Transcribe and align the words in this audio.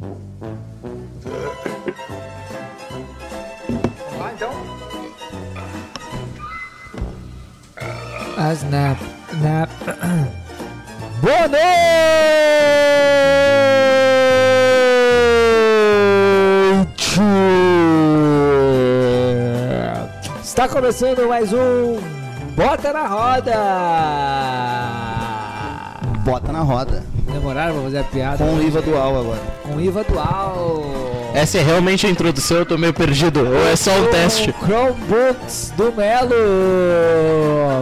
Vamos 0.00 0.16
lá 4.16 4.32
então? 4.32 4.52
Ah, 8.36 8.52
snap, 8.52 8.96
snap. 9.32 9.68
Boa 11.20 11.48
noite! 11.48 11.58
Está 20.40 20.68
começando 20.68 21.28
mais 21.28 21.52
um 21.52 21.98
Bota 22.54 22.92
na 22.92 23.06
Roda! 23.08 23.54
Bota 26.24 26.52
na 26.52 26.60
roda. 26.60 27.07
Demoraram 27.38 27.74
pra 27.74 27.82
fazer 27.84 27.98
a 27.98 28.04
piada 28.04 28.38
Com 28.44 28.54
o 28.54 28.62
IVA 28.62 28.82
dual 28.82 29.20
agora. 29.20 29.40
com 29.62 29.80
IVA 29.80 30.04
dual. 30.04 31.30
Essa 31.34 31.58
é 31.58 31.62
realmente 31.62 32.06
a 32.06 32.10
introdução, 32.10 32.58
eu 32.58 32.66
tô 32.66 32.76
meio 32.78 32.92
perdido. 32.94 33.46
Ou 33.46 33.68
é 33.68 33.76
só 33.76 33.90
um 33.92 34.06
teste? 34.06 34.50
O 34.50 34.64
Chromebooks 34.66 35.72
do 35.76 35.92
Melo! 35.92 36.34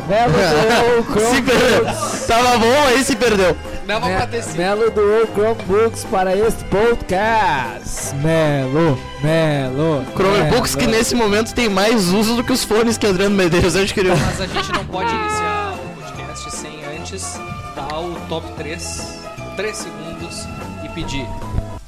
Melo 0.08 0.32
doou 0.32 1.30
Se 1.34 1.42
perdeu. 1.42 1.84
Chromebooks! 1.84 2.26
Tava 2.26 2.58
bom, 2.58 2.82
aí 2.88 3.04
se 3.04 3.16
perdeu. 3.16 3.56
Não 3.86 4.00
vamos 4.00 4.16
Me- 4.20 4.26
pra. 4.26 4.52
Melo 4.56 4.90
doou 4.90 5.26
Chromebooks 5.34 6.04
para 6.04 6.36
este 6.36 6.64
podcast. 6.64 8.14
Melo, 8.16 8.98
Melo. 9.22 10.04
Chromebooks 10.14 10.74
que 10.74 10.86
Melo. 10.86 10.98
nesse 10.98 11.14
momento 11.14 11.54
tem 11.54 11.68
mais 11.68 12.08
uso 12.12 12.34
do 12.34 12.42
que 12.44 12.52
os 12.52 12.64
fones 12.64 12.98
que 12.98 13.06
Adriano 13.06 13.34
Medeiros 13.36 13.76
adquiriu. 13.76 14.14
Mas 14.16 14.40
a 14.40 14.46
gente 14.46 14.72
não 14.72 14.84
pode 14.84 15.08
iniciar 15.14 15.74
o 15.74 16.02
podcast 16.02 16.50
sem 16.50 16.80
antes 16.98 17.40
dar 17.76 17.98
o 18.00 18.16
top 18.28 18.46
3, 18.56 19.18
3 19.56 19.74
segundos 19.74 20.44
e 20.84 20.88
pedir 20.90 21.26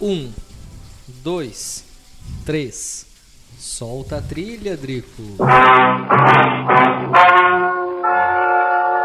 1, 0.00 0.32
2, 1.22 1.84
3. 2.46 3.06
Solta 3.58 4.16
a 4.16 4.22
trilha, 4.22 4.74
Drico. 4.74 5.22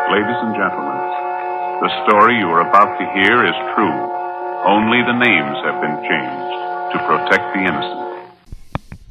Ladies 0.10 0.40
and 0.44 0.56
gentlemen, 0.56 0.98
the 1.82 1.90
story 2.04 2.40
you 2.40 2.48
are 2.48 2.62
about 2.62 2.98
to 2.98 3.04
hear 3.14 3.44
is 3.46 3.56
true. 3.76 3.92
Only 4.66 5.04
the 5.04 5.14
names 5.14 5.58
have 5.66 5.82
been 5.82 5.98
changed 6.08 6.94
to 6.94 7.00
protect 7.06 7.44
the 7.54 7.60
innocent. 7.68 8.00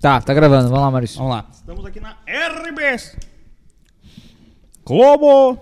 Tá, 0.00 0.22
tá 0.22 0.32
gravando. 0.32 0.70
Vamos 0.70 0.82
lá, 0.82 0.90
Maurício. 0.90 1.18
Vamos 1.18 1.36
lá. 1.36 1.44
Estamos 1.52 1.84
aqui 1.84 2.00
na 2.00 2.16
RBS. 2.26 3.18
Globo. 4.86 5.58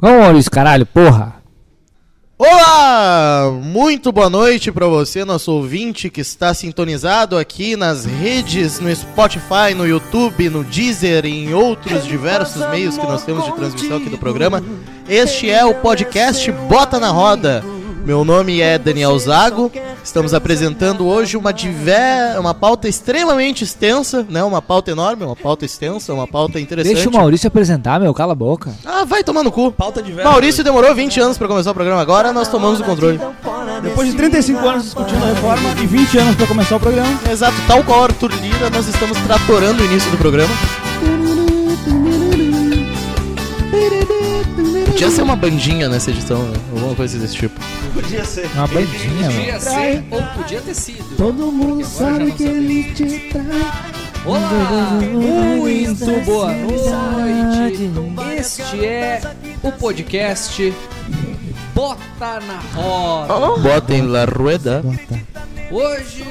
Vamos, 0.00 0.20
Maurício, 0.22 0.50
caralho, 0.50 0.84
porra. 0.84 1.38
Olá! 2.40 3.50
Muito 3.50 4.12
boa 4.12 4.30
noite 4.30 4.70
pra 4.70 4.86
você, 4.86 5.24
nosso 5.24 5.50
ouvinte 5.50 6.08
que 6.08 6.20
está 6.20 6.54
sintonizado 6.54 7.36
aqui 7.36 7.74
nas 7.74 8.04
redes, 8.04 8.78
no 8.78 8.94
Spotify, 8.94 9.74
no 9.76 9.84
YouTube, 9.84 10.48
no 10.48 10.62
Deezer 10.62 11.26
e 11.26 11.30
em 11.30 11.52
outros 11.52 12.06
diversos 12.06 12.64
meios 12.70 12.96
que 12.96 13.04
nós 13.04 13.24
temos 13.24 13.44
de 13.44 13.52
transmissão 13.56 13.96
aqui 13.96 14.08
do 14.08 14.18
programa. 14.18 14.62
Este 15.08 15.50
é 15.50 15.64
o 15.64 15.74
podcast 15.74 16.52
Bota 16.52 17.00
na 17.00 17.10
Roda. 17.10 17.64
Meu 18.08 18.24
nome 18.24 18.62
é 18.62 18.78
Daniel 18.78 19.18
Zago. 19.18 19.70
Estamos 20.02 20.32
apresentando 20.32 21.06
hoje 21.06 21.36
uma 21.36 21.52
diver... 21.52 22.40
uma 22.40 22.54
pauta 22.54 22.88
extremamente 22.88 23.64
extensa, 23.64 24.26
né? 24.30 24.42
Uma 24.42 24.62
pauta 24.62 24.90
enorme, 24.90 25.24
uma 25.24 25.36
pauta 25.36 25.66
extensa, 25.66 26.14
uma 26.14 26.26
pauta 26.26 26.58
interessante. 26.58 26.94
Deixa 26.94 27.10
o 27.10 27.12
Maurício 27.12 27.46
apresentar, 27.46 28.00
meu, 28.00 28.14
cala 28.14 28.32
a 28.32 28.34
boca. 28.34 28.72
Ah, 28.82 29.04
vai 29.04 29.22
tomar 29.22 29.42
no 29.42 29.52
cu. 29.52 29.70
Pauta 29.70 30.02
de 30.02 30.10
Maurício 30.14 30.64
demorou 30.64 30.94
20 30.94 31.20
anos 31.20 31.36
pra 31.36 31.46
começar 31.46 31.70
o 31.70 31.74
programa, 31.74 32.00
agora 32.00 32.32
nós 32.32 32.48
tomamos 32.48 32.80
o 32.80 32.84
controle. 32.84 33.20
Depois 33.82 34.08
de 34.08 34.16
35 34.16 34.66
anos 34.66 34.84
discutindo 34.84 35.22
a 35.22 35.26
reforma 35.26 35.68
e 35.82 35.86
20 35.86 36.18
anos 36.18 36.34
pra 36.34 36.46
começar 36.46 36.76
o 36.76 36.80
programa. 36.80 37.20
Exato, 37.30 37.56
tal 37.66 37.84
qual 37.84 38.04
Arthur 38.04 38.32
Lira, 38.40 38.70
nós 38.70 38.88
estamos 38.88 39.18
tratorando 39.18 39.82
o 39.82 39.84
início 39.84 40.10
do 40.10 40.16
programa. 40.16 40.54
Podia 44.98 45.12
ser 45.12 45.22
uma 45.22 45.36
bandinha 45.36 45.88
nessa 45.88 46.10
edição, 46.10 46.42
né? 46.48 46.58
Alguma 46.72 46.92
coisa 46.92 47.16
desse 47.20 47.36
tipo. 47.36 47.60
Podia 47.94 48.24
ser. 48.24 48.50
Uma 48.52 48.66
bandinha. 48.66 49.30
Podia 49.30 49.60
ser 49.60 50.04
ou 50.10 50.20
podia 50.36 50.60
ter 50.60 50.74
sido. 50.74 51.16
Todo 51.16 51.52
mundo 51.52 51.86
sabe 51.86 52.32
que 52.32 52.42
ele 52.42 52.92
te 52.94 53.28
traz. 53.28 53.46
Olá, 54.26 54.90
muito 55.00 56.24
boa 56.24 56.52
noite. 56.52 57.92
Este 58.36 58.84
é 58.84 59.20
o 59.62 59.70
podcast 59.70 60.74
Bota 61.72 62.40
na 62.40 62.58
Roda. 62.74 63.62
Botem 63.62 64.02
la 64.02 64.24
rueda. 64.24 64.82
Hoje, 65.70 66.24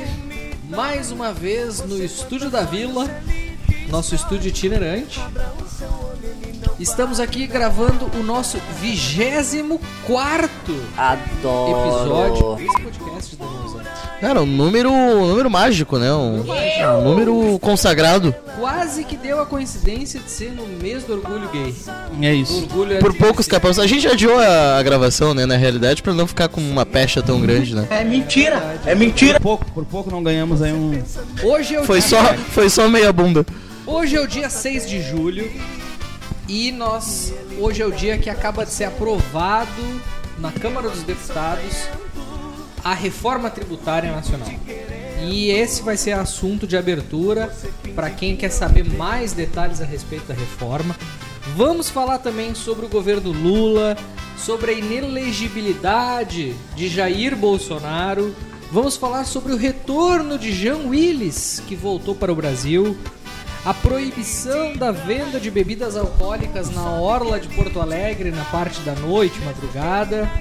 mais 0.70 1.10
uma 1.10 1.32
vez 1.32 1.80
no 1.86 2.04
estúdio 2.04 2.50
da 2.50 2.64
Vila, 2.64 3.10
nosso 3.88 4.14
estúdio 4.14 4.50
itinerante. 4.50 5.22
Estamos 6.80 7.20
aqui 7.20 7.48
gravando 7.48 8.10
o 8.20 8.24
nosso 8.24 8.58
24 8.80 10.50
episódio. 11.70 12.58
Esse 12.60 12.82
podcast. 12.82 13.38
Cara, 14.20 14.42
um 14.42 14.46
número, 14.48 14.92
um 14.92 15.28
número 15.28 15.50
mágico, 15.50 15.98
né? 16.00 16.12
Um, 16.12 16.42
um 16.42 17.02
número 17.04 17.60
consagrado. 17.60 18.34
Quase 18.60 19.04
que 19.04 19.16
deu 19.16 19.40
a 19.40 19.46
coincidência 19.46 20.20
de 20.20 20.30
ser 20.32 20.52
no 20.52 20.66
mês 20.82 21.04
do 21.04 21.14
orgulho 21.14 21.48
gay. 21.50 21.76
É 22.22 22.32
Do 22.32 22.36
isso. 22.36 22.64
orgulho 22.64 22.98
Por 23.00 23.14
poucos 23.14 23.46
LGBT. 23.48 23.50
capaz. 23.52 23.78
A 23.80 23.86
gente 23.86 24.08
adiou 24.08 24.40
a, 24.40 24.78
a 24.80 24.84
gravação, 24.84 25.36
né? 25.36 25.46
Na 25.46 25.56
realidade, 25.56 26.02
pra 26.02 26.14
não 26.14 26.26
ficar 26.26 26.48
com 26.48 26.60
uma 26.62 26.84
pecha 26.86 27.22
tão 27.22 27.40
grande, 27.40 27.76
né? 27.76 27.88
Por 29.36 29.42
pouco, 29.42 29.66
por 29.72 29.86
pouco 29.86 30.10
não 30.12 30.24
ganhamos 30.24 30.62
aí 30.64 30.74
um. 30.74 31.00
Hoje 31.44 31.76
é 31.76 31.82
o 31.82 31.84
Foi 31.84 32.00
dia- 32.00 32.10
só, 32.10 32.34
foi 32.52 32.70
só 32.70 32.88
meia 32.88 33.14
bunda. 33.14 33.46
Hoje 33.86 34.16
é 34.18 34.22
o 34.22 34.28
dia 34.28 34.50
6 34.50 34.90
de 34.90 35.02
julho 35.02 35.50
e 36.48 36.72
nós 36.72 37.34
hoje 37.60 37.82
é 37.82 37.86
o 37.86 37.92
dia 37.92 38.18
que 38.18 38.30
acaba 38.30 38.66
de 38.66 38.72
ser 38.72 38.86
aprovado 38.86 40.02
na 40.40 40.52
Câmara 40.52 40.90
dos 40.90 41.04
Deputados 41.04 41.88
a 42.84 42.94
reforma 42.94 43.50
tributária 43.50 44.12
nacional. 44.12 44.50
E 45.30 45.50
esse 45.50 45.82
vai 45.82 45.98
ser 45.98 46.14
assunto 46.14 46.66
de 46.66 46.78
abertura 46.78 47.54
para 47.96 48.10
quem 48.10 48.38
quer 48.38 48.50
saber 48.50 48.86
mais 48.86 49.34
detalhes 49.34 49.82
a 49.82 49.86
respeito 49.86 50.28
da 50.28 50.34
reforma. 50.34 50.96
Vamos 51.56 51.90
falar 51.90 52.20
também 52.20 52.54
sobre 52.54 52.86
o 52.86 52.90
governo 52.90 53.32
Lula, 53.32 53.98
sobre 54.38 54.72
a 54.72 54.74
inelegibilidade 54.74 56.54
de 56.76 56.88
Jair 56.88 57.36
Bolsonaro. 57.36 58.34
Vamos 58.72 58.96
falar 58.96 59.26
sobre 59.26 59.54
o 59.54 59.58
retorno 59.58 60.38
de 60.38 60.54
Jean 60.54 60.88
Willis, 60.88 61.62
que 61.68 61.76
voltou 61.76 62.14
para 62.14 62.32
o 62.32 62.36
Brasil 62.36 62.98
a 63.68 63.74
proibição 63.74 64.78
da 64.78 64.94
venda 64.94 65.42
de 65.42 65.52
bebidas 65.52 65.98
alcoólicas 65.98 66.70
na 66.70 66.90
orla 66.90 67.38
de 67.38 67.50
Porto 67.50 67.82
Alegre 67.82 68.32
na 68.32 68.46
parte 68.46 68.80
da 68.80 68.96
noite, 68.96 69.38
madrugada, 69.42 70.32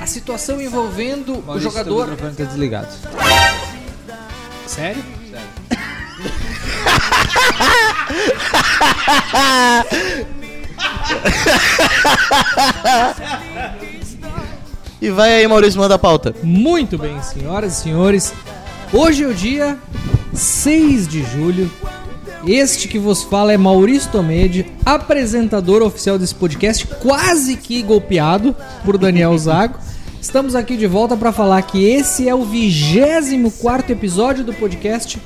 a 0.00 0.06
situação 0.08 0.60
envolvendo 0.60 1.44
o 1.48 1.60
jogador. 1.60 2.08
O 2.08 2.10
microfone 2.10 2.34
tá 2.34 2.42
desligado. 2.42 2.92
Sério? 4.66 5.04
E 15.00 15.10
vai 15.10 15.34
aí, 15.34 15.46
Maurício, 15.46 15.78
manda 15.78 15.94
a 15.94 15.98
pauta. 15.98 16.34
Muito 16.42 16.98
bem, 16.98 17.22
senhoras 17.22 17.78
e 17.78 17.82
senhores. 17.82 18.34
Hoje 18.92 19.22
é 19.22 19.26
o 19.28 19.34
dia 19.34 19.78
6 20.34 21.06
de 21.06 21.22
julho. 21.22 21.70
Este 22.46 22.86
que 22.86 22.98
vos 22.98 23.24
fala 23.24 23.52
é 23.52 23.56
Maurício 23.56 24.10
Tomedi, 24.12 24.66
apresentador 24.84 25.82
oficial 25.82 26.18
desse 26.18 26.34
podcast, 26.34 26.86
quase 27.00 27.56
que 27.56 27.82
golpeado 27.82 28.54
por 28.84 28.96
Daniel 28.96 29.36
Zago. 29.38 29.78
Estamos 30.20 30.54
aqui 30.54 30.76
de 30.76 30.86
volta 30.86 31.16
para 31.16 31.32
falar 31.32 31.60
que 31.62 31.84
esse 31.88 32.28
é 32.28 32.34
o 32.34 32.44
24 32.44 33.92
episódio 33.92 34.44
do 34.44 34.52
podcast 34.54 35.20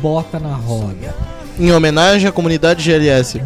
Bota 0.00 0.38
na 0.38 0.54
Roda. 0.54 1.14
Em 1.58 1.70
homenagem 1.72 2.28
à 2.28 2.32
comunidade 2.32 2.82
GLS. 2.82 3.38
Em 3.38 3.42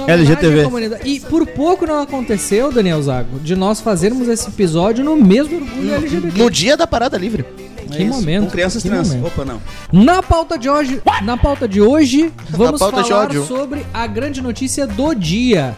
homenagem 0.00 0.04
LGTV. 0.08 0.60
à 0.60 0.64
comunidade. 0.64 1.08
E 1.08 1.20
por 1.20 1.46
pouco 1.46 1.86
não 1.86 2.00
aconteceu, 2.00 2.72
Daniel 2.72 3.02
Zago, 3.02 3.38
de 3.40 3.54
nós 3.54 3.80
fazermos 3.80 4.26
esse 4.26 4.48
episódio 4.48 5.04
no 5.04 5.16
mesmo 5.16 5.56
orgulho 5.56 5.94
LGBT. 5.94 6.38
No 6.42 6.50
dia 6.50 6.76
da 6.76 6.86
parada 6.86 7.18
livre. 7.18 7.44
Que 7.96 8.02
isso. 8.04 8.12
momento, 8.20 8.44
Com 8.44 8.50
crianças 8.50 8.82
que 8.82 8.88
trans. 8.88 9.08
momento. 9.08 9.26
Opa, 9.26 9.44
não. 9.44 9.60
Na 9.92 10.22
pauta 10.22 10.58
de 10.58 10.68
hoje, 10.68 11.00
na 11.22 11.36
pauta 11.36 11.66
de 11.68 11.80
hoje, 11.80 12.32
vamos 12.50 12.80
falar 12.80 13.30
sobre 13.46 13.84
a 13.92 14.06
grande 14.06 14.40
notícia 14.40 14.86
do 14.86 15.14
dia, 15.14 15.76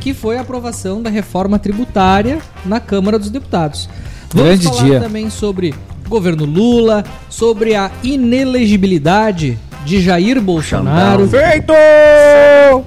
que 0.00 0.12
foi 0.14 0.36
a 0.38 0.40
aprovação 0.40 1.00
da 1.02 1.10
reforma 1.10 1.58
tributária 1.58 2.38
na 2.64 2.80
Câmara 2.80 3.18
dos 3.18 3.30
Deputados. 3.30 3.88
Vamos 4.32 4.48
Grande 4.48 4.64
falar 4.66 4.84
dia. 4.84 5.00
também 5.00 5.28
sobre 5.30 5.74
o 6.06 6.08
governo 6.08 6.44
Lula, 6.44 7.04
sobre 7.28 7.74
a 7.74 7.90
inelegibilidade 8.02 9.58
de 9.84 10.00
Jair 10.00 10.40
Bolsonaro, 10.40 11.28
Feito! 11.28 11.72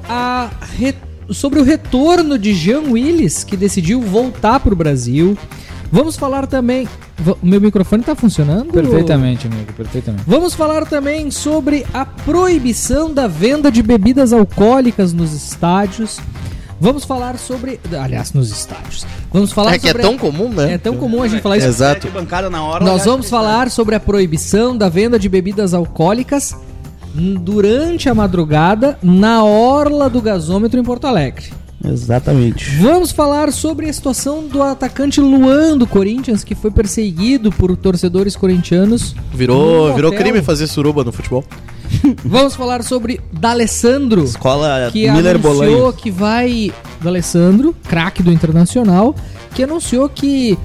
a 0.08 0.50
re- 0.78 0.96
sobre 1.32 1.60
o 1.60 1.64
retorno 1.64 2.38
de 2.38 2.54
Jean 2.54 2.82
Willis, 2.92 3.44
que 3.44 3.58
decidiu 3.58 4.02
voltar 4.02 4.60
para 4.60 4.74
o 4.74 4.76
Brasil. 4.76 5.38
Vamos 5.96 6.18
falar 6.18 6.46
também. 6.46 6.90
O 7.26 7.38
meu 7.42 7.62
microfone 7.62 8.04
tá 8.04 8.14
funcionando? 8.14 8.66
Perfeitamente, 8.74 9.48
amigo, 9.48 9.72
perfeitamente. 9.72 10.26
Vamos 10.28 10.54
falar 10.54 10.86
também 10.86 11.32
sobre 11.32 11.86
a 11.94 12.06
proibição 12.06 13.14
da 13.14 13.28
venda 13.28 13.72
de 13.72 13.82
bebidas 13.82 14.34
alcoólicas 14.34 15.14
nos 15.14 15.32
estádios. 15.32 16.20
Vamos 16.82 17.06
falar 17.06 17.38
sobre. 17.38 17.80
Aliás, 17.98 18.34
nos 18.34 18.52
estádios. 18.52 19.08
Vamos 19.32 19.54
falar 19.54 19.76
É 19.76 19.80
que 19.80 19.88
é 19.88 19.92
sobre. 19.92 20.04
tão 20.06 20.18
comum, 20.18 20.50
né? 20.50 20.74
É 20.74 20.78
tão 20.78 20.98
comum 20.98 21.24
a 21.24 21.30
gente 21.30 21.42
falar 21.42 21.56
isso. 21.60 21.68
Exato. 21.68 22.10
bancada 22.10 22.50
na 22.50 22.62
hora. 22.62 22.84
Nós 22.84 23.06
vamos 23.06 23.30
falar 23.30 23.72
sobre 23.72 23.96
a 23.96 24.00
proibição 24.00 24.76
da 24.78 24.90
venda 24.90 25.18
de 25.18 25.30
bebidas 25.30 25.74
alcoólicas 25.74 26.54
durante 27.14 28.10
a 28.10 28.14
madrugada 28.14 29.00
na 29.02 29.46
orla 29.46 30.10
do 30.10 30.22
gasômetro 30.22 30.78
em 30.78 30.84
Porto 30.84 31.08
Alegre. 31.08 31.54
Exatamente. 31.84 32.78
Vamos 32.78 33.12
falar 33.12 33.52
sobre 33.52 33.90
a 33.90 33.94
situação 33.94 34.48
do 34.48 34.62
atacante 34.64 35.20
Luan 35.22 35.78
do 35.78 35.86
Corinthians, 35.86 36.44
que 36.44 36.56
foi 36.56 36.72
perseguido 36.72 37.52
por 37.52 37.76
torcedores 37.78 38.36
corintianos. 38.36 39.16
Virou, 39.34 39.94
virou 39.94 40.12
crime 40.12 40.42
fazer 40.42 40.68
suruba 40.68 41.04
no 41.04 41.12
futebol. 41.12 41.44
Vamos 42.24 42.56
falar 42.56 42.84
sobre 42.84 43.22
D'Alessandro, 43.32 44.24
Escola 44.24 44.90
que 44.92 45.10
Miller 45.12 45.36
anunciou 45.36 45.54
Bolanho. 45.54 45.94
que 45.94 46.10
vai. 46.10 46.72
D'Alessandro, 47.02 47.76
craque 47.88 48.24
do 48.24 48.32
Internacional, 48.32 49.16
que 49.54 49.64
anunciou 49.64 50.10
que 50.10 50.58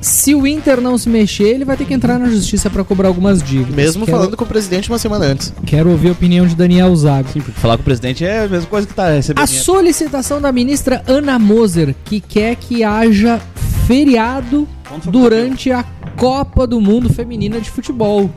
se 0.00 0.34
o 0.34 0.46
Inter 0.46 0.80
não 0.80 0.96
se 0.96 1.08
mexer, 1.08 1.48
ele 1.48 1.64
vai 1.64 1.76
ter 1.76 1.84
que 1.84 1.92
entrar 1.94 2.18
na 2.18 2.28
justiça 2.30 2.70
para 2.70 2.82
cobrar 2.82 3.08
algumas 3.08 3.42
dívidas. 3.42 3.74
Mesmo 3.74 4.06
Quero- 4.06 4.16
falando 4.18 4.36
com 4.36 4.44
o 4.44 4.46
presidente 4.46 4.88
uma 4.88 4.98
semana 4.98 5.26
antes. 5.26 5.52
Quero 5.66 5.90
ouvir 5.90 6.08
a 6.08 6.12
opinião 6.12 6.46
de 6.46 6.54
Daniel 6.56 6.94
Zago. 6.96 7.28
Sim, 7.32 7.40
porque 7.40 7.60
falar 7.60 7.76
com 7.76 7.82
o 7.82 7.84
presidente 7.84 8.24
é 8.24 8.44
a 8.44 8.48
mesma 8.48 8.66
coisa 8.68 8.86
que 8.86 8.94
tá 8.94 9.10
recebendo. 9.10 9.42
A 9.42 9.46
dinheiro. 9.46 9.64
solicitação 9.64 10.40
da 10.40 10.50
ministra 10.50 11.02
Ana 11.06 11.38
Moser, 11.38 11.94
que 12.04 12.20
quer 12.20 12.56
que 12.56 12.82
haja 12.82 13.40
feriado 13.86 14.66
durante 15.06 15.70
a 15.70 15.84
Copa 16.16 16.66
do 16.66 16.80
Mundo 16.80 17.12
Feminina 17.12 17.60
de 17.60 17.70
Futebol. 17.70 18.30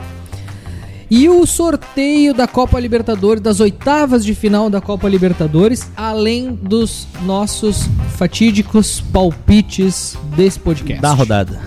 E 1.15 1.29
o 1.29 1.45
sorteio 1.45 2.33
da 2.33 2.47
Copa 2.47 2.79
Libertadores, 2.79 3.39
das 3.39 3.59
oitavas 3.59 4.25
de 4.25 4.33
final 4.33 4.67
da 4.67 4.81
Copa 4.81 5.07
Libertadores, 5.07 5.87
além 5.95 6.55
dos 6.55 7.07
nossos 7.21 7.87
fatídicos 8.17 8.99
palpites 8.99 10.17
desse 10.35 10.57
podcast. 10.57 10.99
Da 10.99 11.13
rodada. 11.13 11.61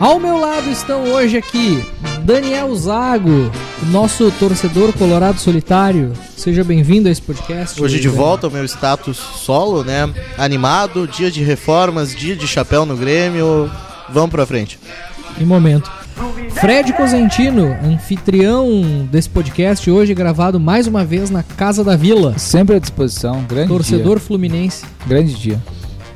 Ao 0.00 0.18
meu 0.18 0.38
lado 0.38 0.68
estão 0.68 1.04
hoje 1.04 1.36
aqui 1.36 1.80
Daniel 2.24 2.74
Zago, 2.74 3.48
nosso 3.92 4.28
torcedor 4.40 4.92
colorado 4.94 5.38
solitário. 5.38 6.12
Seja 6.36 6.64
bem-vindo 6.64 7.08
a 7.08 7.12
esse 7.12 7.22
podcast. 7.22 7.80
Hoje 7.80 8.00
de 8.00 8.08
volta 8.08 8.48
ao 8.48 8.50
meu 8.50 8.64
status 8.64 9.18
solo, 9.18 9.84
né? 9.84 10.12
Animado, 10.36 11.06
dia 11.06 11.30
de 11.30 11.44
reformas, 11.44 12.12
dia 12.12 12.34
de 12.34 12.48
chapéu 12.48 12.84
no 12.84 12.96
Grêmio. 12.96 13.70
Vamos 14.08 14.30
pra 14.30 14.44
frente. 14.44 14.80
Em 15.40 15.44
momento. 15.44 16.05
Fred 16.54 16.92
Cosentino, 16.94 17.76
anfitrião 17.84 19.06
desse 19.10 19.28
podcast, 19.28 19.90
hoje 19.90 20.14
gravado 20.14 20.58
mais 20.58 20.86
uma 20.86 21.04
vez 21.04 21.28
na 21.28 21.42
Casa 21.42 21.84
da 21.84 21.94
Vila. 21.94 22.38
Sempre 22.38 22.76
à 22.76 22.78
disposição. 22.78 23.44
Grande 23.46 23.68
Torcedor 23.68 24.18
fluminense. 24.18 24.82
dia. 24.82 24.90
Grande 25.06 25.34
dia. 25.34 25.62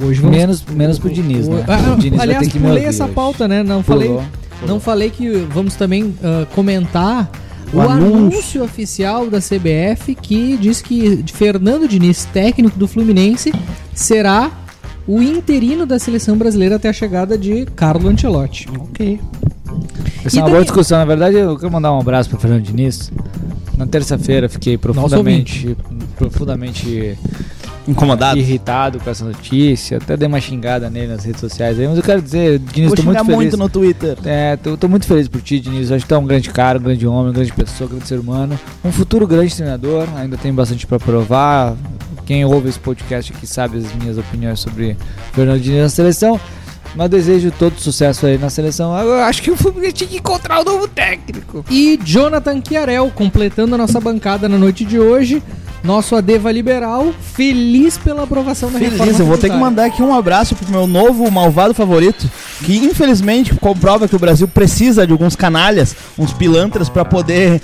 Hoje 0.02 0.24
Menos, 0.24 0.64
menos 0.64 0.98
pro 0.98 1.10
Diniz, 1.10 1.46
né? 1.46 1.62
Ah, 1.68 1.92
O 1.92 1.96
Diniz 1.98 2.16
vai 2.16 2.26
aliás, 2.28 2.48
me 2.52 2.60
pulei 2.60 2.84
essa 2.86 3.04
hoje. 3.04 3.12
pauta, 3.14 3.46
né? 3.46 3.62
Não 3.62 3.82
falei, 3.82 4.08
Pulou. 4.08 4.24
não 4.66 4.80
falei 4.80 5.10
que 5.10 5.28
vamos 5.52 5.74
também 5.74 6.14
ah, 6.24 6.46
comentar 6.54 7.30
o, 7.70 7.76
O 7.76 7.80
anúncio. 7.82 8.16
anúncio. 8.16 8.64
oficial 8.64 9.26
da 9.28 9.38
CBF 9.38 10.14
que 10.14 10.56
diz 10.56 10.80
que 10.80 11.22
Fernando 11.34 11.86
Diniz, 11.86 12.24
técnico 12.32 12.78
do 12.78 12.88
Fluminense, 12.88 13.52
será 13.94 14.50
o 15.06 15.20
interino 15.22 15.86
da 15.86 15.98
seleção 15.98 16.36
brasileira 16.36 16.76
até 16.76 16.88
a 16.88 16.92
chegada 16.92 17.36
de 17.36 17.66
Carlo 17.76 18.08
Ancelotti. 18.08 18.68
Ok. 18.78 19.18
E 20.22 20.26
Essa 20.26 20.36
é 20.36 20.40
uma 20.40 20.44
daí- 20.46 20.52
boa 20.52 20.62
discussão. 20.64 20.98
Na 20.98 21.04
verdade, 21.04 21.36
eu 21.36 21.56
quero 21.58 21.72
mandar 21.72 21.92
um 21.92 22.00
abraço 22.00 22.28
para 22.28 22.38
Fernando 22.38 22.62
Diniz. 22.62 23.10
Na 23.76 23.86
terça-feira 23.86 24.48
fiquei 24.48 24.76
profundamente, 24.76 25.74
profundamente 26.16 27.16
Incomodado? 27.88 28.38
irritado 28.38 29.00
com 29.00 29.08
essa 29.08 29.24
notícia. 29.24 29.96
Até 29.96 30.16
dei 30.16 30.28
uma 30.28 30.38
xingada 30.40 30.90
nele 30.90 31.06
nas 31.08 31.24
redes 31.24 31.40
sociais 31.40 31.78
aí. 31.78 31.88
Mas 31.88 31.96
eu 31.96 32.02
quero 32.02 32.20
dizer, 32.20 32.58
Diniz, 32.58 32.92
tô 32.92 33.02
muito 33.02 33.18
feliz. 33.24 33.34
muito 33.36 33.56
no 33.56 33.68
Twitter. 33.70 34.18
É, 34.24 34.56
tô, 34.56 34.76
tô 34.76 34.86
muito 34.86 35.06
feliz 35.06 35.28
por 35.28 35.40
ti, 35.40 35.58
Diniz. 35.58 35.90
Acho 35.90 36.04
que 36.04 36.08
tu 36.10 36.14
é 36.14 36.18
um 36.18 36.26
grande 36.26 36.50
cara, 36.50 36.78
um 36.78 36.82
grande 36.82 37.06
homem, 37.06 37.30
um 37.30 37.34
grande 37.34 37.52
pessoa, 37.52 37.86
um 37.88 37.90
grande 37.92 38.06
ser 38.06 38.18
humano. 38.20 38.60
Um 38.84 38.92
futuro 38.92 39.26
grande 39.26 39.54
treinador. 39.56 40.06
Ainda 40.16 40.36
tem 40.36 40.52
bastante 40.52 40.86
pra 40.86 40.98
provar. 40.98 41.74
Quem 42.30 42.44
ouve 42.44 42.68
esse 42.68 42.78
podcast 42.78 43.32
aqui 43.32 43.44
sabe 43.44 43.78
as 43.78 43.92
minhas 43.92 44.16
opiniões 44.16 44.60
sobre 44.60 44.96
Fernando 45.32 45.60
Diniz 45.60 45.82
na 45.82 45.88
seleção. 45.88 46.40
Mas 46.94 47.10
desejo 47.10 47.50
todo 47.50 47.76
sucesso 47.80 48.24
aí 48.24 48.38
na 48.38 48.48
seleção. 48.48 48.96
Eu 48.96 49.20
acho 49.24 49.42
que 49.42 49.50
o 49.50 49.56
Fluminense 49.56 49.94
tinha 49.94 50.10
que 50.10 50.18
encontrar 50.18 50.60
um 50.60 50.62
novo 50.62 50.86
técnico. 50.86 51.64
E 51.68 51.98
Jonathan 52.04 52.62
Chiarel, 52.64 53.10
completando 53.12 53.74
a 53.74 53.78
nossa 53.78 53.98
bancada 53.98 54.48
na 54.48 54.56
noite 54.56 54.84
de 54.84 54.96
hoje. 54.96 55.42
Nosso 55.82 56.14
Adeva 56.14 56.52
Liberal, 56.52 57.12
feliz 57.20 57.98
pela 57.98 58.22
aprovação 58.22 58.70
da 58.70 58.78
reforma 58.78 59.06
Feliz, 59.06 59.18
eu 59.18 59.26
vou 59.26 59.36
ter 59.36 59.50
que 59.50 59.56
mandar 59.56 59.86
aqui 59.86 60.00
um 60.00 60.14
abraço 60.14 60.54
pro 60.54 60.70
meu 60.70 60.86
novo 60.86 61.28
malvado 61.32 61.74
favorito, 61.74 62.30
que 62.64 62.76
infelizmente 62.76 63.56
comprova 63.56 64.06
que 64.06 64.14
o 64.14 64.20
Brasil 64.20 64.46
precisa 64.46 65.04
de 65.04 65.12
alguns 65.12 65.34
canalhas, 65.34 65.96
uns 66.16 66.32
pilantras 66.32 66.88
pra 66.88 67.04
poder 67.04 67.60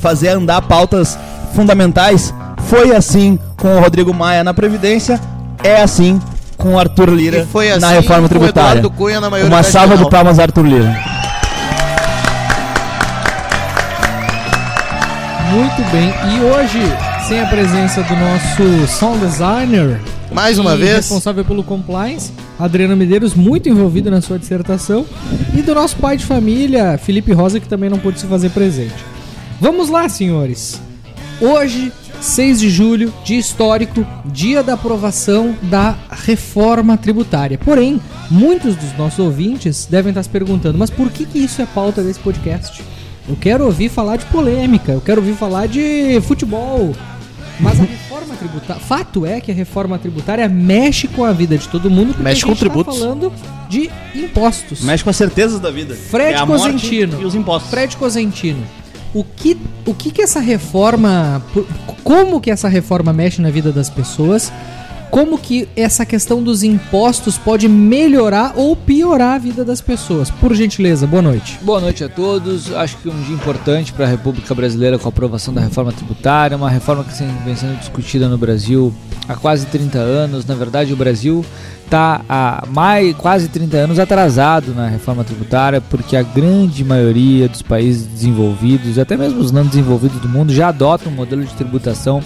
fazer 0.00 0.28
andar 0.28 0.62
pautas 0.62 1.18
fundamentais. 1.54 2.32
Foi 2.64 2.94
assim 2.94 3.38
com 3.56 3.76
o 3.76 3.80
Rodrigo 3.80 4.12
Maia 4.12 4.42
na 4.42 4.52
Previdência, 4.52 5.20
é 5.62 5.82
assim 5.82 6.20
com 6.56 6.74
o 6.74 6.78
Arthur 6.78 7.10
Lira 7.10 7.46
foi 7.52 7.70
assim 7.70 7.80
na 7.80 7.90
reforma 7.90 8.28
com 8.28 8.34
o 8.34 8.38
tributária. 8.38 8.82
Na 8.82 9.28
Uma 9.46 9.62
salva 9.62 9.96
de 9.96 10.08
palmas, 10.08 10.38
Arthur 10.38 10.64
Lira. 10.66 11.16
Muito 15.50 15.90
bem. 15.92 16.12
E 16.34 16.40
hoje, 16.40 16.80
sem 17.28 17.40
a 17.40 17.46
presença 17.46 18.02
do 18.02 18.16
nosso 18.16 18.86
sound 18.88 19.18
designer, 19.20 20.00
Mais 20.32 20.58
uma 20.58 20.74
e 20.74 20.78
vez, 20.78 20.96
responsável 20.96 21.44
pelo 21.44 21.62
compliance, 21.62 22.32
Adriano 22.58 22.96
Medeiros, 22.96 23.32
muito 23.32 23.68
envolvido 23.68 24.10
na 24.10 24.20
sua 24.20 24.38
dissertação, 24.38 25.06
e 25.54 25.62
do 25.62 25.74
nosso 25.74 25.96
pai 25.96 26.16
de 26.16 26.24
família, 26.24 26.98
Felipe 26.98 27.32
Rosa, 27.32 27.60
que 27.60 27.68
também 27.68 27.88
não 27.88 27.98
pôde 27.98 28.18
se 28.20 28.26
fazer 28.26 28.50
presente. 28.50 28.94
Vamos 29.60 29.88
lá, 29.88 30.08
senhores. 30.08 30.80
Hoje, 31.40 31.92
6 32.26 32.60
de 32.60 32.68
julho, 32.70 33.12
dia 33.24 33.38
histórico, 33.38 34.04
dia 34.24 34.62
da 34.62 34.74
aprovação 34.74 35.54
da 35.62 35.96
reforma 36.10 36.96
tributária. 36.96 37.56
Porém, 37.56 38.00
muitos 38.30 38.74
dos 38.74 38.92
nossos 38.98 39.18
ouvintes 39.20 39.86
devem 39.88 40.10
estar 40.10 40.22
se 40.22 40.28
perguntando, 40.28 40.76
mas 40.76 40.90
por 40.90 41.10
que, 41.10 41.24
que 41.24 41.38
isso 41.38 41.62
é 41.62 41.66
pauta 41.66 42.02
desse 42.02 42.18
podcast? 42.18 42.82
Eu 43.28 43.36
quero 43.36 43.64
ouvir 43.64 43.88
falar 43.88 44.16
de 44.16 44.24
polêmica, 44.26 44.92
eu 44.92 45.00
quero 45.00 45.20
ouvir 45.20 45.34
falar 45.34 45.66
de 45.68 46.20
futebol. 46.22 46.94
Mas 47.60 47.80
a 47.80 47.84
reforma 47.86 48.34
tributária. 48.36 48.82
Fato 48.82 49.24
é 49.24 49.40
que 49.40 49.50
a 49.50 49.54
reforma 49.54 49.96
tributária 49.98 50.48
mexe 50.48 51.08
com 51.08 51.24
a 51.24 51.32
vida 51.32 51.56
de 51.56 51.68
todo 51.68 51.88
mundo, 51.88 52.08
porque 52.08 52.22
Mexe 52.22 52.42
a 52.42 52.46
com 52.46 52.54
gente 52.54 52.58
tá 52.58 52.66
tributos. 52.66 52.98
falando 52.98 53.32
de 53.68 53.90
impostos. 54.14 54.82
Mexe 54.82 55.02
com 55.02 55.10
as 55.10 55.16
certezas 55.16 55.58
da 55.60 55.70
vida. 55.70 55.94
Fred 55.94 56.34
é 56.34 56.36
a 56.36 56.44
morte 56.44 56.72
Cosentino. 56.72 57.20
e 57.22 57.24
os 57.24 57.34
impostos. 57.34 57.70
Fred 57.70 57.96
Cosentino, 57.96 58.62
o 59.16 59.24
que, 59.24 59.56
o 59.86 59.94
que 59.94 60.10
que 60.10 60.20
essa 60.20 60.40
reforma, 60.40 61.42
como 62.04 62.38
que 62.38 62.50
essa 62.50 62.68
reforma 62.68 63.14
mexe 63.14 63.40
na 63.40 63.50
vida 63.50 63.72
das 63.72 63.88
pessoas? 63.88 64.52
Como 65.10 65.38
que 65.38 65.68
essa 65.76 66.04
questão 66.04 66.42
dos 66.42 66.62
impostos 66.62 67.38
pode 67.38 67.68
melhorar 67.68 68.52
ou 68.56 68.76
piorar 68.76 69.36
a 69.36 69.38
vida 69.38 69.64
das 69.64 69.80
pessoas? 69.80 70.30
Por 70.30 70.54
gentileza, 70.54 71.06
boa 71.06 71.22
noite. 71.22 71.58
Boa 71.62 71.80
noite 71.80 72.04
a 72.04 72.08
todos. 72.08 72.72
Acho 72.74 72.96
que 72.98 73.08
um 73.08 73.22
dia 73.22 73.34
importante 73.34 73.92
para 73.92 74.04
a 74.04 74.08
República 74.08 74.54
Brasileira 74.54 74.98
com 74.98 75.08
a 75.08 75.10
aprovação 75.10 75.54
da 75.54 75.60
reforma 75.60 75.92
tributária, 75.92 76.56
uma 76.56 76.68
reforma 76.68 77.04
que 77.04 77.12
vem 77.44 77.56
sendo 77.56 77.78
discutida 77.78 78.28
no 78.28 78.36
Brasil 78.36 78.92
há 79.28 79.34
quase 79.34 79.66
30 79.66 79.98
anos. 79.98 80.44
Na 80.44 80.54
verdade, 80.54 80.92
o 80.92 80.96
Brasil 80.96 81.44
está 81.84 82.20
há 82.28 82.64
mais, 82.68 83.14
quase 83.16 83.48
30 83.48 83.76
anos 83.76 83.98
atrasado 83.98 84.74
na 84.74 84.88
reforma 84.88 85.24
tributária, 85.24 85.80
porque 85.80 86.16
a 86.16 86.22
grande 86.22 86.84
maioria 86.84 87.48
dos 87.48 87.62
países 87.62 88.06
desenvolvidos, 88.06 88.98
até 88.98 89.16
mesmo 89.16 89.40
os 89.40 89.52
não 89.52 89.64
desenvolvidos 89.64 90.20
do 90.20 90.28
mundo, 90.28 90.52
já 90.52 90.68
adotam 90.68 91.12
um 91.12 91.14
modelo 91.14 91.44
de 91.44 91.54
tributação 91.54 92.22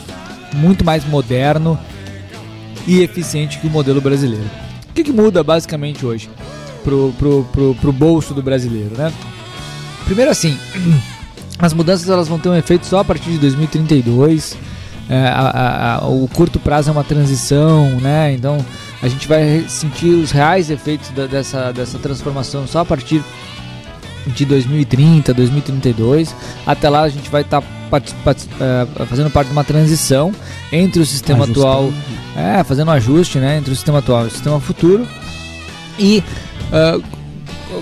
muito 0.54 0.84
mais 0.84 1.04
moderno 1.04 1.78
e 2.86 3.02
eficiente 3.02 3.58
que 3.58 3.66
o 3.66 3.70
modelo 3.70 4.00
brasileiro. 4.00 4.44
O 4.88 4.92
que, 4.92 5.04
que 5.04 5.12
muda 5.12 5.42
basicamente 5.42 6.04
hoje 6.04 6.28
pro, 6.82 7.12
pro, 7.18 7.44
pro, 7.52 7.74
pro 7.76 7.92
bolso 7.92 8.34
do 8.34 8.42
brasileiro, 8.42 8.96
né? 8.96 9.12
Primeiro 10.04 10.30
assim, 10.30 10.58
as 11.58 11.72
mudanças 11.72 12.08
elas 12.08 12.26
vão 12.28 12.38
ter 12.38 12.48
um 12.48 12.56
efeito 12.56 12.86
só 12.86 13.00
a 13.00 13.04
partir 13.04 13.30
de 13.30 13.38
2032. 13.38 14.56
É, 15.08 15.26
a- 15.26 15.98
a- 16.02 16.06
o 16.08 16.28
curto 16.28 16.58
prazo 16.60 16.88
é 16.88 16.92
uma 16.92 17.02
transição, 17.02 17.98
né? 18.00 18.32
Então 18.32 18.64
a 19.02 19.08
gente 19.08 19.26
vai 19.26 19.64
sentir 19.68 20.10
os 20.10 20.30
reais 20.30 20.70
efeitos 20.70 21.10
da- 21.10 21.26
dessa, 21.26 21.72
dessa 21.72 21.98
transformação 21.98 22.66
só 22.66 22.80
a 22.80 22.84
partir 22.84 23.22
de 24.26 24.44
2030, 24.44 25.32
2032. 25.34 26.34
Até 26.66 26.88
lá 26.88 27.02
a 27.02 27.08
gente 27.08 27.28
vai 27.30 27.42
estar 27.42 27.62
fazendo 29.08 29.30
parte 29.30 29.48
de 29.48 29.52
uma 29.52 29.64
transição 29.64 30.32
entre 30.72 31.00
o 31.00 31.06
sistema 31.06 31.44
atual, 31.44 31.92
é, 32.36 32.62
fazendo 32.62 32.88
um 32.88 32.92
ajuste, 32.92 33.38
né, 33.38 33.58
entre 33.58 33.72
o 33.72 33.74
sistema 33.74 33.98
atual 33.98 34.24
e 34.24 34.28
o 34.28 34.30
sistema 34.30 34.60
futuro. 34.60 35.06
E 35.98 36.22
ah, 36.72 36.98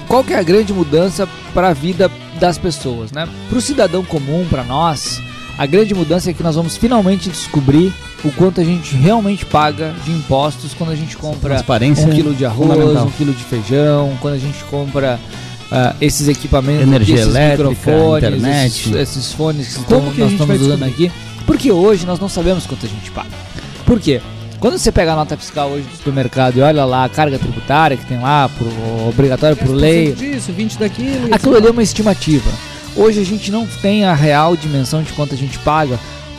qual 0.07 0.25
que 0.25 0.33
é 0.33 0.39
a 0.39 0.43
grande 0.43 0.73
mudança 0.73 1.29
para 1.55 1.69
a 1.69 1.73
vida 1.73 2.11
das 2.39 2.59
pessoas, 2.59 3.11
né? 3.13 3.29
Para 3.49 3.59
o 3.59 3.61
cidadão 3.61 4.05
comum, 4.05 4.47
para 4.49 4.63
nós, 4.63 5.21
a 5.57 5.67
grande 5.67 5.95
mudança 5.95 6.31
é 6.31 6.33
que 6.33 6.43
nós 6.43 6.57
vamos 6.57 6.77
finalmente 6.77 7.29
descobrir 7.29 7.93
o 8.25 8.31
quanto 8.33 8.61
a 8.61 8.65
gente 8.65 8.95
realmente 8.97 9.45
paga 9.45 9.95
de 10.05 10.13
impostos 10.13 10.75
quando 10.75 10.91
a 10.91 10.97
gente 10.97 11.17
compra 11.17 11.57
um 12.07 12.11
quilo 12.15 12.35
de 12.35 12.45
arroz, 12.45 13.03
um 13.03 13.11
quilo 13.11 13.33
de 13.33 13.45
feijão, 13.45 14.17
quando 14.21 14.35
a 14.35 14.39
gente 14.39 14.63
compra 14.65 15.19
ah, 15.71 15.95
esses 16.01 16.29
equipamentos, 16.29 16.83
Energia 16.83 17.15
esses 17.17 17.27
elétrica, 17.29 17.69
microfones, 17.71 18.25
internet. 18.29 18.67
esses, 18.67 18.95
esses 18.95 19.33
fones 19.33 19.69
que 19.77 19.85
Como 19.85 19.99
estão- 19.99 20.13
que 20.13 20.21
nós 20.21 20.33
estamos 20.33 20.61
usando 20.63 20.83
aqui. 20.85 21.13
Porque 21.47 21.73
hoje 21.73 22.07
nós 22.07 22.19
não 22.21 22.29
sabemos 22.29 22.67
quanto 22.67 22.85
a 22.87 22.89
gente 22.89 23.11
paga. 23.11 23.29
Por 23.87 23.99
quê? 23.99 24.21
Quando 24.61 24.77
você 24.77 24.91
pega 24.91 25.13
a 25.13 25.17
nota 25.17 25.37
fiscal 25.37 25.71
hoje 25.71 25.85
do 25.87 25.97
supermercado 25.97 26.57
e 26.57 26.61
olha 26.61 26.85
lá 26.85 27.05
a 27.05 27.09
carga 27.09 27.39
tributária 27.39 27.97
que 27.97 28.05
tem 28.05 28.21
lá, 28.21 28.49
pro, 28.49 28.67
obrigatório 29.09 29.57
por 29.57 29.71
lei, 29.71 30.13
disso, 30.13 30.53
20 30.53 30.79
daquilo. 30.79 31.33
Aquilo 31.33 31.57
ali 31.57 31.69
é 31.69 31.71
uma 31.71 31.83
estimativa. 31.83 32.51
Hoje 32.97 33.21
a 33.21 33.25
gente 33.25 33.53
não 33.53 33.65
tem 33.81 34.05
a 34.05 34.15
real 34.15 34.57
dimensão 34.57 35.03
de 35.03 35.13
quanto 35.13 35.33
a 35.33 35.37
gente 35.39 35.59
paga, 35.61 35.99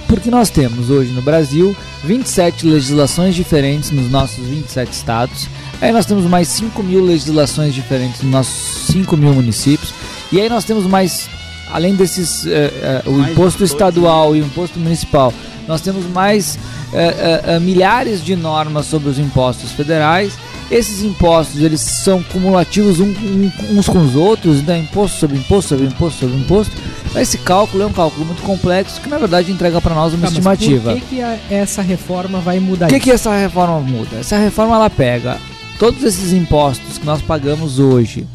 porque 0.10 0.32
nós 0.32 0.50
temos 0.50 0.90
hoje 0.90 1.12
no 1.12 1.22
Brasil 1.22 1.76
27 2.04 2.66
legislações 2.66 3.36
diferentes 3.36 3.92
nos 3.92 4.10
nossos 4.10 4.44
27 4.44 4.92
estados. 4.92 5.48
Aí 5.80 5.92
nós 5.92 6.08
temos 6.08 6.26
mais 6.26 6.48
5 6.48 6.82
mil 6.82 7.06
legislações 7.06 7.76
diferentes 7.76 8.24
nos 8.24 8.32
nossos 8.32 8.88
5 8.88 9.16
mil 9.16 9.34
municípios. 9.36 9.94
E 10.32 10.42
aí 10.42 10.50
nós 10.50 10.66
temos 10.66 10.86
mais, 10.86 11.30
além 11.72 11.96
desses, 11.96 12.46
eh, 12.48 12.72
eh, 12.82 13.04
o 13.06 13.12
Mais 13.12 13.32
imposto 13.32 13.64
estadual 13.64 14.36
e 14.36 14.42
o 14.42 14.46
imposto 14.46 14.80
municipal, 14.80 15.32
nós 15.68 15.80
temos 15.80 16.04
mais 16.08 16.58
eh, 16.92 17.60
milhares 17.60 18.26
de 18.26 18.36
normas 18.36 18.88
sobre 18.88 19.10
os 19.10 19.20
impostos 19.20 19.72
federais. 19.72 20.34
Esses 20.72 21.04
impostos 21.04 21.62
eles 21.62 21.82
são 21.82 22.22
cumulativos 22.22 23.00
um- 23.00 23.06
um- 23.06 23.52
uns 23.80 23.88
com 23.88 24.00
os 24.00 24.16
outros, 24.16 24.62
né? 24.62 24.78
imposto 24.78 25.18
sobre 25.18 25.38
imposto 25.38 25.70
sobre 25.70 25.86
imposto 25.88 26.20
sobre 26.20 26.36
imposto. 26.38 26.76
Esse 27.16 27.40
cálculo 27.40 27.82
é 27.84 27.86
um 27.88 27.92
cálculo 27.94 28.26
muito 28.26 28.44
complexo 28.44 29.02
que 29.02 29.10
na 29.10 29.18
verdade 29.18 29.52
entrega 29.52 29.82
para 29.82 29.96
nós 29.96 30.14
uma 30.14 30.20
Tá, 30.20 30.26
mas 30.26 30.32
estimativa. 30.34 30.92
Por 30.92 31.02
que, 31.02 31.16
que 31.16 31.22
a- 31.24 31.40
essa 31.50 31.82
reforma 31.82 32.40
vai 32.40 32.60
mudar 32.60 32.86
O 32.86 32.90
que, 32.90 33.00
que 33.00 33.10
essa 33.12 33.36
reforma 33.36 33.80
muda? 33.80 34.18
Essa 34.18 34.38
reforma 34.38 34.76
ela 34.76 34.90
pega 34.92 35.38
todos 35.80 36.04
esses 36.04 36.32
impostos 36.34 37.00
que 37.00 37.06
nós 37.06 37.20
pagamos 37.22 37.80
hoje 37.80 38.28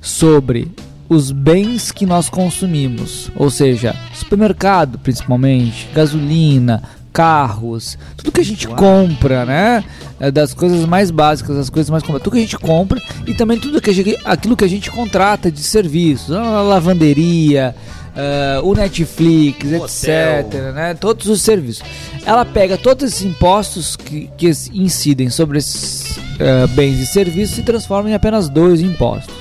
sobre 0.00 0.70
os 1.08 1.30
bens 1.32 1.90
que 1.90 2.06
nós 2.06 2.28
consumimos, 2.30 3.28
ou 3.36 3.50
seja, 3.50 3.94
supermercado 4.14 4.98
principalmente, 4.98 5.88
gasolina, 5.92 6.82
carros, 7.12 7.98
tudo 8.16 8.32
que 8.32 8.40
a 8.40 8.44
gente 8.44 8.66
compra, 8.66 9.44
né? 9.44 9.84
É, 10.18 10.30
Das 10.30 10.54
coisas 10.54 10.84
mais 10.86 11.10
básicas, 11.10 11.56
das 11.56 11.70
coisas 11.70 11.90
mais 11.90 12.02
compras, 12.02 12.22
tudo 12.22 12.32
que 12.32 12.38
a 12.38 12.42
gente 12.42 12.58
compra 12.58 13.00
e 13.26 13.34
também 13.34 13.58
tudo 13.58 13.80
que 13.80 13.90
a 13.90 13.94
gente, 13.94 14.16
aquilo 14.24 14.56
que 14.56 14.64
a 14.64 14.68
gente 14.68 14.90
contrata 14.90 15.50
de 15.50 15.62
serviços, 15.62 16.34
a 16.34 16.62
lavanderia, 16.62 17.74
eh, 18.14 18.60
o 18.62 18.74
Netflix, 18.74 19.72
etc, 19.72 20.72
né? 20.74 20.94
Todos 20.94 21.26
os 21.26 21.40
serviços. 21.42 21.82
Ela 22.24 22.44
pega 22.44 22.76
todos 22.76 23.04
esses 23.04 23.22
impostos 23.22 23.96
que, 23.96 24.30
que 24.36 24.50
incidem 24.72 25.30
sobre 25.30 25.58
esses 25.58 26.18
eh, 26.38 26.66
bens 26.68 27.00
e 27.00 27.06
serviços 27.06 27.58
e 27.58 27.62
transforma 27.62 28.10
em 28.10 28.14
apenas 28.14 28.48
dois 28.48 28.80
impostos. 28.80 29.34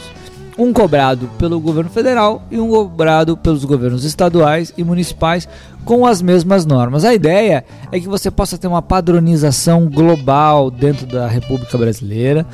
Um 0.61 0.71
cobrado 0.71 1.27
pelo 1.39 1.59
governo 1.59 1.89
federal 1.89 2.43
e 2.51 2.59
um 2.59 2.69
cobrado 2.69 3.35
pelos 3.35 3.65
governos 3.65 4.05
estaduais 4.05 4.71
e 4.77 4.83
municipais 4.83 5.49
com 5.83 6.05
as 6.05 6.21
mesmas 6.21 6.67
normas. 6.67 7.03
A 7.03 7.15
ideia 7.15 7.65
é 7.91 7.99
que 7.99 8.07
você 8.07 8.29
possa 8.29 8.59
ter 8.59 8.67
uma 8.67 8.79
padronização 8.79 9.89
global 9.89 10.69
dentro 10.69 11.07
da 11.07 11.27
República 11.27 11.75
Brasileira 11.79 12.45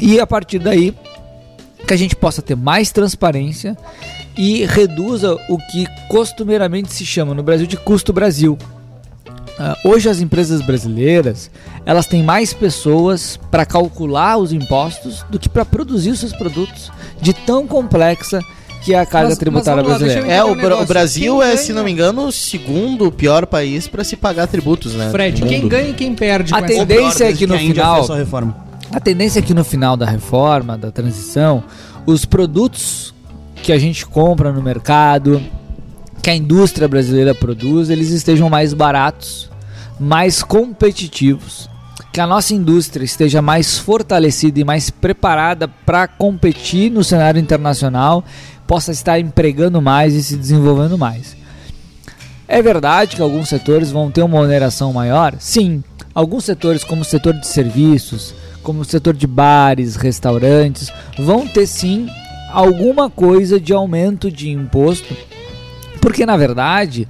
e 0.00 0.18
a 0.18 0.26
partir 0.26 0.60
daí 0.60 0.96
que 1.86 1.92
a 1.92 1.96
gente 1.96 2.16
possa 2.16 2.40
ter 2.40 2.56
mais 2.56 2.90
transparência 2.90 3.76
e 4.34 4.64
reduza 4.64 5.34
o 5.50 5.58
que 5.58 5.86
costumeiramente 6.08 6.90
se 6.94 7.04
chama 7.04 7.34
no 7.34 7.42
Brasil 7.42 7.66
de 7.66 7.76
custo 7.76 8.14
Brasil. 8.14 8.56
Ah, 9.60 9.76
hoje 9.84 10.08
as 10.08 10.20
empresas 10.20 10.60
brasileiras 10.62 11.50
elas 11.84 12.06
têm 12.06 12.22
mais 12.22 12.52
pessoas 12.52 13.38
para 13.50 13.66
calcular 13.66 14.36
os 14.38 14.52
impostos 14.52 15.24
do 15.28 15.38
que 15.38 15.48
para 15.48 15.64
produzir 15.64 16.10
os 16.10 16.20
seus 16.20 16.32
produtos 16.32 16.92
de 17.20 17.32
tão 17.32 17.66
complexa 17.66 18.40
que 18.82 18.94
é 18.94 18.98
a 19.00 19.04
carga 19.04 19.30
Mas- 19.30 19.30
mas 19.30 19.38
tributária 19.38 19.82
vamos 19.82 20.00
lá, 20.00 20.06
brasileira. 20.06 20.32
É, 20.32 20.44
um 20.44 20.52
o. 20.52 20.86
Brasil 20.86 21.32
Quem 21.38 21.42
é, 21.42 21.46
ganha- 21.46 21.56
se 21.58 21.72
não 21.72 21.82
me 21.82 21.90
engano, 21.90 22.26
o 22.26 22.32
segundo 22.32 23.10
pior 23.10 23.44
país 23.46 23.88
pra 23.88 24.04
se 24.04 24.16
pagar 24.16 24.46
tributos, 24.46 24.94
né? 24.94 25.10
Fred, 25.10 25.40
do 25.42 25.48
quem 25.48 25.66
ganha 25.66 25.88
e 25.90 25.94
quem 25.94 26.14
perde 26.14 26.54
A 26.54 26.62
tendência 26.62 27.24
é 27.24 27.32
que 27.32 27.44
no 27.46 27.54
a 27.54 27.56
Índia 27.60 27.74
final- 27.84 28.06
reforma. 28.16 28.56
A 28.92 29.00
tendência 29.00 29.40
é 29.40 29.42
que 29.42 29.52
no 29.52 29.64
final 29.64 29.96
da 29.96 30.06
reforma, 30.06 30.78
da 30.78 30.90
transição, 30.92 31.64
os 32.06 32.24
produtos 32.24 33.12
que 33.56 33.72
a 33.72 33.78
gente 33.78 34.06
compra 34.06 34.52
no 34.52 34.62
mercado, 34.62 35.42
que 36.28 36.32
a 36.32 36.36
indústria 36.36 36.86
brasileira 36.86 37.34
produz, 37.34 37.88
eles 37.88 38.10
estejam 38.10 38.50
mais 38.50 38.74
baratos, 38.74 39.50
mais 39.98 40.42
competitivos, 40.42 41.70
que 42.12 42.20
a 42.20 42.26
nossa 42.26 42.52
indústria 42.52 43.02
esteja 43.02 43.40
mais 43.40 43.78
fortalecida 43.78 44.60
e 44.60 44.64
mais 44.64 44.90
preparada 44.90 45.66
para 45.66 46.06
competir 46.06 46.90
no 46.90 47.02
cenário 47.02 47.40
internacional, 47.40 48.22
possa 48.66 48.92
estar 48.92 49.18
empregando 49.18 49.80
mais 49.80 50.12
e 50.12 50.22
se 50.22 50.36
desenvolvendo 50.36 50.98
mais. 50.98 51.34
É 52.46 52.60
verdade 52.60 53.16
que 53.16 53.22
alguns 53.22 53.48
setores 53.48 53.90
vão 53.90 54.10
ter 54.10 54.22
uma 54.22 54.38
oneração 54.38 54.92
maior? 54.92 55.34
Sim. 55.38 55.82
Alguns 56.14 56.44
setores, 56.44 56.84
como 56.84 57.00
o 57.00 57.06
setor 57.06 57.40
de 57.40 57.46
serviços, 57.46 58.34
como 58.62 58.82
o 58.82 58.84
setor 58.84 59.14
de 59.14 59.26
bares, 59.26 59.96
restaurantes, 59.96 60.92
vão 61.18 61.48
ter 61.48 61.66
sim 61.66 62.06
alguma 62.52 63.08
coisa 63.08 63.58
de 63.58 63.72
aumento 63.72 64.30
de 64.30 64.50
imposto, 64.50 65.16
porque 66.08 66.24
na 66.24 66.38
verdade, 66.38 67.06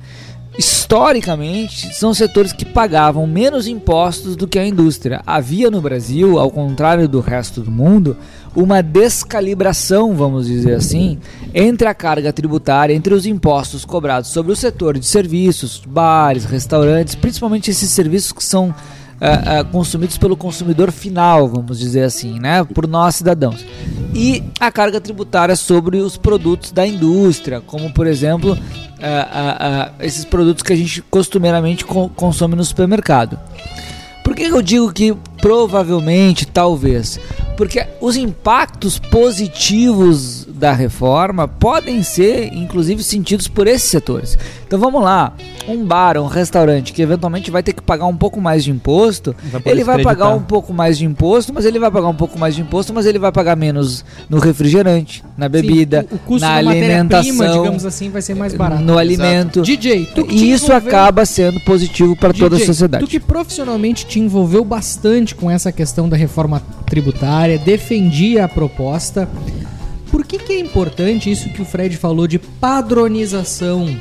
historicamente, 0.58 1.94
são 1.94 2.12
setores 2.12 2.52
que 2.52 2.64
pagavam 2.64 3.28
menos 3.28 3.68
impostos 3.68 4.34
do 4.34 4.48
que 4.48 4.58
a 4.58 4.66
indústria. 4.66 5.22
Havia 5.24 5.70
no 5.70 5.80
Brasil, 5.80 6.36
ao 6.36 6.50
contrário 6.50 7.06
do 7.06 7.20
resto 7.20 7.60
do 7.60 7.70
mundo, 7.70 8.16
uma 8.56 8.82
descalibração, 8.82 10.16
vamos 10.16 10.48
dizer 10.48 10.74
assim, 10.74 11.20
entre 11.54 11.86
a 11.86 11.94
carga 11.94 12.32
tributária, 12.32 12.92
entre 12.92 13.14
os 13.14 13.24
impostos 13.24 13.84
cobrados 13.84 14.30
sobre 14.30 14.50
o 14.50 14.56
setor 14.56 14.98
de 14.98 15.06
serviços, 15.06 15.80
bares, 15.86 16.44
restaurantes, 16.44 17.14
principalmente 17.14 17.70
esses 17.70 17.90
serviços 17.90 18.32
que 18.32 18.42
são 18.42 18.74
ah, 19.20 19.64
consumidos 19.64 20.16
pelo 20.18 20.36
consumidor 20.36 20.92
final, 20.92 21.48
vamos 21.48 21.78
dizer 21.78 22.04
assim, 22.04 22.38
né, 22.38 22.64
por 22.64 22.86
nós 22.86 23.16
cidadãos. 23.16 23.64
E 24.14 24.42
a 24.58 24.70
carga 24.70 25.00
tributária 25.00 25.54
sobre 25.56 25.98
os 25.98 26.16
produtos 26.16 26.72
da 26.72 26.86
indústria, 26.86 27.60
como 27.60 27.92
por 27.92 28.06
exemplo 28.06 28.56
ah, 29.00 29.92
esses 30.00 30.24
produtos 30.24 30.62
que 30.62 30.72
a 30.72 30.76
gente 30.76 31.02
costumeiramente 31.02 31.84
co- 31.84 32.08
consome 32.10 32.54
no 32.56 32.64
supermercado. 32.64 33.38
Por 34.24 34.34
que 34.34 34.42
eu 34.44 34.60
digo 34.62 34.92
que 34.92 35.16
provavelmente, 35.40 36.46
talvez? 36.46 37.18
Porque 37.56 37.84
os 38.00 38.16
impactos 38.16 38.98
positivos 38.98 40.46
da 40.48 40.72
reforma 40.72 41.46
podem 41.48 42.02
ser, 42.02 42.52
inclusive, 42.52 43.02
sentidos 43.02 43.48
por 43.48 43.66
esses 43.66 43.88
setores. 43.90 44.36
Então 44.66 44.78
vamos 44.78 45.02
lá, 45.02 45.32
um 45.66 45.84
bar, 45.84 46.18
um 46.18 46.26
restaurante 46.26 46.92
que 46.92 47.00
eventualmente 47.00 47.50
vai 47.50 47.62
ter 47.62 47.72
que 47.72 47.80
pagar 47.82 48.06
um 48.06 48.16
pouco 48.16 48.40
mais 48.40 48.62
de 48.64 48.70
imposto, 48.70 49.34
Vai 49.50 49.62
ele 49.64 49.82
vai 49.82 50.02
pagar 50.02 50.28
um 50.34 50.42
pouco 50.42 50.72
mais 50.74 50.98
de 50.98 51.06
imposto, 51.06 51.52
mas 51.54 51.64
ele 51.64 51.78
vai 51.78 51.90
pagar 51.90 52.08
um 52.08 52.14
pouco 52.14 52.38
mais 52.38 52.54
de 52.54 52.60
imposto, 52.62 52.92
mas 52.92 53.06
ele 53.06 53.18
vai 53.18 53.32
pagar 53.32 53.56
menos 53.56 54.04
no 54.28 54.38
refrigerante, 54.38 55.24
na 55.36 55.48
bebida, 55.48 56.02
Sim, 56.02 56.08
o, 56.12 56.16
o 56.16 56.18
custo 56.18 56.46
na 56.46 56.54
alimentação, 56.56 57.62
digamos 57.62 57.86
assim, 57.86 58.10
vai 58.10 58.20
ser 58.22 58.34
mais 58.34 58.52
barato. 58.54 58.82
no 58.82 58.98
alimento. 58.98 59.62
DJ, 59.62 60.06
tu 60.14 60.24
que 60.26 60.36
te 60.36 60.44
E 60.44 60.52
isso 60.52 60.66
envolveu- 60.66 60.88
acaba 60.88 61.24
sendo 61.24 61.60
positivo 61.60 62.14
para 62.14 62.32
toda 62.34 62.56
a 62.56 62.60
sociedade. 62.60 63.04
Tu 63.04 63.10
que 63.10 63.20
profissionalmente 63.20 64.04
te 64.06 64.20
envolveu 64.20 64.64
bastante 64.64 65.27
com 65.34 65.50
essa 65.50 65.72
questão 65.72 66.08
da 66.08 66.16
reforma 66.16 66.62
tributária, 66.86 67.58
defendia 67.58 68.44
a 68.44 68.48
proposta. 68.48 69.28
Por 70.10 70.24
que, 70.24 70.38
que 70.38 70.52
é 70.52 70.60
importante 70.60 71.30
isso 71.30 71.48
que 71.50 71.62
o 71.62 71.64
Fred 71.64 71.96
falou 71.96 72.26
de 72.26 72.38
padronização? 72.38 73.96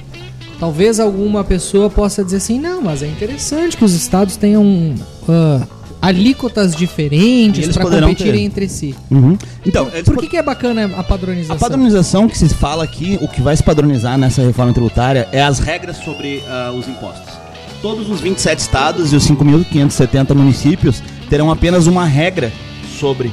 Talvez 0.59 0.99
alguma 0.99 1.43
pessoa 1.43 1.89
possa 1.89 2.23
dizer 2.23 2.37
assim, 2.37 2.59
não, 2.59 2.81
mas 2.81 3.03
é 3.03 3.07
interessante 3.07 3.77
que 3.77 3.83
os 3.83 3.93
estados 3.93 4.35
tenham 4.37 4.95
ah, 5.29 5.67
alíquotas 6.01 6.75
diferentes 6.75 7.75
para 7.75 7.83
competirem 7.83 8.33
ter. 8.33 8.41
entre 8.41 8.69
si. 8.69 8.95
Uhum. 9.11 9.37
Então, 9.65 9.89
Por 10.05 10.17
que, 10.17 10.27
que 10.27 10.37
é 10.37 10.43
bacana 10.43 10.89
a 10.97 11.03
padronização? 11.03 11.55
A 11.55 11.59
padronização 11.59 12.27
que 12.27 12.37
se 12.37 12.49
fala 12.49 12.83
aqui, 12.83 13.19
o 13.21 13.27
que 13.27 13.41
vai 13.41 13.55
se 13.55 13.63
padronizar 13.63 14.17
nessa 14.17 14.41
reforma 14.41 14.73
tributária 14.73 15.27
é 15.31 15.43
as 15.43 15.59
regras 15.59 15.97
sobre 15.97 16.41
ah, 16.47 16.73
os 16.77 16.87
impostos. 16.87 17.33
Todos 17.81 18.09
os 18.09 18.19
27 18.19 18.59
estados 18.59 19.13
e 19.13 19.15
os 19.15 19.27
5.570 19.27 20.33
municípios 20.33 21.03
terão 21.29 21.51
apenas 21.51 21.87
uma 21.87 22.05
regra 22.05 22.51
sobre, 22.99 23.31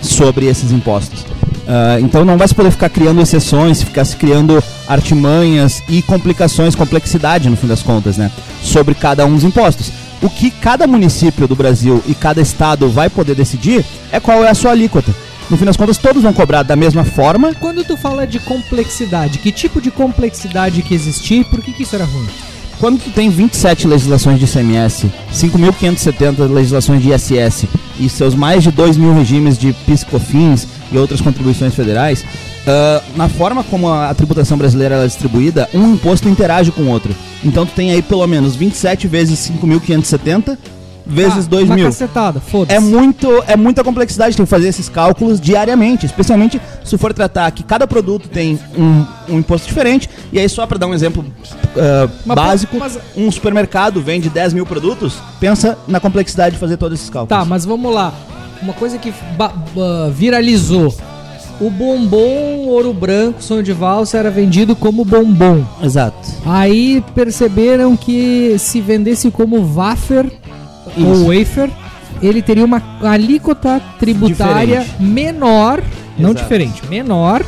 sobre 0.00 0.46
esses 0.46 0.72
impostos. 0.72 1.24
Ah, 1.66 1.98
então 2.00 2.24
não 2.24 2.36
vai 2.36 2.48
se 2.48 2.54
poder 2.54 2.70
ficar 2.70 2.88
criando 2.88 3.20
exceções, 3.20 3.82
ficar 3.82 4.04
se 4.04 4.16
criando 4.16 4.62
artimanhas 4.86 5.82
e 5.88 6.02
complicações, 6.02 6.74
complexidade 6.74 7.48
no 7.48 7.56
fim 7.56 7.66
das 7.66 7.82
contas, 7.82 8.16
né? 8.16 8.30
Sobre 8.62 8.94
cada 8.94 9.24
um 9.24 9.34
dos 9.34 9.44
impostos. 9.44 9.92
O 10.20 10.30
que 10.30 10.50
cada 10.50 10.86
município 10.86 11.48
do 11.48 11.56
Brasil 11.56 12.02
e 12.06 12.14
cada 12.14 12.40
estado 12.40 12.88
vai 12.88 13.10
poder 13.10 13.34
decidir 13.34 13.84
é 14.10 14.20
qual 14.20 14.44
é 14.44 14.50
a 14.50 14.54
sua 14.54 14.70
alíquota. 14.70 15.12
no 15.50 15.56
fim 15.56 15.64
das 15.64 15.76
contas 15.76 15.98
todos 15.98 16.22
vão 16.22 16.32
cobrar 16.32 16.62
da 16.62 16.76
mesma 16.76 17.04
forma. 17.04 17.52
Quando 17.54 17.84
tu 17.84 17.96
fala 17.96 18.26
de 18.26 18.38
complexidade, 18.38 19.38
que 19.38 19.50
tipo 19.50 19.80
de 19.80 19.90
complexidade 19.90 20.82
que 20.82 20.94
existia 20.94 21.40
e 21.40 21.44
por 21.44 21.60
que, 21.60 21.72
que 21.72 21.82
isso 21.82 21.94
era 21.94 22.04
ruim? 22.04 22.28
Quando 22.82 22.98
tu 22.98 23.10
tem 23.10 23.30
27 23.30 23.86
legislações 23.86 24.40
de 24.40 24.44
ICMS, 24.44 25.08
5.570 25.32 26.52
legislações 26.52 27.00
de 27.00 27.12
ISS 27.12 27.66
e 28.00 28.08
seus 28.08 28.34
mais 28.34 28.64
de 28.64 28.72
2 28.72 28.96
mil 28.96 29.14
regimes 29.14 29.56
de 29.56 29.72
PIS, 29.72 30.02
COFINS 30.02 30.66
e 30.90 30.98
outras 30.98 31.20
contribuições 31.20 31.76
federais, 31.76 32.24
ah, 32.66 33.00
na 33.14 33.28
forma 33.28 33.62
como 33.62 33.88
a, 33.88 34.12
tributação 34.12 34.58
brasileira 34.58 34.96
é 34.96 35.06
distribuída, 35.06 35.68
um 35.72 35.92
imposto 35.92 36.28
interage 36.28 36.72
com 36.72 36.82
o 36.82 36.88
outro. 36.88 37.14
Então 37.44 37.64
tu 37.64 37.72
tem 37.72 37.92
aí 37.92 38.02
pelo 38.02 38.26
menos 38.26 38.56
27 38.56 39.06
vezes 39.06 39.38
5.570 39.48 40.58
vezes 41.06 41.46
Ah, 41.46 41.50
2 41.50 41.64
uma 41.68 41.74
mil. 41.74 41.84
cacetada, 41.86 42.40
foda-se. 42.40 42.76
É 42.76 42.80
muito, 42.80 43.28
é 43.46 43.56
muita 43.56 43.82
complexidade, 43.84 44.36
tem 44.36 44.44
que 44.46 44.50
fazer 44.50 44.68
esses 44.68 44.88
cálculos 44.88 45.40
diariamente, 45.40 46.06
especialmente 46.06 46.60
se 46.84 46.96
for 46.98 47.12
tratar 47.12 47.50
que 47.50 47.62
cada 47.62 47.86
produto 47.86 48.28
tem 48.28 48.58
um, 48.76 49.04
um 49.34 49.38
imposto 49.38 49.66
diferente. 49.66 50.08
E 50.32 50.38
aí, 50.38 50.48
só 50.48 50.66
para 50.66 50.78
dar 50.78 50.86
um 50.86 50.94
exemplo 50.94 51.24
ah, 51.76 52.08
Mas, 52.24 52.36
básico, 52.36 52.76
mas- 52.78 52.98
um 53.16 53.30
supermercado 53.30 54.00
vende 54.00 54.28
10 54.30 54.52
mil 54.52 54.64
produtos, 54.66 55.14
pensa 55.40 55.76
na 55.88 55.98
complexidade 56.00 56.54
de 56.54 56.60
fazer 56.60 56.76
todos 56.76 56.98
esses 56.98 57.10
cálculos. 57.10 57.38
Tá, 57.40 57.44
mas 57.44 57.64
vamos 57.64 57.92
lá. 57.92 58.12
Uma 58.62 58.72
coisa 58.74 58.96
que 58.98 59.12
viralizou. 60.12 60.94
O 61.60 61.70
bombom 61.70 62.66
ouro 62.66 62.92
branco, 62.92 63.40
sonho 63.42 63.62
de 63.62 63.72
valsa, 63.72 64.18
era 64.18 64.30
vendido 64.30 64.74
como 64.74 65.04
bombom. 65.04 65.64
Exato. 65.82 66.16
Aí 66.44 67.04
perceberam 67.14 67.96
que 67.96 68.56
se 68.58 68.80
vendesse 68.80 69.30
como 69.30 69.62
wafer 69.64 70.26
ou 70.98 71.26
wafer, 71.26 71.70
ele 72.22 72.42
teria 72.42 72.64
uma 72.64 72.82
alíquota 73.02 73.80
tributária 73.98 74.80
Diferente. 74.80 75.02
menor, 75.02 75.82
não 76.18 76.30
Exato. 76.30 76.42
diferente, 76.42 76.86
menor, 76.88 77.44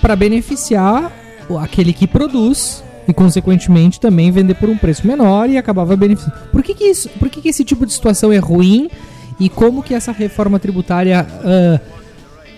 para 0.00 0.14
beneficiar 0.16 1.12
o- 1.48 1.58
aquele 1.58 1.92
que 1.92 2.06
produz 2.06 2.82
e 3.06 3.12
consequentemente 3.12 3.98
também 3.98 4.30
vender 4.30 4.54
por 4.54 4.68
um 4.68 4.76
preço 4.76 5.06
menor 5.06 5.48
e 5.50 5.56
acabava 5.58 5.96
beneficiando. 5.96 6.38
Por 6.52 6.62
que 6.62 6.74
que 6.74 6.84
isso, 6.84 7.08
por 7.18 7.28
que 7.28 7.40
que 7.40 7.48
esse 7.48 7.64
tipo 7.64 7.84
de 7.86 7.92
situação 7.92 8.32
é 8.32 8.38
ruim 8.38 8.88
e 9.40 9.48
como 9.48 9.82
que 9.82 9.94
essa 9.94 10.12
reforma 10.12 10.58
tributária 10.58 11.26
ah, 11.44 11.80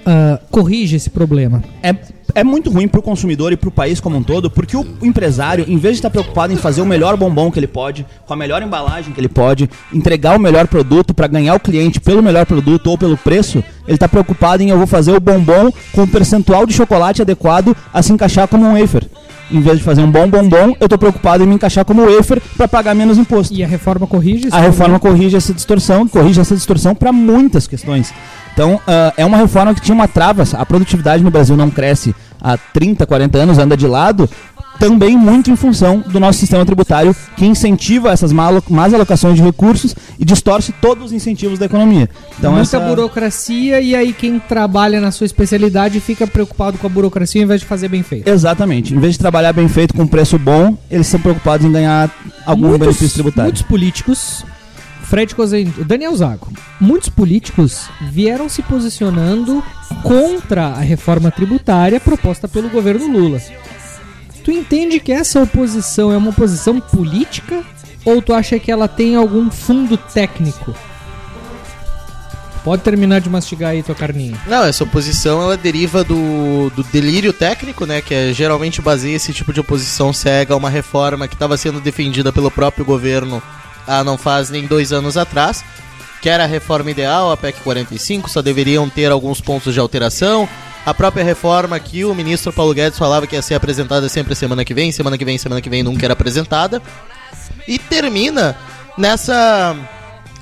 ah, 0.07 0.41
corrige 0.51 0.97
esse 0.97 1.11
problema? 1.11 1.63
É, 1.83 1.95
é 2.35 2.45
muito 2.45 2.71
ruim 2.71 2.89
pro 2.89 3.03
consumidor 3.03 3.53
e 3.53 3.57
pro 3.57 3.71
país 3.71 4.01
como 4.01 4.17
um 4.17 4.23
todo, 4.23 4.51
porque 4.51 4.77
o 4.77 4.87
empresário, 5.03 5.65
em 5.69 5.77
vez 5.77 5.95
de 5.95 5.99
estar 5.99 6.11
preocupado 6.11 6.53
em 6.53 6.57
fazer 6.57 6.81
o 6.81 6.87
melhor 6.87 7.17
bombom 7.17 7.51
que 7.51 7.59
ele 7.59 7.67
pode, 7.67 8.07
com 8.27 8.33
a 8.33 8.37
melhor 8.37 8.63
embalagem 8.63 9.13
que 9.13 9.21
ele 9.21 9.29
pode, 9.29 9.69
entregar 9.93 10.37
o 10.37 10.41
melhor 10.41 10.67
produto 10.67 11.15
para 11.15 11.27
ganhar 11.27 11.55
o 11.55 11.61
cliente 11.61 12.01
pelo 12.01 12.23
melhor 12.23 12.47
produto 12.47 12.89
ou 12.89 12.99
pelo 12.99 13.17
preço, 13.17 13.63
ele 13.87 13.99
tá 13.99 14.09
preocupado 14.09 14.63
em 14.63 14.71
eu 14.71 14.79
vou 14.79 14.87
fazer 14.87 15.13
o 15.13 15.21
bombom 15.21 15.73
com 15.93 16.03
o 16.03 16.09
percentual 16.09 16.67
de 16.67 16.73
chocolate 16.73 17.23
adequado 17.23 17.77
a 17.93 18.03
se 18.03 18.13
encaixar 18.13 18.47
como 18.49 18.67
um 18.67 18.81
wafer. 18.81 19.07
Em 19.53 19.61
vez 19.61 19.79
de 19.79 19.85
fazer 19.85 20.03
um 20.03 20.11
bom 20.11 20.29
bombom, 20.29 20.75
eu 20.79 20.89
tô 20.89 20.97
preocupado 20.97 21.43
em 21.43 21.47
me 21.47 21.55
encaixar 21.55 21.85
como 21.85 22.05
wafer 22.05 22.41
para 22.57 22.69
pagar 22.69 22.95
menos 22.95 23.19
imposto. 23.19 23.53
E 23.53 23.65
a 23.65 23.67
reforma 23.67 24.07
corrige 24.07 24.47
isso? 24.47 24.57
A 24.57 24.61
reforma 24.61 25.01
corrige 25.01 25.37
essa 25.37 25.53
distorção, 25.53 26.07
corrige 26.07 26.41
essa 26.41 26.55
distorção 26.55 26.95
para 26.95 27.13
muitas 27.13 27.67
questões. 27.67 28.13
Então, 28.53 28.81
ah, 28.87 29.13
é 29.17 29.25
uma 29.25 29.37
reforma 29.37 29.75
que 29.75 29.81
tinha 29.81 29.95
uma 29.95 30.07
trava. 30.07 30.45
A 30.53 30.65
produtividade 30.65 31.25
no 31.25 31.31
Brasil 31.31 31.57
não 31.57 31.71
cresce 31.71 32.15
há 32.41 32.57
30, 32.57 33.07
40 33.07 33.39
anos, 33.39 33.59
anda 33.59 33.77
de 33.77 33.87
lado, 33.87 34.29
também 34.81 35.15
muito 35.15 35.51
em 35.51 35.57
função 35.57 35.99
do 35.99 36.19
nosso 36.19 36.39
sistema 36.39 36.65
tributário, 36.65 37.15
que 37.37 37.45
incentiva 37.45 38.11
essas 38.11 38.33
más 38.33 38.95
alocações 38.95 39.37
de 39.37 39.43
recursos 39.43 39.95
e 40.19 40.25
distorce 40.25 40.73
todos 40.81 41.05
os 41.05 41.13
incentivos 41.13 41.59
da 41.59 41.67
economia. 41.67 42.09
Então, 42.39 42.53
Muita 42.55 42.79
essa... 42.79 42.81
burocracia 42.81 43.81
e 43.81 43.95
aí 43.95 44.15
quem 44.15 44.41
trabalha 44.41 44.99
na 44.99 45.11
sua 45.11 45.27
especialidade 45.27 46.01
fica 46.01 46.27
preocupado 46.27 46.79
com 46.79 46.87
a 46.87 46.91
burocracia 46.91 47.43
ao 47.43 47.45
invés 47.45 47.61
de 47.61 47.67
fazer 47.67 47.89
bem 47.89 48.03
feito. 48.03 48.27
Exatamente. 48.27 48.95
Em 48.95 48.99
vez 48.99 49.13
de 49.13 49.19
trabalhar 49.19 49.53
bem 49.53 49.69
feito 49.69 49.95
com 49.95 50.07
preço 50.07 50.39
bom, 50.39 50.77
eles 50.91 51.07
são 51.07 51.21
preocupados 51.21 51.67
em 51.67 51.71
ganhar 51.71 52.11
algum 52.47 52.77
benefício 52.79 53.13
tributário. 53.13 53.51
muitos 53.51 53.63
políticos, 53.63 54.45
Fred 55.03 55.35
Cosentino, 55.35 55.85
Daniel 55.85 56.17
Zago, 56.17 56.49
muitos 56.81 57.11
políticos 57.11 57.89
vieram 58.01 58.49
se 58.49 58.63
posicionando 58.63 59.63
contra 60.03 60.69
a 60.69 60.81
reforma 60.81 61.31
tributária 61.31 62.01
proposta 62.01 62.49
pelo 62.49 62.71
governo 62.71 63.13
Lula. 63.13 63.41
Tu 64.45 64.51
entende 64.51 65.01
que 65.01 65.13
essa 65.13 65.41
oposição 65.43 66.13
é 66.13 66.17
uma 66.17 66.31
oposição 66.31 66.81
política 66.81 67.63
ou 68.05 68.23
tu 68.23 68.33
acha 68.33 68.59
que 68.59 68.71
ela 68.71 68.89
tem 68.89 69.15
algum 69.17 69.51
fundo 69.51 69.97
técnico? 69.97 70.75
Pode 72.65 72.83
terminar 72.83 73.21
de 73.21 73.31
mastigar 73.31 73.71
aí 73.71 73.83
tua 73.83 73.95
carninha. 73.95 74.39
Não, 74.47 74.65
essa 74.65 74.85
oposição 74.85 75.43
ela 75.43 75.57
deriva 75.57 76.05
do, 76.05 76.71
do 76.71 76.83
delírio 76.85 77.33
técnico, 77.33 77.87
né? 77.87 78.03
Que 78.03 78.15
é, 78.15 78.33
geralmente 78.35 78.83
baseia 78.83 79.17
esse 79.17 79.33
tipo 79.33 79.53
de 79.53 79.61
oposição 79.61 80.13
cega 80.13 80.53
a 80.53 80.57
uma 80.57 80.69
reforma 80.69 81.27
que 81.27 81.35
estava 81.35 81.57
sendo 81.57 81.81
defendida 81.81 82.33
pelo 82.33 82.51
próprio 82.51 82.85
governo 82.85 83.43
há 83.87 84.05
não 84.05 84.19
faz 84.19 84.51
nem 84.51 84.67
dois 84.67 84.93
anos 84.93 85.17
atrás, 85.17 85.65
que 86.21 86.29
era 86.29 86.45
a 86.45 86.47
reforma 86.47 86.91
ideal, 86.91 87.33
a 87.33 87.37
PEC 87.37 87.61
45, 87.61 88.29
só 88.29 88.43
deveriam 88.43 88.89
ter 88.91 89.11
alguns 89.11 89.41
pontos 89.41 89.73
de 89.73 89.81
alteração. 89.81 90.47
A 90.85 90.95
própria 90.95 91.23
reforma 91.23 91.79
que 91.79 92.05
o 92.05 92.15
ministro 92.15 92.53
Paulo 92.53 92.73
Guedes 92.73 92.99
falava 92.99 93.27
que 93.27 93.37
ia 93.37 93.43
ser 93.43 93.55
apresentada 93.55 94.09
sempre 94.09 94.35
semana 94.35 94.65
que 94.65 94.73
vem, 94.73 94.91
semana 94.91 95.19
que 95.19 95.25
vem, 95.25 95.37
semana 95.37 95.61
que 95.61 95.69
vem 95.69 95.83
nunca 95.83 96.07
era 96.07 96.15
apresentada. 96.15 96.83
E 97.69 97.79
termina 97.79 98.57
nessa 98.97 99.77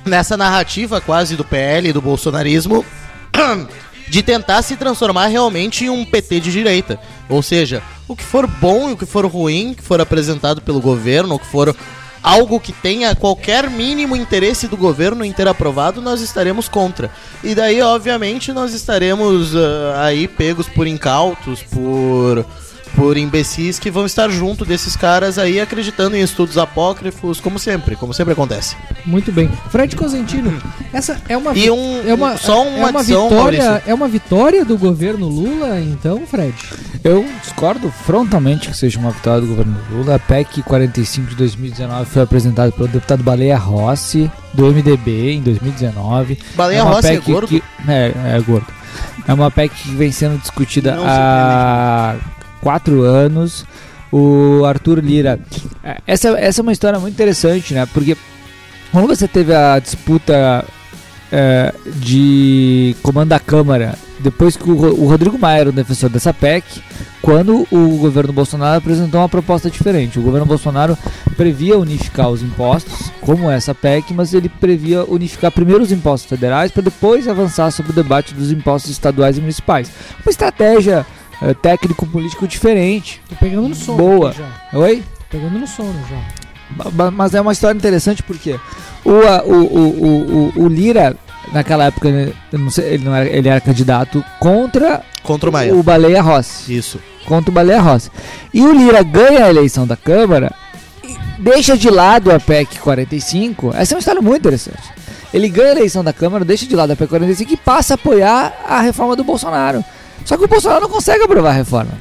nessa 0.04 0.36
narrativa 0.36 1.00
quase 1.00 1.36
do 1.36 1.44
PL 1.44 1.92
do 1.92 2.00
bolsonarismo 2.00 2.84
de 4.08 4.22
tentar 4.22 4.62
se 4.62 4.74
transformar 4.76 5.26
realmente 5.26 5.84
em 5.84 5.90
um 5.90 6.04
PT 6.04 6.40
de 6.40 6.52
direita. 6.52 6.98
Ou 7.28 7.42
seja, 7.42 7.82
o 8.06 8.16
que 8.16 8.24
for 8.24 8.46
bom 8.46 8.88
e 8.88 8.92
o 8.92 8.96
que 8.96 9.04
for 9.04 9.26
ruim, 9.26 9.74
que 9.74 9.82
for 9.82 10.00
apresentado 10.00 10.62
pelo 10.62 10.80
governo, 10.80 11.34
o 11.34 11.38
que 11.38 11.46
for 11.46 11.76
algo 12.22 12.60
que 12.60 12.72
tenha 12.72 13.14
qualquer 13.14 13.70
mínimo 13.70 14.16
interesse 14.16 14.66
do 14.66 14.76
governo 14.76 15.24
em 15.24 15.32
ter 15.32 15.48
aprovado, 15.48 16.00
nós 16.00 16.20
estaremos 16.20 16.68
contra. 16.68 17.10
E 17.42 17.54
daí, 17.54 17.80
obviamente, 17.80 18.52
nós 18.52 18.74
estaremos 18.74 19.54
ah, 19.54 20.04
aí 20.04 20.26
pegos 20.26 20.68
por 20.68 20.86
incautos, 20.86 21.62
por 21.62 22.44
por 22.98 23.16
imbecis 23.16 23.78
que 23.78 23.90
vão 23.92 24.04
estar 24.04 24.28
junto 24.28 24.64
desses 24.64 24.96
caras 24.96 25.38
aí 25.38 25.60
acreditando 25.60 26.16
em 26.16 26.20
estudos 26.20 26.58
apócrifos, 26.58 27.38
como 27.40 27.56
sempre, 27.58 27.94
como 27.94 28.12
sempre 28.12 28.32
acontece. 28.32 28.76
Muito 29.06 29.30
bem. 29.30 29.48
Fred 29.70 29.94
Cosentino, 29.94 30.60
essa 30.92 31.20
é 31.28 31.36
uma 31.36 31.52
E 31.56 31.70
um- 31.70 32.02
é 32.08 32.12
uma 32.12 32.36
só 32.36 32.64
é 32.64 32.68
uma 32.68 32.88
uma 32.90 33.00
adição, 33.00 33.28
vitória, 33.28 33.62
Maurício. 33.64 33.90
é 33.90 33.94
uma 33.94 34.08
vitória 34.08 34.64
do 34.64 34.76
governo 34.76 35.28
Lula, 35.28 35.78
então, 35.80 36.26
Fred. 36.26 36.54
Eu 37.04 37.24
discordo 37.40 37.90
frontalmente 38.04 38.68
que 38.68 38.76
seja 38.76 38.98
uma 38.98 39.12
vitória 39.12 39.40
do 39.42 39.46
governo 39.46 39.76
Lula. 39.92 40.16
A 40.16 40.18
PEC 40.18 40.62
45 40.62 41.28
de 41.30 41.36
2019 41.36 42.04
foi 42.10 42.22
apresentada 42.22 42.72
pelo 42.72 42.88
deputado 42.88 43.22
Baleia 43.22 43.56
Rossi, 43.56 44.30
do 44.52 44.66
MDB, 44.66 45.34
em 45.34 45.40
2019. 45.40 46.36
Baleia 46.56 46.82
uma 46.84 46.94
Rossi 46.94 47.06
é 47.08 47.10
PEC 47.12 47.30
gordo? 47.32 47.46
que- 47.48 47.62
é, 47.86 48.12
é 48.36 48.40
gordo. 48.40 48.66
É 49.26 49.32
uma 49.32 49.50
PEC 49.50 49.72
que 49.74 49.90
vem 49.94 50.10
sendo 50.10 50.38
discutida 50.40 50.96
Não 50.96 51.04
há 51.06 52.16
quatro 52.60 53.02
anos. 53.02 53.64
O 54.10 54.64
Arthur 54.64 55.00
Lira. 55.04 55.38
é, 55.84 55.98
Essa, 56.06 56.28
essa 56.38 56.60
é 56.60 56.62
uma 56.62 56.72
história 56.72 56.98
muito 56.98 57.12
interessante, 57.14 57.74
né? 57.74 57.86
Porque 57.92 58.16
quando 58.90 59.06
você 59.06 59.28
teve 59.28 59.54
a 59.54 59.78
disputa 59.78 60.64
é, 61.30 61.74
de 61.96 62.96
comando 63.02 63.28
da 63.28 63.38
Câmara, 63.38 63.94
depois 64.18 64.56
que 64.56 64.68
o, 64.68 64.74
o 64.74 65.06
Rodrigo 65.08 65.38
Maia 65.38 65.60
era 65.60 65.68
o 65.68 65.72
defensor 65.72 66.08
dessa 66.08 66.32
PEC, 66.32 66.64
quando 67.20 67.66
o 67.70 67.98
governo 67.98 68.32
Bolsonaro 68.32 68.78
apresentou 68.78 69.20
uma 69.20 69.28
proposta 69.28 69.70
diferente. 69.70 70.18
O 70.18 70.22
governo 70.22 70.46
Bolsonaro 70.46 70.96
previa 71.36 71.78
unificar 71.78 72.30
os 72.30 72.42
impostos, 72.42 73.10
como 73.20 73.50
essa 73.50 73.74
PEC, 73.74 74.14
mas 74.14 74.32
ele 74.32 74.48
previa 74.48 75.04
unificar 75.04 75.50
primeiro 75.52 75.82
os 75.82 75.92
impostos 75.92 76.28
federais 76.28 76.72
para 76.72 76.82
depois 76.82 77.28
avançar 77.28 77.70
sobre 77.70 77.92
o 77.92 77.94
debate 77.94 78.34
dos 78.34 78.50
impostos 78.50 78.90
estaduais 78.90 79.36
e 79.36 79.40
municipais. 79.40 79.90
Uma 80.24 80.30
estratégia 80.30 81.04
é, 81.42 81.54
técnico-político 81.54 82.46
diferente. 82.48 83.20
Tô 83.28 83.36
pegando 83.36 83.68
no 83.68 83.74
sono. 83.74 83.98
Boa. 83.98 84.32
já. 84.32 84.46
Oi? 84.78 85.02
Tô 85.30 85.36
pegando 85.38 85.58
no 85.58 85.66
sono 85.66 85.94
já. 86.08 86.18
Ma- 86.76 86.90
ma- 86.90 87.10
Mas 87.10 87.34
é 87.34 87.40
uma 87.40 87.52
história 87.52 87.76
interessante 87.76 88.22
porque 88.22 88.58
o, 89.04 89.10
o, 89.10 89.54
o, 89.54 89.78
o, 89.78 90.52
o, 90.58 90.62
o 90.64 90.68
Lira, 90.68 91.16
naquela 91.52 91.84
época, 91.86 92.08
ele, 92.08 92.34
eu 92.52 92.58
não 92.58 92.70
sei, 92.70 92.94
ele, 92.94 93.04
não 93.04 93.14
era, 93.14 93.28
ele 93.28 93.48
era 93.48 93.60
candidato 93.60 94.22
contra 94.38 95.02
Contra 95.22 95.48
o 95.50 95.52
Maia. 95.52 95.74
o 95.74 95.82
Baleia 95.82 96.20
Rossi. 96.22 96.74
Isso. 96.76 96.98
Contra 97.26 97.50
o 97.50 97.54
Baleia 97.54 97.80
Rossi. 97.80 98.10
E 98.52 98.62
o 98.62 98.72
Lira 98.72 99.02
ganha 99.02 99.44
a 99.46 99.50
eleição 99.50 99.86
da 99.86 99.96
Câmara 99.96 100.52
e 101.04 101.14
deixa 101.38 101.76
de 101.76 101.88
lado 101.90 102.30
a 102.32 102.40
PEC 102.40 102.78
45. 102.80 103.72
Essa 103.74 103.92
é 103.92 103.96
uma 103.96 104.00
história 104.00 104.20
muito 104.22 104.38
interessante. 104.40 104.82
Ele 105.32 105.48
ganha 105.50 105.68
a 105.68 105.76
eleição 105.76 106.02
da 106.02 106.12
Câmara, 106.12 106.44
deixa 106.44 106.64
de 106.66 106.74
lado 106.74 106.90
a 106.92 106.96
PEC 106.96 107.08
45 107.10 107.52
e 107.52 107.56
passa 107.58 107.94
a 107.94 107.96
apoiar 107.96 108.54
a 108.66 108.80
reforma 108.80 109.14
do 109.14 109.22
Bolsonaro. 109.24 109.84
Só 110.24 110.36
que 110.36 110.44
o 110.44 110.48
Bolsonaro 110.48 110.82
não 110.82 110.90
consegue 110.90 111.24
aprovar 111.24 111.50
a 111.50 111.54
reforma. 111.54 111.92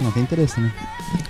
Não 0.00 0.10
tem 0.10 0.22
interesse, 0.22 0.58
né? 0.60 0.72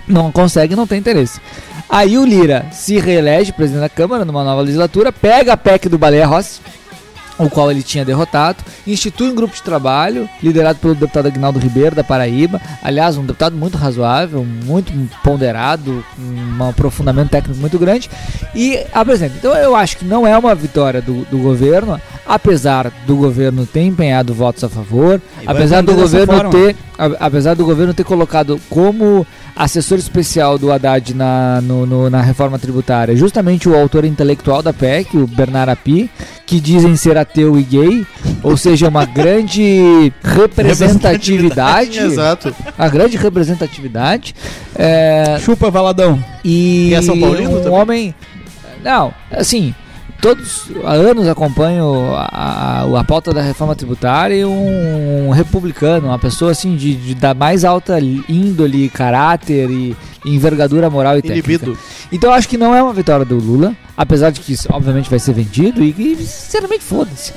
Não 0.07 0.31
consegue, 0.31 0.75
não 0.75 0.87
tem 0.87 0.99
interesse. 0.99 1.41
Aí 1.89 2.17
o 2.17 2.25
Lira 2.25 2.67
se 2.71 2.99
reelege 2.99 3.51
presidente 3.51 3.81
da 3.81 3.89
Câmara 3.89 4.23
numa 4.23 4.43
nova 4.43 4.61
legislatura, 4.61 5.11
pega 5.11 5.53
a 5.53 5.57
PEC 5.57 5.89
do 5.89 5.97
Baleia 5.97 6.25
Rossi 6.25 6.61
o 7.37 7.49
qual 7.49 7.71
ele 7.71 7.83
tinha 7.83 8.05
derrotado, 8.05 8.57
institui 8.85 9.29
um 9.29 9.35
grupo 9.35 9.55
de 9.55 9.63
trabalho 9.63 10.29
liderado 10.41 10.79
pelo 10.79 10.95
deputado 10.95 11.27
Agnaldo 11.27 11.59
Ribeiro 11.59 11.95
da 11.95 12.03
Paraíba, 12.03 12.61
aliás, 12.83 13.17
um 13.17 13.25
deputado 13.25 13.55
muito 13.55 13.77
razoável, 13.77 14.45
muito 14.45 14.91
ponderado, 15.23 16.03
com 16.15 16.63
um 16.63 16.69
aprofundamento 16.69 17.29
técnico 17.29 17.59
muito 17.59 17.79
grande, 17.79 18.09
e 18.53 18.79
apresenta. 18.93 19.35
Então 19.37 19.55
eu 19.55 19.75
acho 19.75 19.97
que 19.97 20.05
não 20.05 20.25
é 20.25 20.37
uma 20.37 20.53
vitória 20.53 21.01
do, 21.01 21.25
do 21.25 21.37
governo, 21.37 21.99
apesar 22.25 22.91
do 23.05 23.15
governo 23.15 23.65
ter 23.65 23.81
empenhado 23.81 24.33
votos 24.33 24.63
a 24.63 24.69
favor, 24.69 25.21
E 25.41 25.47
apesar 25.47 25.81
do 25.81 25.93
governo 25.93 26.49
ter, 26.49 26.75
apesar 27.19 27.55
do 27.55 27.65
governo 27.65 27.93
ter 27.93 28.03
colocado 28.03 28.59
como 28.69 29.25
assessor 29.55 29.97
especial 29.97 30.57
do 30.57 30.71
Haddad 30.71 31.13
na, 31.13 31.59
no- 31.61 31.85
no- 31.85 32.09
na 32.09 32.21
reforma 32.21 32.57
tributária, 32.59 33.15
justamente 33.15 33.67
o 33.67 33.75
autor 33.75 34.05
intelectual 34.05 34.61
da 34.61 34.71
PEC, 34.73 35.17
o 35.17 35.27
Bernard 35.27 35.71
Api, 35.71 36.09
que 36.45 36.59
dizem 36.59 36.95
ser 36.95 37.17
ateu 37.17 37.57
e 37.59 37.63
gay, 37.63 38.05
ou 38.43 38.55
seja, 38.57 38.87
uma 38.89 39.05
grande 39.07 40.11
representatividade, 40.23 41.99
Exato. 42.03 42.53
a 42.77 42.87
grande 42.89 43.17
representatividade, 43.17 44.35
é, 44.75 45.37
Chupa, 45.43 45.69
Valadão. 45.69 46.23
e 46.43 46.89
E 46.89 46.93
é 46.93 47.01
São 47.01 47.19
Paulino 47.19 47.51
um 47.57 47.61
também? 47.61 47.71
homem, 47.79 48.15
não, 48.83 49.13
assim, 49.31 49.73
todos 50.21 50.69
há 50.83 50.93
anos 50.93 51.27
acompanho 51.27 52.13
a, 52.15 52.83
a, 52.83 52.99
a 52.99 53.03
pauta 53.03 53.33
da 53.33 53.41
reforma 53.41 53.75
tributária 53.75 54.35
e 54.35 54.45
um, 54.45 55.29
republicano, 55.31 56.07
uma 56.07 56.19
pessoa 56.19 56.51
assim 56.51 56.75
de, 56.75 56.95
de- 56.95 57.15
da 57.15 57.33
mais 57.33 57.65
alta 57.65 57.99
índole, 57.99 58.87
caráter 58.89 59.69
e 59.69 59.95
envergadura 60.25 60.89
moral 60.89 61.17
e 61.17 61.21
técnica. 61.21 61.49
Inibido. 61.49 61.77
Então 62.11 62.29
eu 62.29 62.33
acho 62.35 62.47
que 62.47 62.57
não 62.57 62.75
é 62.75 62.81
uma 62.83 62.93
vitória 62.93 63.25
do 63.25 63.37
Lula, 63.37 63.73
apesar 63.97 64.29
de 64.29 64.39
que 64.39 64.53
isso, 64.53 64.67
obviamente 64.71 65.09
vai 65.09 65.17
ser 65.19 65.33
vendido 65.33 65.83
e, 65.83 65.95
e 65.97 66.15
sinceramente 66.17 66.83
foda-se. 66.83 67.33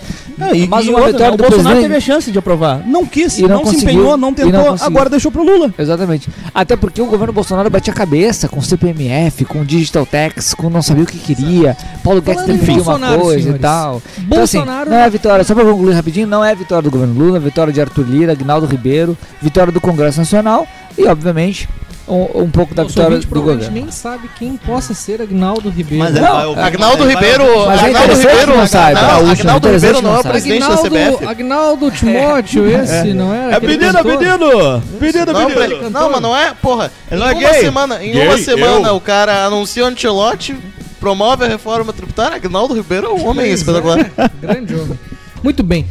e, 0.53 0.67
Mas 0.67 0.85
e 0.85 0.89
uma 0.91 0.99
outra, 0.99 1.13
vitória 1.13 1.31
né, 1.33 1.37
do 1.37 1.45
o 1.45 1.49
Bolsonaro 1.51 1.81
teve 1.81 1.97
a 1.97 2.01
chance 2.01 2.31
de 2.31 2.39
aprovar. 2.39 2.83
Não 2.87 3.07
quis, 3.07 3.39
E 3.39 3.43
não 3.43 3.63
não, 3.63 3.67
se 3.67 3.77
empenhou, 3.77 4.17
não 4.17 4.29
e 4.29 4.31
não 4.31 4.35
tentou, 4.35 4.65
conseguiu. 4.65 4.87
agora 4.87 5.09
deixou 5.11 5.31
pro 5.33 5.43
Lula. 5.45 5.73
Exatamente. 5.79 6.29
Até 6.55 6.77
porque 6.77 7.01
o 7.01 7.07
governo 7.07 7.33
Bolsonaro 7.33 7.71
batia 7.71 7.93
a 7.93 7.97
cabeça 7.97 8.49
com 8.49 8.61
CPMF, 8.61 9.45
com 9.45 9.65
Digital 9.65 10.05
Tax, 10.05 10.53
com 10.55 10.69
não 10.69 10.83
sabia 10.83 11.05
o 11.05 11.07
que 11.07 11.19
queria. 11.19 11.77
Paulo 12.03 12.21
Guedes 12.21 12.45
defendia 12.45 12.75
uma 12.83 12.85
Bolsonaro, 12.99 13.21
coisa 13.23 13.39
e 13.39 13.43
senhores, 13.43 13.63
tal. 13.63 14.03
Então, 14.19 14.43
assim, 14.43 14.59
Bolsonaro- 14.59 14.91
não 14.91 14.97
é 14.99 15.11
vitória, 15.11 15.45
só 15.45 15.55
pra 15.55 15.65
concluir 15.65 15.95
rapidinho, 15.95 16.27
não 16.27 16.45
é 16.45 16.55
vitória 16.55 16.83
do 16.83 16.91
governo 16.91 17.15
Lula, 17.19 17.37
é 17.39 17.41
vitória 17.41 17.73
de 17.73 17.81
Arthur 17.81 18.07
Lira, 18.07 18.33
Agnaldo 18.33 18.67
Ribeiro, 18.67 19.17
vitória 19.41 19.73
do 19.73 19.81
Congresso 19.81 20.19
Nacional 20.19 20.67
e, 20.99 21.07
obviamente, 21.07 21.69
um, 22.07 22.43
um 22.43 22.51
pouco 22.51 22.75
da 22.75 22.83
Nosso 22.83 22.95
vitória 22.95 23.19
do 23.19 23.29
governo. 23.29 23.71
nem 23.71 23.91
sabe 23.91 24.29
quem 24.39 24.57
possa 24.57 24.93
ser 24.95 25.23
Agnaldo 25.23 25.71
Ribeiro. 25.71 26.05
Mas 26.05 26.17
é, 26.17 26.21
Não, 26.21 26.55
vai 26.55 26.65
Agnaldo 26.65 27.09
Ribeiro. 27.09 27.45
Mas 27.67 27.83
é 27.83 27.85
Agnaldo 27.87 28.15
Ribeiro 28.15 28.47
não 28.57 28.67
Gaúcho, 28.67 29.33
Agnaldo 29.33 29.69
Ribeiro 29.71 30.03
não 30.03 30.17
é 30.17 30.19
o 30.19 30.23
presidente 30.23 30.61
da 30.61 30.67
Agnaldo, 30.67 30.89
CBF. 30.91 31.27
Agnaldo 31.27 31.91
Timóteo, 31.91 32.67
esse, 32.71 33.15
não 33.15 33.35
era? 33.35 33.53
É 33.53 33.57
Aquele 33.57 33.79
pedido, 33.79 33.95
cantor? 33.97 34.19
pedido! 34.19 34.83
Pedido, 35.01 35.91
Não, 35.91 36.11
mas 36.11 36.21
não 36.21 36.37
é, 36.37 36.53
porra. 36.55 36.91
Ele 37.11 37.21
em 37.21 37.25
não 37.25 37.31
é 37.31 37.35
uma 37.35 37.41
gay. 37.51 37.61
semana, 37.61 38.05
em 38.05 38.13
Gay, 38.13 38.27
uma 38.29 38.39
semana 38.39 38.89
eu. 38.89 38.97
o 38.97 39.01
cara 39.01 39.45
anuncia 39.47 39.85
o 39.85 39.87
antilote, 39.87 40.57
promove 41.01 41.45
a 41.45 41.49
reforma 41.49 41.93
tributária. 41.93 42.37
Agnaldo 42.37 42.75
Ribeiro 42.75 43.07
é 43.07 43.11
um 43.11 43.27
homem 43.29 43.51
espetacular. 43.53 44.11
Grande 44.41 44.75
homem. 44.75 44.99
Muito 45.43 45.63
bem. 45.63 45.87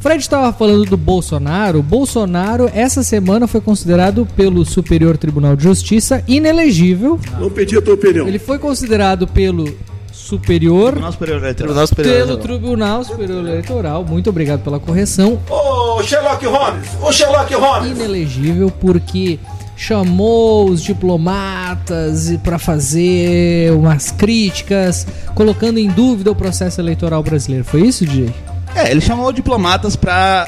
Fred 0.00 0.20
estava 0.20 0.52
falando 0.52 0.84
do 0.84 0.96
Bolsonaro. 0.96 1.82
Bolsonaro, 1.82 2.70
essa 2.72 3.02
semana, 3.02 3.46
foi 3.46 3.60
considerado 3.60 4.26
pelo 4.36 4.64
Superior 4.64 5.16
Tribunal 5.16 5.56
de 5.56 5.64
Justiça 5.64 6.22
inelegível. 6.28 7.18
Não 7.38 7.50
pedi 7.50 7.76
a 7.76 7.82
tua 7.82 7.94
opinião. 7.94 8.28
Ele 8.28 8.38
foi 8.38 8.58
considerado 8.58 9.26
pelo 9.26 9.64
Superior, 10.12 10.96
Nosso 10.96 11.12
superior 11.12 11.38
eleitoral. 11.38 11.54
Tribunal 11.54 11.86
Superior. 11.86 12.14
pelo 12.26 12.36
Tribunal 12.38 13.04
Superior 13.04 13.38
Eleitoral. 13.46 14.04
Muito 14.04 14.28
obrigado 14.30 14.62
pela 14.62 14.80
correção. 14.80 15.38
Ô, 15.48 16.02
Sherlock 16.02 16.44
Holmes! 16.46 16.88
Ô, 17.00 17.12
Sherlock 17.12 17.54
Holmes! 17.54 17.90
Inelegível 17.92 18.72
porque 18.80 19.38
chamou 19.76 20.68
os 20.68 20.82
diplomatas 20.82 22.32
para 22.42 22.58
fazer 22.58 23.70
umas 23.72 24.10
críticas, 24.10 25.06
colocando 25.34 25.78
em 25.78 25.88
dúvida 25.88 26.30
o 26.30 26.34
processo 26.34 26.80
eleitoral 26.80 27.22
brasileiro. 27.22 27.64
Foi 27.64 27.82
isso, 27.82 28.04
DJ? 28.04 28.32
É, 28.76 28.90
ele 28.90 29.00
chamou 29.00 29.32
diplomatas 29.32 29.96
pra 29.96 30.46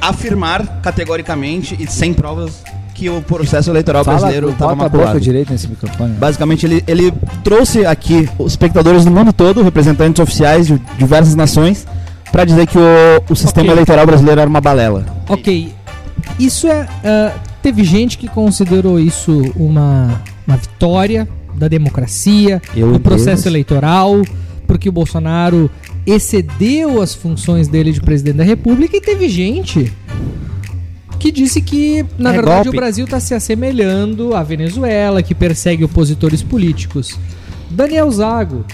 afirmar 0.00 0.80
categoricamente 0.82 1.76
e 1.78 1.86
sem 1.90 2.12
provas 2.12 2.62
que 2.94 3.10
o 3.10 3.20
processo 3.20 3.70
eleitoral 3.70 4.02
Fala, 4.04 4.16
brasileiro 4.18 4.50
estava 4.50 4.74
maculado. 4.74 5.20
direita 5.20 5.52
nesse 5.52 5.68
microfone. 5.68 6.14
Basicamente, 6.14 6.64
ele, 6.64 6.82
ele 6.86 7.12
trouxe 7.44 7.84
aqui 7.84 8.28
os 8.38 8.52
espectadores 8.52 9.04
do 9.04 9.10
mundo 9.10 9.32
todo, 9.32 9.62
representantes 9.62 10.18
oficiais 10.22 10.66
de 10.66 10.78
diversas 10.98 11.34
nações, 11.34 11.86
pra 12.32 12.44
dizer 12.44 12.66
que 12.66 12.78
o, 12.78 12.82
o 13.28 13.36
sistema 13.36 13.64
Ok. 13.66 13.72
eleitoral 13.74 14.06
brasileiro 14.06 14.40
era 14.40 14.48
uma 14.48 14.60
balela. 14.62 15.04
Ok, 15.28 15.74
isso 16.38 16.66
é. 16.68 16.86
ah, 17.04 17.32
teve 17.62 17.84
gente 17.84 18.16
que 18.16 18.28
considerou 18.28 18.98
isso 18.98 19.42
uma, 19.56 20.22
uma 20.46 20.56
vitória 20.56 21.28
da 21.54 21.68
democracia, 21.68 22.62
Eu 22.74 22.92
do 22.92 23.00
processo 23.00 23.42
Deus. 23.42 23.46
eleitoral, 23.46 24.22
porque 24.66 24.88
o 24.88 24.92
Bolsonaro 24.92 25.70
excedeu 26.06 27.00
as 27.02 27.14
funções 27.14 27.66
dele 27.68 27.92
de 27.92 28.00
presidente 28.00 28.36
da 28.36 28.44
República, 28.44 28.96
e 28.96 29.00
teve 29.00 29.28
gente 29.28 29.92
que 31.18 31.32
disse 31.32 31.60
que, 31.60 32.04
na 32.18 32.30
É 32.30 32.32
verdade, 32.34 32.64
golpe. 32.64 32.68
o 32.68 32.72
Brasil 32.80 33.04
está 33.04 33.18
se 33.18 33.34
assemelhando 33.34 34.34
à 34.34 34.42
Venezuela, 34.42 35.22
que 35.22 35.34
persegue 35.34 35.82
opositores 35.84 36.42
políticos. 36.42 37.18
Daniel 37.70 38.10
Zago, 38.10 38.64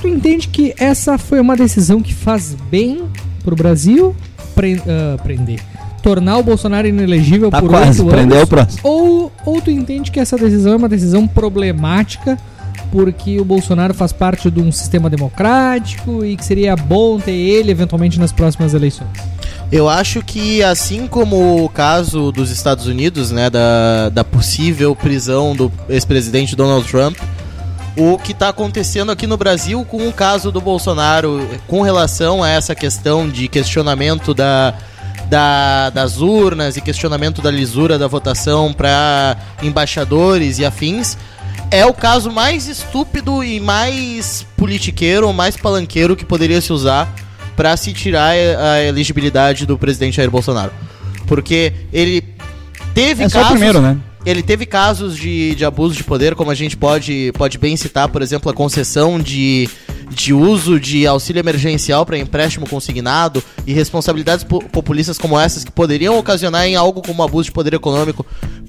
tu 0.00 0.06
entende 0.06 0.48
que 0.48 0.74
essa 0.78 1.18
foi 1.18 1.40
uma 1.40 1.56
decisão 1.56 2.00
que 2.02 2.14
faz 2.14 2.54
bem 2.70 3.02
pro 3.42 3.56
Brasil 3.56 4.14
pre- 4.54 4.80
ah, 4.86 5.16
prender? 5.22 5.60
Tornar 6.02 6.36
o 6.36 6.42
Bolsonaro 6.42 6.86
inelegível 6.86 7.50
Tá 7.50 7.60
por 7.60 7.70
quase, 7.70 8.02
oito 8.02 8.14
anos? 8.14 8.76
Ou, 8.82 9.32
ou 9.46 9.60
tu 9.62 9.70
entende 9.70 10.10
que 10.10 10.20
essa 10.20 10.36
decisão 10.36 10.74
é 10.74 10.76
uma 10.76 10.88
decisão 10.88 11.26
problemática 11.26 12.38
porque 12.94 13.40
o 13.40 13.44
Bolsonaro 13.44 13.92
faz 13.92 14.12
parte 14.12 14.48
de 14.48 14.60
um 14.60 14.70
sistema 14.70 15.10
democrático 15.10 16.24
e 16.24 16.36
que 16.36 16.44
seria 16.44 16.76
bom 16.76 17.18
ter 17.18 17.32
ele 17.32 17.72
eventualmente 17.72 18.20
nas 18.20 18.30
próximas 18.30 18.72
eleições? 18.72 19.08
Eu 19.72 19.88
acho 19.88 20.22
que 20.22 20.62
assim 20.62 21.08
como 21.08 21.64
o 21.64 21.68
caso 21.68 22.30
dos 22.30 22.52
Estados 22.52 22.86
Unidos, 22.86 23.32
né, 23.32 23.50
da, 23.50 24.10
da 24.10 24.22
possível 24.22 24.94
prisão 24.94 25.56
do 25.56 25.72
ex-presidente 25.88 26.54
Donald 26.54 26.86
Trump, 26.88 27.16
o 27.96 28.16
que 28.16 28.30
está 28.30 28.50
acontecendo 28.50 29.10
aqui 29.10 29.26
no 29.26 29.36
Brasil 29.36 29.84
com 29.84 30.06
o 30.08 30.12
caso 30.12 30.52
do 30.52 30.60
Bolsonaro 30.60 31.48
com 31.66 31.82
relação 31.82 32.44
a 32.44 32.48
essa 32.48 32.76
questão 32.76 33.28
de 33.28 33.48
questionamento 33.48 34.32
da, 34.32 34.72
da- 35.28 35.90
das 35.90 36.20
urnas 36.20 36.76
e 36.76 36.80
questionamento 36.80 37.42
da 37.42 37.50
lisura 37.50 37.98
da 37.98 38.06
votação 38.06 38.72
para 38.72 39.36
embaixadores 39.62 40.60
e 40.60 40.64
afins, 40.64 41.16
é 41.74 41.84
o 41.84 41.92
caso 41.92 42.30
mais 42.30 42.68
estúpido 42.68 43.42
e 43.42 43.58
mais 43.58 44.46
politiqueiro, 44.56 45.32
mais 45.32 45.56
palanqueiro 45.56 46.14
que 46.14 46.24
poderia 46.24 46.60
se 46.60 46.72
usar 46.72 47.12
para 47.56 47.76
se 47.76 47.92
tirar 47.92 48.30
a 48.32 48.82
elegibilidade 48.82 49.66
do 49.66 49.76
presidente 49.76 50.16
Jair 50.16 50.30
Bolsonaro. 50.30 50.72
Porque 51.26 51.72
ele 51.92 52.22
teve 52.94 53.24
É 53.24 53.28
casos 53.28 53.50
primeiro, 53.50 53.80
né? 53.80 53.96
ele 54.24 54.42
teve 54.42 54.66
casos 54.66 55.16
de, 55.16 55.54
de 55.54 55.64
abuso 55.64 55.94
de 55.94 56.04
poder, 56.04 56.34
como 56.34 56.50
a 56.50 56.54
gente 56.54 56.76
pode, 56.76 57.32
pode 57.36 57.58
bem 57.58 57.76
citar, 57.76 58.08
por 58.08 58.22
exemplo, 58.22 58.50
a 58.50 58.54
concessão 58.54 59.18
de, 59.18 59.68
de 60.10 60.32
uso 60.32 60.78
de 60.78 61.06
auxílio 61.06 61.40
emergencial 61.40 62.06
para 62.06 62.16
empréstimo 62.18 62.68
consignado 62.68 63.42
e 63.66 63.72
responsabilidades 63.72 64.44
po- 64.44 64.62
populistas 64.64 65.18
como 65.18 65.38
essas 65.38 65.64
que 65.64 65.70
poderiam 65.72 66.16
ocasionar 66.18 66.66
em 66.66 66.76
algo 66.76 67.02
como 67.02 67.22
abuso 67.22 67.44
de 67.46 67.52
poder 67.52 67.74
econômico 67.74 68.24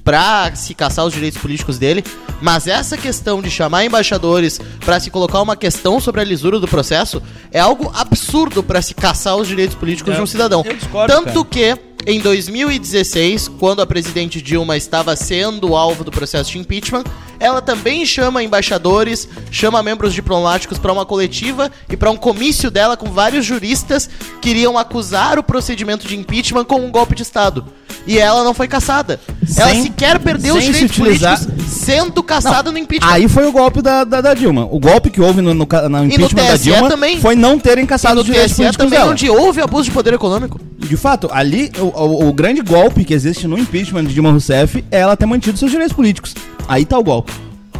para 0.06 0.54
se 0.54 0.72
caçar 0.72 1.04
os 1.04 1.12
direitos 1.12 1.40
políticos 1.40 1.78
dele. 1.78 2.04
Mas 2.40 2.68
essa 2.68 2.96
questão 2.96 3.42
de 3.42 3.50
chamar 3.50 3.84
embaixadores 3.84 4.60
para 4.84 5.00
se 5.00 5.10
colocar 5.10 5.42
uma 5.42 5.56
questão 5.56 5.98
sobre 5.98 6.20
a 6.20 6.24
lisura 6.24 6.60
do 6.60 6.68
processo 6.68 7.20
é 7.50 7.58
algo 7.58 7.90
absurdo 7.92 8.62
para 8.62 8.80
se 8.80 8.94
caçar 8.94 9.36
os 9.36 9.48
direitos 9.48 9.74
políticos 9.74 10.14
de 10.14 10.22
um 10.22 10.26
cidadão. 10.26 10.62
eu 10.64 10.74
discordo, 10.74 11.12
Tanto 11.12 11.44
que 11.44 11.76
em 12.06 12.20
2016, 12.20 13.48
quando 13.58 13.82
a 13.82 13.86
presidente 13.86 14.40
Dilma 14.40 14.76
estava 14.76 15.16
sendo 15.16 15.74
alvo 15.74 16.04
do 16.04 16.12
processo 16.12 16.52
de 16.52 16.58
impeachment, 16.58 17.02
ela 17.40 17.60
também 17.60 18.06
chama 18.06 18.44
embaixadores, 18.44 19.28
chama 19.50 19.82
membros 19.82 20.14
diplomáticos 20.14 20.78
para 20.78 20.92
uma 20.92 21.04
coletiva 21.04 21.68
e 21.90 21.96
para 21.96 22.12
um 22.12 22.16
comício 22.16 22.70
dela 22.70 22.96
com 22.96 23.10
vários 23.10 23.44
juristas 23.44 24.08
que 24.40 24.50
iriam 24.50 24.78
acusar 24.78 25.36
o 25.36 25.42
procedimento 25.42 26.06
de 26.06 26.16
impeachment 26.16 26.64
como 26.64 26.86
um 26.86 26.92
golpe 26.92 27.16
de 27.16 27.22
Estado. 27.22 27.64
E 28.06 28.18
ela 28.18 28.44
não 28.44 28.54
foi 28.54 28.68
caçada. 28.68 29.18
ela 29.56 29.70
Sem- 29.70 29.82
sequer 29.82 30.18
perdeu 30.20 30.54
os 30.54 30.62
sem 30.62 30.72
se 30.72 30.78
direitos 30.86 30.98
utilizar- 30.98 31.38
políticos 31.38 31.66
sendo 31.72 32.22
caçada 32.22 32.70
no 32.70 32.78
impeachment. 32.78 33.10
Aí 33.12 33.28
foi 33.28 33.46
o 33.46 33.52
golpe 33.52 33.82
da, 33.82 34.04
da, 34.04 34.20
da 34.20 34.32
Dilma. 34.34 34.66
O 34.70 34.78
golpe 34.78 35.10
que 35.10 35.20
houve 35.20 35.40
no, 35.40 35.52
no, 35.54 35.66
no 35.66 36.04
impeachment 36.04 36.44
da 36.44 36.52
TSE 36.52 36.62
Dilma 36.64 36.88
também. 36.88 37.20
foi 37.20 37.34
não 37.34 37.58
terem 37.58 37.84
caçado 37.84 38.14
no 38.16 38.20
os 38.20 38.26
direitos 38.26 38.52
TSE 38.52 38.56
políticos 38.62 38.84
também, 38.86 38.98
dela. 38.98 39.10
onde 39.10 39.28
houve 39.28 39.60
abuso 39.60 39.84
de 39.84 39.90
poder 39.90 40.14
econômico. 40.14 40.60
De 40.78 40.96
fato, 40.96 41.28
ali, 41.32 41.70
o, 41.78 41.84
o- 41.84 42.28
o 42.28 42.32
grande 42.32 42.62
golpe 42.62 43.04
que 43.04 43.12
existe 43.12 43.46
no 43.48 43.58
impeachment 43.58 44.04
de 44.04 44.14
Dilma 44.14 44.30
Rousseff 44.30 44.84
é 44.90 44.98
ela 45.00 45.16
ter 45.16 45.26
mantido 45.26 45.58
seus 45.58 45.70
direitos 45.70 45.94
políticos. 45.94 46.34
Aí 46.68 46.84
tá 46.84 46.96
o 46.98 47.02
golpe. 47.02 47.32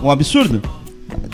Um 0.02 0.10
absurdo. 0.10 0.60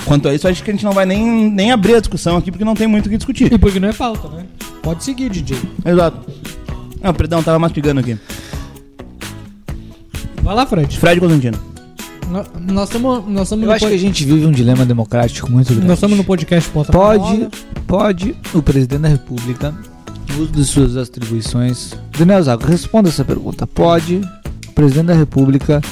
Quanto 0.05 0.29
a 0.29 0.35
isso, 0.35 0.47
acho 0.47 0.63
que 0.63 0.71
a 0.71 0.75
gente 0.75 0.85
não 0.85 0.93
vai 0.93 1.07
nem, 1.07 1.51
nem 1.51 1.71
abrir 1.73 1.95
a 1.95 2.01
discussão 2.01 2.37
aqui, 2.37 2.51
porque 2.51 2.65
não 2.65 2.75
tem 2.75 2.87
muito 2.87 3.07
o 3.07 3.09
que 3.11 3.17
discutir. 3.17 3.53
E 3.53 3.59
porque 3.59 3.81
não 3.81 3.89
é 3.89 3.93
pauta, 3.93 4.29
né? 4.29 4.45
Pode 4.83 5.03
seguir, 5.05 5.31
DJ. 5.31 5.57
Exato. 5.85 6.19
Não, 7.03 7.13
perdão, 7.15 7.43
tava 7.43 7.59
mastigando 7.59 8.01
aqui. 8.01 8.17
Vai 10.43 10.55
lá, 10.55 10.67
Fred. 10.67 10.99
Fred 10.99 11.21
Constantino. 11.21 11.59
No- 12.29 12.73
Nós 12.73 12.89
estamos 12.89 13.25
nós 13.29 13.43
estamos 13.43 13.63
Eu 13.65 13.69
no, 13.69 13.73
acho 13.73 13.85
que 13.85 13.91
pod- 13.91 13.95
a 13.95 13.99
gente 13.99 14.25
vive 14.25 14.47
um 14.47 14.51
dilema 14.51 14.85
democrático 14.87 15.51
muito 15.51 15.69
grande. 15.73 15.87
nós 15.87 15.99
estamos 15.99 16.17
no 16.17 16.25
podcast 16.25 16.71
na 16.75 16.85
Pode, 16.85 17.23
Roda. 17.25 17.51
pode 17.87 18.37
o 18.55 18.63
presidente 18.63 19.01
da 19.03 19.09
república, 19.09 19.75
no 20.31 20.43
uso 20.43 20.53
de 20.53 20.65
suas 20.65 20.97
atribuições. 20.97 21.93
Daniel 22.19 22.43
Zago, 22.43 22.65
responda 22.67 23.09
essa 23.11 23.25
pergunta. 23.25 23.67
Pode 23.67 24.21
o 24.69 24.73
presidente 24.73 25.07
da 25.07 25.15
república, 25.15 25.83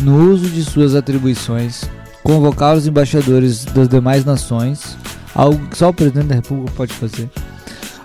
no 0.00 0.30
uso 0.32 0.48
de 0.48 0.64
suas 0.64 0.94
atribuições, 0.94 1.84
convocar 2.24 2.74
os 2.76 2.86
embaixadores 2.86 3.64
das 3.66 3.88
demais 3.88 4.24
nações, 4.24 4.96
algo 5.34 5.66
que 5.68 5.76
só 5.76 5.90
o 5.90 5.94
presidente 5.94 6.28
da 6.28 6.36
república 6.36 6.72
pode 6.74 6.94
fazer, 6.94 7.28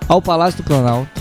ao 0.06 0.20
Palácio 0.20 0.62
do 0.62 0.66
Planalto, 0.66 1.15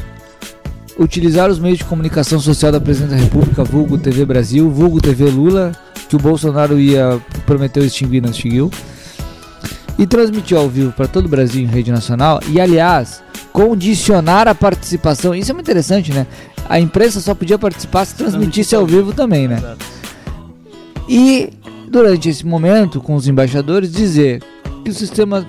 utilizar 0.98 1.50
os 1.50 1.60
meios 1.60 1.78
de 1.78 1.86
comunicação 1.86 2.40
social 2.40 2.72
da 2.72 2.80
presidente 2.80 3.12
da 3.12 3.18
república, 3.18 3.64
vulgo 3.64 3.98
TV 3.98 4.26
Brasil, 4.26 4.70
vulgo 4.70 5.02
TV 5.02 5.26
Lula, 5.26 5.72
que 6.08 6.16
o 6.16 6.20
Bolsonaro 6.20 6.80
ia 6.80 7.22
prometeu 7.46 7.84
extinguir, 7.84 8.22
não 8.22 8.30
extinguiu, 8.30 8.72
e 9.98 10.06
transmitir 10.06 10.58
ao 10.58 10.70
vivo 10.70 10.92
para 10.92 11.08
todo 11.08 11.26
o 11.26 11.30
Brasil 11.30 11.62
em 11.62 11.68
rede 11.68 11.92
nacional 11.92 12.40
e, 12.50 12.60
aliás, 12.60 13.24
condicionar 13.52 14.48
a 14.48 14.56
participação. 14.56 15.34
Isso 15.34 15.52
é 15.52 15.54
muito 15.54 15.66
interessante, 15.66 16.12
né? 16.12 16.28
A 16.68 16.80
imprensa 16.80 17.20
só 17.20 17.34
podia 17.34 17.58
participar 17.58 18.06
se 18.06 18.16
transmitisse 18.16 18.76
ao 18.76 18.86
vivo 18.86 19.14
também, 19.14 19.48
né? 19.48 19.62
E 21.08 21.52
durante 21.90 22.30
esse 22.30 22.46
momento, 22.46 23.00
com 23.00 23.16
os 23.16 23.28
embaixadores, 23.28 23.92
dizer 23.92 24.42
que 24.84 24.90
o 24.90 24.94
sistema 24.94 25.46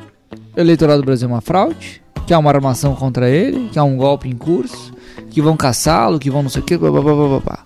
eleitoral 0.57 0.99
do 0.99 1.05
Brasil 1.05 1.29
é 1.29 1.33
uma 1.33 1.41
fraude, 1.41 2.03
que 2.27 2.35
há 2.35 2.39
uma 2.39 2.51
armação 2.51 2.95
contra 2.95 3.29
ele, 3.29 3.69
que 3.71 3.79
há 3.79 3.85
um 3.85 3.97
golpe 3.97 4.29
em 4.29 4.37
curso, 4.37 4.93
que 5.37 5.43
vão 5.43 5.55
caçá-lo, 5.55 6.19
que 6.19 6.31
vão 6.31 6.43
não 6.43 6.49
sei 6.49 6.63
o 6.63 6.65
que, 6.65 6.79
blá, 6.79 6.91
blá, 6.91 7.03
blá, 7.03 7.15
blá, 7.15 7.41
blá. 7.41 7.59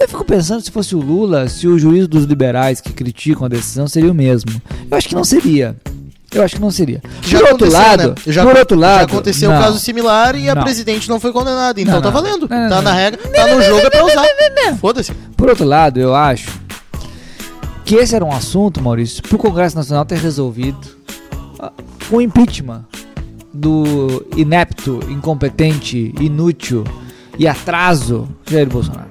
Eu 0.00 0.08
fico 0.08 0.24
pensando 0.24 0.62
se 0.62 0.70
fosse 0.70 0.96
o 0.96 0.98
Lula, 0.98 1.46
se 1.46 1.68
o 1.68 1.78
juízo 1.78 2.08
dos 2.08 2.24
liberais 2.24 2.80
que 2.80 2.90
criticam 2.90 3.44
a 3.44 3.48
decisão 3.48 3.86
seria 3.86 4.10
o 4.10 4.14
mesmo. 4.14 4.50
Eu 4.90 4.96
acho 4.96 5.10
que 5.10 5.14
não 5.14 5.24
seria. 5.24 5.76
Eu 6.32 6.42
acho 6.42 6.54
que 6.54 6.60
não 6.62 6.70
seria. 6.70 7.02
Já 7.20 7.40
por 7.40 7.50
outro 7.50 7.70
lado, 7.70 8.08
né? 8.08 8.14
já, 8.28 8.46
por 8.46 8.56
outro 8.56 8.78
lado, 8.78 8.98
já 9.00 9.04
aconteceu 9.04 9.50
um 9.50 9.52
não. 9.52 9.60
caso 9.60 9.78
similar 9.78 10.36
e 10.36 10.48
a 10.48 10.54
Não. 10.54 10.62
presidente 10.62 11.06
não 11.06 11.20
foi 11.20 11.30
condenada. 11.30 11.78
Então 11.78 11.96
Não, 11.96 12.00
tá 12.00 12.08
valendo. 12.08 12.48
Tá 12.48 12.80
na 12.80 12.94
regra, 12.94 13.20
tá 13.28 13.46
no 13.54 13.60
jogo, 13.60 13.80
é 13.80 13.90
pra 13.90 14.06
usar. 14.06 14.24
Foda-se. 14.80 15.12
Por 15.36 15.50
outro 15.50 15.66
lado, 15.66 16.00
eu 16.00 16.14
acho 16.14 16.58
que 17.84 17.94
esse 17.94 18.16
era 18.16 18.24
um 18.24 18.32
assunto, 18.32 18.82
Maurício, 18.82 19.22
pro 19.22 19.36
Congresso 19.36 19.76
Nacional 19.76 20.06
ter 20.06 20.16
resolvido 20.16 20.78
ah, 21.58 21.72
o 22.10 22.22
impeachment 22.22 22.86
do 23.52 24.26
inepto, 24.34 25.00
incompetente, 25.10 26.14
inútil 26.18 26.84
e 27.38 27.46
atraso 27.46 28.28
Jair 28.48 28.68
Bolsonaro. 28.68 29.08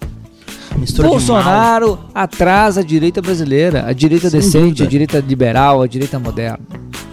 Mistura. 0.76 1.06
Bolsonaro 1.08 1.98
atrasa 2.12 2.80
a 2.80 2.84
direita 2.84 3.22
brasileira, 3.22 3.84
a 3.86 3.92
direita 3.92 4.28
Sem 4.28 4.40
decente, 4.40 4.58
dúvida. 4.68 4.84
a 4.84 4.88
direita 4.88 5.18
liberal, 5.20 5.82
a 5.82 5.86
direita 5.86 6.18
moderna. 6.18 6.58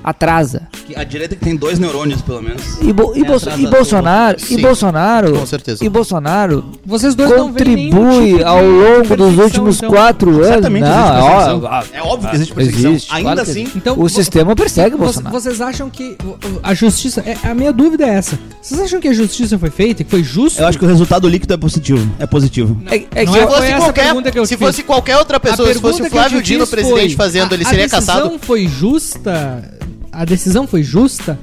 Atrasa. 0.04 0.68
A 0.96 1.04
direita 1.04 1.36
que 1.36 1.44
tem 1.44 1.56
dois 1.56 1.80
neurônios, 1.80 2.22
pelo 2.22 2.42
menos. 2.42 2.62
E, 2.82 2.92
Bo- 2.92 3.14
e, 3.16 3.22
É 3.22 3.24
Bolso- 3.26 3.50
e. 3.58 3.68
Bolsonaro, 3.68 4.38
e 4.50 4.58
Bolsonaro, 4.58 5.34
com 5.40 5.46
certeza. 5.46 5.86
e 5.86 5.90
Bolsonaro 5.90 6.66
Vocês 6.86 7.16
dois 7.16 7.32
contribui 7.34 8.34
tipo 8.38 8.46
ao 8.46 8.62
longo 8.66 9.16
dos 9.16 9.38
últimos 9.38 9.78
então. 9.78 9.90
quatro 9.90 10.44
anos. 10.44 10.70
Não, 10.70 10.78
existe 10.78 11.66
ó, 11.66 11.84
É 11.94 12.02
óbvio 12.02 12.30
que 12.30 12.36
existe 12.36 12.54
perseguição. 12.54 12.92
existe, 12.92 13.14
Ainda 13.14 13.24
claro 13.24 13.42
assim, 13.42 13.62
existe. 13.62 13.78
Então, 13.78 14.00
o 14.00 14.10
sistema 14.10 14.56
persegue 14.56 14.96
o 14.96 14.98
Bolsonaro. 14.98 15.34
Vocês 15.34 15.62
acham 15.62 15.90
que 15.90 16.18
a 16.64 16.74
justiça. 16.74 17.22
É, 17.26 17.38
a 17.48 17.54
minha 17.54 17.72
dúvida 17.72 18.06
é 18.06 18.10
essa. 18.10 18.38
Vocês 18.62 18.80
acham 18.82 19.00
que 19.00 19.08
a 19.08 19.14
justiça 19.14 19.58
foi 19.58 19.70
feita 19.70 20.02
e 20.02 20.06
que 20.06 20.12
foi 20.12 20.24
justo? 20.24 20.62
eu 20.62 20.68
acho 20.68 20.78
que 20.78 20.86
o 20.86 20.88
resultado 20.88 21.28
líquido 21.30 21.54
é 21.54 21.58
positivo. 21.58 22.10
É 22.20 22.26
positivo. 22.26 22.82
É, 22.88 22.96
é 23.22 23.26
Não 23.26 23.34
que 23.34 23.40
é 23.40 23.48
fosse, 23.48 23.68
essa 23.68 23.78
qualquer, 23.94 24.32
que 24.32 24.46
se 24.46 24.58
fiz. 24.58 24.68
fosse 24.68 24.84
qualquer 24.84 25.18
outra 25.18 25.40
pessoa, 25.40 25.74
se 25.74 25.80
fosse 25.80 26.02
o 26.02 26.10
Flávio 26.10 26.42
Dino, 26.42 26.68
presidente, 26.68 27.16
fazendo, 27.16 27.54
ele 27.54 27.64
seria 27.66 27.86
a 27.86 27.88
decisão 27.88 28.16
caçado. 28.16 28.40
foi 28.42 28.68
justa? 28.68 29.80
A 30.12 30.26
decisão 30.26 30.68
foi 30.68 30.84
justa? 30.84 31.38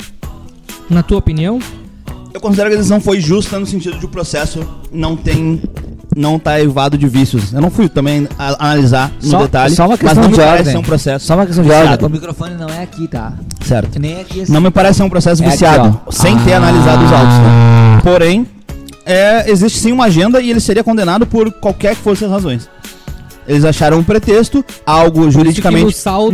Na 0.91 1.03
tua 1.03 1.19
opinião? 1.19 1.59
Eu 2.33 2.41
considero 2.41 2.69
que 2.71 2.75
a 2.75 2.79
decisão 2.79 3.01
foi 3.01 3.21
justa 3.21 3.59
no 3.59 3.67
sentido 3.67 3.99
de 3.99 4.05
o 4.05 4.09
processo 4.09 4.61
não 4.93 5.17
tem. 5.17 5.61
Não 6.17 6.39
tá 6.39 6.61
evado 6.61 6.97
de 6.99 7.07
vícios. 7.07 7.53
Eu 7.53 7.61
não 7.61 7.71
fui 7.71 7.89
também 7.89 8.27
a- 8.39 8.67
analisar 8.67 9.13
no 9.23 9.31
Só- 9.31 9.43
detalhe. 9.43 9.75
só 9.75 9.83
uma 9.85 9.91
mas 9.91 10.01
questão 10.01 10.23
não 10.23 10.31
me 10.31 10.35
de 10.37 10.41
parece 10.41 10.59
ordem. 10.59 10.73
ser 10.73 10.79
um 10.79 10.83
processo. 10.83 11.27
Só 11.27 11.35
uma 11.35 11.47
questão 11.47 11.63
de 11.63 11.69
viciado. 11.71 11.91
ordem. 11.93 12.07
O 12.07 12.11
microfone 12.11 12.55
não 12.55 12.69
é 12.69 12.83
aqui, 12.83 13.07
tá? 13.07 13.33
Certo. 13.65 13.99
Nem 14.01 14.21
aqui 14.21 14.41
assim. 14.43 14.53
Não 14.53 14.61
me 14.61 14.71
parece 14.71 14.97
ser 14.99 15.03
um 15.05 15.11
processo 15.11 15.43
É 15.43 15.47
aqui, 15.47 15.53
viciado, 15.53 16.01
ó. 16.07 16.11
sem 16.11 16.37
ter 16.41 16.55
Ah. 16.55 16.57
analisado 16.57 17.05
os 17.05 17.13
autos. 17.13 17.35
Tá? 17.35 18.01
Porém, 18.03 18.47
é, 19.07 19.51
existe 19.51 19.79
sim 19.79 19.93
uma 19.93 20.05
agenda 20.07 20.41
e 20.41 20.51
ele 20.51 20.61
seria 20.61 20.83
condenado 20.83 21.27
por 21.27 21.51
qualquer 21.53 21.95
que 21.95 22.03
fossem 22.03 22.27
as 22.27 22.33
razões. 22.33 22.69
Eles 23.49 23.65
acharam 23.65 23.99
um 23.99 24.05
pretexto, 24.05 24.63
algo 24.85 25.31
juridicamente, 25.31 25.85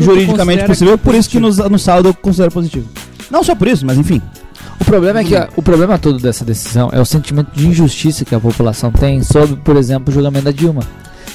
juridicamente 0.05 0.65
possível, 0.67 0.99
por 0.99 1.15
isso 1.15 1.31
que 1.31 1.39
no, 1.39 1.47
positivo. 1.49 1.71
no 1.71 1.79
saldo 1.79 2.09
eu 2.09 2.15
considero 2.15 2.51
positivo. 2.51 2.89
Não 3.31 3.43
só 3.45 3.55
por 3.55 3.69
isso, 3.69 3.87
mas 3.87 3.97
enfim. 3.97 4.21
O 4.81 4.85
problema 4.85 5.21
é 5.21 5.25
que 5.25 5.37
a- 5.37 5.49
o 5.57 5.63
problema 5.63 5.97
todo 5.97 6.19
dessa 6.19 6.45
decisão 6.45 6.91
é 6.93 7.01
o 7.01 7.05
sentimento 7.05 7.51
de 7.55 7.69
injustiça 7.69 8.25
que 8.25 8.35
a 8.35 8.41
população 8.41 8.91
tem 8.91 9.23
sobre, 9.23 9.55
por 9.57 9.77
exemplo, 9.77 10.11
o 10.11 10.13
julgamento 10.13 10.47
da 10.47 10.51
Dilma. 10.51 10.83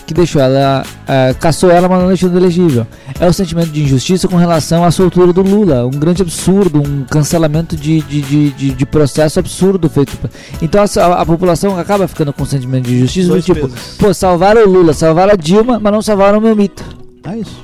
Que 0.10 0.14
deixou 0.16 0.42
ela, 0.42 0.84
eh, 1.08 1.36
caçou 1.40 1.70
ela, 1.70 1.88
mas 1.88 2.00
não 2.00 2.08
deixou 2.08 2.36
elegível. 2.36 2.88
É 3.20 3.28
o 3.28 3.32
sentimento 3.34 3.70
de 3.70 3.84
injustiça 3.84 4.28
com 4.28 4.38
relação 4.38 4.84
à 4.84 4.90
soltura 4.90 5.32
do 5.32 5.44
Lula. 5.44 5.86
Um 5.86 5.92
grande 5.92 6.24
absurdo, 6.24 6.82
um 6.82 7.04
cancelamento 7.04 7.76
de, 7.76 8.02
de, 8.02 8.22
de, 8.24 8.50
de- 8.50 8.72
de 8.72 8.86
processo 8.88 9.38
absurdo 9.38 9.88
feito. 9.88 10.18
Então 10.64 10.82
a, 10.84 11.22
a 11.22 11.26
população 11.28 11.78
acaba 11.78 12.08
ficando 12.08 12.34
com 12.34 12.42
um 12.42 12.46
sentimento 12.48 12.86
de 12.88 12.96
injustiça 12.96 13.28
do 13.28 13.34
Dois 13.34 13.46
tipo, 13.46 13.68
pesos. 13.70 13.98
pô, 14.00 14.12
salvaram 14.12 14.64
o 14.66 14.68
Lula, 14.68 14.94
salvaram 14.94 15.34
a 15.34 15.36
Dilma, 15.36 15.80
mas 15.80 15.94
não 15.94 16.02
salvaram 16.02 16.40
o 16.40 16.42
meu 16.42 16.56
mito. 16.56 16.84
É 17.26 17.38
isso. 17.38 17.60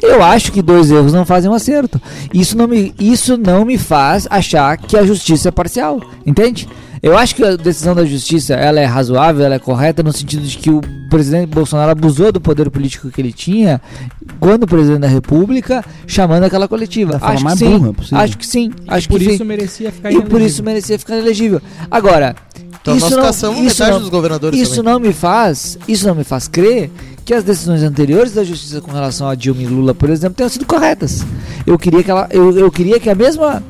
Eu 0.00 0.22
acho 0.22 0.50
que 0.50 0.62
dois 0.62 0.90
erros 0.90 1.12
não 1.12 1.26
fazem 1.26 1.50
um 1.50 1.54
acerto. 1.54 2.00
Isso 2.32 2.56
não 2.56 2.66
me, 2.66 2.94
isso 2.98 3.36
não 3.36 3.66
me 3.66 3.76
faz 3.76 4.26
achar 4.30 4.78
que 4.78 4.96
a 4.96 5.04
justiça 5.04 5.48
é 5.48 5.52
parcial, 5.52 6.00
entende? 6.24 6.66
Eu 7.02 7.18
acho 7.18 7.34
que 7.34 7.42
a 7.44 7.56
decisão 7.56 7.96
da 7.96 8.04
justiça 8.04 8.54
ela 8.54 8.78
é 8.78 8.84
razoável, 8.84 9.44
ela 9.44 9.56
é 9.56 9.58
correta 9.58 10.04
no 10.04 10.12
sentido 10.12 10.44
de 10.46 10.56
que 10.56 10.70
o 10.70 10.80
presidente 11.10 11.48
Bolsonaro 11.48 11.90
abusou 11.90 12.30
do 12.30 12.40
poder 12.40 12.70
político 12.70 13.10
que 13.10 13.20
ele 13.20 13.32
tinha 13.32 13.80
quando 14.38 14.66
presidente 14.68 15.00
da 15.00 15.08
República, 15.08 15.84
chamando 16.06 16.44
aquela 16.44 16.68
coletiva. 16.68 17.18
Da 17.18 17.26
Acho 17.26 17.38
que 17.38 17.44
mais 17.44 17.58
sim. 17.58 17.76
burra 17.78 17.92
possível. 17.92 18.18
Acho 18.18 18.38
que 18.38 18.46
sim. 18.46 18.70
Acho 18.86 19.08
por 19.08 19.18
que 19.18 19.24
isso 19.26 19.38
sim. 19.38 19.44
merecia 19.44 19.90
ficar 19.90 20.10
E 20.10 20.14
por 20.14 20.20
inelegível. 20.20 20.46
isso 20.46 20.62
merecia 20.62 20.98
ficar 20.98 21.16
elegível. 21.18 21.60
Agora, 21.90 22.36
Então 22.80 22.96
isso 22.96 23.10
nós 23.16 23.42
não, 23.42 23.52
isso 23.54 23.62
metade 23.64 23.90
não- 23.90 24.00
dos 24.00 24.08
governadores 24.08 24.60
isso 24.60 24.76
também. 24.76 24.92
não 24.92 25.00
me 25.00 25.12
faz, 25.12 25.76
isso 25.88 26.06
não 26.06 26.14
me 26.14 26.22
faz 26.24 26.46
crer 26.46 26.88
que 27.24 27.34
as 27.34 27.42
decisões 27.42 27.82
anteriores 27.82 28.32
da 28.32 28.44
justiça 28.44 28.80
com 28.80 28.92
relação 28.92 29.28
a 29.28 29.34
Dilma 29.34 29.62
e 29.62 29.66
Lula, 29.66 29.92
por 29.92 30.08
exemplo, 30.08 30.36
tenham 30.36 30.48
sido 30.48 30.64
corretas. 30.66 31.24
Eu 31.66 31.76
queria 31.78 32.02
que 32.04 32.10
ela, 32.10 32.28
eu, 32.30 32.56
eu 32.56 32.70
queria 32.70 32.98
que 33.00 33.10
a 33.10 33.14
mesma 33.14 33.60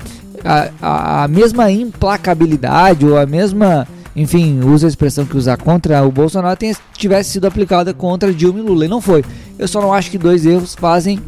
a, 0.45 0.69
a, 0.81 1.25
a 1.25 1.29
mesma 1.29 1.71
implacabilidade 1.71 3.07
ou 3.07 3.17
a 3.19 3.27
mesma, 3.27 3.87
enfim, 4.15 4.61
usa 4.61 4.87
a 4.87 4.91
expressão 4.91 5.25
que 5.25 5.37
usar 5.37 5.57
contra 5.57 6.03
o 6.03 6.11
Bolsonaro 6.11 6.57
tenha, 6.57 6.75
tivesse 6.97 7.31
sido 7.31 7.47
aplicada 7.47 7.93
contra 7.95 8.33
Dilma 8.33 8.59
e 8.61 8.63
Lula 8.63 8.85
e 8.85 8.89
não 8.89 9.01
foi. 9.01 9.25
Eu 9.59 9.69
só 9.69 9.81
não 9.81 9.93
acho 9.93 10.11
que 10.11 10.19
dois 10.19 10.45
erros 10.47 10.75
fazem 10.75 11.19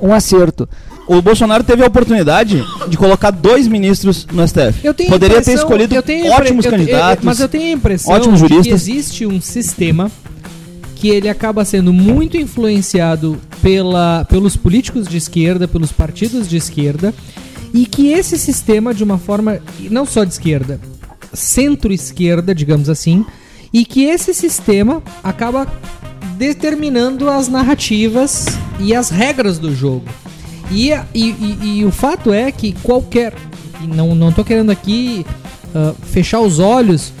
um 0.00 0.12
acerto. 0.12 0.68
O 1.06 1.20
Bolsonaro 1.20 1.62
teve 1.62 1.82
a 1.82 1.86
oportunidade 1.86 2.64
de 2.88 2.96
colocar 2.96 3.30
dois 3.30 3.68
ministros 3.68 4.26
no 4.32 4.46
STF. 4.46 4.80
Eu 4.82 4.94
tenho 4.94 5.10
Poderia 5.10 5.42
ter 5.42 5.52
escolhido 5.52 5.94
eu 5.94 6.32
ótimos 6.32 6.64
eu 6.64 6.70
candidatos. 6.70 7.24
mas 7.24 7.40
eu 7.40 7.48
tenho 7.48 7.64
a 7.64 7.72
impressão 7.72 8.14
ótimos 8.14 8.40
de 8.40 8.46
que 8.46 8.54
juristas. 8.54 8.88
existe 8.88 9.26
um 9.26 9.38
sistema 9.40 10.10
que 10.96 11.10
ele 11.10 11.28
acaba 11.28 11.62
sendo 11.66 11.92
muito 11.92 12.38
influenciado 12.38 13.38
pela, 13.60 14.24
pelos 14.30 14.56
políticos 14.56 15.06
de 15.06 15.18
esquerda, 15.18 15.68
pelos 15.68 15.92
partidos 15.92 16.48
de 16.48 16.56
esquerda, 16.56 17.12
e 17.74 17.84
que 17.84 18.08
esse 18.12 18.38
sistema, 18.38 18.94
de 18.94 19.02
uma 19.04 19.18
forma 19.18 19.58
não 19.90 20.06
só 20.06 20.24
de 20.24 20.32
esquerda, 20.32 20.80
centro-esquerda, 21.32 22.54
digamos 22.54 22.88
assim, 22.88 23.26
e 23.72 23.84
que 23.84 24.04
esse 24.04 24.32
sistema 24.32 25.02
acaba 25.22 25.66
determinando 26.38 27.28
as 27.28 27.48
narrativas 27.48 28.46
e 28.80 28.94
as 28.94 29.10
regras 29.10 29.58
do 29.58 29.74
jogo. 29.74 30.06
E, 30.70 30.90
e, 31.12 31.30
e- 31.30 31.58
e 31.80 31.84
o 31.84 31.90
fato 31.90 32.32
é 32.32 32.50
que 32.50 32.72
qualquer. 32.82 33.34
Não, 33.82 34.14
não 34.14 34.32
tô 34.32 34.42
querendo 34.44 34.70
aqui 34.70 35.26
ah, 35.74 35.92
fechar 36.10 36.40
os 36.40 36.58
olhos 36.58 37.12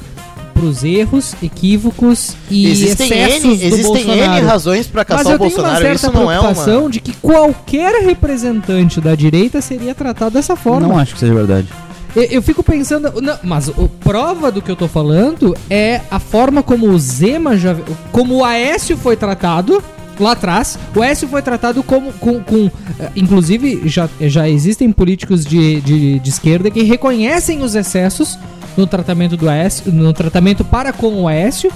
pros 0.54 0.84
erros, 0.84 1.34
equívocos 1.42 2.34
e 2.50 2.70
Existem 2.70 3.06
excessos 3.08 3.44
N, 3.44 3.56
do 3.58 3.64
existem 3.64 4.02
N 4.02 4.04
Bolsonaro. 4.06 4.46
razões 4.46 4.86
pra 4.86 5.04
Mas 5.08 5.18
caçar 5.18 5.32
eu 5.32 5.36
o 5.36 5.38
tenho 5.40 5.50
uma 5.50 5.56
Bolsonaro. 5.62 5.84
certa 5.84 6.06
Isso 6.06 6.12
não 6.12 6.30
é 6.32 6.38
preocupação 6.38 6.80
uma. 6.82 6.90
de 6.90 7.00
que 7.00 7.12
qualquer 7.14 8.02
representante 8.04 9.00
da 9.00 9.14
direita 9.14 9.60
seria 9.60 9.94
tratado 9.94 10.32
dessa 10.34 10.56
forma. 10.56 10.86
Não 10.88 10.98
acho 10.98 11.14
que 11.14 11.20
seja 11.20 11.34
verdade. 11.34 11.68
Eu, 12.14 12.22
eu 12.24 12.42
fico 12.42 12.62
pensando, 12.62 13.20
não, 13.20 13.36
mas 13.42 13.68
o 13.68 13.88
prova 13.88 14.50
do 14.52 14.62
que 14.62 14.70
eu 14.70 14.76
tô 14.76 14.86
falando 14.86 15.56
é 15.68 16.00
a 16.10 16.18
forma 16.20 16.62
como 16.62 16.88
o 16.88 16.98
Zema 16.98 17.56
já, 17.58 17.76
como 18.12 18.36
o 18.36 18.44
Aécio 18.44 18.96
foi 18.96 19.16
tratado 19.16 19.82
lá 20.20 20.30
atrás. 20.32 20.78
O 20.94 21.02
Aécio 21.02 21.26
foi 21.26 21.42
tratado 21.42 21.82
como 21.82 22.12
com, 22.12 22.40
com 22.40 22.70
eh, 23.00 23.10
inclusive 23.16 23.82
já, 23.86 24.08
já 24.20 24.48
existem 24.48 24.92
políticos 24.92 25.44
de, 25.44 25.80
de, 25.80 26.20
de 26.20 26.30
esquerda 26.30 26.70
que 26.70 26.84
reconhecem 26.84 27.62
os 27.62 27.74
excessos 27.74 28.38
no 28.76 28.86
tratamento 28.86 29.36
do 29.36 29.48
Aécio, 29.48 29.92
no 29.92 30.12
tratamento 30.12 30.64
para 30.64 30.92
com 30.92 31.22
o 31.22 31.28
Aécio 31.28 31.70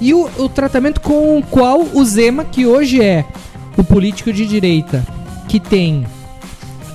e 0.00 0.12
o, 0.14 0.28
o 0.38 0.48
tratamento 0.48 1.00
com 1.00 1.38
o 1.38 1.42
qual 1.42 1.86
o 1.92 2.04
Zema, 2.04 2.44
que 2.44 2.66
hoje 2.66 3.02
é 3.02 3.24
o 3.76 3.84
político 3.84 4.32
de 4.32 4.46
direita, 4.46 5.04
que 5.48 5.58
tem 5.58 6.06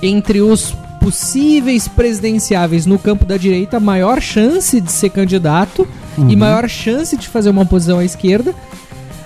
entre 0.02 0.40
os 0.40 0.74
possíveis 1.00 1.88
presidenciáveis 1.88 2.86
no 2.86 2.98
campo 2.98 3.24
da 3.24 3.36
direita 3.36 3.80
maior 3.80 4.20
chance 4.20 4.80
de 4.80 4.92
ser 4.92 5.10
candidato 5.10 5.88
e 6.28 6.36
maior 6.36 6.68
chance 6.68 7.16
de 7.16 7.26
fazer 7.26 7.48
uma 7.48 7.62
oposição 7.62 7.98
à 7.98 8.04
esquerda, 8.04 8.54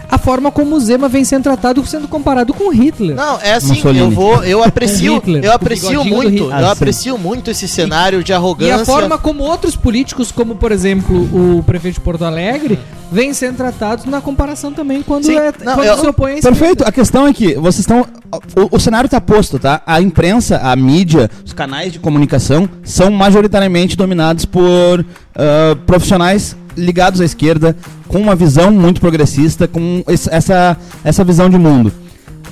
a 0.08 0.18
forma 0.18 0.50
como 0.50 0.76
o 0.76 0.80
Zema 0.80 1.08
vem 1.08 1.24
sendo 1.24 1.42
tratado 1.44 1.84
sendo 1.86 2.06
comparado 2.08 2.52
com 2.54 2.70
Hitler. 2.70 3.14
Não, 3.16 3.38
é 3.40 3.54
assim, 3.54 3.74
Mussolini. 3.74 3.98
eu 4.00 4.10
vou, 4.10 4.44
eu 4.44 4.62
aprecio, 4.64 5.14
Hitler, 5.16 5.44
eu 5.44 5.52
aprecio 5.52 6.04
muito, 6.04 6.44
eu 6.44 6.52
Ah, 6.52 6.72
aprecio 6.72 7.18
muito 7.18 7.50
esse 7.50 7.66
cenário 7.68 8.22
de 8.22 8.32
E 8.32 8.34
arrogância. 8.34 8.76
a 8.76 8.84
forma 8.84 9.18
como 9.18 9.42
outros 9.42 9.74
políticos, 9.76 10.30
como 10.32 10.54
por 10.56 10.72
exemplo 10.72 11.16
o 11.58 11.62
prefeito 11.64 11.94
de 11.94 12.00
Porto 12.00 12.24
Alegre, 12.24 12.78
vêm 13.10 13.32
sendo 13.34 13.56
tratados 13.56 14.04
na 14.06 14.20
comparação 14.20 14.72
também 14.72 15.02
quando, 15.02 15.24
Sim, 15.24 15.36
é, 15.36 15.52
não, 15.64 15.74
quando 15.74 15.86
eu- 15.86 15.98
se 15.98 16.06
opõe 16.06 16.34
esquerda. 16.38 16.56
Perfeito, 16.56 16.84
a 16.86 16.92
questão 16.92 17.26
é 17.26 17.32
que 17.32 17.54
vocês 17.54 17.80
estão. 17.80 18.06
O, 18.70 18.76
o 18.76 18.80
cenário 18.80 19.08
tá 19.08 19.20
posto, 19.20 19.58
tá? 19.58 19.80
A 19.86 20.00
imprensa, 20.00 20.58
a 20.58 20.74
mídia, 20.74 21.30
os 21.44 21.52
canais 21.52 21.92
de 21.92 21.98
comunicação 21.98 22.68
são 22.82 23.10
majoritariamente 23.10 23.96
dominados 23.96 24.44
por 24.44 25.04
ah, 25.36 25.76
profissionais 25.86 26.56
ligados 26.76 27.20
à 27.20 27.24
esquerda, 27.24 27.76
com 28.08 28.18
uma 28.18 28.34
visão 28.34 28.70
muito 28.70 29.00
progressista, 29.00 29.66
com 29.66 30.02
essa, 30.06 30.76
essa 31.04 31.24
visão 31.24 31.48
de 31.48 31.58
mundo. 31.58 31.92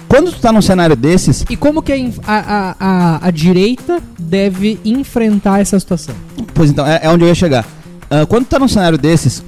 Quando 0.09 0.31
tu 0.31 0.41
tá 0.41 0.53
num 0.53 0.61
cenário 0.61 0.95
desses, 0.95 1.43
E 1.49 1.57
como 1.57 1.81
que 1.81 1.93
a, 1.93 1.97
a, 2.27 2.77
a, 2.79 3.29
a, 3.29 3.31
direita 3.31 3.99
deve 4.19 4.79
enfrentar 4.85 5.61
essa 5.61 5.81
situação? 5.81 6.15
Pois 6.53 6.69
então, 6.69 6.87
é, 6.87 7.01
é 7.03 7.09
onde 7.09 7.25
eu 7.25 7.29
ia 7.29 7.35
chegar. 7.35 7.65
Ah, 8.11 8.27
quando 8.27 8.45
tu 8.45 8.51
tá 8.51 8.59
num 8.59 8.69
cenário 8.69 8.99
desses, 8.99 9.43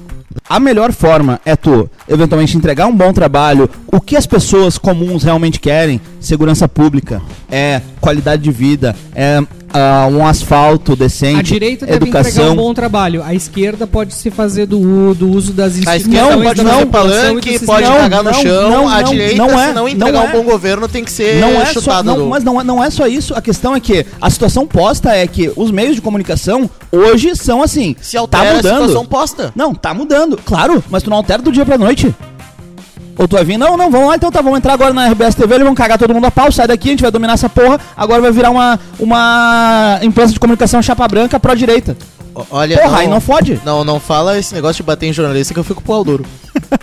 a 0.49 0.59
melhor 0.59 0.91
forma 0.91 1.39
é 1.45 1.55
tu, 1.55 1.87
eventualmente, 2.09 2.57
entregar 2.57 2.87
um 2.87 2.95
bom 2.95 3.13
trabalho, 3.13 3.69
o 3.85 4.01
que 4.01 4.17
as 4.17 4.25
pessoas 4.25 4.75
comuns 4.77 5.21
realmente 5.21 5.59
querem, 5.59 6.01
segurança 6.19 6.67
pública, 6.67 7.21
é 7.47 7.79
qualidade 8.01 8.41
de 8.41 8.51
vida, 8.51 8.95
é 9.13 9.39
ah, 9.77 10.07
um 10.09 10.25
asfalto 10.25 10.95
decente, 10.95 11.39
A 11.39 11.41
direita 11.41 11.85
deve 11.85 12.07
entregar 12.07 12.19
um 12.25 12.29
educação. 12.29 12.55
bom 12.55 12.73
trabalho. 12.73 13.21
A 13.23 13.33
esquerda 13.33 13.85
pode 13.85 14.13
se 14.13 14.31
fazer 14.31 14.65
do, 14.65 15.13
do 15.13 15.29
uso 15.29 15.51
das 15.53 15.73
A 15.73 15.97
instituições 15.97 16.01
esquerda 16.01 16.35
Não, 16.35 16.43
pode 16.43 16.61
e 16.61 16.63
do 16.63 16.87
palanque, 16.87 17.59
pode 17.65 17.87
Não, 17.89 17.95
cagar 17.97 18.23
no 18.23 18.31
não, 18.31 18.41
chão. 18.41 18.69
não, 18.69 18.87
a 18.89 19.01
não, 19.01 19.09
direita, 19.09 19.35
não 19.35 19.59
é, 19.59 19.67
se 19.67 19.73
não 19.73 19.73
não 19.73 19.89
entregar 19.89 20.25
é. 20.25 20.27
um 20.27 20.31
bom 20.31 20.43
governo, 20.43 20.87
tem 20.87 21.03
que 21.03 21.11
ser 21.11 21.39
Não 21.41 21.49
é 21.61 21.65
só, 21.65 21.73
chutado 21.81 22.05
não, 22.05 22.17
do... 22.17 22.25
mas 22.27 22.43
não, 22.43 22.59
é- 22.59 22.63
não 22.63 22.83
é 22.83 22.89
só 22.89 23.05
isso. 23.07 23.33
A 23.35 23.41
questão 23.41 23.75
é 23.75 23.79
que 23.79 24.05
a 24.21 24.29
situação 24.29 24.65
posta 24.65 25.11
é 25.11 25.27
que 25.27 25.51
os 25.55 25.71
meios 25.71 25.95
de 25.95 26.01
comunicação 26.01 26.69
hoje 26.91 27.35
são 27.35 27.61
assim. 27.61 27.95
Se 28.01 28.17
altera 28.17 28.43
tá 28.45 28.49
a 28.51 28.55
mudando. 28.55 28.73
situação 28.81 29.05
posta. 29.05 29.51
Não, 29.55 29.73
tá 29.75 29.93
mudando, 29.93 30.37
claro, 30.43 30.83
mas 30.89 31.03
tu 31.03 31.09
não 31.09 31.17
altera 31.17 31.41
do 31.41 31.51
dia 31.51 31.65
pra 31.65 31.77
noite. 31.77 32.13
Ou 33.17 33.27
tu 33.27 33.35
vai 33.35 33.45
vir, 33.45 33.57
não, 33.57 33.77
não, 33.77 33.89
vamos 33.89 34.09
lá, 34.09 34.15
então 34.15 34.29
tá, 34.29 34.41
vamos 34.41 34.57
entrar 34.57 34.73
agora 34.73 34.93
na 34.93 35.07
RBS 35.07 35.35
TV, 35.35 35.55
eles 35.55 35.65
vão 35.65 35.73
cagar 35.73 35.97
todo 35.97 36.13
mundo 36.13 36.25
a 36.25 36.31
pau, 36.31 36.51
sai 36.51 36.67
daqui, 36.67 36.89
a 36.89 36.91
gente 36.91 37.01
vai 37.01 37.11
dominar 37.11 37.33
essa 37.33 37.47
porra, 37.47 37.79
agora 37.95 38.21
vai 38.21 38.31
virar 38.31 38.49
uma, 38.51 38.77
uma 38.99 39.99
empresa 40.01 40.33
de 40.33 40.39
comunicação 40.39 40.81
chapa 40.81 41.07
branca 41.07 41.39
pró-direita. 41.39 41.95
Olha, 42.51 42.77
Porra, 42.77 42.97
aí 42.99 43.07
não 43.07 43.21
fode. 43.21 43.61
Não, 43.63 43.85
não 43.85 43.97
fala 43.97 44.37
esse 44.37 44.53
negócio 44.53 44.75
de 44.75 44.83
bater 44.83 45.05
em 45.07 45.13
jornalista 45.13 45.53
que 45.53 45.59
eu 45.59 45.63
fico 45.63 45.81
pau 45.81 46.03
duro. 46.03 46.25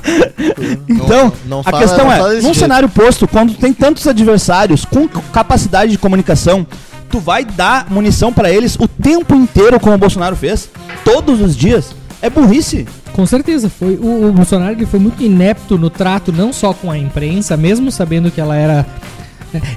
Então, 0.88 1.32
não 1.46 1.60
a 1.60 1.64
fala- 1.64 1.78
questão 1.78 2.04
não 2.06 2.12
é, 2.12 2.18
num 2.36 2.40
jeito. 2.40 2.58
cenário 2.58 2.88
posto, 2.88 3.26
quando 3.28 3.54
tem 3.54 3.72
tantos 3.72 4.06
adversários 4.06 4.84
com 4.84 5.06
capacidade 5.08 5.92
de 5.92 5.98
comunicação, 5.98 6.66
tu 7.10 7.18
vai 7.18 7.44
dar 7.44 7.86
munição 7.90 8.32
pra 8.32 8.50
eles 8.50 8.76
o 8.76 8.86
tempo 8.88 9.34
inteiro, 9.34 9.78
como 9.80 9.94
o 9.94 9.98
Bolsonaro 9.98 10.36
fez, 10.36 10.68
todos 11.04 11.40
os 11.40 11.56
dias. 11.56 11.94
É 12.20 12.30
burrice. 12.30 12.86
Com 13.12 13.26
certeza, 13.26 13.68
foi 13.68 13.96
o, 13.96 14.28
o 14.28 14.32
Bolsonaro 14.32 14.72
ele 14.72 14.86
foi 14.86 14.98
muito 14.98 15.22
inepto 15.22 15.76
no 15.76 15.90
trato 15.90 16.32
não 16.32 16.52
só 16.52 16.72
com 16.72 16.90
a 16.90 16.96
imprensa, 16.98 17.56
mesmo 17.56 17.90
sabendo 17.92 18.30
que 18.30 18.40
ela 18.40 18.56
era 18.56 18.86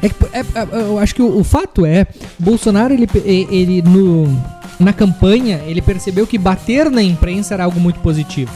é, 0.02 0.08
que- 0.08 0.16
é- 0.32 0.40
é- 0.40 0.82
eu 0.82 0.98
acho 1.00 1.14
que 1.14 1.22
o, 1.22 1.40
o 1.40 1.44
fato 1.44 1.86
é, 1.86 2.08
Bolsonaro 2.40 2.94
ele, 2.94 3.08
ele 3.26 3.82
no 3.82 4.26
na 4.80 4.94
campanha 4.94 5.62
ele 5.66 5.82
percebeu 5.82 6.26
que 6.26 6.38
bater 6.38 6.90
na 6.90 7.04
imprensa 7.04 7.54
era 7.54 7.66
algo 7.66 7.80
muito 7.80 8.00
positivo. 8.00 8.52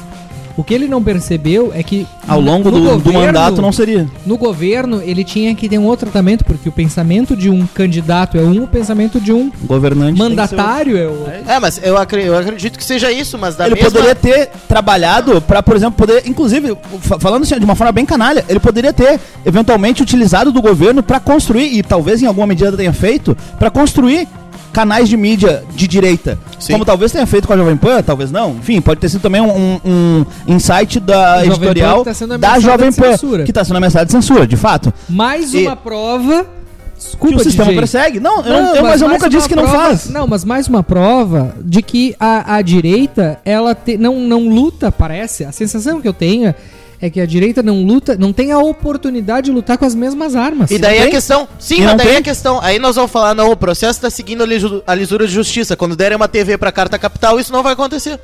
O 0.58 0.64
que 0.64 0.74
ele 0.74 0.88
não 0.88 1.02
percebeu 1.02 1.72
é 1.74 1.82
que 1.82 2.06
Ao 2.28 2.40
longo 2.42 2.70
no 2.70 2.80
do, 2.80 2.84
do 2.98 3.00
governo- 3.12 3.26
mandato 3.28 3.62
não 3.62 3.72
seria. 3.72 4.08
no 4.26 4.38
governo 4.38 5.02
ele 5.04 5.24
tinha 5.24 5.56
que 5.56 5.70
ter 5.70 5.78
um 5.78 5.86
outro 5.86 6.10
tratamento 6.10 6.44
porque 6.44 6.68
o 6.68 6.72
pensamento 6.72 7.36
de 7.36 7.50
um 7.50 7.66
candidato 7.68 8.38
é 8.38 8.42
um, 8.42 8.64
o 8.64 8.68
pensamento 8.68 9.20
de 9.22 9.32
um 9.32 9.52
Governante. 9.64 10.18
mandatário 10.20 10.98
é 10.98 11.08
outro. 11.08 11.32
É, 11.48 11.60
mas 11.60 11.80
eu, 11.84 11.98
acre- 11.98 12.26
eu 12.26 12.38
acredito 12.38 12.78
que 12.78 12.84
seja 12.84 13.12
isso, 13.12 13.38
mas 13.38 13.56
da 13.56 13.66
ele 13.68 13.76
mesma... 13.76 13.90
poderia 13.92 14.16
ter 14.16 14.50
trabalhado 14.68 15.42
pra, 15.42 15.64
por 15.64 15.76
exemplo, 15.76 15.94
poder, 15.98 16.24
inclusive, 16.26 16.76
fa- 17.02 17.20
falando 17.20 17.44
assim, 17.44 17.58
de 17.58 17.66
uma 17.66 17.76
forma 17.76 17.92
bem 17.92 18.06
canalha, 18.06 18.44
ele 18.50 18.60
poderia 18.60 18.92
ter 18.94 19.20
eventualmente 19.46 20.02
utilizado 20.02 20.52
do 20.52 20.62
governo 20.62 21.02
pra 21.02 21.20
construir 21.20 21.78
e 21.78 21.82
talvez 21.84 22.22
em 22.22 22.26
alguma 22.26 22.48
medida 22.48 22.76
tenha 22.76 22.94
feito 22.94 23.36
pra 23.58 23.70
construir 23.70 24.28
canais 24.74 25.10
de 25.10 25.18
mídia 25.18 25.64
de 25.76 25.88
direita. 25.88 26.38
Sim. 26.60 26.74
Como 26.74 26.86
talvez 26.86 27.12
tenha 27.12 27.26
feito 27.26 27.48
com 27.48 27.54
a 27.54 27.58
Jovem 27.58 27.78
Pan, 27.78 28.02
talvez 28.04 28.32
não. 28.32 28.52
Enfim, 28.52 28.80
pode 28.82 29.00
ter 29.00 29.10
sido 29.10 29.22
também 29.22 29.42
um, 29.42 29.80
um- 29.86 30.26
um 30.48 30.56
insight 30.56 31.00
da 31.00 31.44
Jovem 31.46 31.70
editorial 31.70 32.04
que 32.06 32.14
tá 32.28 32.38
da 32.38 32.60
Jovem 32.60 32.92
Pan, 32.92 33.18
que 33.46 33.52
está 33.52 33.64
sendo 33.64 33.78
ameaçada 33.78 34.06
de 34.06 34.12
censura, 34.12 34.46
de 34.48 34.56
fato. 34.58 34.94
Mais 35.10 35.54
E- 35.54 35.64
uma 35.66 35.76
prova 35.76 36.44
Que 36.44 37.06
Desculpa, 37.06 37.36
o 37.38 37.40
sistema 37.44 37.64
DJ. 37.66 37.78
persegue. 37.80 38.20
Não, 38.20 38.38
eu, 38.42 38.44
não- 38.62 38.76
eu- 38.76 38.84
mas 38.84 39.02
eu 39.02 39.08
mais 39.08 39.22
nunca 39.22 39.30
disse 39.30 39.48
que 39.48 39.56
não 39.56 39.64
prova- 39.64 39.86
faz. 39.86 40.10
Não, 40.10 40.28
mas 40.28 40.44
mais 40.44 40.68
uma 40.68 40.84
prova 40.84 41.56
de 41.62 41.82
que 41.82 42.14
a, 42.20 42.56
a 42.58 42.62
direita, 42.62 43.40
ela 43.46 43.74
te- 43.74 43.98
não, 43.98 44.20
não 44.20 44.50
luta, 44.50 44.92
parece. 44.92 45.46
A 45.46 45.52
sensação 45.54 46.02
que 46.02 46.08
eu 46.10 46.14
tenho 46.14 46.54
é 47.02 47.10
que 47.10 47.22
a 47.22 47.26
direita 47.26 47.64
não 47.64 47.82
luta, 47.84 48.18
não 48.18 48.34
tem 48.34 48.52
a 48.52 48.60
oportunidade 48.60 49.46
de 49.46 49.52
lutar 49.52 49.78
com 49.78 49.86
as 49.86 49.96
mesmas 49.96 50.36
armas. 50.36 50.70
E 50.72 50.78
daí 50.78 51.00
a 51.00 51.02
tem? 51.04 51.12
questão. 51.12 51.48
Sim, 51.58 51.78
mas 51.82 51.86
não 51.92 51.98
daí 51.98 52.08
tem? 52.08 52.18
a 52.18 52.22
questão. 52.22 52.60
Aí 52.62 52.78
nós 52.80 52.96
vamos 52.96 53.10
falar, 53.12 53.34
não, 53.34 53.52
o 53.52 53.56
processo 53.56 54.02
tá 54.02 54.10
seguindo 54.10 54.44
a, 54.44 54.46
lisu- 54.46 54.84
a 54.86 54.94
lisura 54.96 55.26
de 55.26 55.34
justiça. 55.34 55.76
Quando 55.78 55.96
derem 55.96 56.16
uma 56.18 56.28
TV 56.28 56.58
pra 56.58 56.72
carta 56.72 57.00
capital, 57.00 57.40
isso 57.40 57.52
não 57.54 57.64
vai 57.64 57.74
acontecer. 57.74 58.20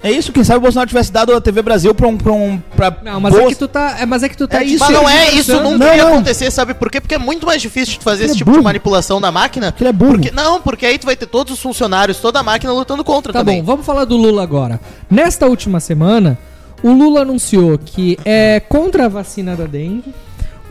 É 0.00 0.12
isso, 0.12 0.30
quem 0.30 0.44
sabe 0.44 0.58
o 0.58 0.60
Bolsonaro 0.60 0.86
tivesse 0.88 1.10
dado 1.10 1.34
a 1.34 1.40
TV 1.40 1.60
Brasil 1.60 1.92
pra 1.92 2.06
um. 2.06 2.16
Pra 2.16 2.30
um 2.32 2.62
pra 2.76 2.96
Não, 3.02 3.18
mas 3.20 3.34
é 3.34 3.46
que 3.46 3.54
tu 3.56 3.66
tá, 3.66 3.96
é, 3.98 4.06
mas 4.06 4.22
é 4.22 4.28
que 4.28 4.36
tu 4.36 4.46
tá 4.46 4.60
É 4.60 4.64
isso, 4.64 4.78
Mas 4.78 4.90
não 4.94 5.08
é, 5.08 5.30
isso 5.32 5.60
nunca 5.60 5.86
Não, 5.86 5.94
ia 5.96 6.04
não. 6.04 6.12
acontecer, 6.12 6.52
sabe 6.52 6.72
por 6.72 6.88
quê? 6.88 7.00
Porque 7.00 7.16
é 7.16 7.18
muito 7.18 7.44
mais 7.44 7.60
difícil 7.60 7.98
de 7.98 8.04
fazer 8.04 8.22
Ele 8.22 8.26
esse 8.26 8.34
é 8.34 8.38
tipo 8.38 8.50
de 8.50 8.58
burro. 8.58 8.62
manipulação 8.64 9.20
da 9.20 9.32
máquina. 9.32 9.72
Porque 9.72 9.82
ele 9.82 9.88
é 9.88 9.92
burro. 9.92 10.12
Porque, 10.12 10.30
não, 10.30 10.60
porque 10.60 10.86
aí 10.86 10.98
tu 10.98 11.06
vai 11.06 11.16
ter 11.16 11.26
todos 11.26 11.52
os 11.54 11.58
funcionários, 11.58 12.18
toda 12.18 12.38
a 12.38 12.42
máquina 12.44 12.72
lutando 12.72 13.02
contra 13.02 13.32
Tá 13.32 13.40
também. 13.40 13.58
bom, 13.60 13.66
vamos 13.72 13.84
falar 13.84 14.04
do 14.04 14.16
Lula 14.16 14.40
agora. 14.40 14.78
Nesta 15.10 15.46
última 15.48 15.80
semana, 15.80 16.38
o 16.82 16.92
Lula 16.92 17.22
anunciou 17.22 17.78
que 17.78 18.18
é 18.24 18.60
contra 18.60 19.06
a 19.06 19.08
vacina 19.08 19.54
da 19.56 19.64
dengue. 19.66 20.14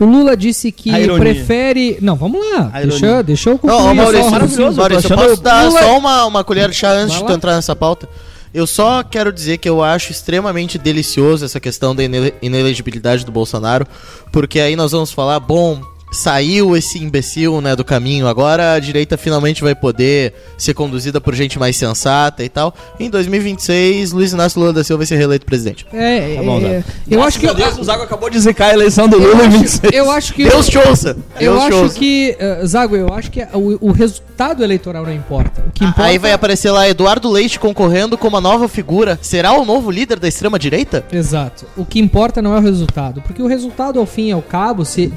O 0.00 0.04
Lula 0.04 0.36
disse 0.36 0.70
que 0.70 0.90
prefere. 1.18 1.98
Não, 2.00 2.14
vamos 2.14 2.40
lá. 2.52 2.70
Deixa, 2.84 3.22
deixa 3.22 3.50
eu 3.50 3.54
Não, 3.54 3.58
concluir 3.78 3.94
Maurício, 3.96 4.22
só 4.22 4.28
o 4.28 4.30
maravilhoso, 4.30 4.80
raciocínio. 4.80 4.80
Maurício, 4.80 5.12
eu 5.12 5.18
posso 5.18 5.42
dar 5.42 5.66
Lula- 5.66 5.80
só 5.82 5.98
uma, 5.98 6.24
uma 6.26 6.44
colher 6.44 6.68
de 6.70 6.76
chá 6.76 6.90
antes 6.92 7.08
Vai 7.08 7.16
de 7.18 7.22
lá. 7.24 7.26
tu 7.30 7.34
entrar 7.36 7.54
nessa 7.56 7.74
pauta? 7.74 8.08
Eu 8.54 8.66
só 8.66 9.02
quero 9.02 9.32
dizer 9.32 9.58
que 9.58 9.68
eu 9.68 9.82
acho 9.82 10.12
extremamente 10.12 10.78
delicioso 10.78 11.44
essa 11.44 11.58
questão 11.58 11.94
da 11.96 12.04
inele- 12.04 12.32
inelegibilidade 12.40 13.24
do 13.26 13.32
Bolsonaro, 13.32 13.86
porque 14.32 14.60
aí 14.60 14.76
nós 14.76 14.92
vamos 14.92 15.10
falar, 15.10 15.38
bom, 15.40 15.80
saiu 16.10 16.76
esse 16.76 16.98
imbecil, 16.98 17.60
né, 17.60 17.74
do 17.76 17.84
caminho, 17.84 18.26
agora 18.26 18.72
a 18.74 18.78
direita 18.78 19.16
finalmente 19.16 19.62
vai 19.62 19.74
poder 19.74 20.34
ser 20.56 20.74
conduzida 20.74 21.20
por 21.20 21.34
gente 21.34 21.58
mais 21.58 21.76
sensata 21.76 22.42
e 22.44 22.48
tal. 22.48 22.74
Em 22.98 23.10
2026, 23.10 24.12
Luiz 24.12 24.32
Inácio 24.32 24.60
Lula 24.60 24.72
da 24.72 24.82
Silva 24.84 24.98
vai 24.98 25.06
ser 25.06 25.16
reeleito 25.16 25.46
presidente. 25.46 25.86
É, 25.92 26.36
Tá 26.36 26.42
bom, 26.42 26.58
é, 26.58 26.60
Zé. 26.60 26.84
eu 27.10 27.22
acho 27.22 27.38
que. 27.38 27.46
Meu 27.46 27.54
Deus, 27.54 27.78
o 27.78 27.84
Zago 27.84 28.02
acabou 28.02 28.30
de 28.30 28.38
zicar 28.38 28.70
a 28.70 28.74
eleição 28.74 29.08
do 29.08 29.16
eu, 29.16 29.22
Lula 29.32 29.44
em 29.44 29.48
acho, 29.48 29.58
26. 29.58 29.92
eu 29.92 30.10
acho 30.10 30.34
que. 30.34 30.44
Deus 30.44 30.66
te 30.68 30.78
ouça! 30.78 31.16
eu 31.40 31.52
Deus 31.54 31.62
acho 31.64 31.76
ouça. 31.76 31.98
que. 31.98 32.36
eh, 32.38 32.66
Zago, 32.66 32.96
eu 32.96 33.12
acho 33.12 33.30
que 33.30 33.42
o, 33.52 33.88
o 33.88 33.92
resultado 33.92 34.62
eleitoral 34.62 35.04
não 35.04 35.12
importa. 35.14 35.62
O 35.66 35.70
que 35.72 35.84
importa. 35.84 36.02
Aí 36.04 36.18
vai 36.18 36.32
aparecer 36.32 36.70
lá 36.70 36.88
Eduardo 36.88 37.28
Leite 37.30 37.58
concorrendo 37.58 38.16
como 38.16 38.36
a 38.36 38.40
nova 38.40 38.68
figura. 38.68 39.18
Será 39.22 39.52
o 39.52 39.64
novo 39.64 39.90
líder 39.90 40.18
da 40.18 40.28
extrema-direita? 40.28 41.04
Exato. 41.12 41.66
O 41.76 41.84
que 41.84 41.98
importa 41.98 42.40
não 42.42 42.54
é 42.54 42.58
o 42.58 42.62
resultado, 42.62 43.20
porque 43.22 43.42
o 43.42 43.46
resultado, 43.46 43.98
ao 43.98 44.06
fim 44.06 44.28
e 44.28 44.32
ao 44.32 44.42
cabo, 44.42 44.84
se 44.84 45.12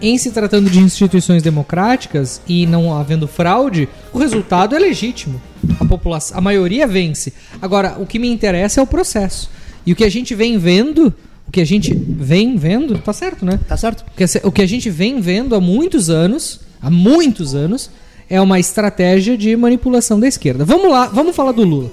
em- 0.00 0.18
se 0.18 0.30
tratando 0.30 0.68
de 0.70 0.78
instituições 0.80 1.42
democráticas 1.42 2.40
e 2.48 2.66
não 2.66 2.96
havendo 2.98 3.28
fraude, 3.28 3.88
o 4.12 4.18
resultado 4.18 4.74
é 4.74 4.78
legítimo. 4.78 5.40
A 5.78 5.84
população, 5.84 6.38
a 6.38 6.40
maioria 6.40 6.86
vence. 6.86 7.32
Agora, 7.60 7.96
o 7.98 8.06
que 8.06 8.18
me 8.18 8.28
interessa 8.28 8.80
é 8.80 8.82
o 8.82 8.86
processo. 8.86 9.50
E 9.84 9.92
o 9.92 9.96
que 9.96 10.04
a 10.04 10.10
gente 10.10 10.34
vem 10.34 10.58
vendo, 10.58 11.14
o 11.46 11.52
que 11.52 11.60
a 11.60 11.64
gente 11.66 11.94
vem 11.94 12.56
vendo, 12.56 12.98
tá 12.98 13.12
certo, 13.12 13.44
né? 13.44 13.58
Tá 13.68 13.76
certo. 13.76 14.04
O 14.12 14.16
que, 14.16 14.24
o 14.48 14.52
que 14.52 14.62
a 14.62 14.66
gente 14.66 14.90
vem 14.90 15.20
vendo 15.20 15.54
há 15.54 15.60
muitos 15.60 16.10
anos, 16.10 16.60
há 16.82 16.90
muitos 16.90 17.54
anos, 17.54 17.90
é 18.28 18.40
uma 18.40 18.58
estratégia 18.58 19.36
de 19.38 19.54
manipulação 19.56 20.18
da 20.18 20.26
esquerda. 20.26 20.64
Vamos 20.64 20.90
lá, 20.90 21.06
vamos 21.06 21.36
falar 21.36 21.52
do 21.52 21.62
Lula. 21.62 21.90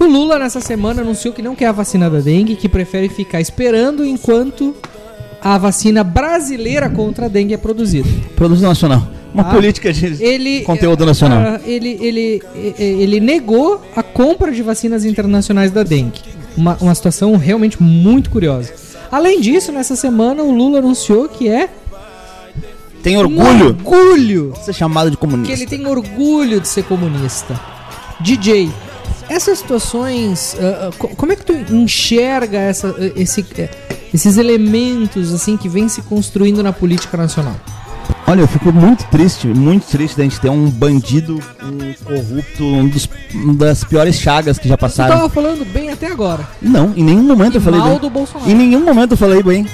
O 0.00 0.04
Lula, 0.04 0.36
nessa 0.38 0.60
semana, 0.60 1.02
anunciou 1.02 1.32
que 1.32 1.40
não 1.42 1.54
quer 1.54 1.66
a 1.66 1.72
vacina 1.72 2.10
da 2.10 2.18
dengue, 2.18 2.56
que 2.56 2.68
prefere 2.68 3.08
ficar 3.08 3.40
esperando 3.40 4.04
enquanto 4.04 4.74
a 5.42 5.58
vacina 5.58 6.04
brasileira 6.04 6.88
contra 6.88 7.26
a 7.26 7.28
dengue 7.28 7.54
é 7.54 7.56
produzida. 7.56 8.08
Produção 8.36 8.68
nacional. 8.68 9.06
Uma 9.34 9.44
tá? 9.44 9.50
política 9.50 9.92
de 9.92 10.22
ele 10.22 10.60
conteúdo 10.60 11.06
nacional. 11.06 11.38
ah, 11.40 11.60
ele, 11.64 11.96
ele, 12.00 12.42
ele 12.78 13.18
negou 13.18 13.80
a 13.96 14.02
compra 14.02 14.52
de 14.52 14.62
vacinas 14.62 15.04
internacionais 15.06 15.70
da 15.70 15.82
dengue. 15.82 16.20
Uma, 16.56 16.76
uma 16.80 16.94
situação 16.94 17.34
realmente 17.36 17.82
muito 17.82 18.28
curiosa. 18.30 18.72
Além 19.10 19.40
disso, 19.40 19.72
nessa 19.72 19.96
semana 19.96 20.42
o 20.42 20.50
Lula 20.54 20.78
anunciou 20.80 21.28
que 21.28 21.48
é 21.48 21.68
Tem 23.02 23.16
um 23.16 23.20
orgulho 23.20 23.66
orgulho 23.68 24.52
de 24.58 24.64
ser 24.66 24.72
chamado 24.74 25.10
de 25.10 25.16
que 25.16 25.20
comunista. 25.20 25.52
ele 25.54 25.66
tem 25.66 25.86
orgulho 25.86 26.60
de 26.60 26.68
ser 26.68 26.84
comunista. 26.84 27.58
DJ, 28.20 28.70
essas 29.28 29.58
situações, 29.58 30.56
ah, 30.60 30.88
ah, 30.88 30.90
co- 30.98 31.08
como 31.08 31.32
é 31.32 31.36
que 31.36 31.44
tu 31.44 31.52
enxerga 31.74 32.58
essa, 32.58 32.94
esse, 33.16 33.44
eh, 33.58 33.68
esses 34.12 34.36
elementos 34.36 35.32
assim 35.32 35.56
que 35.56 35.68
vem 35.68 35.88
se 35.88 36.02
construindo 36.02 36.62
na 36.62 36.72
política 36.72 37.16
nacional? 37.16 37.54
Olha, 38.26 38.40
eu 38.40 38.48
fico 38.48 38.72
muito 38.72 39.04
triste, 39.06 39.46
muito 39.46 39.86
triste 39.86 40.16
da 40.16 40.22
gente 40.22 40.40
ter 40.40 40.48
um 40.48 40.68
bandido, 40.70 41.38
um 41.62 41.92
corrupto, 42.04 42.64
um 42.64 42.88
dos, 42.88 43.08
uma 43.34 43.54
das 43.54 43.84
piores 43.84 44.16
chagas 44.16 44.58
que 44.58 44.68
já 44.68 44.76
passaram. 44.78 45.16
tava 45.16 45.28
falando 45.28 45.64
bem 45.64 45.90
até 45.90 46.06
agora. 46.06 46.46
Não, 46.60 46.92
em 46.96 47.02
nenhum 47.04 47.22
momento 47.22 47.54
E 47.54 47.56
eu 47.56 47.60
falei 47.60 47.80
mal 47.80 47.90
bem. 47.90 47.98
do 47.98 48.10
Bolsonaro. 48.10 48.50
Em 48.50 48.54
nenhum 48.54 48.84
momento 48.84 49.12
eu 49.12 49.16
falei 49.16 49.42
bem. 49.42 49.66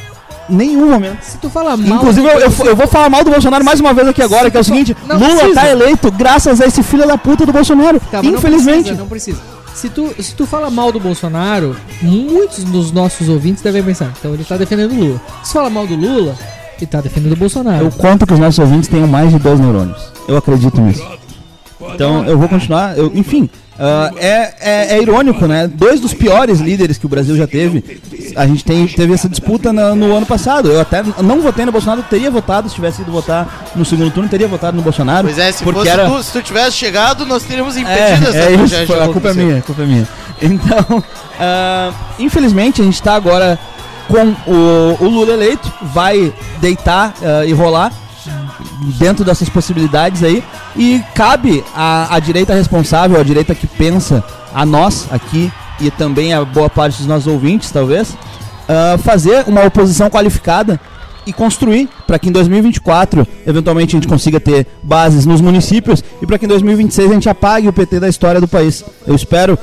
Nenhum 0.49 0.91
momento. 0.91 1.23
Se 1.23 1.37
tu 1.37 1.51
fala 1.51 1.77
mal. 1.77 1.99
Inclusive, 1.99 2.27
eu, 2.27 2.39
eu, 2.41 2.53
eu 2.65 2.77
vou 2.77 2.87
falar 2.89 3.11
mal 3.11 3.23
do 3.23 3.31
Bolsonaro 3.31 3.63
mais 3.65 3.81
uma 3.81 3.93
vez 3.93 4.09
aqui 4.09 4.23
agora, 4.23 4.51
que 4.51 4.57
é 4.57 4.61
o 4.61 4.65
seguinte: 4.65 4.97
Lula 5.07 5.19
precisa. 5.19 5.55
tá 5.55 5.69
eleito 5.69 6.11
graças 6.11 6.61
a 6.61 6.67
esse 6.67 6.83
filho 6.83 7.07
da 7.07 7.19
puta 7.19 7.45
do 7.45 7.53
Bolsonaro. 7.53 8.01
Tá, 8.01 8.23
mas 8.23 8.25
não 8.33 8.39
Infelizmente. 8.39 8.77
precisa, 8.85 9.01
Não 9.01 9.09
precisa. 9.09 9.39
Se 9.79 9.89
tu, 9.89 10.13
se 10.21 10.35
tu 10.35 10.45
fala 10.45 10.69
mal 10.71 10.91
do 10.91 10.99
Bolsonaro, 10.99 11.77
muitos 12.03 12.65
dos 12.65 12.91
nossos 12.91 13.29
ouvintes 13.29 13.63
devem 13.63 13.83
pensar, 13.85 14.13
então 14.19 14.35
ele 14.35 14.43
tá 14.43 14.57
defendendo 14.57 14.91
o 14.91 14.95
Lula. 14.97 15.21
Se 15.45 15.53
fala 15.53 15.71
mal 15.71 15.87
do 15.87 15.95
Lula, 15.95 16.35
ele 16.77 16.87
tá 16.87 17.01
defendendo 17.01 17.33
o 17.35 17.37
Bolsonaro. 17.37 17.85
Eu 17.85 17.93
conto 17.93 18.27
que 18.27 18.33
os 18.33 18.41
nossos 18.41 18.59
ouvintes 18.59 18.89
tenham 18.89 19.07
mais 19.07 19.31
de 19.31 19.39
dois 19.39 19.61
neurônios. 19.61 20.13
Eu 20.27 20.37
acredito 20.37 20.81
nisso. 20.81 21.07
Então 21.95 22.25
eu 22.25 22.37
vou 22.37 22.49
continuar. 22.49 22.99
eu- 22.99 23.13
enfim, 23.15 23.49
ah, 23.79 24.11
é, 24.17 24.55
é, 24.61 24.97
é 24.97 25.03
irônico, 25.03 25.47
né? 25.47 25.69
Dois 25.73 26.01
dos 26.01 26.13
piores 26.13 26.59
líderes 26.61 26.99
que 26.99 27.07
o 27.07 27.09
Brasil 27.09 27.37
já 27.37 27.47
teve. 27.47 28.01
A 28.35 28.47
gente 28.47 28.65
tem, 28.65 28.87
teve 28.87 29.13
essa 29.13 29.29
disputa 29.29 29.73
na- 29.73 29.95
no 29.95 30.15
ano 30.17 30.27
passado. 30.27 30.71
Eu 30.71 30.81
até 30.81 31.03
não 31.23 31.41
votei 31.41 31.65
no 31.65 31.73
Bolsonaro, 31.73 32.03
teria 32.03 32.31
votado, 32.31 32.69
se 32.69 32.75
tivesse 32.75 33.03
ido 33.03 33.13
votar 33.13 33.71
no 33.75 33.85
segundo 33.85 34.11
turno, 34.11 34.29
teria 34.29 34.49
votado 34.49 34.77
no 34.77 34.83
Bolsonaro. 34.83 35.27
Pois 35.29 35.39
é, 35.39 35.53
se, 35.53 35.63
porque 35.65 35.89
era... 35.89 36.09
tu, 36.09 36.23
se 36.23 36.33
tu 36.33 36.43
tivesse 36.43 36.77
chegado, 36.77 37.25
nós 37.25 37.43
teríamos 37.45 37.77
É, 37.77 37.81
impedido 37.81 38.29
essa 38.29 38.39
é 38.39 38.55
isso, 38.83 38.95
a 38.95 39.09
culpa 39.09 39.31
é 39.31 39.35
minha, 39.35 39.59
a 39.59 39.63
culpa 39.63 39.83
é 39.83 39.87
minha. 39.87 40.09
Então, 40.41 41.03
ah, 41.41 41.91
infelizmente 42.17 42.81
a 42.81 42.85
gente 42.85 43.03
tá 43.03 43.15
agora 43.15 43.59
com 44.07 44.35
o, 44.49 44.97
o 45.01 45.09
Lula 45.09 45.33
eleito, 45.33 45.69
vai 45.93 46.33
deitar 46.61 47.13
ah, 47.21 47.45
e 47.45 47.53
rolar 47.53 47.93
dentro 48.99 49.25
dessas 49.25 49.49
possibilidades 49.49 50.23
aí 50.23 50.43
e 50.77 51.03
cabe 51.15 51.65
à, 51.75 52.19
direita 52.21 52.55
responsável, 52.55 53.21
à 53.21 53.23
direita 53.23 53.55
que 53.55 53.67
pensa, 53.67 54.25
a 54.55 54.65
nós 54.65 55.07
aqui 55.11 55.53
e 55.81 55.91
também 55.91 56.33
a 56.35 56.45
boa 56.45 56.69
parte 56.69 56.99
dos 56.99 57.07
nossos 57.07 57.27
ouvintes, 57.27 57.71
talvez, 57.71 58.17
ah, 58.69 58.99
fazer 58.99 59.45
uma 59.47 59.65
oposição 59.65 60.11
qualificada 60.11 60.81
e 61.27 61.33
construir 61.33 61.89
para 62.07 62.19
que 62.19 62.31
em 62.31 62.33
2024 62.33 63.27
eventualmente 63.47 63.95
a 63.95 63.99
gente 63.99 64.09
consiga 64.09 64.41
ter 64.41 64.67
bases 64.83 65.27
nos 65.27 65.41
municípios 65.41 66.03
e 66.23 66.27
para 66.27 66.39
que 66.39 66.47
em 66.47 66.49
2026 66.49 67.11
a 67.11 67.15
gente 67.15 67.29
apague 67.29 67.69
o 67.69 67.73
PT 67.73 68.01
da 68.01 68.09
história 68.09 68.41
do 68.41 68.49
país. 68.49 68.83
Eu 69.07 69.15
espero, 69.15 69.59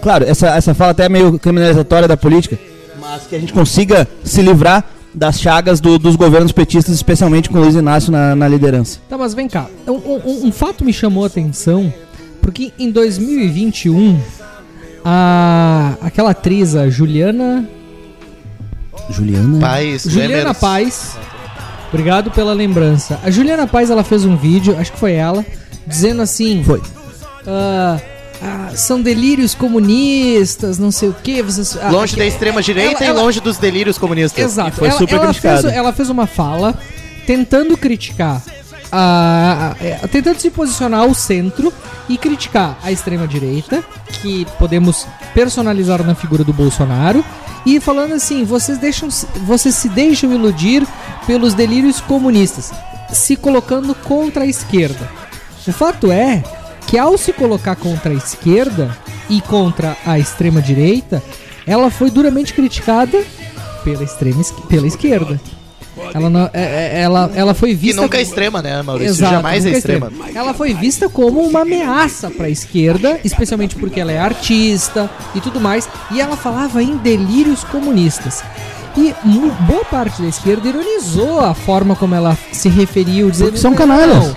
claro, 0.00 0.24
essa, 0.24 0.48
essa 0.48 0.74
fala 0.74 0.92
até 0.92 1.06
é 1.06 1.08
meio 1.08 1.38
criminalizatória 1.38 2.06
da 2.06 2.16
política, 2.16 2.56
mas 3.00 3.26
que 3.26 3.34
a 3.34 3.38
gente 3.40 3.52
consiga 3.52 4.06
se 4.22 4.40
livrar 4.42 4.84
das 5.18 5.40
chagas 5.40 5.80
do- 5.80 5.98
dos 5.98 6.14
governos 6.16 6.52
petistas, 6.52 6.94
especialmente 6.94 7.50
com 7.50 7.58
o 7.58 7.60
Luiz 7.60 7.74
Inácio 7.74 8.10
na, 8.12 8.34
na 8.36 8.46
liderança. 8.48 9.00
Tá, 9.08 9.18
mas 9.18 9.34
vem 9.34 9.48
cá. 9.48 9.66
Um, 9.86 9.92
um- 9.92 10.46
um 10.46 10.52
fato 10.52 10.84
me 10.84 10.92
chamou 10.92 11.24
a 11.24 11.26
atenção, 11.26 11.92
porque 12.40 12.72
em 12.78 12.90
2021, 12.90 14.18
a, 15.04 15.94
aquela 16.00 16.30
atriz, 16.30 16.74
a 16.76 16.88
Juliana. 16.88 17.68
Juliana? 19.10 19.58
Paz, 19.58 20.02
Juliana 20.04 20.36
Lemers. 20.36 20.58
Paz. 20.58 21.16
Obrigado 21.92 22.30
pela 22.30 22.52
lembrança. 22.52 23.18
A 23.24 23.30
Juliana 23.30 23.66
Paz, 23.66 23.90
ela 23.90 24.04
fez 24.04 24.24
um 24.24 24.36
vídeo, 24.36 24.76
acho 24.78 24.92
que 24.92 24.98
foi 24.98 25.12
ela, 25.14 25.44
dizendo 25.86 26.20
assim. 26.22 26.62
Foi. 26.62 26.80
ah, 27.46 27.98
ah, 28.42 28.70
são 28.76 29.00
delírios 29.00 29.54
comunistas, 29.54 30.78
não 30.78 30.90
sei 30.90 31.08
o 31.08 31.14
que. 31.14 31.42
Vocês, 31.42 31.76
ah, 31.80 31.90
Longe 31.90 32.14
que- 32.14 32.18
da 32.20 32.26
extrema 32.26 32.62
direita 32.62 33.04
ela- 33.04 33.20
e 33.20 33.22
longe 33.22 33.40
dos 33.40 33.56
delírios 33.56 33.98
comunistas. 33.98 34.42
Exato. 34.44 34.70
E 34.70 34.78
foi 34.78 34.88
ela, 34.88 34.98
super 34.98 35.14
ela 35.16 35.24
fez, 35.32 35.38
criticada. 35.40 35.72
ela 35.74 35.92
fez 35.92 36.10
uma 36.10 36.26
fala 36.26 36.74
tentando 37.26 37.76
criticar. 37.76 38.42
A, 38.90 39.74
a- 39.78 39.84
é, 39.84 39.94
tentando 40.08 40.38
se 40.40 40.48
posicionar 40.50 41.00
ao 41.00 41.12
centro 41.14 41.70
e 42.08 42.16
criticar 42.16 42.78
a 42.82 42.90
extrema-direita, 42.90 43.84
que 44.22 44.46
podemos 44.58 45.06
personalizar 45.34 46.02
na 46.02 46.14
figura 46.14 46.42
do 46.42 46.54
Bolsonaro, 46.54 47.22
e 47.66 47.78
falando 47.80 48.14
assim: 48.14 48.44
vocês, 48.44 48.78
deixam, 48.78 49.10
vocês 49.44 49.74
se 49.74 49.90
deixam 49.90 50.32
iludir 50.32 50.86
pelos 51.26 51.52
delírios 51.52 52.00
comunistas, 52.00 52.72
se 53.12 53.36
colocando 53.36 53.94
contra 53.94 54.44
a 54.44 54.46
esquerda. 54.46 55.06
O 55.66 55.72
fato 55.72 56.10
é 56.10 56.42
que 56.88 56.98
ao 56.98 57.16
se 57.16 57.32
colocar 57.32 57.76
contra 57.76 58.10
a 58.12 58.16
esquerda 58.16 58.96
e 59.30 59.40
contra 59.40 59.96
a 60.04 60.18
extrema 60.18 60.60
direita, 60.60 61.22
ela 61.66 61.90
foi 61.90 62.10
duramente 62.10 62.52
criticada 62.54 63.22
pela 63.84 64.02
extrema 64.02 64.42
pela 64.68 64.86
esquerda. 64.86 65.40
Ela, 66.14 66.30
não- 66.30 66.48
é- 66.52 66.62
é- 66.62 67.00
ela, 67.02 67.30
ela 67.34 67.54
foi 67.54 67.70
Que 67.70 67.74
vista 67.76 68.00
nunca 68.00 68.18
é 68.18 68.22
extrema, 68.22 68.62
né, 68.62 68.80
Maurício? 68.82 69.10
Exato, 69.10 69.34
Jamais 69.34 69.64
é 69.64 69.68
nunca 69.68 69.78
extrema. 69.78 70.12
Ela 70.34 70.54
foi 70.54 70.72
vista 70.72 71.08
como 71.08 71.40
uma 71.40 71.62
ameaça 71.62 72.30
para 72.30 72.46
a 72.46 72.50
esquerda, 72.50 73.18
especialmente 73.24 73.74
porque 73.74 74.00
ela 74.00 74.12
é 74.12 74.18
artista 74.18 75.10
e 75.34 75.40
tudo 75.40 75.60
mais, 75.60 75.88
e 76.12 76.20
ela 76.20 76.36
falava 76.36 76.82
em 76.82 76.96
delírios 76.98 77.64
comunistas. 77.64 78.42
E 78.96 79.14
boa 79.66 79.84
parte 79.84 80.22
da 80.22 80.28
esquerda 80.28 80.68
ironizou 80.68 81.40
a 81.40 81.52
forma 81.52 81.94
como 81.94 82.14
ela 82.14 82.36
se 82.52 82.68
referiu, 82.68 83.30
dizendo 83.30 83.48
Porque 83.48 83.60
são 83.60 83.72
"Não, 83.72 83.78
canalhas." 83.78 84.28
Não, 84.28 84.36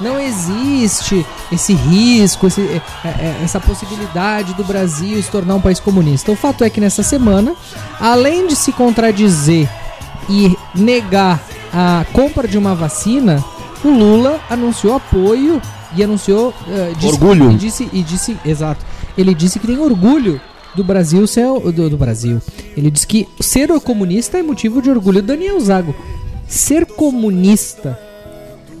não 0.00 0.18
existe 0.20 1.24
esse 1.50 1.72
risco, 1.74 2.46
esse- 2.46 2.60
é- 2.60 3.08
é- 3.08 3.40
essa 3.44 3.58
possibilidade 3.60 4.54
do 4.54 4.64
Brasil 4.64 5.22
se 5.22 5.30
tornar 5.30 5.54
um 5.54 5.60
país 5.60 5.80
comunista. 5.80 6.30
O 6.30 6.36
fato 6.36 6.64
é 6.64 6.70
que 6.70 6.80
nessa 6.80 7.02
semana, 7.02 7.54
além 8.00 8.46
de 8.46 8.54
se 8.56 8.72
contradizer 8.72 9.68
e 10.28 10.56
negar 10.74 11.42
a 11.72 12.04
compra 12.12 12.46
de 12.46 12.56
uma 12.58 12.74
vacina, 12.74 13.42
o 13.84 13.88
Lula 13.88 14.40
anunciou 14.48 14.94
apoio 14.94 15.60
e 15.96 16.02
anunciou 16.02 16.52
eh, 16.68 16.92
disse- 16.96 17.06
Orgulho. 17.12 17.50
e 17.52 17.54
disse 17.56 17.88
e 17.92 18.02
disse 18.02 18.36
exato. 18.44 18.84
Ele 19.16 19.34
disse 19.34 19.58
que 19.58 19.66
tem 19.66 19.78
orgulho 19.78 20.40
do 20.74 20.82
Brasil 20.82 21.26
ser 21.26 21.46
do, 21.72 21.88
do 21.90 21.96
Brasil. 21.96 22.40
Ele 22.76 22.90
disse 22.90 23.06
que 23.06 23.28
ser 23.40 23.68
comunista 23.80 24.38
é 24.38 24.42
motivo 24.42 24.82
de 24.82 24.90
orgulho. 24.90 25.22
Daniel 25.22 25.58
Zago, 25.60 25.94
ser 26.48 26.84
comunista 26.86 27.98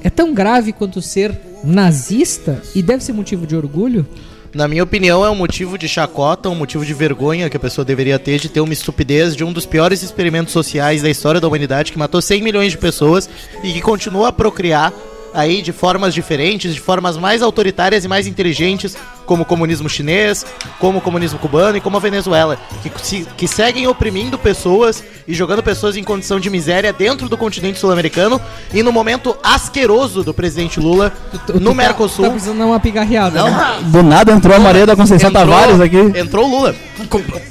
é 0.04 0.10
tão 0.10 0.34
grave 0.34 0.72
quanto 0.72 1.00
ser 1.00 1.34
nazista 1.64 2.62
e 2.74 2.82
deve 2.82 3.02
ser 3.02 3.14
motivo 3.14 3.46
de 3.46 3.56
orgulho? 3.56 4.06
Na 4.54 4.68
minha 4.68 4.84
opinião, 4.84 5.24
é 5.24 5.30
um 5.30 5.34
motivo 5.34 5.76
de 5.76 5.88
chacota, 5.88 6.48
um 6.48 6.54
motivo 6.54 6.84
de 6.86 6.94
vergonha 6.94 7.50
que 7.50 7.56
a 7.56 7.60
pessoa 7.60 7.84
deveria 7.84 8.18
ter 8.20 8.38
de 8.38 8.48
ter 8.48 8.60
uma 8.60 8.72
estupidez 8.72 9.34
de 9.34 9.42
um 9.42 9.52
dos 9.52 9.66
piores 9.66 10.02
experimentos 10.02 10.52
sociais 10.52 11.02
da 11.02 11.10
história 11.10 11.40
da 11.40 11.48
humanidade 11.48 11.90
que 11.90 11.98
matou 11.98 12.22
100 12.22 12.42
milhões 12.42 12.70
de 12.70 12.78
pessoas 12.78 13.28
e 13.64 13.72
que 13.72 13.80
continua 13.80 14.28
a 14.28 14.32
procriar 14.32 14.92
aí 15.32 15.60
de 15.60 15.72
formas 15.72 16.14
diferentes, 16.14 16.72
de 16.72 16.80
formas 16.80 17.16
mais 17.16 17.42
autoritárias 17.42 18.04
e 18.04 18.08
mais 18.08 18.28
inteligentes, 18.28 18.96
como 19.26 19.42
o 19.42 19.46
comunismo 19.46 19.88
chinês, 19.88 20.44
como 20.78 20.98
o 20.98 21.00
comunismo 21.00 21.38
cubano 21.38 21.76
e 21.76 21.80
como 21.80 21.96
a 21.96 22.00
Venezuela, 22.00 22.58
que, 22.82 22.90
se- 23.02 23.26
que 23.36 23.48
seguem 23.48 23.86
oprimindo 23.86 24.38
pessoas 24.38 25.02
e 25.26 25.34
jogando 25.34 25.62
pessoas 25.62 25.96
em 25.96 26.02
condição 26.04 26.38
de 26.38 26.50
miséria 26.50 26.92
dentro 26.92 27.28
do 27.28 27.36
continente 27.36 27.78
sul-americano 27.78 28.40
e 28.72 28.82
no 28.82 28.92
momento 28.92 29.36
asqueroso 29.42 30.22
do 30.22 30.34
presidente 30.34 30.78
Lula 30.80 31.12
Tu- 31.30 31.38
tu 31.54 31.60
no 31.60 31.70
tá- 31.70 31.74
Mercosul. 31.76 32.24
Tá 32.26 32.30
precisando 32.32 32.58
dar 32.58 32.66
uma 32.66 32.80
pigarreada. 32.80 33.38
Não, 33.40 33.50
né? 33.50 33.78
Do 33.84 34.02
nada 34.02 34.32
entrou 34.32 34.54
a 34.56 34.58
Maria 34.58 34.86
da 34.86 34.94
Conceição 34.96 35.30
Entrou- 35.30 35.46
Tavares 35.46 35.80
aqui. 35.80 35.96
Entrou 36.18 36.46
o 36.46 36.50
Lula. 36.50 36.74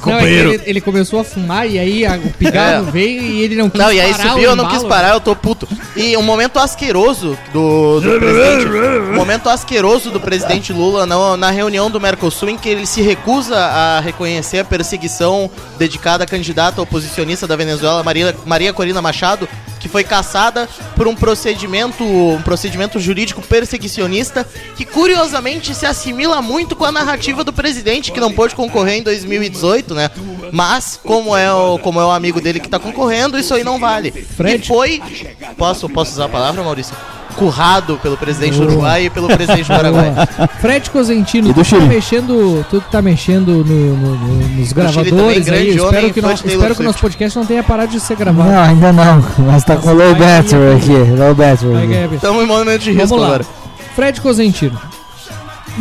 Não, 0.05 0.17
é 0.17 0.19
que 0.19 0.25
ele, 0.25 0.61
ele 0.65 0.81
começou 0.81 1.19
a 1.19 1.23
fumar 1.23 1.69
e 1.69 1.77
aí 1.79 2.05
a- 2.05 2.15
o 2.17 2.29
pigarro 2.31 2.87
É. 2.87 2.91
veio 2.91 3.21
e 3.21 3.41
ele 3.41 3.55
não 3.55 3.69
quis 3.69 3.79
Não, 3.79 3.91
e 3.91 3.99
aí 3.99 4.11
parar 4.11 4.29
subiu, 4.29 4.43
eu 4.49 4.55
não 4.55 4.67
quis 4.67 4.83
parar, 4.83 5.13
eu 5.13 5.19
tô 5.19 5.35
puto. 5.35 5.67
E 5.95 6.15
um 6.17 6.21
momento 6.21 6.57
asqueroso 6.59 7.37
do, 7.51 7.99
do 7.99 8.19
presidente. 8.19 8.67
Um 9.11 9.15
momento 9.15 9.49
asqueroso 9.49 10.09
do 10.11 10.19
presidente 10.19 10.71
Lula 10.73 11.05
na, 11.05 11.37
na 11.37 11.49
reunião 11.51 11.62
do 11.69 11.99
Mercosul, 11.99 12.49
em 12.49 12.57
que 12.57 12.67
ele 12.67 12.85
se 12.85 13.01
recusa 13.01 13.57
a 13.57 13.99
reconhecer 13.99 14.59
a 14.59 14.65
perseguição 14.65 15.49
dedicada 15.77 16.23
à 16.23 16.27
candidata 16.27 16.81
oposicionista 16.81 17.47
da 17.47 17.55
Venezuela, 17.55 18.03
Maria, 18.03 18.35
Maria 18.45 18.73
Corina 18.73 19.01
Machado, 19.01 19.47
que 19.79 19.89
foi 19.89 20.03
caçada 20.03 20.67
por 20.95 21.07
um 21.07 21.15
procedimento, 21.15 22.03
um 22.03 22.41
procedimento 22.41 22.99
jurídico 22.99 23.41
perseguicionista 23.41 24.47
que 24.75 24.85
curiosamente 24.85 25.75
se 25.75 25.85
assimila 25.85 26.41
muito 26.41 26.75
com 26.75 26.85
a 26.85 26.91
narrativa 26.91 27.43
do 27.43 27.51
presidente 27.51 28.11
que 28.11 28.19
não 28.19 28.31
pôde 28.31 28.55
concorrer 28.55 28.95
em 28.95 29.03
2018, 29.03 29.93
né? 29.93 30.09
Mas 30.51 30.99
como 31.03 31.35
é 31.35 31.51
o, 31.51 31.77
como 31.79 31.99
é 31.99 32.05
o 32.05 32.11
amigo 32.11 32.39
dele 32.39 32.59
que 32.59 32.69
tá 32.69 32.79
concorrendo, 32.79 33.37
isso 33.37 33.53
aí 33.53 33.63
não 33.63 33.79
vale. 33.79 34.11
Fred. 34.11 34.63
E 34.63 34.67
foi 34.67 35.01
Posso 35.57 35.89
posso 35.89 36.11
usar 36.11 36.25
a 36.25 36.29
palavra, 36.29 36.63
Maurício? 36.63 36.95
Currado 37.33 37.97
pelo 38.01 38.15
presidente 38.17 38.53
do 38.53 38.59
Boa. 38.59 38.71
Uruguai 38.71 39.05
e 39.05 39.09
pelo 39.09 39.27
presidente 39.27 39.63
do 39.63 39.67
Paraguai. 39.75 40.13
Fred 40.61 40.89
Cosentino, 40.89 41.49
E 41.49 41.53
do 41.53 41.63
tu 41.63 41.69
tá 41.69 41.79
mexendo, 41.81 42.65
tu 42.69 42.81
tá 42.91 43.01
mexendo 43.01 43.47
no- 43.65 43.95
no- 43.97 44.15
no- 44.17 44.47
nos 44.49 44.71
gravadores 44.73 45.49
aí. 45.49 45.69
Espero 45.75 46.13
que, 46.13 46.21
Taylor 46.21 46.33
espero 46.45 46.75
que 46.75 46.81
o 46.81 46.85
nosso 46.85 46.99
podcast 46.99 47.37
não 47.37 47.45
tenha 47.45 47.63
parado 47.63 47.91
de 47.91 47.99
ser 47.99 48.15
gravado. 48.15 48.49
Não, 48.49 48.61
ainda 48.61 48.93
não. 48.93 49.23
Mas 49.39 49.63
tá 49.63 49.75
com 49.75 49.91
low 49.93 50.15
battery 50.15 50.75
aqui. 50.77 51.11
Low 51.11 51.35
battery. 51.35 52.15
Estamos 52.15 52.43
em 52.43 52.47
momento 52.47 52.81
de 52.81 52.91
risco 52.91 53.15
agora. 53.15 53.45
Fred 53.95 54.19
Cosentino. 54.21 54.79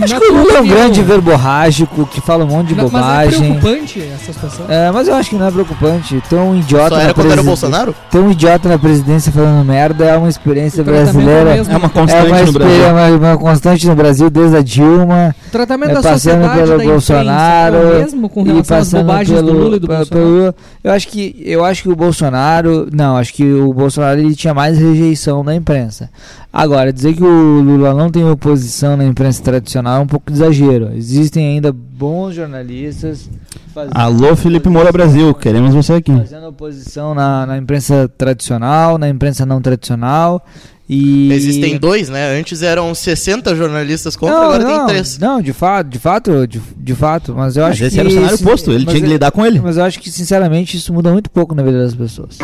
Acho 0.01 0.15
Na 0.15 0.21
que 0.21 0.27
o 0.27 0.33
Lula 0.33 0.53
é 0.53 0.55
um 0.55 0.59
opinião- 0.61 0.77
grande 0.79 1.03
verborrágico 1.03 2.07
que 2.07 2.21
fala 2.21 2.45
um 2.45 2.49
monte 2.49 2.69
de 2.69 2.75
Na- 2.75 2.85
Mas 2.85 2.93
é 2.93 2.97
bobagem. 2.97 3.41
preocupante 3.61 4.01
essa 4.01 4.33
situação. 4.33 4.65
É, 4.69 4.91
mas 4.91 5.07
eu 5.07 5.15
acho 5.15 5.29
que 5.31 5.37
não 5.37 5.47
é 5.47 5.51
preocupante. 5.51 6.23
Ter 6.31 6.37
um 6.37 6.57
idiota 6.57 6.89
Só 6.91 6.97
na 6.97 7.03
era 7.03 7.15
quando 7.15 7.31
era 7.33 7.43
Bolsonaro? 7.43 7.95
Ter 8.11 8.19
um 8.19 8.31
idiota 8.31 8.69
na 8.69 8.79
presidência 8.79 9.31
falando 9.31 9.65
merda 9.67 10.05
é 10.07 10.17
uma 10.17 10.29
experiência 10.29 10.83
tratamento 10.83 11.13
brasileira. 11.15 11.51
é. 11.51 11.59
É 11.59 11.77
uma 11.77 11.87
É 11.87 11.89
constante 11.91 12.27
uma, 12.31 12.43
no 12.43 12.53
Brasil. 12.53 12.91
uma, 12.91 13.07
uma 13.09 13.39
constante 13.39 13.87
no 13.87 13.95
Brasil 13.95 14.31
desde 14.31 14.57
a 14.57 14.63
Dilma. 14.63 15.37
O 15.47 15.51
tratamento 15.51 15.91
É, 15.91 15.95
da 15.95 16.03
passando 16.03 16.19
sociedade 16.43 16.55
pelo 16.63 16.79
da 16.79 16.85
Bolsonaro 16.85 17.77
é 17.77 17.99
mesmo 18.03 18.29
com 18.29 18.41
e 18.41 18.45
relação 18.45 18.61
às 18.79 18.85
passando 18.85 19.07
bobagens 19.07 19.39
pelo, 19.41 19.53
do 19.53 19.59
Lula 19.59 19.77
e 19.77 19.81
do 19.81 19.89
pe- 19.89 19.95
Bolsonaro. 19.97 20.27
pelo- 20.27 20.55
eu 20.85 20.93
acho 20.93 21.09
que 21.09 21.43
eu 21.45 21.65
acho 21.65 21.83
que 21.83 21.89
o 21.91 21.97
Bolsonaro, 21.97 22.89
não, 22.93 23.17
acho 23.19 23.33
que 23.35 23.45
o 23.45 23.73
Bolsonaro 23.75 24.19
ele 24.21 24.35
tinha 24.35 24.55
mais 24.55 24.79
rejeição 24.79 25.45
da 25.45 25.55
imprensa. 25.55 26.09
Agora, 26.53 26.93
dizer 26.93 27.15
que 27.15 27.23
o 27.25 27.61
Lula 27.63 27.95
não 27.95 28.11
tem 28.11 28.29
oposição 28.29 28.95
na 28.97 29.05
imprensa 29.07 29.43
tradicional 29.43 29.99
é 30.01 30.01
um 30.01 30.07
pouco 30.07 30.31
de 30.31 30.37
exagero. 30.37 30.91
Existem 30.95 31.47
ainda 31.55 31.73
bons 31.73 32.35
jornalistas 32.35 33.31
fazendo 33.75 33.93
Alô, 33.97 34.37
Felipe 34.37 34.69
Moura 34.69 34.93
Brasil, 34.93 35.33
queremos 35.33 35.75
você 35.75 35.95
aqui. 35.95 36.15
fazendo 36.15 36.49
oposição 36.49 37.15
na, 37.15 37.47
na 37.47 37.57
imprensa 37.57 38.07
tradicional, 38.19 38.99
na 38.99 39.09
imprensa 39.09 39.47
não 39.47 39.63
tradicional. 39.63 40.45
E 40.87 41.33
Existem 41.33 41.79
dois, 41.79 42.11
né? 42.11 42.39
Antes 42.39 42.61
eram 42.61 42.95
60 42.95 43.55
jornalistas 43.57 44.15
contra, 44.15 44.35
não, 44.37 44.43
agora 44.43 44.63
não, 44.65 44.77
tem 44.79 44.87
três. 44.89 45.17
Não, 45.19 45.41
de 45.41 45.55
fato, 45.55 45.89
de 45.89 45.99
fato, 45.99 46.47
de, 46.47 46.61
de 46.77 46.95
fato, 46.95 47.33
mas 47.35 47.57
eu 47.57 47.63
Mas 47.63 47.73
acho 47.73 47.85
esse 47.85 47.95
que 47.95 48.01
era 48.01 48.09
o 48.11 48.13
cenário 48.13 48.35
esse- 48.35 48.45
oposto, 48.45 48.71
ele 48.71 48.85
tinha 48.85 49.01
que 49.01 49.07
eu- 49.07 49.11
lidar 49.11 49.31
com 49.31 49.47
ele. 49.47 49.59
Mas 49.59 49.79
eu 49.79 49.85
acho 49.85 49.99
que 49.99 50.11
sinceramente 50.11 50.77
isso 50.77 50.93
muda 50.93 51.11
muito 51.11 51.31
pouco 51.31 51.55
na 51.55 51.63
vida 51.63 51.79
das 51.83 51.95
pessoas. 51.95 52.37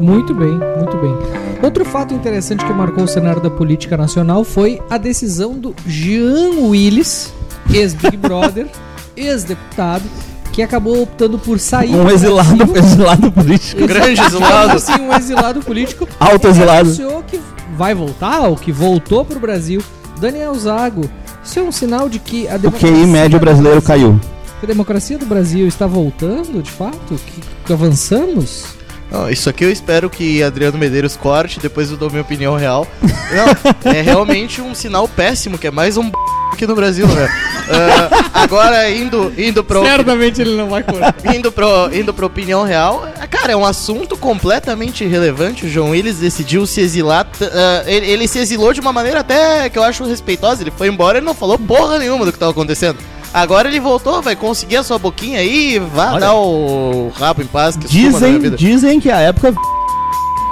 Muito 0.00 0.34
bem, 0.34 0.50
muito 0.50 0.96
bem. 0.98 1.14
Outro 1.62 1.84
fato 1.84 2.12
interessante 2.12 2.64
que 2.64 2.72
marcou 2.72 3.04
o 3.04 3.08
cenário 3.08 3.40
da 3.40 3.50
política 3.50 3.96
nacional 3.96 4.44
foi 4.44 4.80
a 4.90 4.98
decisão 4.98 5.54
do 5.58 5.74
Jean 5.86 6.50
Willis, 6.68 7.32
ex-Big 7.72 8.16
Brother, 8.16 8.66
ex-deputado, 9.16 10.04
que 10.52 10.62
acabou 10.62 11.02
optando 11.02 11.38
por 11.38 11.58
sair 11.58 11.94
Um 11.94 12.04
do 12.04 12.10
exilado, 12.12 12.56
Brasil. 12.56 12.76
exilado 12.76 13.32
político. 13.32 13.82
Um 13.82 13.86
grande 13.86 14.20
exilado. 14.20 14.78
Sim, 14.80 15.00
um 15.00 15.14
exilado 15.14 15.60
político. 15.60 16.08
Alto 16.20 16.48
exilado. 16.48 16.80
anunciou 16.88 17.22
que 17.22 17.40
vai 17.76 17.94
voltar, 17.94 18.40
ou 18.42 18.56
que 18.56 18.72
voltou 18.72 19.24
pro 19.24 19.40
Brasil. 19.40 19.82
Daniel 20.20 20.54
Zago, 20.54 21.02
isso 21.44 21.58
é 21.58 21.62
um 21.62 21.72
sinal 21.72 22.08
de 22.08 22.18
que 22.18 22.48
a 22.48 22.56
O 22.56 22.58
democracia, 22.58 22.90
QI 22.90 23.06
médio 23.06 23.38
brasileiro 23.40 23.82
caiu. 23.82 24.18
que 24.60 24.64
a 24.66 24.68
democracia 24.68 25.18
do 25.18 25.26
Brasil 25.26 25.66
está 25.66 25.86
voltando, 25.86 26.62
de 26.62 26.70
fato? 26.70 27.14
Que, 27.26 27.40
que 27.66 27.72
avançamos? 27.72 28.75
Não, 29.10 29.30
isso 29.30 29.48
aqui 29.48 29.64
eu 29.64 29.70
espero 29.70 30.10
que 30.10 30.42
Adriano 30.42 30.78
Medeiros 30.78 31.16
corte, 31.16 31.60
depois 31.60 31.90
eu 31.90 31.96
dou 31.96 32.10
minha 32.10 32.22
opinião 32.22 32.56
real. 32.56 32.86
Não, 33.02 33.92
é 33.92 34.00
realmente 34.00 34.60
um 34.60 34.74
sinal 34.74 35.08
péssimo, 35.08 35.58
que 35.58 35.66
é 35.66 35.70
mais 35.70 35.96
um 35.96 36.10
b... 36.10 36.16
aqui 36.52 36.66
no 36.66 36.74
Brasil, 36.74 37.06
né? 37.06 37.28
Ah, 37.68 38.42
agora, 38.42 38.88
indo, 38.90 39.32
indo 39.36 39.62
pro... 39.64 39.82
Certamente 39.84 40.40
ele 40.40 40.56
não 40.56 40.68
vai 40.68 40.82
cortar. 40.82 41.14
Indo 41.34 41.50
pro, 41.50 41.90
indo 41.92 42.14
pro 42.14 42.26
opinião 42.26 42.62
real, 42.62 43.08
é, 43.20 43.26
cara, 43.26 43.52
é 43.52 43.56
um 43.56 43.64
assunto 43.64 44.16
completamente 44.16 45.02
irrelevante. 45.02 45.66
O 45.66 45.68
João 45.68 45.90
Willis 45.90 46.18
decidiu 46.18 46.64
se 46.66 46.80
exilar. 46.80 47.26
ah, 47.40 47.82
ele, 47.86 48.06
ele 48.06 48.28
se 48.28 48.38
exilou 48.38 48.72
de 48.72 48.80
uma 48.80 48.92
maneira 48.92 49.20
até 49.20 49.68
que 49.68 49.78
eu 49.78 49.82
acho 49.82 50.04
respeitosa. 50.04 50.62
Ele 50.62 50.70
foi 50.70 50.88
embora 50.88 51.18
e 51.18 51.20
não 51.20 51.34
falou 51.34 51.58
porra 51.58 51.98
nenhuma 51.98 52.24
do 52.24 52.32
que 52.32 52.38
tava 52.38 52.52
acontecendo. 52.52 52.98
Agora 53.36 53.68
ele 53.68 53.78
voltou, 53.78 54.22
vai 54.22 54.34
conseguir 54.34 54.78
a 54.78 54.82
sua 54.82 54.98
boquinha 54.98 55.40
aí 55.40 55.74
e 55.74 55.78
vá 55.78 56.12
Olha. 56.12 56.20
dar 56.20 56.34
o 56.36 57.10
rabo 57.10 57.42
em 57.42 57.46
paz. 57.46 57.76
Que 57.76 57.86
Dizem, 57.86 58.38
vida. 58.38 58.56
dizem 58.56 58.98
que 58.98 59.10
a 59.10 59.18
época 59.20 59.52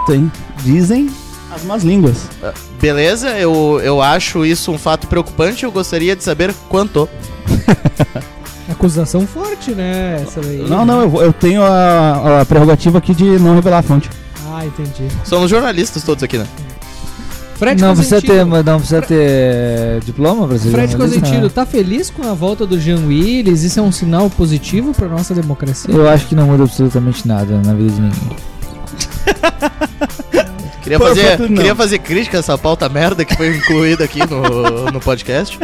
tem. 0.07 0.31
Dizem 0.63 1.09
as 1.51 1.65
más 1.65 1.83
línguas. 1.83 2.29
Beleza, 2.79 3.31
eu, 3.39 3.81
eu 3.83 4.03
acho 4.03 4.45
isso 4.45 4.71
um 4.71 4.77
fato 4.77 5.07
preocupante. 5.07 5.65
Eu 5.65 5.73
gostaria 5.73 6.15
de 6.15 6.23
saber 6.23 6.55
quanto. 6.69 7.09
Acusação 8.71 9.27
forte, 9.27 9.71
né? 9.71 10.21
Essa 10.23 10.43
daí. 10.43 10.69
Não, 10.69 10.85
não, 10.85 11.01
eu, 11.01 11.23
eu 11.23 11.33
tenho 11.33 11.63
a, 11.63 12.43
a 12.43 12.45
prerrogativa 12.45 12.99
aqui 12.99 13.15
de 13.15 13.25
não 13.39 13.55
revelar 13.55 13.79
a 13.79 13.83
fonte. 13.83 14.11
Ah, 14.53 14.67
entendi. 14.67 15.09
Somos 15.25 15.49
jornalistas 15.49 16.03
todos 16.03 16.23
aqui, 16.23 16.37
né? 16.37 16.47
Fred 17.57 17.81
não 17.81 17.95
precisa 17.95 18.21
ter, 18.21 18.45
não 18.45 18.79
precisa 18.79 19.01
ter 19.03 20.01
diploma 20.05 20.49
pra 20.49 20.59
ser 20.59 20.71
Fred 20.71 20.97
Cosentino, 20.97 21.49
tá 21.49 21.65
feliz 21.65 22.11
com 22.11 22.29
a 22.29 22.35
volta 22.35 22.67
do 22.67 22.81
Jean 22.81 23.07
Willis? 23.07 23.63
Isso 23.63 23.79
é 23.79 23.83
um 23.83 23.93
sinal 23.93 24.29
positivo 24.29 24.93
pra 24.93 25.07
nossa 25.09 25.35
democracia? 25.35 25.95
Eu 25.95 26.09
acho 26.09 26.27
que 26.27 26.35
não 26.35 26.47
muda 26.47 26.65
absolutamente 26.65 27.27
nada 27.29 27.61
na 27.65 27.73
vida 27.75 27.93
de 27.93 28.01
ninguém. 28.01 28.37
Queria 30.83 30.99
Por 30.99 31.09
fazer, 31.09 31.39
queria 31.49 31.75
fazer 31.75 31.99
crítica 31.99 32.37
a 32.37 32.41
essa 32.41 32.59
pauta 32.59 32.87
merda 32.91 33.25
que 33.25 33.35
foi 33.35 33.57
incluída 33.57 34.05
aqui 34.05 34.19
no, 34.29 34.91
no 34.93 35.01
podcast. 35.01 35.59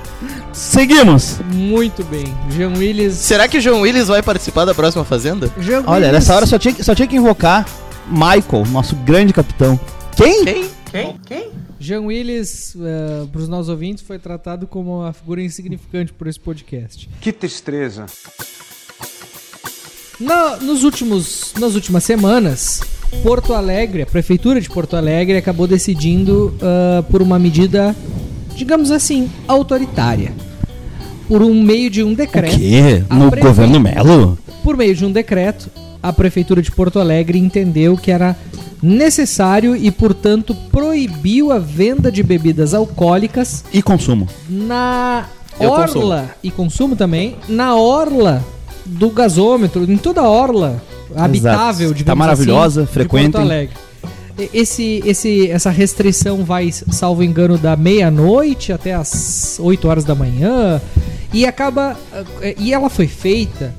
Seguimos! 0.54 1.38
Muito 1.52 2.02
bem. 2.04 2.34
Jean 2.50 2.70
Willis. 2.74 3.12
Será 3.14 3.46
que 3.46 3.58
o 3.58 3.60
João 3.60 3.82
Willis 3.82 4.08
vai 4.08 4.22
participar 4.22 4.64
da 4.64 4.74
próxima 4.74 5.04
Fazenda? 5.04 5.50
Jean 5.60 5.82
Olha, 5.86 6.06
Willis- 6.06 6.12
nessa 6.12 6.34
hora 6.34 6.46
só 6.46 6.58
tinha, 6.58 6.72
que- 6.72 6.82
só 6.82 6.94
tinha 6.94 7.06
que 7.06 7.14
invocar 7.16 7.66
Michael, 8.08 8.64
nosso 8.70 8.96
grande 8.96 9.34
capitão. 9.34 9.78
Quem? 10.16 10.44
Quem? 10.46 10.64
Quem? 10.94 11.16
Quem? 11.26 11.50
Jean 11.80 12.02
Willis, 12.02 12.74
uh, 12.76 13.26
para 13.26 13.40
os 13.40 13.48
nossos 13.48 13.68
ouvintes, 13.68 14.04
foi 14.04 14.16
tratado 14.18 14.64
como 14.66 15.00
uma 15.00 15.12
figura 15.12 15.42
insignificante 15.42 16.12
por 16.12 16.28
esse 16.28 16.38
podcast. 16.38 17.08
Que 17.20 17.32
tristeza. 17.32 18.06
Na- 20.20 20.56
nos 20.58 20.84
últimos, 20.84 21.52
nas 21.58 21.74
últimas 21.74 22.04
semanas, 22.04 22.80
Porto 23.22 23.52
Alegre, 23.52 24.02
a 24.02 24.06
prefeitura 24.06 24.60
de 24.60 24.70
Porto 24.70 24.94
Alegre, 24.96 25.36
acabou 25.36 25.66
decidindo 25.66 26.56
ah, 26.62 27.02
por 27.10 27.20
uma 27.20 27.38
medida, 27.38 27.94
digamos 28.54 28.90
assim, 28.92 29.28
autoritária. 29.48 30.32
Por 31.26 31.42
um 31.42 31.60
meio 31.60 31.90
de 31.90 32.02
um 32.04 32.14
decreto. 32.14 32.56
quê? 32.56 33.02
A 33.10 33.16
No 33.16 33.30
prefe- 33.30 33.46
governo 33.48 33.80
Melo? 33.80 34.38
Por 34.62 34.76
meio 34.76 34.94
de 34.94 35.04
um 35.04 35.10
decreto, 35.10 35.68
a 36.04 36.12
prefeitura 36.12 36.60
de 36.60 36.70
Porto 36.70 36.98
Alegre 36.98 37.38
entendeu 37.38 37.96
que 37.96 38.10
era 38.10 38.36
necessário 38.82 39.74
e, 39.74 39.90
portanto, 39.90 40.54
proibiu 40.70 41.50
a 41.50 41.58
venda 41.58 42.12
de 42.12 42.22
bebidas 42.22 42.74
alcoólicas 42.74 43.64
E 43.72 43.80
consumo. 43.82 44.28
na 44.48 45.24
Eu 45.58 45.70
orla 45.70 45.86
consumo. 45.86 46.28
e 46.42 46.50
consumo 46.50 46.96
também 46.96 47.36
na 47.48 47.74
orla 47.74 48.44
do 48.84 49.08
gasômetro, 49.08 49.90
em 49.90 49.96
toda 49.96 50.20
a 50.20 50.28
orla 50.28 50.82
habitável, 51.16 51.88
Tá 51.90 51.94
digamos 51.96 52.18
maravilhosa, 52.18 52.82
assim, 52.82 52.88
de 52.88 52.92
frequentem. 52.92 53.30
Porto 53.32 53.42
Alegre. 53.44 53.74
E- 54.38 54.50
Esse, 54.52 55.02
esse, 55.06 55.48
essa 55.50 55.70
restrição 55.70 56.44
vai, 56.44 56.70
salvo 56.72 57.22
engano, 57.22 57.56
da 57.56 57.76
meia-noite 57.76 58.72
até 58.72 58.92
as 58.92 59.58
8 59.60 59.88
horas 59.88 60.04
da 60.04 60.14
manhã 60.14 60.82
e 61.32 61.46
acaba 61.46 61.96
eh, 62.42 62.54
e 62.58 62.74
ela 62.74 62.90
foi 62.90 63.06
feita 63.06 63.72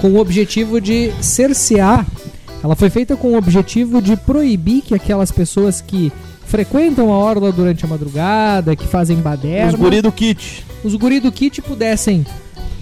com 0.00 0.08
o 0.12 0.18
objetivo 0.18 0.80
de 0.80 1.12
cercear. 1.20 2.06
Ela 2.62 2.76
foi 2.76 2.90
feita 2.90 3.16
com 3.16 3.32
o 3.32 3.36
objetivo 3.36 4.00
de 4.00 4.16
proibir 4.16 4.82
que 4.82 4.94
aquelas 4.94 5.30
pessoas 5.32 5.80
que 5.80 6.12
frequentam 6.46 7.12
a 7.12 7.16
orla 7.18 7.50
durante 7.50 7.84
a 7.84 7.88
madrugada, 7.88 8.76
que 8.76 8.86
fazem 8.86 9.16
baderna, 9.16 9.72
Os 9.72 9.78
guri 9.78 10.00
do 10.02 10.12
kit. 10.12 10.64
os 10.84 10.94
guri 10.94 11.18
do 11.18 11.32
kit 11.32 11.60
pudessem 11.62 12.24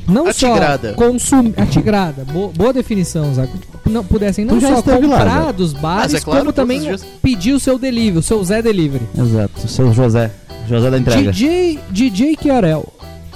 não 0.09 0.27
A 0.27 0.33
só 0.33 0.53
tigrada. 0.55 0.93
consumir 0.95 1.55
a 1.57 1.65
tigrada, 1.67 2.25
boa, 2.25 2.49
boa 2.49 2.73
definição, 2.73 3.33
Zago. 3.33 3.53
Não 3.87 4.05
pudessem 4.05 4.45
não 4.45 4.59
Tu 4.59 4.67
só 4.67 4.75
lá, 4.75 4.83
comprar 4.83 5.25
Zago. 5.29 5.53
dos 5.53 5.73
bares, 5.73 6.15
é 6.15 6.21
claro, 6.21 6.41
como 6.41 6.53
também 6.53 6.81
dias. 6.81 7.05
pedir 7.23 7.53
o 7.53 7.61
seu 7.61 7.79
delivery, 7.79 8.19
o 8.19 8.23
seu 8.23 8.43
Zé 8.45 8.61
Delivery. 8.61 9.05
Exato, 9.17 9.69
seu 9.69 9.93
José. 9.93 10.31
José 10.69 10.91
da 10.91 10.99
entrega. 10.99 11.33
DJ 11.33 11.79
DJ 11.91 12.37
Chiarel, 12.41 12.87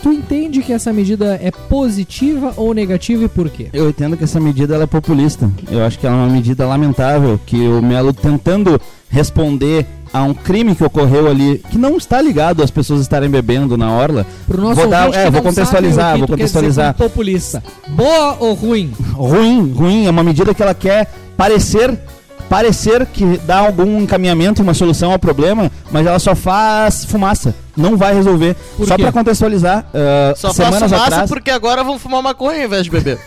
tu 0.04 0.12
entende 0.12 0.60
que 0.60 0.70
essa 0.70 0.92
medida 0.92 1.40
é 1.42 1.50
positiva 1.50 2.52
ou 2.58 2.74
negativa 2.74 3.24
e 3.24 3.28
por 3.28 3.48
quê? 3.48 3.68
Eu 3.72 3.88
entendo 3.88 4.18
que 4.18 4.24
essa 4.24 4.38
medida 4.38 4.76
é 4.76 4.86
populista. 4.86 5.50
Eu 5.70 5.82
acho 5.82 5.98
que 5.98 6.06
ela 6.06 6.14
é 6.14 6.18
uma 6.18 6.28
medida 6.28 6.66
lamentável 6.66 7.40
que 7.46 7.56
o 7.66 7.80
Melo 7.80 8.12
tentando 8.12 8.78
responder 9.08 9.86
a 10.12 10.22
um 10.22 10.34
crime 10.34 10.74
que 10.74 10.84
ocorreu 10.84 11.26
ali, 11.26 11.62
que 11.70 11.78
não 11.78 11.96
está 11.96 12.20
ligado 12.20 12.62
às 12.62 12.70
pessoas 12.70 13.00
estarem 13.00 13.30
bebendo 13.30 13.78
na 13.78 13.90
orla. 13.92 14.26
Pro 14.46 14.60
nosso 14.60 14.82
Vou 14.82 14.90
dar- 14.90 15.12
é, 15.14 15.30
vou 15.30 15.40
contextualizar, 15.40 16.18
vou 16.18 16.28
contextualizar. 16.28 16.94
populista. 16.94 17.64
Boa 17.88 18.36
ou 18.40 18.52
ruim? 18.52 18.92
Ruim, 19.14 19.72
ruim, 19.72 20.04
é 20.06 20.10
uma 20.10 20.22
medida 20.22 20.52
que 20.52 20.62
ela 20.62 20.74
quer 20.74 21.10
parecer 21.34 21.98
parecer 22.48 23.06
que 23.06 23.38
dá 23.38 23.58
algum 23.58 24.00
encaminhamento, 24.00 24.62
uma 24.62 24.74
solução 24.74 25.12
ao 25.12 25.18
problema, 25.18 25.70
mas 25.90 26.06
ela 26.06 26.18
só 26.18 26.34
faz 26.34 27.04
fumaça. 27.04 27.54
Não 27.76 27.96
vai 27.96 28.14
resolver. 28.14 28.54
Por 28.76 28.86
só 28.86 28.96
pra 28.96 29.10
contextualizar, 29.10 29.84
ah, 29.92 30.34
Só 30.36 30.52
semanas 30.52 30.80
faço 30.80 30.94
massa 30.94 31.06
atrás, 31.06 31.30
porque 31.30 31.50
agora 31.50 31.82
vão 31.82 31.98
fumar 31.98 32.22
maconha 32.22 32.60
ao 32.60 32.66
invés 32.66 32.84
de 32.84 32.90
beber. 32.90 33.18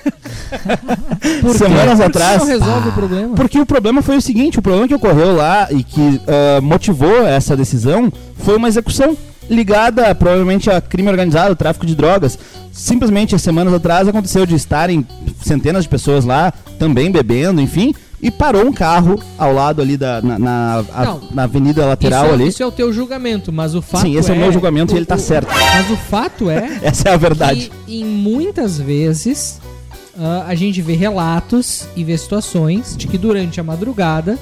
semanas 1.57 1.99
atrás, 1.99 2.39
não 2.39 2.47
resolve 2.47 2.89
o 2.89 2.91
problema? 2.93 3.35
Porque 3.35 3.59
o 3.59 3.65
problema 3.65 4.01
foi 4.01 4.17
o 4.17 4.21
seguinte, 4.21 4.59
o 4.59 4.61
problema 4.61 4.87
que 4.87 4.95
ocorreu 4.95 5.35
lá 5.35 5.67
e 5.69 5.83
que 5.83 6.21
ah, 6.27 6.61
motivou 6.61 7.27
essa 7.27 7.57
decisão 7.57 8.11
foi 8.37 8.55
uma 8.55 8.69
execução 8.69 9.17
ligada 9.49 10.13
provavelmente 10.13 10.69
a 10.69 10.81
crime 10.81 11.09
organizado, 11.09 11.55
tráfico 11.55 11.85
de 11.85 11.95
drogas. 11.95 12.37
Simplesmente, 12.71 13.35
há 13.35 13.39
semanas 13.39 13.73
atrás, 13.73 14.07
aconteceu 14.07 14.45
de 14.45 14.55
estarem 14.55 15.05
centenas 15.41 15.83
de 15.83 15.89
pessoas 15.89 16.25
lá, 16.25 16.53
também 16.77 17.11
bebendo, 17.11 17.59
enfim, 17.59 17.93
e 18.21 18.31
parou 18.31 18.65
um 18.65 18.73
carro 18.73 19.19
ao 19.37 19.53
lado 19.53 19.81
ali 19.81 19.95
da, 19.97 20.21
na, 20.21 20.39
na, 20.39 20.83
a- 20.93 21.17
na 21.31 21.43
avenida 21.43 21.85
lateral 21.85 22.23
isso, 22.25 22.31
é- 22.31 22.33
ali. 22.35 22.47
isso 22.47 22.63
é 22.63 22.65
o 22.65 22.71
teu 22.71 22.91
julgamento, 22.91 23.51
mas 23.53 23.75
o 23.75 23.81
fato 23.81 24.01
Sim, 24.01 24.15
esse 24.17 24.31
é 24.31 24.33
o 24.33 24.37
meu 24.37 24.51
julgamento 24.51 24.93
e 24.93 24.97
ele 24.97 25.05
tá 25.05 25.17
certo. 25.17 25.47
Mas 25.53 25.89
o 25.91 25.95
fato 25.97 26.49
é 26.49 26.79
Essa 26.83 27.09
é 27.09 27.13
a 27.13 27.17
verdade. 27.17 27.71
que 27.85 27.99
em 28.01 28.03
muitas 28.05 28.79
vezes 28.79 29.59
ah, 30.19 30.45
a 30.47 30.55
gente 30.55 30.81
vê 30.81 30.93
relatos 30.95 31.87
e 31.95 32.03
vê 32.03 32.17
situações 32.17 32.95
de 32.97 33.07
que 33.07 33.17
durante 33.19 33.59
a 33.59 33.63
madrugada 33.63 34.37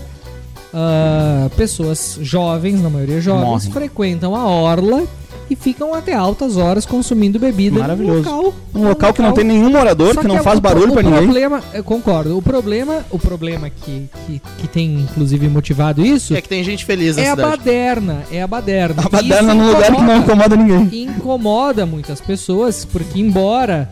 ah, 0.74 1.50
pessoas 1.56 2.18
jovens, 2.22 2.82
na 2.82 2.90
maioria 2.90 3.20
jovens, 3.22 3.44
Morrem. 3.66 3.72
frequentam 3.72 4.36
a 4.36 4.46
orla 4.46 5.04
e 5.50 5.56
ficam 5.56 5.94
até 5.94 6.14
altas 6.14 6.58
horas 6.58 6.86
consumindo 6.86 7.38
bebida 7.40 7.80
Maravilhoso. 7.80 8.24
num 8.24 8.36
local, 8.36 8.54
Um 8.74 8.88
local 8.88 9.14
que 9.14 9.22
não 9.22 9.32
tem 9.32 9.44
nenhum 9.44 9.70
morador, 9.70 10.14
Só 10.16 10.22
que 10.22 10.28
não 10.28 10.38
é 10.38 10.42
faz 10.44 10.58
o- 10.58 10.62
barulho 10.62 10.90
o 10.90 10.94
pra 10.94 11.04
ninguém. 11.04 11.24
Problema, 11.24 11.64
eu 11.74 11.84
concordo. 11.84 12.38
O 12.38 12.42
problema, 12.42 13.06
o 13.12 13.20
problema 13.20 13.70
que, 13.70 14.10
que, 14.26 14.42
que 14.60 14.68
tem 14.68 14.96
inclusive 15.02 15.48
motivado 15.48 16.06
isso 16.06 16.36
é 16.36 16.42
que 16.42 16.50
tem 16.50 16.64
gente 16.64 16.84
feliz 16.86 17.16
na 17.16 17.22
é 17.24 17.28
a 17.28 17.36
cidade. 17.36 17.50
baderna, 17.58 18.24
é 18.32 18.42
a 18.42 18.48
baderna. 18.48 19.04
A 19.06 19.10
baderna 19.10 19.54
num 19.54 19.68
lugar 19.72 19.96
que 19.96 20.02
não 20.02 20.18
incomoda 20.18 20.56
ninguém. 20.56 21.04
incomoda 21.04 21.86
muitas 21.86 22.20
pessoas, 22.22 22.84
porque 22.86 23.20
embora 23.20 23.90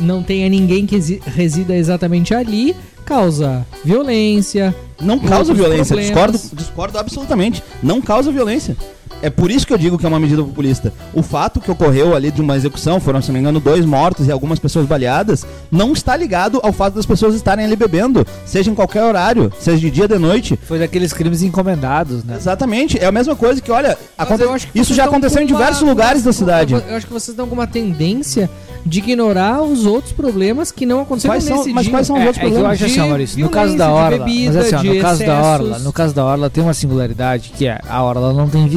não 0.00 0.22
tenha 0.22 0.48
ninguém 0.48 0.86
que 0.86 0.98
resida 1.26 1.74
exatamente 1.76 2.34
ali, 2.34 2.74
causa 3.04 3.66
violência. 3.84 4.74
Não 5.00 5.18
causa 5.18 5.52
violência, 5.52 5.94
problemas. 5.96 6.06
discordo, 6.40 6.56
discordo 6.56 6.98
absolutamente. 6.98 7.62
Não 7.82 8.00
causa 8.00 8.30
violência. 8.30 8.76
É 9.24 9.30
por 9.30 9.50
isso 9.50 9.66
que 9.66 9.72
eu 9.72 9.78
digo 9.78 9.96
que 9.98 10.04
é 10.04 10.08
uma 10.08 10.20
medida 10.20 10.42
populista. 10.42 10.92
O 11.12 11.22
fato 11.22 11.60
que 11.60 11.70
ocorreu 11.70 12.14
ali 12.14 12.30
de 12.30 12.40
uma 12.40 12.56
execução, 12.56 13.00
foram, 13.00 13.22
se 13.22 13.28
não 13.28 13.34
me 13.34 13.40
engano, 13.40 13.58
dois 13.60 13.84
mortos 13.84 14.26
e 14.26 14.32
algumas 14.32 14.58
pessoas 14.58 14.86
baleadas, 14.86 15.46
não 15.70 15.92
está 15.92 16.16
ligado 16.16 16.60
ao 16.62 16.72
fato 16.72 16.94
das 16.94 17.06
pessoas 17.06 17.34
estarem 17.34 17.64
ali 17.64 17.74
bebendo, 17.76 18.26
seja 18.44 18.70
em 18.70 18.74
qualquer 18.74 19.02
horário, 19.02 19.52
seja 19.58 19.78
de 19.78 19.90
dia, 19.90 20.06
de 20.06 20.18
noite. 20.18 20.58
Foi 20.66 20.78
daqueles 20.78 21.12
crimes 21.12 21.42
encomendados, 21.42 22.22
né? 22.24 22.36
Exatamente. 22.36 22.98
É 22.98 23.06
a 23.06 23.12
mesma 23.12 23.34
coisa 23.34 23.60
que, 23.60 23.70
olha, 23.72 23.96
aconte- 24.18 24.66
que 24.72 24.78
isso 24.80 24.92
já 24.94 25.04
aconteceu 25.06 25.42
em 25.42 25.46
com 25.46 25.52
uma- 25.54 25.58
diversos 25.60 25.88
lugares 25.88 26.22
da 26.22 26.32
cidade. 26.32 26.74
Eu, 26.74 26.96
acho 26.96 27.06
que 27.06 27.12
vocês 27.12 27.28
estão 27.30 27.46
com 27.48 27.54
uma 27.54 27.66
tendência 27.66 28.50
de 28.86 28.98
ignorar 28.98 29.62
os 29.62 29.86
outros 29.86 30.12
problemas 30.12 30.70
que 30.70 30.84
não 30.84 31.00
aconteceram 31.00 31.32
Quais 31.34 31.44
são- 31.44 31.56
nesse 31.58 31.70
mas 31.72 31.84
dia. 31.84 31.92
quais 31.94 32.06
são 32.06 32.16
os 32.16 32.22
É, 32.22 32.26
outros 32.26 32.38
é 32.38 32.40
que 32.40 32.46
eu 32.46 32.52
problemas? 32.60 32.82
acho 32.82 32.84
assim, 33.00 33.08
Maurício, 33.08 33.40
no 33.40 33.48
caso 33.48 33.76
da 33.78 33.90
Orla, 33.90 34.18
bebida, 34.18 34.52
mas 34.52 34.66
assim, 34.74 34.74
ó, 34.90 34.94
no 34.94 35.00
caso 35.00 35.18
da 35.20 35.24
excessos. 35.24 35.46
Orla, 35.46 35.78
no 35.78 35.92
caso 35.92 36.14
da 36.14 36.24
Orla 36.26 36.50
tem 36.50 36.62
uma 36.62 36.74
singularidade 36.74 37.52
que 37.56 37.66
é 37.66 37.80
a 37.88 38.02
Orla 38.02 38.34
não 38.34 38.46
tem 38.48 38.68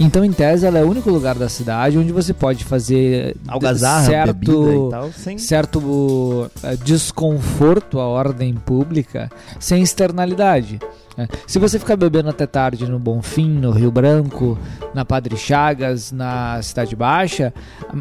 Então, 0.00 0.24
em 0.24 0.32
tese, 0.32 0.64
ela 0.64 0.78
é 0.78 0.84
o 0.84 0.88
único 0.88 1.10
lugar 1.10 1.34
da 1.34 1.48
cidade 1.48 1.98
onde 1.98 2.12
você 2.12 2.32
pode 2.32 2.64
fazer 2.64 3.36
Algazarra, 3.48 4.04
certo, 4.04 4.88
tal, 4.90 5.12
sem... 5.12 5.38
certo 5.38 6.50
eh, 6.62 6.76
desconforto 6.76 7.98
à 7.98 8.06
ordem 8.06 8.54
pública 8.54 9.28
sem 9.58 9.82
externalidade. 9.82 10.78
Né? 11.18 11.28
Se 11.46 11.58
você 11.58 11.78
ficar 11.78 11.96
bebendo 11.96 12.30
até 12.30 12.46
tarde 12.46 12.88
no 12.88 12.98
Bonfim, 12.98 13.50
no 13.50 13.72
Rio 13.72 13.90
Branco, 13.90 14.56
na 14.94 15.04
Padre 15.04 15.36
Chagas, 15.36 16.12
na 16.12 16.62
Cidade 16.62 16.94
Baixa, 16.96 17.52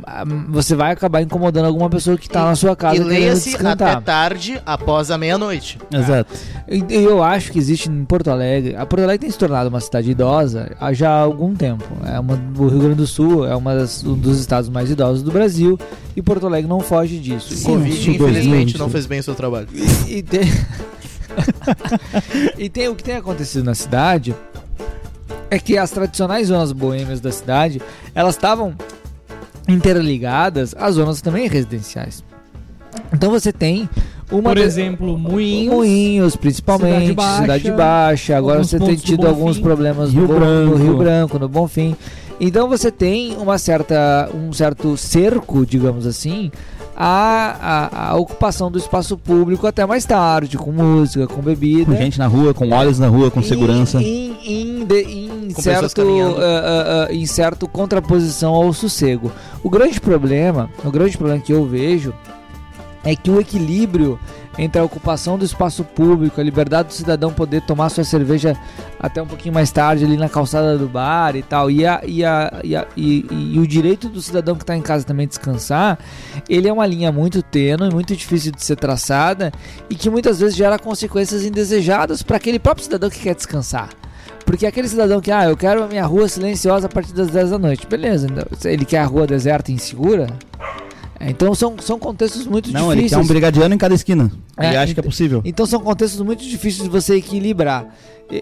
ah, 0.05 0.22
ah, 0.22 0.24
você 0.49 0.76
vai 0.76 0.91
acabar 0.91 1.22
incomodando 1.22 1.65
alguma 1.65 1.89
pessoa 1.89 2.15
que 2.18 2.28
está 2.28 2.45
na 2.45 2.55
sua 2.55 2.76
casa 2.76 2.95
e 2.95 2.99
querendo 2.99 3.09
leia-se 3.09 3.55
até 3.68 3.99
tarde 4.01 4.61
após 4.65 5.09
a 5.11 5.18
meia-noite. 5.18 5.80
Exato. 5.91 6.32
E 6.70 6.78
e 6.89 7.03
eu 7.03 7.24
acho 7.24 7.51
que 7.51 7.57
existe 7.59 7.89
em 7.89 8.05
Porto 8.05 8.30
Alegre. 8.30 8.76
A 8.76 8.86
Porto 8.86 9.01
Alegre 9.03 9.20
tem 9.26 9.32
se 9.32 9.38
tornado 9.38 9.68
uma 9.70 9.80
cidade 9.82 10.11
idosa 10.11 10.72
há 10.80 10.93
já 10.93 11.09
há 11.09 11.22
algum 11.22 11.55
tempo. 11.55 11.84
É 12.05 12.20
uma, 12.20 12.39
o 12.57 12.68
Rio 12.68 12.80
Grande 12.80 12.95
do 12.95 13.07
Sul 13.07 13.45
é 13.47 13.55
uma 13.55 13.74
das- 13.74 14.03
um 14.03 14.13
dos 14.15 14.39
estados 14.39 14.70
mais 14.70 14.91
idosos 14.91 15.24
do 15.24 15.32
Brasil 15.32 15.78
e 16.15 16.22
Porto 16.22 16.45
Alegre 16.45 16.70
não 16.70 16.80
foge 16.82 17.18
disso. 17.20 17.55
Sim, 17.55 17.63
Covid, 17.65 17.89
infelizmente, 18.11 18.74
2020. 18.74 18.78
não 18.78 18.89
fez 18.89 19.05
bem 19.07 19.20
o 19.20 19.24
seu 19.24 19.34
trabalho. 19.36 19.68
E, 19.74 20.18
e 20.18 20.22
tem... 20.24 20.41
e 22.57 22.70
tem 22.70 22.88
o 22.89 22.95
que 22.95 23.03
tem 23.03 23.15
acontecido 23.15 23.63
na 23.65 23.76
cidade 23.76 24.36
é 25.49 25.57
que 25.59 25.78
as 25.78 25.89
tradicionais 25.91 26.47
zonas 26.47 26.72
boêmias 26.72 27.20
da 27.22 27.32
cidade 27.32 27.82
elas 28.13 28.36
estavam 28.36 28.76
interligadas 29.68 30.76
às 30.78 30.95
zonas 30.95 31.22
também 31.22 31.47
residenciais. 31.47 32.24
Então 33.13 33.30
você 33.32 33.51
tem 33.51 33.89
uma 34.32 34.49
Por 34.49 34.55
de- 34.57 34.61
exemplo, 34.63 35.18
Moinhos. 35.18 35.74
Moinhos, 35.74 36.36
principalmente, 36.36 37.07
Cidade 37.09 37.13
Baixa, 37.13 37.41
Cidade 37.41 37.72
Baixa. 37.72 38.38
Agora 38.38 38.63
você 38.63 38.80
tem 38.80 38.95
tido 38.95 39.28
alguns 39.28 39.59
problemas 39.59 40.11
Rio 40.11 40.22
no, 40.24 40.28
Bom- 40.28 40.34
no 40.34 40.39
Branco. 40.39 40.76
Rio 40.78 40.97
Branco, 40.97 41.39
no 41.39 41.47
Bonfim. 41.49 41.95
Então 42.39 42.68
você 42.68 42.91
tem 42.91 43.36
uma 43.38 43.57
certa, 43.57 44.30
um 44.34 44.51
certo 44.53 44.95
cerco, 44.97 45.65
digamos 45.65 46.05
assim, 46.05 46.51
à, 46.97 47.55
à, 47.61 48.09
à 48.11 48.15
ocupação 48.15 48.71
do 48.71 48.77
espaço 48.79 49.15
público 49.17 49.67
até 49.67 49.85
mais 49.85 50.03
tarde, 50.03 50.57
com 50.57 50.71
música, 50.71 51.27
com 51.27 51.41
bebida. 51.41 51.85
Com 51.91 51.95
gente 51.97 52.17
na 52.17 52.25
rua, 52.27 52.53
com 52.53 52.69
olhos 52.71 52.97
na 52.97 53.07
rua, 53.07 53.29
com 53.29 53.41
segurança. 53.43 54.01
Em, 54.01 54.35
em, 54.43 54.83
de- 54.85 55.01
em 55.03 55.29
Com 55.53 55.61
pessoas 55.61 55.91
certo, 55.91 56.01
ah, 56.01 56.41
ah, 56.41 57.07
ah, 57.09 57.13
em 57.13 57.25
certo 57.27 57.67
contraposição 57.67 58.53
ao 58.55 58.73
sossego. 58.73 59.31
O 59.63 59.69
grande 59.69 60.01
problema, 60.01 60.69
o 60.83 60.89
grande 60.89 61.15
problema 61.17 61.39
que 61.39 61.53
eu 61.53 61.65
vejo 61.65 62.13
é 63.03 63.15
que 63.15 63.29
o 63.29 63.39
equilíbrio 63.39 64.19
entre 64.58 64.82
a 64.82 64.84
ocupação 64.84 65.38
do 65.38 65.45
espaço 65.45 65.84
público, 65.84 66.41
a 66.41 66.43
liberdade 66.43 66.88
do 66.89 66.93
cidadão 66.93 67.32
poder 67.32 67.62
tomar 67.62 67.89
sua 67.89 68.03
cerveja 68.03 68.58
até 68.99 69.22
um 69.22 69.28
pouquinho 69.28 69.53
mais 69.53 69.72
tarde 69.72 70.03
ali 70.03 70.18
na 70.18 70.28
calçada 70.28 70.78
do 70.78 70.88
bar 70.88 71.36
e 71.36 71.43
tal, 71.43 71.70
e, 71.70 71.86
a, 71.86 72.01
e, 72.05 72.26
a, 72.26 72.60
e, 72.64 72.76
a- 72.76 72.88
e- 72.97 73.26
e 73.53 73.60
o 73.60 73.68
direito 73.68 74.10
do 74.10 74.22
cidadão 74.22 74.55
que 74.55 74.64
está 74.64 74.76
em 74.76 74.82
casa 74.82 75.05
também 75.05 75.28
descansar, 75.28 75.99
ele 76.49 76.68
é 76.68 76.74
uma 76.74 76.86
linha 76.88 77.12
muito 77.12 77.43
tênue, 77.43 77.91
muito 77.93 78.16
difícil 78.16 78.51
de 78.51 78.64
ser 78.64 78.76
traçada 78.78 79.51
e 79.89 79.95
que 79.95 80.10
muitas 80.10 80.39
vezes 80.39 80.55
gera 80.55 80.80
consequências 80.80 81.43
indesejadas 81.45 82.24
para 82.24 82.38
aquele 82.38 82.58
próprio 82.58 82.84
cidadão 82.86 83.10
que 83.10 83.20
quer 83.20 83.36
descansar. 83.36 83.89
Porque 84.45 84.66
aquele 84.66 84.88
cidadão 84.88 85.20
que, 85.20 85.30
ah, 85.30 85.43
eu 85.45 85.58
quero 85.58 85.84
a 85.84 85.88
minha 85.88 86.05
rua 86.05 86.28
silenciosa 86.30 86.88
a 86.88 86.89
partir 86.89 87.12
das 87.14 87.28
10 87.28 87.49
da 87.51 87.60
noite. 87.60 87.86
Beleza, 87.86 88.28
então, 88.28 88.45
ele 88.72 88.86
quer 88.86 88.99
a 88.99 89.05
rua 89.05 89.28
deserta 89.28 89.72
e 89.72 89.76
insegura? 89.76 90.28
É, 91.20 91.30
Então 91.30 91.53
são, 91.55 91.76
são 91.80 91.97
contextos 91.97 92.45
muito 92.47 92.72
Não, 92.72 92.91
ele 92.91 93.01
difíceis. 93.03 93.20
quer 93.22 93.26
um 93.26 93.28
brigadiano 93.28 93.74
em 93.74 93.78
cada 93.78 93.95
esquina. 93.95 94.32
É, 94.57 94.68
ele 94.68 94.78
acha 94.78 94.93
que 94.93 94.99
é 94.99 95.03
ent- 95.03 95.05
possível. 95.09 95.41
Então 95.45 95.65
são 95.65 95.80
contextos 95.80 96.22
muito 96.22 96.43
difíceis 96.43 96.84
de 96.84 96.89
você 96.89 97.15
equilibrar. 97.15 97.88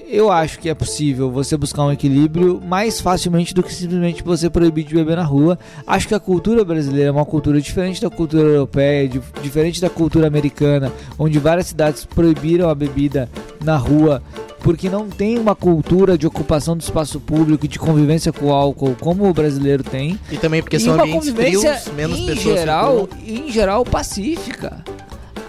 Eu 0.10 0.32
acho 0.32 0.58
que 0.58 0.68
é 0.68 0.74
possível 0.74 1.30
você 1.30 1.56
buscar 1.56 1.84
um 1.84 1.92
equilíbrio 1.92 2.60
mais 2.60 3.00
facilmente 3.00 3.54
do 3.54 3.62
que 3.62 3.72
simplesmente 3.72 4.24
você 4.24 4.50
proibir 4.50 4.84
de 4.84 4.96
beber 4.96 5.16
na 5.16 5.24
rua. 5.24 5.60
Acho 5.86 6.08
que 6.08 6.16
a 6.16 6.20
cultura 6.20 6.66
brasileira 6.66 7.10
é 7.10 7.12
uma 7.12 7.24
cultura 7.26 7.62
diferente 7.62 8.02
da 8.02 8.10
cultura 8.10 8.42
europeia, 8.48 9.08
di- 9.08 9.22
diferente 9.44 9.80
da 9.80 9.90
cultura 9.90 10.26
americana, 10.26 10.92
onde 11.20 11.38
várias 11.38 11.68
cidades 11.68 12.04
proibiram 12.04 12.68
a 12.68 12.74
bebida 12.74 13.30
na 13.64 13.78
rua 13.78 14.24
porque 14.66 14.90
não 14.90 15.08
tem 15.08 15.38
uma 15.38 15.56
cultura 15.56 16.18
de 16.18 16.26
ocupação 16.26 16.76
do 16.76 16.82
espaço 16.82 17.20
público 17.20 17.66
e 17.66 17.68
de 17.68 17.78
convivência 17.78 18.34
com 18.34 18.48
o 18.48 18.52
álcool 18.52 18.98
como 19.00 19.30
o 19.30 19.32
brasileiro 19.32 19.84
tem 19.84 20.20
E 20.32 20.40
também 20.40 20.60
porque 20.60 20.78
e 20.78 20.80
são 20.80 21.00
ambientes 21.00 21.30
frios, 21.30 21.64
menos 21.96 22.18
em 22.18 22.26
pessoas 22.26 22.60
geral, 22.62 23.08
em 23.24 23.52
geral 23.52 23.86
pacífica. 23.86 24.84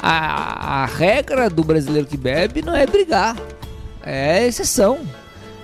A, 0.03 0.83
a 0.83 0.85
regra 0.85 1.49
do 1.49 1.65
brasileiro 1.65 2.07
que 2.07 2.19
bebe 2.19 2.61
não 2.61 2.77
é 2.77 2.87
brigar, 2.87 3.35
é 4.05 4.47
exceção. 4.47 4.99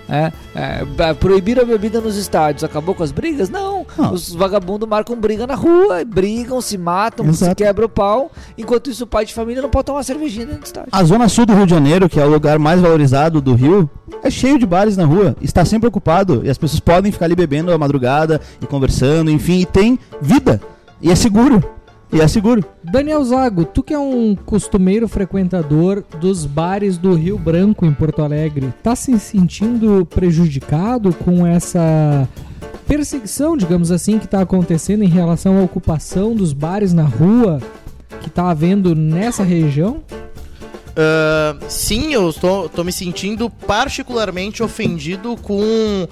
É, 0.08 0.32
é, 0.54 0.84
ba- 0.84 1.14
proibir 1.14 1.58
a 1.60 1.64
bebida 1.64 2.00
nos 2.00 2.16
estádios 2.16 2.64
acabou 2.64 2.94
com 2.94 3.02
as 3.02 3.12
brigas? 3.12 3.48
Não. 3.48 3.86
Não. 3.96 4.12
Os 4.12 4.34
vagabundos 4.34 4.88
marcam 4.88 5.16
briga 5.16 5.46
na 5.46 5.54
rua, 5.54 6.04
brigam, 6.04 6.60
se 6.60 6.76
matam, 6.76 7.24
se 7.26 7.44
Exato. 7.44 7.56
quebra 7.56 7.86
o 7.86 7.88
pau. 7.88 8.30
Enquanto 8.58 8.90
isso, 8.90 9.04
o 9.04 9.06
pai 9.06 9.24
de 9.24 9.32
família 9.32 9.62
não 9.62 9.70
pode 9.70 9.86
tomar 9.86 10.02
cervejinha 10.02 10.46
dentro 10.46 10.60
do 10.62 10.66
estádio. 10.66 10.88
A 10.92 11.04
zona 11.04 11.28
sul 11.28 11.46
do 11.46 11.54
Rio 11.54 11.64
de 11.66 11.70
Janeiro, 11.74 12.08
que 12.08 12.20
é 12.20 12.24
o 12.24 12.28
lugar 12.30 12.58
mais 12.58 12.80
valorizado 12.80 13.40
do 13.40 13.54
Rio, 13.54 13.88
é 14.22 14.30
cheio 14.30 14.58
de 14.58 14.66
bares 14.66 14.96
na 14.96 15.04
rua. 15.04 15.36
Está 15.40 15.64
sempre 15.64 15.88
ocupado. 15.88 16.42
E 16.44 16.50
as 16.50 16.58
pessoas 16.58 16.80
podem 16.80 17.10
ficar 17.12 17.26
ali 17.26 17.34
bebendo 17.36 17.72
à 17.72 17.78
madrugada 17.78 18.40
e 18.60 18.66
conversando, 18.66 19.30
enfim, 19.30 19.60
e 19.60 19.66
tem 19.66 19.98
vida. 20.20 20.60
E 21.00 21.10
é 21.10 21.14
seguro. 21.14 21.62
E 22.12 22.20
é 22.20 22.28
seguro. 22.28 22.62
Daniel 22.84 23.24
Zago, 23.24 23.64
tu 23.64 23.82
que 23.82 23.94
é 23.94 23.98
um 23.98 24.36
costumeiro 24.36 25.08
frequentador 25.08 26.04
dos 26.20 26.44
bares 26.44 26.98
do 26.98 27.14
Rio 27.14 27.38
Branco 27.38 27.86
em 27.86 27.92
Porto 27.94 28.20
Alegre, 28.22 28.72
tá 28.82 28.94
se 28.94 29.18
sentindo 29.18 30.04
prejudicado 30.04 31.14
com 31.14 31.46
essa 31.46 32.28
perseguição, 32.86 33.56
digamos 33.56 33.90
assim, 33.90 34.18
que 34.18 34.28
tá 34.28 34.42
acontecendo 34.42 35.02
em 35.02 35.08
relação 35.08 35.58
à 35.58 35.62
ocupação 35.62 36.34
dos 36.34 36.52
bares 36.52 36.92
na 36.92 37.04
rua 37.04 37.60
que 38.20 38.28
tá 38.28 38.50
havendo 38.50 38.94
nessa 38.94 39.42
região? 39.42 40.02
ah, 40.96 41.56
sim, 41.68 42.12
eu 42.12 42.32
tô, 42.32 42.68
tô 42.68 42.84
me 42.84 42.92
sentindo 42.92 43.48
particularmente 43.48 44.62
ofendido 44.62 45.36
com 45.36 46.06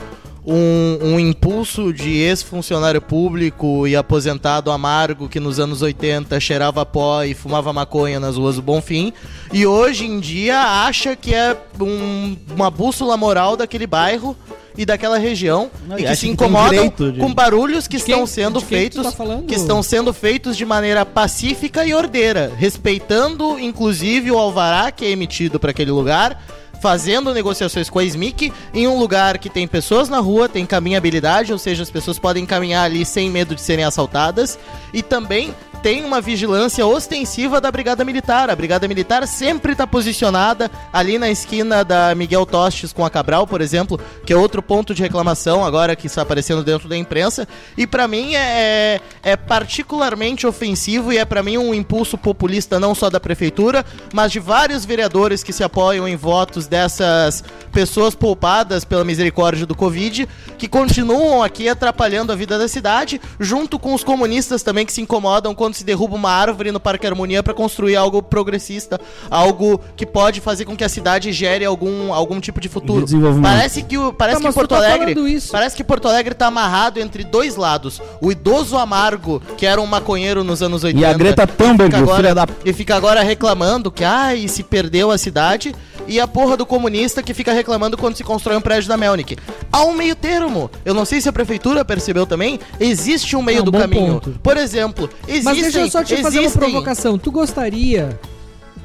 um, 0.46 0.98
um 1.02 1.20
impulso 1.20 1.92
de 1.92 2.10
ex-funcionário 2.18 3.00
público 3.02 3.86
e 3.86 3.94
aposentado 3.94 4.70
amargo 4.70 5.28
que 5.28 5.38
nos 5.38 5.58
anos 5.58 5.82
80 5.82 6.40
cheirava 6.40 6.84
pó 6.86 7.22
e 7.22 7.34
fumava 7.34 7.72
maconha 7.72 8.18
nas 8.18 8.36
ruas 8.36 8.56
do 8.56 8.62
Bonfim 8.62 9.12
e 9.52 9.66
hoje 9.66 10.06
em 10.06 10.18
dia 10.18 10.58
acha 10.86 11.14
que 11.14 11.34
é 11.34 11.56
um- 11.78 12.36
uma 12.54 12.70
bússola 12.70 13.16
moral 13.16 13.56
daquele 13.56 13.86
bairro 13.86 14.34
e 14.78 14.86
daquela 14.86 15.18
região 15.18 15.70
Não, 15.86 15.98
e 15.98 16.04
que 16.04 16.16
se 16.16 16.28
incomodam 16.28 16.88
de- 17.12 17.18
com 17.20 17.34
barulhos 17.34 17.86
que 17.86 17.98
quem- 17.98 18.14
estão 18.14 18.26
sendo 18.26 18.60
tu 18.60 18.66
feitos 18.66 19.02
tá 19.14 19.24
que 19.46 19.54
estão 19.54 19.82
sendo 19.82 20.12
feitos 20.14 20.56
de 20.56 20.64
maneira 20.64 21.04
pacífica 21.04 21.84
e 21.84 21.92
ordeira, 21.92 22.50
respeitando 22.56 23.58
inclusive 23.58 24.30
o 24.30 24.38
alvará 24.38 24.90
que 24.90 25.04
é 25.04 25.10
emitido 25.10 25.60
para 25.60 25.70
aquele 25.72 25.90
lugar, 25.90 26.42
fazendo 26.80 27.32
negociações 27.32 27.88
com 27.88 27.98
a 27.98 28.04
SMIC 28.04 28.52
em 28.74 28.88
um 28.88 28.98
lugar 28.98 29.38
que 29.38 29.50
tem 29.50 29.68
pessoas 29.68 30.08
na 30.08 30.18
rua, 30.18 30.48
tem 30.48 30.64
caminhabilidade, 30.66 31.52
ou 31.52 31.58
seja, 31.58 31.82
as 31.82 31.90
pessoas 31.90 32.18
podem 32.18 32.46
caminhar 32.46 32.86
ali 32.86 33.04
sem 33.04 33.30
medo 33.30 33.54
de 33.54 33.60
serem 33.60 33.84
assaltadas. 33.84 34.58
E 34.92 35.02
também 35.02 35.54
tem 35.82 36.04
uma 36.04 36.20
vigilância 36.20 36.86
ostensiva 36.86 37.60
da 37.60 37.70
Brigada 37.70 38.04
Militar. 38.04 38.50
A 38.50 38.56
Brigada 38.56 38.86
Militar 38.86 39.26
sempre 39.26 39.72
está 39.72 39.86
posicionada 39.86 40.70
ali 40.92 41.18
na 41.18 41.30
esquina 41.30 41.84
da 41.84 42.14
Miguel 42.14 42.44
Tostes 42.44 42.92
com 42.92 43.04
a 43.04 43.10
Cabral, 43.10 43.46
por 43.46 43.60
exemplo, 43.60 43.98
que 44.26 44.32
é 44.32 44.36
outro 44.36 44.62
ponto 44.62 44.94
de 44.94 45.02
reclamação 45.02 45.64
agora 45.64 45.96
que 45.96 46.06
está 46.06 46.22
aparecendo 46.22 46.62
dentro 46.62 46.88
da 46.88 46.96
imprensa. 46.96 47.48
E 47.76 47.86
para 47.86 48.06
mim 48.06 48.34
é, 48.34 49.00
é 49.22 49.36
particularmente 49.36 50.46
ofensivo 50.46 51.12
e 51.12 51.18
é 51.18 51.24
para 51.24 51.42
mim 51.42 51.56
um 51.56 51.74
impulso 51.74 52.18
populista 52.18 52.78
não 52.78 52.94
só 52.94 53.08
da 53.08 53.18
prefeitura, 53.18 53.84
mas 54.12 54.32
de 54.32 54.38
vários 54.38 54.84
vereadores 54.84 55.42
que 55.42 55.52
se 55.52 55.64
apoiam 55.64 56.06
em 56.06 56.16
votos 56.16 56.66
dessas 56.66 57.42
pessoas 57.72 58.14
poupadas 58.14 58.84
pela 58.84 59.04
misericórdia 59.04 59.64
do 59.64 59.74
Covid, 59.74 60.28
que 60.58 60.68
continuam 60.68 61.42
aqui 61.42 61.68
atrapalhando 61.68 62.32
a 62.32 62.36
vida 62.36 62.58
da 62.58 62.68
cidade, 62.68 63.20
junto 63.38 63.78
com 63.78 63.94
os 63.94 64.04
comunistas 64.04 64.62
também 64.62 64.84
que 64.84 64.92
se 64.92 65.00
incomodam 65.00 65.54
quando 65.54 65.69
se 65.72 65.84
derruba 65.84 66.14
uma 66.16 66.30
árvore 66.30 66.70
no 66.72 66.80
Parque 66.80 67.06
Harmonia 67.06 67.42
para 67.42 67.54
construir 67.54 67.96
algo 67.96 68.22
progressista, 68.22 69.00
algo 69.30 69.80
que 69.96 70.04
pode 70.06 70.40
fazer 70.40 70.64
com 70.64 70.76
que 70.76 70.84
a 70.84 70.88
cidade 70.88 71.32
gere 71.32 71.64
algum, 71.64 72.12
algum 72.12 72.40
tipo 72.40 72.60
de 72.60 72.68
futuro. 72.68 73.06
Parece 73.42 73.82
que 73.82 73.96
o 73.98 74.12
parece 74.12 74.40
Tá, 74.42 74.48
que 74.48 74.54
Porto 74.54 74.70
tá 74.70 74.76
Alegre, 74.76 75.14
parece 75.50 75.76
que 75.76 75.84
Porto 75.84 76.08
Alegre 76.08 76.34
tá 76.34 76.46
amarrado 76.46 76.98
entre 77.00 77.24
dois 77.24 77.56
lados. 77.56 78.00
O 78.20 78.30
idoso 78.32 78.76
amargo, 78.76 79.40
que 79.56 79.66
era 79.66 79.80
um 79.80 79.86
maconheiro 79.86 80.42
nos 80.44 80.62
anos 80.62 80.82
80. 80.84 81.00
E 81.00 81.04
a 81.04 81.12
Greta 81.12 81.46
fica 81.46 81.64
Thunberg, 81.64 81.94
agora- 81.96 82.16
filha 82.16 82.34
da... 82.34 82.46
e 82.64 82.72
fica 82.72 82.94
agora 82.96 83.22
reclamando 83.22 83.90
que, 83.90 84.04
ai, 84.04 84.48
se 84.48 84.62
perdeu 84.62 85.10
a 85.10 85.18
cidade. 85.18 85.74
E 86.08 86.18
a 86.18 86.26
porra 86.26 86.56
do 86.56 86.66
comunista 86.66 87.22
que 87.22 87.32
fica 87.32 87.52
reclamando 87.52 87.96
quando 87.96 88.16
se 88.16 88.24
constrói 88.24 88.56
um 88.56 88.60
prédio 88.60 88.88
da 88.88 88.96
Melnick. 88.96 89.36
Há 89.70 89.84
um 89.84 89.92
meio 89.92 90.16
termo. 90.16 90.68
Eu 90.84 90.92
não 90.92 91.04
sei 91.04 91.20
se 91.20 91.28
a 91.28 91.32
prefeitura 91.32 91.84
percebeu 91.84 92.26
também. 92.26 92.58
Existe 92.80 93.36
um 93.36 93.42
meio 93.42 93.58
É 93.58 93.62
um 93.62 93.64
do 93.66 93.70
caminho. 93.70 94.14
ponto. 94.14 94.30
Por 94.42 94.56
exemplo, 94.56 95.08
existem... 95.28 95.44
Mas 95.44 95.58
deixa 95.62 95.80
eu 95.80 95.90
só 95.90 96.02
te 96.04 96.16
fazer 96.22 96.38
uma 96.38 96.46
existem- 96.46 96.70
provocação. 96.70 97.18
Tu 97.18 97.30
gostaria 97.30 98.18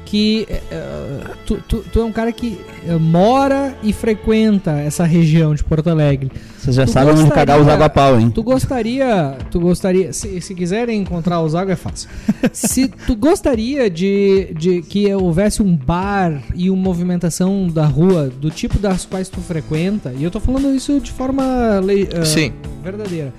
que. 0.04 0.46
eh, 0.50 1.20
tu, 1.44 1.56
tu, 1.68 1.78
tu 1.92 2.00
é 2.00 2.04
um 2.04 2.12
cara 2.12 2.30
que 2.30 2.60
eh, 2.86 2.94
mora 2.96 3.74
e 3.82 3.92
frequenta 3.92 4.70
essa 4.72 5.04
região 5.04 5.52
de 5.54 5.64
Porto 5.64 5.88
Alegre. 5.90 6.30
Vocês 6.58 6.76
já 6.76 6.84
Tu 6.84 6.92
sabem 6.92 7.10
onde 7.12 7.22
gostaria- 7.22 7.46
cagar 7.46 7.60
os 7.60 7.68
água-pau, 7.68 8.20
hein? 8.20 8.30
Tu 8.30 8.42
gostaria. 8.42 9.36
Tu 9.50 9.58
gostaria. 9.60 10.12
Se, 10.12 10.40
se 10.40 10.54
quiserem 10.54 11.00
encontrar 11.00 11.40
os 11.42 11.54
água 11.56 11.72
é 11.72 11.76
fácil. 11.76 12.08
se 12.52 12.88
tu 12.88 13.16
gostaria 13.16 13.90
de, 13.90 14.52
de 14.56 14.82
que 14.82 15.12
houvesse 15.12 15.60
um 15.62 15.76
bar 15.76 16.40
e 16.54 16.70
uma 16.70 16.80
movimentação 16.82 17.66
da 17.68 17.84
rua 17.86 18.28
do 18.40 18.50
tipo 18.50 18.78
das 18.78 19.04
quais 19.04 19.28
tu 19.28 19.40
frequenta, 19.40 20.12
e 20.16 20.22
eu 20.22 20.30
tô 20.30 20.38
falando 20.40 20.72
isso 20.74 21.00
de 21.00 21.10
forma 21.10 21.80
le- 21.84 22.08
ah, 22.16 22.24
Sim. 22.24 22.52
verdadeira. 22.82 23.32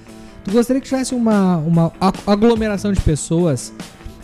Gostaria 0.51 0.81
que 0.81 0.87
tivesse 0.87 1.13
uma, 1.13 1.57
uma 1.57 1.91
aglomeração 2.25 2.91
de 2.93 3.01
pessoas, 3.01 3.73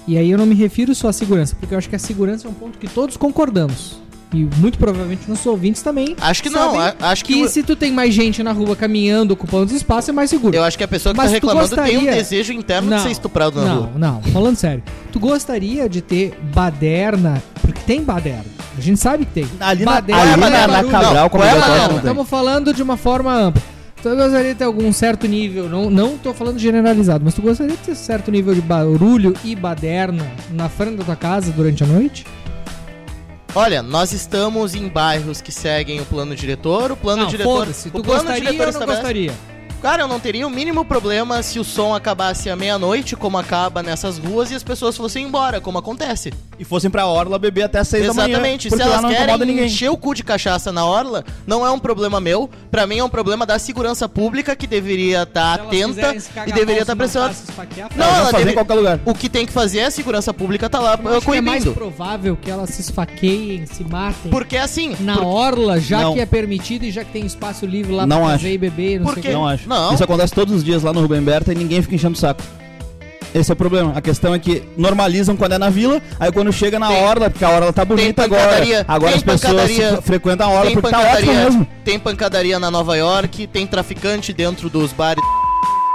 e 0.07 0.17
aí 0.17 0.29
eu 0.31 0.37
não 0.37 0.45
me 0.45 0.55
refiro 0.55 0.93
só 0.95 1.09
à 1.09 1.13
segurança, 1.13 1.55
porque 1.59 1.73
eu 1.73 1.77
acho 1.77 1.89
que 1.89 1.95
a 1.95 1.99
segurança 1.99 2.47
é 2.47 2.49
um 2.49 2.53
ponto 2.53 2.77
que 2.77 2.87
todos 2.87 3.17
concordamos. 3.17 4.01
E 4.33 4.49
muito 4.57 4.79
provavelmente 4.79 5.29
nossos 5.29 5.45
ouvintes 5.45 5.83
também. 5.83 6.15
Acho 6.19 6.41
que 6.41 6.49
não, 6.49 6.73
acho 7.01 7.23
que 7.23 7.47
se 7.47 7.61
tu 7.61 7.75
tem 7.75 7.91
mais 7.91 8.15
gente 8.15 8.41
na 8.41 8.51
rua 8.51 8.75
caminhando, 8.75 9.31
ocupando 9.35 9.65
os 9.65 9.71
espaços, 9.71 10.09
é 10.09 10.11
mais 10.11 10.27
seguro. 10.27 10.55
Eu 10.55 10.63
acho 10.63 10.75
que 10.75 10.83
a 10.83 10.87
pessoa 10.87 11.13
que 11.13 11.17
Mas 11.17 11.27
tá 11.29 11.33
reclamando 11.35 11.69
tem 11.69 11.97
um 11.97 11.99
gostaria- 11.99 12.11
desejo 12.13 12.51
interno 12.51 12.95
de 12.95 13.01
ser 13.01 13.11
estuprado 13.11 13.61
na 13.61 13.67
não, 13.67 13.81
rua. 13.83 13.91
Não, 13.95 14.21
falando 14.23 14.55
sério. 14.55 14.81
Tu 15.11 15.19
gostaria 15.19 15.87
de 15.87 16.01
ter 16.01 16.35
baderna, 16.51 17.43
porque 17.61 17.81
tem 17.85 18.01
baderna. 18.01 18.45
A 18.75 18.81
gente 18.81 18.99
sabe 18.99 19.25
que 19.25 19.33
tem. 19.33 19.47
Ali 19.59 19.85
na, 19.85 19.91
Baderna 19.91 20.21
ali 20.21 20.31
é 20.31 20.35
na, 20.37 20.49
na 20.49 20.67
barulho. 20.67 20.91
Cabral, 20.91 21.13
Não, 21.13 21.29
como 21.29 21.43
é 21.43 21.53
não. 21.55 21.97
Estamos 21.97 22.27
falando 22.27 22.73
de 22.73 22.81
uma 22.81 22.97
forma 22.97 23.31
ampla. 23.31 23.61
Tu 24.03 24.09
gostaria 24.15 24.51
de 24.51 24.55
ter 24.55 24.65
algum 24.65 24.91
certo 24.91 25.25
nível, 25.27 25.69
não, 25.69 25.89
não 25.89 26.17
tô 26.17 26.33
falando 26.33 26.59
generalizado, 26.59 27.23
mas 27.23 27.33
tu 27.33 27.41
gostaria 27.41 27.71
de 27.75 27.81
ter 27.83 27.95
certo 27.95 28.29
nível 28.29 28.53
de 28.53 28.59
barulho 28.61 29.33
e 29.45 29.55
baderna 29.55 30.29
na 30.51 30.67
frente 30.67 30.97
da 30.97 31.05
tua 31.05 31.15
casa 31.15 31.51
durante 31.53 31.83
a 31.85 31.87
noite? 31.87 32.25
Olha, 33.55 33.81
nós 33.81 34.11
estamos 34.11 34.75
em 34.75 34.89
bairros 34.89 35.39
que 35.39 35.51
seguem 35.53 36.01
o 36.01 36.05
plano 36.05 36.35
diretor, 36.35 36.91
o 36.91 36.97
plano 36.97 37.21
não, 37.23 37.29
diretor. 37.29 37.67
o 37.67 37.71
Tu 37.71 37.89
plano 37.91 38.03
gostaria 38.03 38.41
diretor 38.41 38.57
ou 38.57 38.57
não 38.59 38.69
estabelece- 38.71 39.01
gostaria? 39.01 39.31
Cara, 39.83 40.01
eu 40.03 40.07
não 40.07 40.17
teria 40.17 40.47
o 40.47 40.49
mínimo 40.49 40.85
problema 40.85 41.43
se 41.43 41.59
o 41.59 41.63
som 41.63 41.93
acabasse 41.93 42.49
à 42.49 42.55
meia-noite, 42.55 43.17
como 43.17 43.37
acaba 43.37 43.83
nessas 43.83 44.17
ruas, 44.17 44.49
e 44.49 44.55
as 44.55 44.63
pessoas 44.63 44.95
fossem 44.95 45.25
embora, 45.25 45.59
como 45.59 45.77
acontece. 45.77 46.31
E 46.57 46.63
fossem 46.63 46.89
pra 46.89 47.05
Orla 47.05 47.37
beber 47.37 47.63
até 47.63 47.83
6 47.83 48.07
da 48.07 48.13
manhã. 48.13 48.29
Exatamente. 48.29 48.63
Se 48.63 48.69
porque 48.69 48.81
elas 48.83 49.05
querem 49.05 49.37
ninguém. 49.39 49.65
encher 49.65 49.89
o 49.89 49.97
cu 49.97 50.13
de 50.15 50.23
cachaça 50.23 50.71
na 50.71 50.85
orla, 50.85 51.25
não 51.45 51.65
é 51.67 51.69
um 51.71 51.77
problema 51.79 52.21
meu. 52.21 52.49
Pra 52.71 52.87
mim 52.87 52.99
é 52.99 53.03
um 53.03 53.09
problema 53.09 53.45
da 53.45 53.59
segurança 53.59 54.07
pública 54.07 54.55
que 54.55 54.65
deveria 54.65 55.23
estar 55.23 55.55
atenta 55.55 56.15
e 56.47 56.53
deveria 56.53 56.83
estar 56.83 56.95
pressionando. 56.95 57.35
Não, 57.97 58.05
Não, 58.07 58.15
ela 58.15 58.31
deve- 58.31 58.51
em 58.51 58.53
qualquer 58.53 58.73
lugar. 58.75 58.99
O 59.03 59.13
que 59.13 59.27
tem 59.27 59.45
que 59.45 59.51
fazer 59.51 59.79
é 59.79 59.85
a 59.87 59.91
segurança 59.91 60.33
pública 60.33 60.69
tá 60.69 60.79
lá 60.79 60.97
Eu 61.03 61.17
acho 61.17 61.25
que 61.25 61.31
é 61.37 61.41
mais 61.41 61.63
coibindo. 61.65 61.73
provável 61.73 62.37
que 62.41 62.49
elas 62.49 62.69
se 62.69 62.79
esfaqueiem, 62.81 63.65
se 63.65 63.83
matem 63.83 64.31
Porque 64.31 64.55
assim. 64.55 64.95
na 65.01 65.17
por- 65.17 65.25
orla, 65.25 65.77
já 65.79 66.01
Não. 66.03 66.13
que 66.13 66.21
é 66.21 66.25
permitido 66.25 66.85
e 66.85 66.91
já 66.91 67.03
que 67.03 67.11
tem 67.11 67.25
espaço 67.25 67.65
livre 67.65 67.91
lá 67.93 68.05
Não 68.05 68.19
pra 68.19 68.27
acho. 68.27 68.37
fazer 68.37 68.53
e 68.53 68.57
beber, 68.57 68.99
não 68.99 69.07
Por 69.07 69.15
sei 69.15 69.19
o 69.19 69.23
quê? 69.23 69.27
quê. 69.29 69.33
Não 69.35 69.45
acho. 69.45 69.67
Não. 69.73 69.93
Isso 69.93 70.03
acontece 70.03 70.33
todos 70.33 70.53
os 70.53 70.63
dias 70.63 70.83
lá 70.83 70.93
no 70.93 71.01
Rubem 71.01 71.21
Berta 71.21 71.51
e 71.51 71.55
ninguém 71.55 71.81
fica 71.81 71.95
enchendo 71.95 72.13
o 72.15 72.19
saco. 72.19 72.41
Esse 73.33 73.51
é 73.51 73.53
o 73.53 73.55
problema. 73.55 73.93
A 73.95 74.01
questão 74.01 74.31
é 74.33 74.37
que 74.37 74.61
normalizam 74.77 75.35
quando 75.35 75.53
é 75.53 75.57
na 75.57 75.69
vila, 75.69 75.99
aí 76.19 76.31
quando 76.31 76.53
chega 76.53 76.77
na 76.77 76.87
Tem- 76.89 77.03
orla, 77.03 77.29
porque 77.31 77.43
a 77.43 77.49
orla 77.49 77.73
tá 77.73 77.83
bonita 77.83 78.23
agora. 78.23 78.61
Agora 78.87 79.11
tem 79.13 79.17
as 79.33 79.41
pessoas 79.41 79.71
frequentam 80.03 80.47
a 80.47 80.51
orla 80.53 80.71
porque 80.71 80.89
tá 80.91 80.99
ótimo 80.99 81.33
mesmo. 81.33 81.67
tem 81.83 81.97
pancadaria 81.97 82.59
na 82.59 82.69
Nova 82.69 82.95
York, 82.95 83.47
tem 83.47 83.65
traficante 83.65 84.31
dentro 84.31 84.69
dos 84.69 84.93
bares 84.93 85.23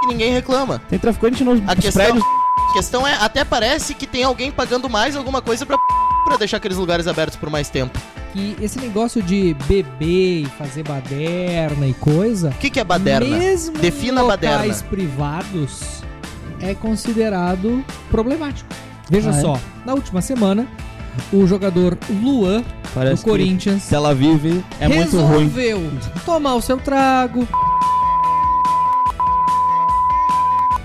e 0.03 0.07
ninguém 0.09 0.33
reclama. 0.33 0.83
Tem 0.89 0.99
traficante 0.99 1.45
nos, 1.45 1.61
A 1.69 1.77
questão, 1.77 2.03
prédios. 2.03 2.25
a 2.71 2.73
questão 2.73 3.07
é, 3.07 3.15
até 3.21 3.45
parece 3.45 3.95
que 3.95 4.07
tem 4.07 4.25
alguém 4.25 4.51
pagando 4.51 4.91
mais 4.91 5.15
alguma 5.15 5.41
coisa 5.41 5.65
pra, 5.65 5.77
pra 6.25 6.37
deixar 6.39 6.57
aqueles 6.57 6.77
lugares 6.77 7.07
abertos 7.07 7.37
por 7.37 7.49
mais 7.51 7.69
tempo. 7.71 7.97
Que 8.33 8.57
esse 8.61 8.79
negócio 8.79 9.23
de 9.23 9.55
beber 9.67 10.43
e 10.43 10.47
fazer 10.59 10.83
baderna 10.83 11.87
e 11.87 11.95
coisa, 11.95 12.51
O 12.51 12.59
que, 12.59 12.69
que 12.71 12.79
é 12.81 12.85
baderna? 12.85 13.37
mesmo 13.39 13.79
Defina 13.79 14.21
em 14.23 14.27
baderna. 14.27 14.57
locais 14.59 14.83
privados, 14.83 16.03
é 16.61 16.75
considerado 16.75 17.83
problemático. 18.11 18.69
Veja 19.11 19.31
Ah, 19.31 19.37
é? 19.39 19.41
só, 19.41 19.61
na 19.87 19.95
última 19.95 20.21
semana, 20.21 20.67
o 21.33 21.47
jogador 21.47 21.97
Luan, 22.23 22.63
Parece 22.95 23.23
do 23.23 23.25
que 23.25 23.31
Corinthians, 23.31 23.87
Tel 23.89 24.05
Aviv 24.07 24.63
é 24.79 24.89
muito 24.89 25.17
ruim. 25.19 25.49
resolveu 25.49 25.91
tomar 26.27 26.55
o 26.55 26.61
seu 26.61 26.77
trago 26.77 27.47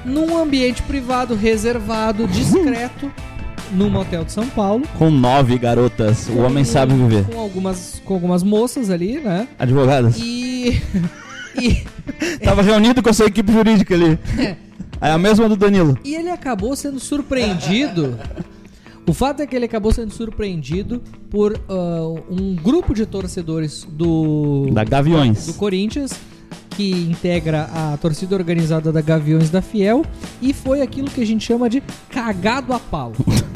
num 0.06 0.38
ambiente 0.38 0.82
privado, 0.84 1.36
reservado, 1.36 2.28
discreto, 2.32 3.12
num 3.74 3.90
motel 3.90 4.24
de 4.24 4.32
São 4.32 4.48
Paulo. 4.48 4.84
Com 4.98 5.10
nove 5.10 5.58
garotas. 5.58 6.28
O 6.30 6.40
homem 6.40 6.64
sabe 6.64 6.94
viver. 6.94 7.26
Com 7.26 7.40
algumas, 7.40 8.02
com 8.06 8.14
algumas 8.14 8.44
moças 8.44 8.90
ali, 8.90 9.20
né? 9.20 9.48
Advogadas. 9.58 10.18
E. 10.18 10.82
e, 11.60 11.84
Tava 12.44 12.62
reunido 12.62 13.02
com 13.02 13.10
a 13.10 13.14
sua 13.14 13.28
equipe 13.28 13.52
jurídica 13.52 13.94
ali. 13.94 14.18
É 15.02 15.12
a 15.12 15.18
mesma 15.18 15.50
do 15.50 15.58
Danilo. 15.58 15.98
e 16.04 16.16
ele 16.16 16.30
acabou 16.30 16.76
sendo 16.76 17.00
surpreendido. 17.00 18.18
O 19.06 19.14
fato 19.14 19.42
é 19.42 19.48
que 19.48 19.56
ele 19.56 19.66
acabou 19.66 19.92
sendo 19.92 20.14
surpreendido 20.14 21.02
por 21.30 21.60
ah, 21.68 22.24
um 22.30 22.56
grupo 22.56 22.94
de 22.94 23.06
torcedores 23.06 23.86
do. 23.90 24.70
Da 24.72 24.84
Gaviões. 24.86 25.46
do 25.46 25.54
Corinthians, 25.56 26.14
que 26.70 26.92
integra 26.92 27.70
a 27.74 27.98
torcida 27.98 28.36
organizada 28.36 28.92
da 28.92 29.02
Gaviões 29.02 29.50
da 29.50 29.62
Fiel, 29.62 30.06
e 30.42 30.54
foi 30.54 30.82
aquilo 30.82 31.10
que 31.10 31.22
a 31.22 31.26
gente 31.26 31.46
chama 31.46 31.70
de 31.70 31.84
cagado 32.10 32.74
a 32.74 32.80
pau. 32.80 33.12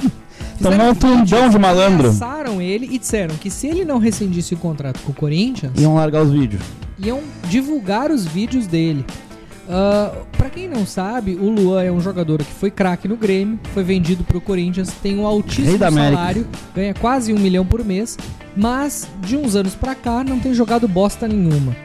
Tomou 0.62 0.89
um 0.89 0.95
tundão 0.95 1.49
de 1.49 1.60
malandro. 1.60 2.08
Ameaçaram 2.08 2.62
ele 2.62 2.88
e 2.91 2.97
disseram 2.97 3.36
que 3.36 3.49
se 3.49 3.68
ele 3.68 3.86
não 3.86 3.97
rescindisse 3.97 4.53
o 4.53 4.58
contrato 4.58 4.99
com 5.01 5.12
o 5.12 5.16
Corinthians, 5.16 5.74
Iam 5.78 5.95
largar 5.95 6.24
os 6.24 6.32
vídeos. 6.32 6.62
iam 6.99 7.22
divulgar 7.47 8.12
os 8.12 8.26
vídeos 8.26 8.68
dele. 8.68 9.05
Ah, 9.70 10.12
pra 10.32 10.47
Pra 10.47 10.55
quem 10.55 10.70
não 10.70 10.86
sabe, 10.86 11.36
o 11.36 11.49
Luan 11.49 11.84
é 11.84 11.91
um 11.91 11.99
jogador 11.99 12.39
que 12.39 12.53
foi 12.53 12.72
craque 12.72 13.05
no 13.05 13.18
Grêmio, 13.18 13.60
foi 13.74 13.84
vendido 13.84 14.24
pro 14.24 14.39
Corinthians, 14.39 14.93
tem 15.03 15.20
um 15.20 15.28
altíssimo 15.28 15.78
salário, 15.78 16.47
ganha 16.74 16.93
quase 16.93 17.34
um 17.34 17.38
milhão 17.38 17.66
por 17.66 17.84
mês, 17.84 18.18
mas 18.55 19.05
de 19.20 19.36
uns 19.36 19.58
anos 19.58 19.76
pra 19.76 19.93
cá 19.93 20.24
não 20.24 20.39
tem 20.39 20.53
jogado 20.53 20.88
bosta 20.88 21.28
nenhuma. 21.28 21.76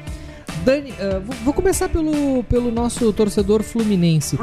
Dani, 0.64 0.94
ah, 1.00 1.20
vou- 1.24 1.36
vou 1.44 1.54
começar 1.54 1.88
pelo, 1.88 2.44
pelo 2.44 2.70
nosso 2.70 3.12
torcedor 3.12 3.62
fluminense. 3.62 4.38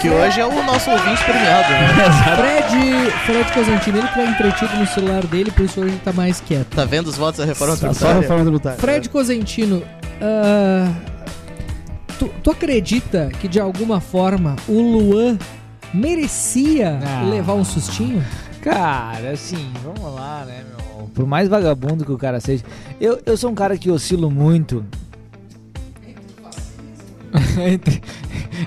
Que 0.00 0.08
hoje 0.08 0.40
é 0.40 0.46
o 0.46 0.62
nosso 0.64 0.90
ouvinte 0.90 1.22
premiado, 1.24 1.70
né? 1.70 1.88
Fred, 2.36 3.10
Fred 3.26 3.52
Cosentino, 3.52 3.98
ele 3.98 4.08
que 4.08 4.14
tá 4.14 4.24
entretido 4.24 4.76
no 4.76 4.86
celular 4.86 5.26
dele, 5.26 5.50
por 5.50 5.64
isso 5.64 5.80
hoje 5.80 5.90
ele 5.90 6.00
tá 6.02 6.12
mais 6.12 6.40
quieto. 6.40 6.74
Tá 6.74 6.84
vendo 6.84 7.08
os 7.08 7.16
votos 7.16 7.38
da 7.40 7.44
reforma 7.44 7.76
Só 7.76 7.86
a 7.86 7.90
tributária? 7.90 8.20
reforma 8.20 8.42
tributária. 8.42 8.78
Fred 8.78 9.08
Cosentino, 9.10 9.82
ah, 10.22 10.90
tu, 12.18 12.30
tu 12.42 12.50
acredita 12.50 13.30
que 13.40 13.46
de 13.46 13.60
alguma 13.60 14.00
forma 14.00 14.56
o 14.66 14.80
Luan 14.80 15.38
merecia 15.92 16.98
Ah. 17.04 17.22
levar 17.28 17.54
um 17.54 17.64
sustinho? 17.64 18.24
Cara, 18.62 19.30
assim, 19.32 19.70
vamos 19.84 20.14
lá, 20.14 20.44
né, 20.46 20.62
meu? 20.68 21.08
Por 21.14 21.26
mais 21.26 21.48
vagabundo 21.48 22.04
que 22.04 22.12
o 22.12 22.18
cara 22.18 22.40
seja. 22.40 22.64
Eu, 23.00 23.20
eu 23.24 23.36
sou 23.36 23.50
um 23.50 23.54
cara 23.54 23.76
que 23.78 23.90
oscilo 23.90 24.30
muito. 24.30 24.84
entre, 27.66 28.02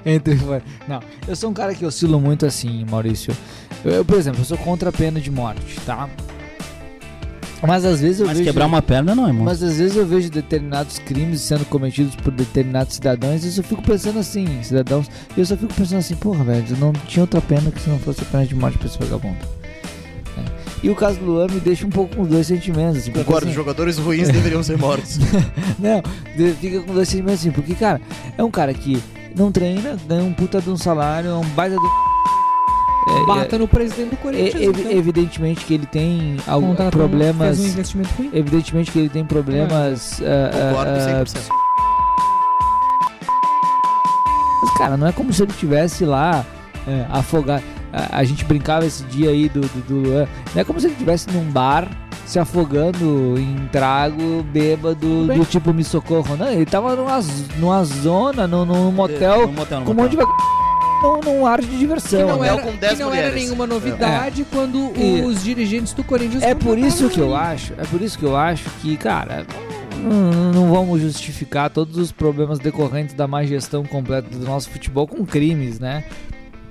entre. 0.05 0.35
Não, 0.87 0.99
eu 1.27 1.35
sou 1.35 1.49
um 1.49 1.53
cara 1.53 1.73
que 1.73 1.85
oscilo 1.85 2.19
muito 2.19 2.45
assim, 2.45 2.85
Maurício. 2.89 3.35
Eu, 3.83 3.91
eu, 3.91 4.05
por 4.05 4.17
exemplo, 4.17 4.41
eu 4.41 4.45
sou 4.45 4.57
contra 4.57 4.89
a 4.89 4.93
pena 4.93 5.19
de 5.19 5.31
morte, 5.31 5.79
tá? 5.85 6.09
Mas 7.67 7.85
às 7.85 8.01
vezes 8.01 8.21
eu 8.21 8.25
Mas 8.27 8.37
vejo. 8.37 8.49
quebrar 8.49 8.65
uma 8.65 8.81
perna 8.81 9.13
não, 9.13 9.27
irmão. 9.27 9.45
Mas 9.45 9.61
às 9.61 9.77
vezes 9.77 9.95
eu 9.95 10.05
vejo 10.05 10.29
determinados 10.31 10.97
crimes 10.97 11.41
sendo 11.41 11.63
cometidos 11.65 12.15
por 12.15 12.31
determinados 12.31 12.95
cidadãos 12.95 13.43
e 13.43 13.47
eu 13.47 13.51
só 13.51 13.61
fico 13.63 13.83
pensando 13.83 14.17
assim, 14.17 14.47
cidadãos, 14.63 15.07
e 15.37 15.39
eu 15.39 15.45
só 15.45 15.55
fico 15.55 15.71
pensando 15.73 15.99
assim, 15.99 16.15
porra, 16.15 16.43
velho, 16.43 16.77
não 16.77 16.91
tinha 16.91 17.21
outra 17.23 17.39
pena 17.39 17.69
que 17.69 17.79
se 17.79 17.89
não 17.89 17.99
fosse 17.99 18.21
a 18.21 18.25
pena 18.25 18.45
de 18.47 18.55
morte 18.55 18.77
pra 18.79 18.87
esse 18.87 18.97
vagabundo. 18.97 19.37
É. 20.83 20.87
E 20.87 20.89
o 20.89 20.95
caso 20.95 21.19
do 21.19 21.25
Luan 21.25 21.47
me 21.47 21.59
deixa 21.59 21.85
um 21.85 21.89
pouco 21.89 22.15
com 22.15 22.23
dois 22.25 22.47
sentimentos, 22.47 22.97
assim, 22.97 23.11
porque, 23.11 23.23
Concordo, 23.25 23.47
assim, 23.47 23.55
jogadores 23.55 23.97
ruins 23.97 24.27
deveriam 24.33 24.63
ser 24.63 24.77
mortos. 24.77 25.19
não, 25.79 26.01
de- 26.35 26.53
fica 26.53 26.81
com 26.81 26.93
dois 26.93 27.07
sentimentos 27.07 27.41
assim, 27.41 27.51
porque, 27.51 27.75
cara, 27.75 28.01
é 28.37 28.43
um 28.43 28.51
cara 28.51 28.73
que 28.73 29.01
não 29.35 29.51
treina, 29.51 29.97
ganha 30.07 30.23
um 30.23 30.33
puta 30.33 30.59
de 30.61 30.69
um 30.69 30.77
salário, 30.77 31.29
é 31.29 31.35
um 31.35 31.45
baita 31.49 31.75
do. 31.75 32.11
É, 33.09 33.25
Bata 33.25 33.57
no 33.57 33.67
presidente 33.67 34.09
do 34.09 34.13
é, 34.13 34.17
Corinthians. 34.17 34.63
ev- 34.63 34.79
então. 34.79 34.91
evidentemente 34.91 35.65
que 35.65 35.73
ele 35.73 35.85
tem 35.87 36.37
alguns 36.45 36.77
problemas. 36.91 37.57
Fez 37.57 37.59
um 37.59 37.71
investimento 37.73 38.09
ruim. 38.15 38.29
Evidentemente 38.31 38.91
que 38.91 38.99
ele 38.99 39.09
tem 39.09 39.25
problemas. 39.25 40.21
ah, 40.21 40.51
ah, 40.53 40.69
Concordo 40.69 40.91
ah, 40.91 41.23
100%. 41.25 41.49
Mas, 44.61 44.77
cara, 44.77 44.97
não 44.97 45.07
é 45.07 45.11
como 45.11 45.33
se 45.33 45.41
ele 45.41 45.51
tivesse 45.53 46.05
lá 46.05 46.45
é, 46.87 47.05
afogado. 47.09 47.63
A, 47.93 48.19
a 48.19 48.23
gente 48.23 48.45
brincava 48.45 48.85
esse 48.85 49.03
dia 49.05 49.29
aí 49.29 49.49
do, 49.49 49.61
do, 49.61 49.81
do 49.87 49.95
Luan. 50.09 50.27
Não 50.53 50.61
é 50.61 50.63
como 50.63 50.79
se 50.79 50.87
ele 50.87 50.93
estivesse 50.93 51.29
num 51.31 51.43
bar 51.51 51.87
se 52.25 52.39
afogando 52.39 53.35
em 53.37 53.67
trago 53.71 54.41
bêbado 54.43 55.25
Bem. 55.27 55.37
do 55.39 55.45
tipo 55.45 55.73
me 55.73 55.83
socorro. 55.83 56.37
Não, 56.37 56.47
ele 56.49 56.65
tava 56.65 56.95
numa, 56.95 57.19
numa 57.57 57.83
zona, 57.83 58.47
num, 58.47 58.63
num 58.65 58.91
motel, 58.91 59.47
No 59.47 59.53
motel, 59.53 59.81
com 59.81 59.91
um 59.91 59.95
monte 59.95 60.11
de 60.11 60.17
num, 61.01 61.19
num 61.25 61.45
ar 61.45 61.59
de 61.59 61.67
Que 61.67 61.77
diverção. 61.77 62.27
não, 62.27 62.39
né? 62.39 62.49
Era, 62.49 62.61
com 62.61 62.75
10 62.75 62.93
que 62.93 62.99
não 63.03 63.13
era 63.13 63.31
nenhuma 63.33 63.65
novidade 63.67 64.45
quando 64.51 64.93
E- 64.95 65.21
os 65.21 65.43
dirigentes 65.43 65.93
do 65.93 66.03
Corinthians 66.03 66.43
É 66.43 66.53
por 66.53 66.77
isso 66.77 67.09
que 67.09 67.19
eu 67.19 67.35
acho, 67.35 67.73
é 67.73 67.83
por 67.85 68.01
isso 68.01 68.17
que 68.19 68.23
eu 68.25 68.37
acho 68.37 68.69
que, 68.81 68.95
cara, 68.97 69.45
não, 69.97 70.51
não 70.53 70.71
vamos 70.71 71.01
justificar 71.01 71.69
todos 71.69 71.97
os 71.97 72.11
problemas 72.11 72.59
decorrentes 72.59 73.15
da 73.15 73.27
má 73.27 73.43
gestão 73.43 73.83
completa 73.83 74.29
do 74.29 74.45
nosso 74.45 74.69
futebol 74.69 75.07
com 75.07 75.25
crimes, 75.25 75.79
né? 75.79 76.03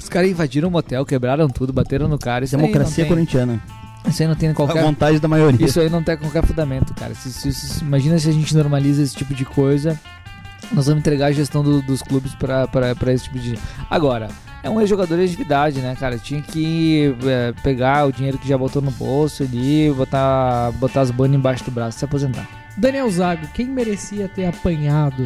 Os 0.01 0.09
caras 0.09 0.31
invadiram 0.31 0.69
o 0.69 0.71
motel, 0.73 1.05
quebraram 1.05 1.49
tudo, 1.49 1.73
bateram 1.73 2.09
no 2.09 2.19
cara. 2.19 2.45
Isso 2.45 2.57
Democracia 2.57 3.05
não 3.05 3.09
corintiana. 3.11 3.61
tem, 4.03 4.11
isso 4.11 4.23
aí 4.23 4.29
não 4.29 4.35
tem 4.35 4.49
A 4.49 4.55
qualquer. 4.55 4.83
vontade 4.83 5.21
da 5.21 5.29
maioria. 5.29 5.65
Isso 5.67 5.79
aí 5.79 5.91
não 5.91 6.03
tem 6.03 6.17
qualquer 6.17 6.45
fundamento, 6.45 6.95
cara. 6.95 7.15
Se- 7.15 7.31
se- 7.33 7.53
se- 7.53 7.85
imagina 7.85 8.19
se 8.19 8.29
a 8.29 8.33
gente 8.33 8.55
normaliza 8.57 9.03
esse 9.03 9.15
tipo 9.15 9.35
de 9.35 9.45
coisa. 9.45 9.99
Nós 10.73 10.87
vamos 10.87 11.01
entregar 11.01 11.27
a 11.27 11.33
gestão 11.33 11.63
do- 11.63 11.83
dos 11.83 12.01
clubes 12.01 12.35
pra, 12.35 12.67
pra, 12.69 12.95
pra 12.95 13.13
esse 13.13 13.25
tipo 13.25 13.39
de. 13.39 13.59
Agora, 13.91 14.29
é 14.63 14.71
um 14.71 14.81
ex-jogador 14.81 15.17
de 15.19 15.25
atividade, 15.25 15.81
né, 15.81 15.97
cara? 15.99 16.17
Tinha 16.17 16.41
que 16.41 17.15
é, 17.25 17.53
pegar 17.63 18.07
o 18.07 18.13
dinheiro 18.13 18.39
que 18.39 18.49
já 18.49 18.57
botou 18.57 18.81
no 18.81 18.91
bolso 18.93 19.43
ali, 19.43 19.93
botar, 19.97 20.71
botar 20.73 21.01
as 21.03 21.11
bandas 21.11 21.37
embaixo 21.37 21.65
do 21.65 21.71
braço 21.71 21.97
e 21.97 21.99
se 21.99 22.05
aposentar. 22.05 22.49
Daniel 22.77 23.11
Zago, 23.11 23.47
quem 23.53 23.67
merecia 23.67 24.29
ter 24.29 24.47
apanhado 24.47 25.25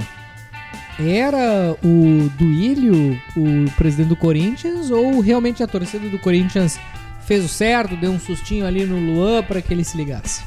era 0.98 1.76
o 1.82 2.30
Duílio, 2.38 3.20
o 3.36 3.70
presidente 3.76 4.08
do 4.08 4.16
Corinthians, 4.16 4.90
ou 4.90 5.20
realmente 5.20 5.62
a 5.62 5.66
torcida 5.66 6.08
do 6.08 6.18
Corinthians 6.18 6.78
fez 7.26 7.44
o 7.44 7.48
certo, 7.48 7.96
deu 7.96 8.12
um 8.12 8.20
sustinho 8.20 8.66
ali 8.66 8.84
no 8.84 8.98
Luan 8.98 9.42
para 9.42 9.60
que 9.60 9.72
ele 9.72 9.84
se 9.84 9.96
ligasse? 9.96 10.42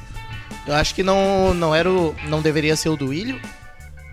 Eu 0.66 0.76
acho 0.76 0.94
que 0.94 1.04
não, 1.04 1.54
não 1.54 1.74
era 1.74 1.90
o, 1.90 2.16
não 2.28 2.42
deveria 2.42 2.76
ser 2.76 2.90
o 2.90 2.98
do 2.98 3.08
Willio. 3.08 3.40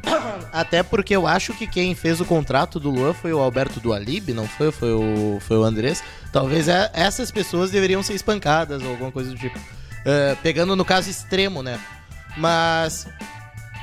Até 0.53 0.83
porque 0.83 1.15
eu 1.15 1.27
acho 1.27 1.53
que 1.55 1.67
quem 1.67 1.95
fez 1.95 2.21
o 2.21 2.25
contrato 2.25 2.79
do 2.79 2.91
Luan 2.91 3.13
foi 3.13 3.33
o 3.33 3.39
Alberto 3.39 3.81
do 3.81 3.93
Alib, 3.93 4.33
não 4.33 4.47
foi? 4.47 4.71
Foi 4.71 4.93
o, 4.93 5.39
foi 5.41 5.57
o 5.57 5.65
Andrés. 5.65 6.03
Talvez 6.33 6.69
é- 6.69 6.91
essas 6.95 7.31
pessoas 7.31 7.71
deveriam 7.71 8.03
ser 8.03 8.15
espancadas 8.15 8.83
ou 8.83 8.91
alguma 8.91 9.11
coisa 9.11 9.31
do 9.31 9.37
tipo. 9.37 9.59
É, 10.05 10.37
pegando 10.43 10.77
no 10.77 10.85
caso 10.85 11.11
extremo, 11.11 11.63
né? 11.63 11.81
Mas 12.37 13.07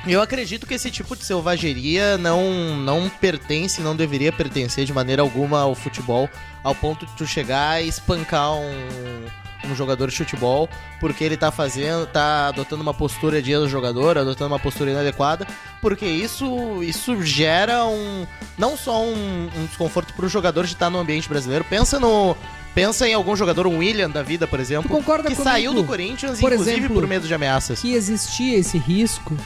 eu 0.06 0.20
acredito 0.20 0.66
que 0.66 0.74
esse 0.74 0.90
tipo 0.90 1.14
de 1.14 1.24
selvageria 1.24 2.18
não, 2.18 2.76
não 2.76 3.08
pertence, 3.08 3.80
não 3.80 3.94
deveria 3.94 4.32
pertencer 4.32 4.84
de 4.84 4.92
maneira 4.92 5.22
alguma 5.22 5.60
ao 5.60 5.74
futebol, 5.74 6.28
ao 6.64 6.74
ponto 6.74 7.06
de 7.06 7.12
tu 7.16 7.26
chegar 7.26 7.82
e 7.82 7.88
espancar 7.88 8.52
um, 8.54 9.26
um 9.64 9.74
jogador 9.74 10.10
de 10.10 10.16
futebol 10.16 10.68
porque 11.00 11.22
ele 11.24 11.36
tá 11.36 11.50
fazendo, 11.50 12.06
tá 12.06 12.48
adotando 12.48 12.82
uma 12.82 12.94
postura 12.94 13.42
de 13.42 13.52
jogador, 13.68 14.18
adotando 14.18 14.52
uma 14.52 14.58
postura 14.58 14.90
inadequada, 14.90 15.46
porque 15.80 16.06
isso 16.06 16.82
isso 16.82 17.22
gera 17.22 17.84
um 17.84 18.26
não 18.56 18.76
só 18.76 19.02
um, 19.02 19.48
um 19.56 19.66
desconforto 19.66 20.14
pro 20.14 20.28
jogador 20.28 20.64
de 20.64 20.72
estar 20.72 20.90
no 20.90 20.98
ambiente 20.98 21.28
brasileiro. 21.28 21.64
Pensa 21.64 21.98
no 21.98 22.36
pensa 22.74 23.06
em 23.06 23.14
algum 23.14 23.36
jogador, 23.36 23.66
um 23.66 23.78
William 23.78 24.10
da 24.10 24.22
vida, 24.22 24.46
por 24.46 24.58
exemplo, 24.58 24.88
que 25.28 25.34
comigo? 25.34 25.42
saiu 25.42 25.74
do 25.74 25.84
Corinthians, 25.84 26.40
Por 26.40 26.52
inclusive 26.52 26.78
exemplo, 26.78 26.94
por 26.94 27.06
medo 27.06 27.26
de 27.26 27.34
ameaças. 27.34 27.80
Que 27.80 27.94
existia 27.94 28.58
esse 28.58 28.78
risco 28.78 29.36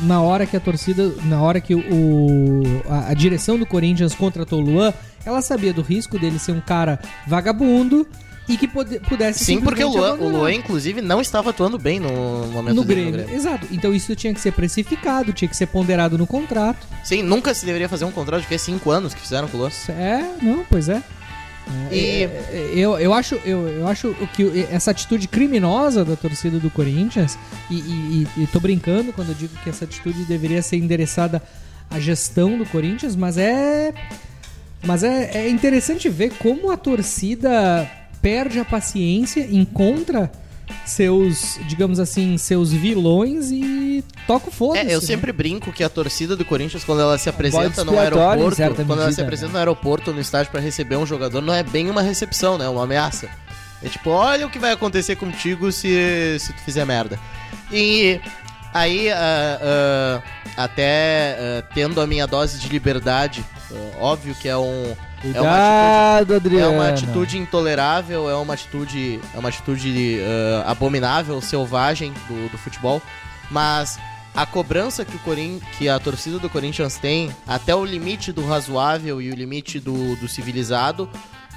na 0.00 0.20
hora 0.20 0.46
que 0.46 0.56
a 0.56 0.60
torcida, 0.60 1.12
na 1.24 1.40
hora 1.40 1.60
que 1.60 1.74
o, 1.74 2.62
a, 2.88 3.10
a 3.10 3.14
direção 3.14 3.58
do 3.58 3.66
Corinthians 3.66 4.14
contratou 4.14 4.60
o 4.60 4.62
Luan, 4.62 4.92
ela 5.24 5.40
sabia 5.40 5.72
do 5.72 5.82
risco 5.82 6.18
dele 6.18 6.38
ser 6.38 6.52
um 6.52 6.60
cara 6.60 6.98
vagabundo 7.26 8.06
e 8.48 8.56
que 8.56 8.66
pudesse 8.66 9.44
Sim, 9.44 9.60
porque 9.60 9.84
o 9.84 9.88
Luan, 9.88 10.14
o. 10.14 10.28
Luan, 10.28 10.52
inclusive, 10.52 11.00
não 11.00 11.20
estava 11.20 11.50
atuando 11.50 11.78
bem 11.78 12.00
no 12.00 12.10
momento 12.48 12.74
no 12.74 12.84
dele 12.84 13.10
Grêmio. 13.12 13.34
Exato. 13.34 13.66
Então 13.70 13.94
isso 13.94 14.14
tinha 14.16 14.34
que 14.34 14.40
ser 14.40 14.52
precificado, 14.52 15.32
tinha 15.32 15.48
que 15.48 15.56
ser 15.56 15.66
ponderado 15.66 16.18
no 16.18 16.26
contrato. 16.26 16.86
Sim, 17.04 17.22
nunca 17.22 17.54
se 17.54 17.64
deveria 17.64 17.88
fazer 17.88 18.04
um 18.04 18.10
contrato 18.10 18.42
de 18.42 18.48
que 18.48 18.54
é 18.54 18.58
5 18.58 18.90
anos 18.90 19.14
que 19.14 19.20
fizeram 19.20 19.46
com 19.48 19.56
o 19.56 19.60
Luan. 19.60 19.70
É, 19.90 20.24
não, 20.42 20.64
pois 20.68 20.88
é. 20.88 21.02
E 21.92 22.24
É, 22.24 22.72
Eu, 22.74 22.98
eu 22.98 23.14
acho, 23.14 23.36
eu, 23.44 23.68
eu 23.68 23.86
acho 23.86 24.12
que 24.34 24.66
essa 24.70 24.90
atitude 24.90 25.28
criminosa 25.28 26.04
da 26.04 26.16
torcida 26.16 26.58
do 26.58 26.68
Corinthians, 26.68 27.38
e, 27.70 27.76
e, 27.76 28.26
e- 28.36 28.42
e 28.42 28.46
tô 28.48 28.58
brincando 28.58 29.12
quando 29.12 29.28
eu 29.28 29.34
digo 29.36 29.54
que 29.62 29.70
essa 29.70 29.84
atitude 29.84 30.24
deveria 30.24 30.60
ser 30.60 30.76
endereçada 30.76 31.40
à 31.88 32.00
gestão 32.00 32.58
do 32.58 32.66
Corinthians, 32.66 33.14
mas 33.14 33.38
é. 33.38 33.94
Mas 34.84 35.04
é, 35.04 35.30
é 35.44 35.48
interessante 35.48 36.08
ver 36.08 36.32
como 36.40 36.72
a 36.72 36.76
torcida 36.76 37.88
perde 38.22 38.58
a 38.58 38.64
paciência, 38.64 39.46
encontra 39.50 40.30
seus, 40.86 41.58
digamos 41.66 42.00
assim, 42.00 42.38
seus 42.38 42.72
vilões 42.72 43.50
e 43.50 44.02
toca 44.26 44.48
o 44.48 44.52
foda-se. 44.52 44.86
É, 44.86 44.94
eu 44.94 45.00
né? 45.00 45.06
sempre 45.06 45.32
brinco 45.32 45.72
que 45.72 45.84
a 45.84 45.88
torcida 45.88 46.36
do 46.36 46.44
Corinthians, 46.44 46.84
quando 46.84 47.02
ela 47.02 47.18
se 47.18 47.28
apresenta 47.28 47.84
no 47.84 47.98
aeroporto, 47.98 48.56
quando 48.86 49.02
ela 49.02 49.12
se 49.12 49.20
apresenta 49.20 49.48
né? 49.48 49.52
no 49.52 49.58
aeroporto 49.58 50.10
ou 50.10 50.14
no 50.14 50.20
estádio 50.20 50.50
pra 50.50 50.60
receber 50.60 50.96
um 50.96 51.04
jogador, 51.04 51.42
não 51.42 51.52
é 51.52 51.62
bem 51.62 51.90
uma 51.90 52.00
recepção, 52.00 52.56
né? 52.56 52.64
É 52.64 52.68
uma 52.68 52.84
ameaça. 52.84 53.28
É 53.82 53.88
tipo, 53.88 54.10
olha 54.10 54.46
o 54.46 54.50
que 54.50 54.58
vai 54.58 54.72
acontecer 54.72 55.16
contigo 55.16 55.72
se, 55.72 56.38
se 56.38 56.52
tu 56.52 56.60
fizer 56.60 56.84
merda. 56.84 57.18
E 57.72 58.20
aí, 58.72 59.10
ah, 59.10 59.58
ah, 59.60 60.22
até 60.56 61.36
ah, 61.38 61.62
tendo 61.74 62.00
a 62.00 62.06
minha 62.06 62.26
dose 62.26 62.58
de 62.60 62.68
liberdade, 62.68 63.44
óbvio 63.98 64.34
que 64.34 64.48
é 64.48 64.56
um. 64.56 64.94
É 65.24 65.40
uma 65.40 65.50
atitude 65.50 66.02
Cuidado, 66.22 66.34
Adriano. 66.34 66.72
É 66.72 66.76
uma 66.76 66.88
atitude 66.88 67.38
intolerável, 67.38 68.28
é 68.28 68.34
uma 68.34 68.54
atitude, 68.54 69.20
é 69.34 69.38
uma 69.38 69.48
atitude 69.48 70.20
ah, 70.64 70.70
abominável, 70.70 71.40
selvagem 71.40 72.12
do, 72.28 72.50
do 72.50 72.58
futebol. 72.58 73.00
Mas 73.50 73.98
a 74.34 74.46
cobrança 74.46 75.04
que, 75.04 75.14
o 75.14 75.18
Corin 75.20 75.60
que 75.78 75.88
a 75.88 75.98
torcida 75.98 76.38
do 76.38 76.48
Corinthians 76.48 76.96
tem, 76.96 77.34
até 77.46 77.74
o 77.74 77.84
limite 77.84 78.32
do 78.32 78.46
razoável 78.46 79.20
e 79.20 79.30
o 79.30 79.34
limite 79.34 79.78
do, 79.78 80.16
do 80.16 80.26
civilizado, 80.26 81.08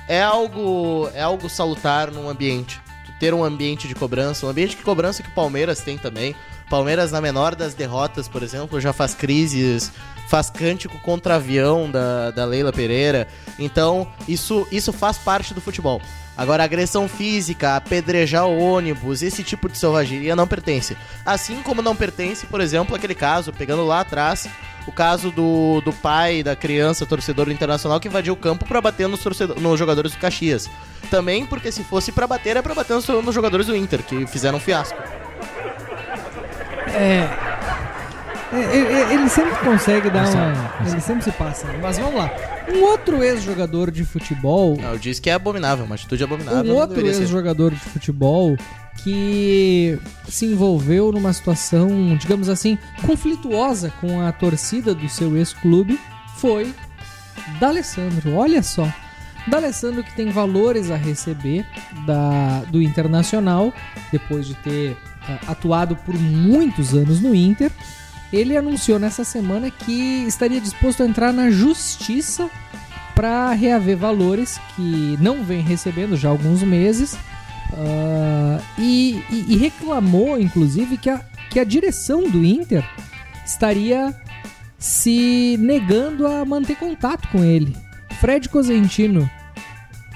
é 0.08 0.22
algo, 0.22 1.10
é 1.14 1.22
algo 1.22 1.50
salutar 1.50 2.12
num 2.12 2.30
ambiente. 2.30 2.80
Ter 3.26 3.34
um 3.34 3.44
ambiente 3.44 3.88
de 3.88 3.96
cobrança, 3.96 4.46
um 4.46 4.50
ambiente 4.50 4.78
de 4.78 4.84
cobrança 4.84 5.24
que 5.24 5.30
o 5.30 5.32
Palmeiras 5.32 5.80
tem 5.80 5.98
também. 5.98 6.36
Palmeiras, 6.70 7.12
na 7.12 7.20
menor 7.20 7.56
das 7.56 7.74
derrotas, 7.74 8.28
por 8.28 8.44
exemplo, 8.44 8.80
já 8.80 8.94
faz 8.94 9.16
crises, 9.16 9.92
faz 10.28 10.52
cântico 10.52 11.00
contra 11.00 11.38
avião 11.38 11.90
da, 11.90 12.30
da 12.30 12.46
Leila 12.46 12.72
Pereira. 12.72 13.28
Então, 13.58 14.08
isso, 14.28 14.68
isso 14.72 14.94
faz 14.94 15.18
parte 15.18 15.56
do 15.56 15.60
futebol. 15.60 16.00
Agora, 16.38 16.64
agressão 16.64 17.08
física, 17.08 17.76
apedrejar 17.78 18.46
ônibus, 18.46 19.22
esse 19.22 19.44
tipo 19.44 19.70
de 19.70 19.78
selvageria 19.78 20.36
não 20.36 20.48
pertence. 20.48 20.98
Assim 21.26 21.62
como 21.62 21.82
não 21.82 21.96
pertence, 21.96 22.46
por 22.46 22.60
exemplo, 22.60 22.96
aquele 22.96 23.16
caso, 23.16 23.54
pegando 23.54 23.86
lá 23.86 24.02
atrás, 24.02 24.48
o 24.86 24.92
caso 24.92 25.32
do, 25.32 25.82
do 25.82 25.94
pai 25.94 26.44
da 26.44 26.56
criança 26.56 27.06
torcedor 27.06 27.46
do 27.46 27.52
internacional 27.52 28.00
que 28.00 28.08
invadiu 28.08 28.34
o 28.34 28.38
campo 28.38 28.66
para 28.66 28.82
bater 28.82 29.08
nos, 29.08 29.22
torcedor, 29.22 29.60
nos 29.60 29.80
jogadores 29.80 30.12
do 30.12 30.18
Caxias. 30.18 30.70
Também 31.10 31.46
porque 31.46 31.72
se 31.72 31.84
fosse 31.84 32.12
para 32.12 32.28
bater, 32.28 32.58
é 32.58 32.62
pra 32.62 32.76
bater 32.76 32.94
nos, 32.94 33.08
nos 33.08 33.34
jogadores 33.34 33.68
do 33.68 33.76
Inter, 33.76 34.04
que 34.04 34.28
fizeram 34.28 34.58
um 34.58 34.62
fiasco. 34.62 34.98
É. 36.94 37.55
É, 38.56 38.78
é, 38.78 39.12
é, 39.12 39.14
Ele 39.14 39.30
sempre 39.30 39.56
consegue 39.64 40.10
dar 40.10 40.28
uma. 40.30 40.74
Ele 40.90 41.02
sempre 41.02 41.24
se 41.24 41.32
passa. 41.32 41.68
né? 41.68 41.80
Mas 41.82 41.98
vamos 41.98 42.16
lá. 42.16 42.32
Um 42.74 42.82
outro 42.84 43.24
ex-jogador 43.24 43.92
de 43.92 44.06
futebol. 44.06 44.78
Não, 44.78 44.94
eu 44.94 44.98
disse 44.98 45.22
que 45.22 45.30
é 45.30 45.34
abominável, 45.34 45.86
uma 45.86 45.96
atitude 45.96 46.24
abominável. 46.24 46.74
Um 46.74 46.76
outro 46.76 47.06
ex-jogador 47.06 47.72
de 47.72 47.80
futebol 47.80 48.58
que 49.04 50.00
se 50.28 50.46
envolveu 50.46 51.12
numa 51.12 51.34
situação, 51.34 52.16
digamos 52.18 52.50
assim, 52.50 52.78
conflituosa 53.06 53.94
com 54.02 54.22
a 54.22 54.32
torcida 54.32 54.96
do 54.96 55.08
seu 55.10 55.36
ex-clube 55.36 56.00
foi 56.38 56.74
D'Alessandro. 57.60 58.36
Olha 58.36 58.64
só. 58.64 58.88
D'Alessandro 59.48 60.04
que 60.04 60.16
tem 60.16 60.32
valores 60.32 60.90
a 60.90 60.96
receber 60.96 61.66
da, 62.06 62.64
do 62.70 62.82
Internacional, 62.82 63.72
depois 64.12 64.48
de 64.48 64.56
ter 64.56 64.98
ah, 65.28 65.40
atuado 65.48 65.96
por 65.98 66.16
muitos 66.16 66.94
anos 66.94 67.22
no 67.22 67.36
Inter. 67.36 67.72
Ele 68.34 68.58
anunciou 68.58 69.00
nessa 69.00 69.24
semana 69.24 69.70
que 69.72 70.24
estaria 70.28 70.60
disposto 70.60 71.04
a 71.04 71.06
entrar 71.06 71.32
na 71.32 71.50
justiça 71.52 72.50
para 73.16 73.52
reaver 73.54 73.96
valores 73.98 74.60
que 74.76 75.18
não 75.22 75.44
vem 75.44 75.62
recebendo 75.62 76.18
já 76.18 76.28
há 76.28 76.32
alguns 76.32 76.62
meses. 76.64 77.18
Ah, 77.74 78.60
e, 78.78 79.24
e- 79.30 79.46
e 79.50 79.58
reclamou, 79.58 80.40
inclusive, 80.40 80.98
que 80.98 81.10
a, 81.10 81.22
que 81.50 81.60
a 81.60 81.64
direção 81.64 82.30
do 82.30 82.44
Inter 82.44 82.84
estaria 83.46 84.14
se 84.78 85.56
negando 85.60 86.28
a 86.28 86.44
manter 86.46 86.76
contato 86.76 87.28
com 87.30 87.44
ele. 87.44 87.76
Fred 88.20 88.50
Cosentino, 88.50 89.30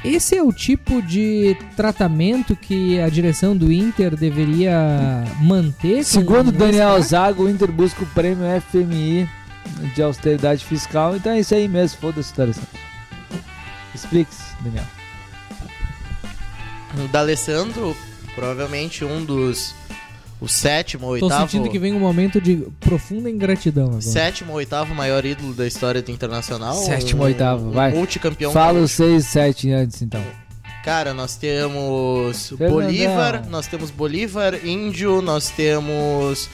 esse 0.03 0.35
é 0.35 0.43
o 0.43 0.53
tipo 0.53 1.01
de 1.01 1.57
tratamento 1.75 2.55
que 2.55 2.99
a 2.99 3.09
direção 3.09 3.55
do 3.55 3.71
Inter 3.71 4.15
deveria 4.15 5.23
manter? 5.41 6.03
Segundo 6.03 6.51
Daniel? 6.51 7.01
Zago, 7.01 7.43
o 7.43 7.49
Inter 7.49 7.71
busca 7.71 8.03
o 8.03 8.07
prêmio 8.07 8.45
FMI 8.61 9.29
de 9.93 10.01
austeridade 10.01 10.65
fiscal, 10.65 11.15
então 11.15 11.33
é 11.33 11.39
isso 11.39 11.53
aí 11.53 11.67
mesmo, 11.67 11.99
foda-se, 11.99 12.33
D'Alessandro. 12.33 12.69
Explique-se, 13.93 14.55
Daniel. 14.61 14.85
O 16.97 17.07
D'Alessandro, 17.09 17.95
provavelmente 18.35 19.03
um 19.05 19.23
dos. 19.23 19.75
O 20.41 20.47
sétimo 20.47 21.07
Tô 21.07 21.11
oitavo. 21.25 21.41
sentindo 21.51 21.69
que 21.69 21.77
vem 21.77 21.93
um 21.93 21.99
momento 21.99 22.39
de 22.39 22.55
profunda 22.79 23.29
ingratidão 23.29 23.87
agora. 23.87 24.01
Sétimo 24.01 24.51
ou 24.51 24.57
oitavo 24.57 24.95
maior 24.95 25.25
ídolo 25.25 25.53
da 25.53 25.67
história 25.67 26.01
do 26.01 26.11
Internacional. 26.11 26.75
Sétimo 26.75 27.19
um- 27.19 27.23
ou 27.23 27.27
oitavo, 27.27 27.67
um 27.67 27.71
vai. 27.71 27.91
Multicampeão. 27.91 28.51
Fala 28.53 28.79
os 28.79 28.91
6, 28.91 29.25
7 29.25 29.69
antes, 29.71 30.01
então. 30.01 30.21
Cara, 30.85 31.13
nós 31.13 31.35
temos 31.35 32.49
Fernandão. 32.57 32.69
Bolívar, 32.81 33.45
nós 33.49 33.67
temos 33.67 33.91
Bolívar, 33.91 34.65
Índio, 34.65 35.21
nós 35.21 35.49
temos 35.49 36.49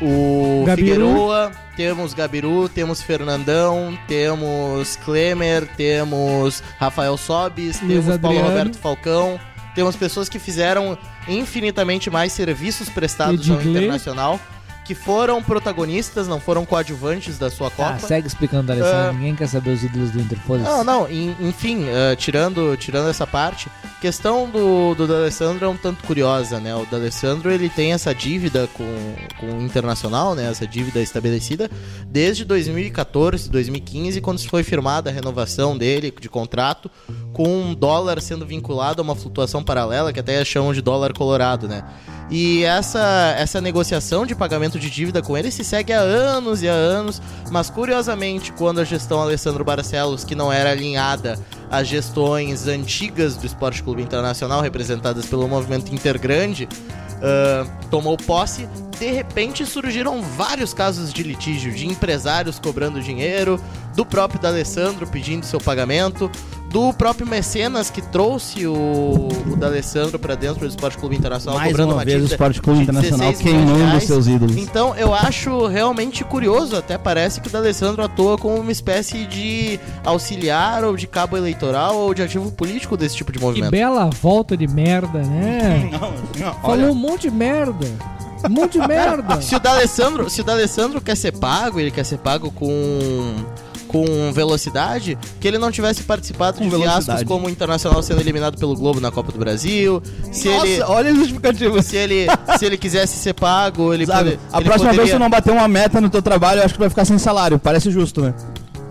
o 0.00 0.64
Gabiru. 0.66 0.88
Figueroa, 0.88 1.52
temos 1.76 2.14
Gabiru, 2.14 2.68
temos 2.70 3.02
Fernandão, 3.02 3.96
temos 4.08 4.96
Klemer, 4.96 5.68
temos 5.76 6.62
Rafael 6.78 7.16
Sobis, 7.18 7.80
Luiz 7.82 8.04
temos 8.04 8.18
Paulo 8.18 8.38
Adriano. 8.38 8.48
Roberto 8.58 8.78
Falcão. 8.78 9.38
Temos 9.74 9.94
pessoas 9.94 10.26
que 10.30 10.38
fizeram 10.38 10.96
infinitamente 11.28 12.10
mais 12.10 12.32
serviços 12.32 12.88
prestados 12.88 13.48
ao. 13.50 13.70
Internacional, 13.70 14.40
que 14.86 14.94
foram 14.94 15.42
protagonistas, 15.42 16.28
não 16.28 16.38
foram 16.38 16.64
coadjuvantes 16.64 17.38
da 17.38 17.50
sua 17.50 17.70
Copa. 17.70 17.94
Ah, 17.94 17.98
segue 17.98 18.26
explicando, 18.28 18.68
D'Alessandro. 18.68 19.10
Ah. 19.10 19.12
Ninguém 19.12 19.34
quer 19.34 19.48
saber 19.48 19.70
os 19.70 19.82
ídolos 19.82 20.10
do 20.10 20.20
Inter. 20.20 20.38
Não, 20.48 20.84
não, 20.84 21.10
en- 21.10 21.34
enfim, 21.40 21.84
eh, 21.88 22.14
tirando, 22.16 22.76
tirando 22.76 23.08
essa 23.10 23.26
parte, 23.26 23.68
questão 24.00 24.48
do, 24.48 24.94
do 24.94 25.06
D'Alessandro 25.06 25.64
é 25.64 25.68
um 25.68 25.76
tanto 25.76 26.04
curiosa, 26.04 26.60
né? 26.60 26.74
O 26.74 26.86
D'Alessandro, 26.86 27.50
ele 27.50 27.68
tem 27.68 27.92
essa 27.92 28.14
dívida 28.14 28.68
com, 28.74 28.84
com 29.40 29.58
o 29.58 29.62
Internacional, 29.62 30.34
né? 30.34 30.48
Essa 30.50 30.66
dívida 30.66 31.00
estabelecida 31.00 31.68
desde 32.06 32.44
2014, 32.44 33.50
2015, 33.50 34.20
quando 34.20 34.38
foi 34.48 34.62
firmada 34.62 35.10
a 35.10 35.12
renovação 35.12 35.76
dele 35.76 36.14
de 36.20 36.28
contrato, 36.28 36.88
com 37.32 37.48
um 37.48 37.74
dólar 37.74 38.20
sendo 38.20 38.46
vinculado 38.46 39.02
a 39.02 39.04
uma 39.04 39.16
flutuação 39.16 39.64
paralela, 39.64 40.12
que 40.12 40.20
até 40.20 40.44
chamam 40.44 40.72
de 40.72 40.80
dólar 40.80 41.12
colorado, 41.12 41.66
né? 41.66 41.82
E 42.30 42.64
essa, 42.64 43.34
essa 43.38 43.60
negociação 43.60 44.26
de 44.26 44.34
pagamento 44.34 44.75
de 44.78 44.90
dívida 44.90 45.22
com 45.22 45.36
ele 45.36 45.50
se 45.50 45.64
segue 45.64 45.92
há 45.92 46.00
anos 46.00 46.62
e 46.62 46.68
há 46.68 46.72
anos, 46.72 47.20
mas 47.50 47.70
curiosamente, 47.70 48.52
quando 48.52 48.80
a 48.80 48.84
gestão 48.84 49.20
Alessandro 49.20 49.64
Barcelos, 49.64 50.24
que 50.24 50.34
não 50.34 50.52
era 50.52 50.70
alinhada 50.70 51.38
às 51.70 51.88
gestões 51.88 52.66
antigas 52.66 53.36
do 53.36 53.46
Esporte 53.46 53.82
Clube 53.82 54.02
Internacional, 54.02 54.60
representadas 54.60 55.26
pelo 55.26 55.48
movimento 55.48 55.92
Intergrande, 55.94 56.68
ah, 57.22 57.66
tomou 57.90 58.16
posse, 58.16 58.68
de 58.98 59.10
repente 59.10 59.64
surgiram 59.64 60.22
vários 60.22 60.74
casos 60.74 61.12
de 61.12 61.22
litígio, 61.22 61.72
de 61.72 61.86
empresários 61.86 62.58
cobrando 62.58 63.00
dinheiro, 63.00 63.60
do 63.94 64.04
próprio 64.04 64.40
D'Alessandro 64.40 65.06
pedindo 65.06 65.46
seu 65.46 65.58
pagamento, 65.58 66.30
do 66.70 66.92
próprio 66.92 67.26
Mecenas 67.26 67.90
que 67.90 68.02
trouxe 68.02 68.66
o, 68.66 68.72
o 68.74 69.56
D'Alessandro 69.56 70.18
para 70.18 70.34
dentro 70.34 70.60
do 70.60 70.66
Esporte 70.66 70.98
Clube 70.98 71.16
Internacional, 71.16 71.58
Mais 71.58 71.70
cobrando 71.70 71.94
uma 71.94 72.04
vez 72.04 72.22
o 72.22 72.26
Esporte 72.26 72.60
Clube 72.60 72.82
Internacional 72.82 73.30
16 73.32 73.42
milhões 73.42 73.66
de 73.68 73.74
queimando 73.76 74.00
seus 74.06 74.26
ídolos. 74.26 74.56
Então 74.56 74.94
eu 74.96 75.14
acho 75.14 75.66
realmente 75.66 76.24
curioso, 76.24 76.76
até 76.76 76.98
parece 76.98 77.40
que 77.40 77.48
o 77.48 77.50
D'Alessandro 77.50 78.02
atua 78.02 78.36
como 78.36 78.56
uma 78.56 78.72
espécie 78.72 79.24
de 79.26 79.80
auxiliar 80.04 80.84
ou 80.84 80.96
de 80.96 81.06
cabo 81.06 81.36
eleitoral 81.36 81.96
ou 81.96 82.12
de 82.12 82.22
ativo 82.22 82.50
político 82.52 82.96
desse 82.96 83.16
tipo 83.16 83.32
de 83.32 83.38
Que 83.38 83.44
movimento. 83.44 83.70
bela 83.70 84.10
volta 84.20 84.56
de 84.56 84.66
merda, 84.66 85.20
né? 85.22 85.90
Falou 86.62 86.90
um 86.90 86.94
monte 86.94 87.22
de 87.22 87.30
merda. 87.30 87.86
Um 88.44 88.52
monte 88.52 88.78
de 88.78 88.86
merda. 88.86 89.40
Se 89.40 89.54
o 89.54 89.60
D'Alessandro, 89.60 90.28
se 90.28 90.40
o 90.40 90.44
D'Alessandro 90.44 91.00
quer 91.00 91.16
ser 91.16 91.32
pago, 91.32 91.80
ele 91.80 91.90
quer 91.90 92.04
ser 92.04 92.18
pago 92.18 92.50
com 92.50 93.34
com 93.88 94.32
velocidade, 94.32 95.16
que 95.40 95.46
ele 95.48 95.58
não 95.58 95.70
tivesse 95.70 96.02
participado 96.02 96.58
Com 96.58 96.64
de 96.64 96.70
velocidade. 96.70 97.04
fiascos 97.04 97.28
como 97.28 97.46
o 97.46 97.50
Internacional 97.50 98.02
sendo 98.02 98.20
eliminado 98.20 98.58
pelo 98.58 98.74
Globo 98.74 99.00
na 99.00 99.10
Copa 99.10 99.32
do 99.32 99.38
Brasil. 99.38 100.02
Se 100.32 100.48
ele 100.48 100.78
Nossa, 100.78 100.92
olha 100.92 101.10
a 101.10 101.14
justificativa. 101.14 101.82
se 101.82 101.96
ele 101.96 102.26
se 102.58 102.64
ele 102.64 102.76
quisesse 102.76 103.16
ser 103.18 103.34
pago, 103.34 103.92
ele, 103.94 104.06
Zago, 104.06 104.30
pode- 104.30 104.38
a 104.52 104.56
ele 104.58 104.64
próxima 104.64 104.90
vez 104.90 105.02
que 105.02 105.12
poderia... 105.12 105.14
tu 105.14 105.18
não 105.20 105.30
bater 105.30 105.52
uma 105.52 105.68
meta 105.68 106.00
no 106.00 106.08
teu 106.10 106.22
trabalho, 106.22 106.60
eu 106.60 106.64
acho 106.64 106.74
que 106.74 106.80
vai 106.80 106.88
ficar 106.90 107.04
sem 107.04 107.18
salário. 107.18 107.58
Parece 107.58 107.90
justo, 107.90 108.20
né? 108.22 108.34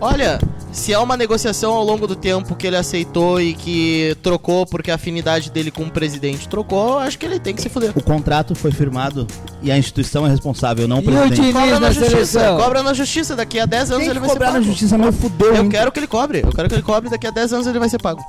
Olha, 0.00 0.38
se 0.72 0.92
é 0.92 0.98
uma 0.98 1.16
negociação 1.16 1.72
ao 1.72 1.82
longo 1.82 2.06
do 2.06 2.14
tempo 2.14 2.54
que 2.54 2.66
ele 2.66 2.76
aceitou 2.76 3.40
e 3.40 3.54
que 3.54 4.14
trocou 4.22 4.66
porque 4.66 4.90
a 4.90 4.96
afinidade 4.96 5.50
dele 5.50 5.70
com 5.70 5.84
o 5.84 5.90
presidente 5.90 6.46
trocou, 6.48 6.94
eu 6.94 6.98
acho 6.98 7.18
que 7.18 7.24
ele 7.24 7.40
tem 7.40 7.54
que 7.54 7.62
se 7.62 7.68
fuder. 7.70 7.92
O 7.94 8.02
contrato 8.02 8.54
foi 8.54 8.70
firmado 8.70 9.26
e 9.62 9.70
a 9.72 9.78
instituição 9.78 10.26
é 10.26 10.30
responsável, 10.30 10.86
não 10.86 10.98
o 10.98 11.00
E 11.00 11.02
o 11.02 11.04
presidente. 11.06 11.40
Diniz 11.40 11.54
Cobra 11.54 11.80
na 11.80 11.90
justiça, 11.90 12.10
seleção? 12.10 12.56
cobra 12.58 12.82
na 12.82 12.92
justiça, 12.94 13.36
daqui 13.36 13.58
a 13.58 13.64
10 13.64 13.90
anos 13.90 14.02
Tem 14.02 14.10
ele 14.10 14.20
vai 14.20 14.28
ser 14.28 14.34
cobrar 14.34 14.46
pago. 14.52 14.58
na 14.58 14.64
justiça, 14.66 14.98
meu 14.98 15.12
fudeu. 15.12 15.54
Eu 15.54 15.62
hein? 15.64 15.68
quero 15.70 15.90
que 15.90 15.98
ele 15.98 16.06
cobre, 16.06 16.42
eu 16.44 16.52
quero 16.52 16.68
que 16.68 16.74
ele 16.74 16.82
cobre, 16.82 17.08
daqui 17.08 17.26
a 17.26 17.30
10 17.30 17.52
anos 17.54 17.66
ele 17.66 17.78
vai 17.78 17.88
ser 17.88 17.98
pago. 18.02 18.22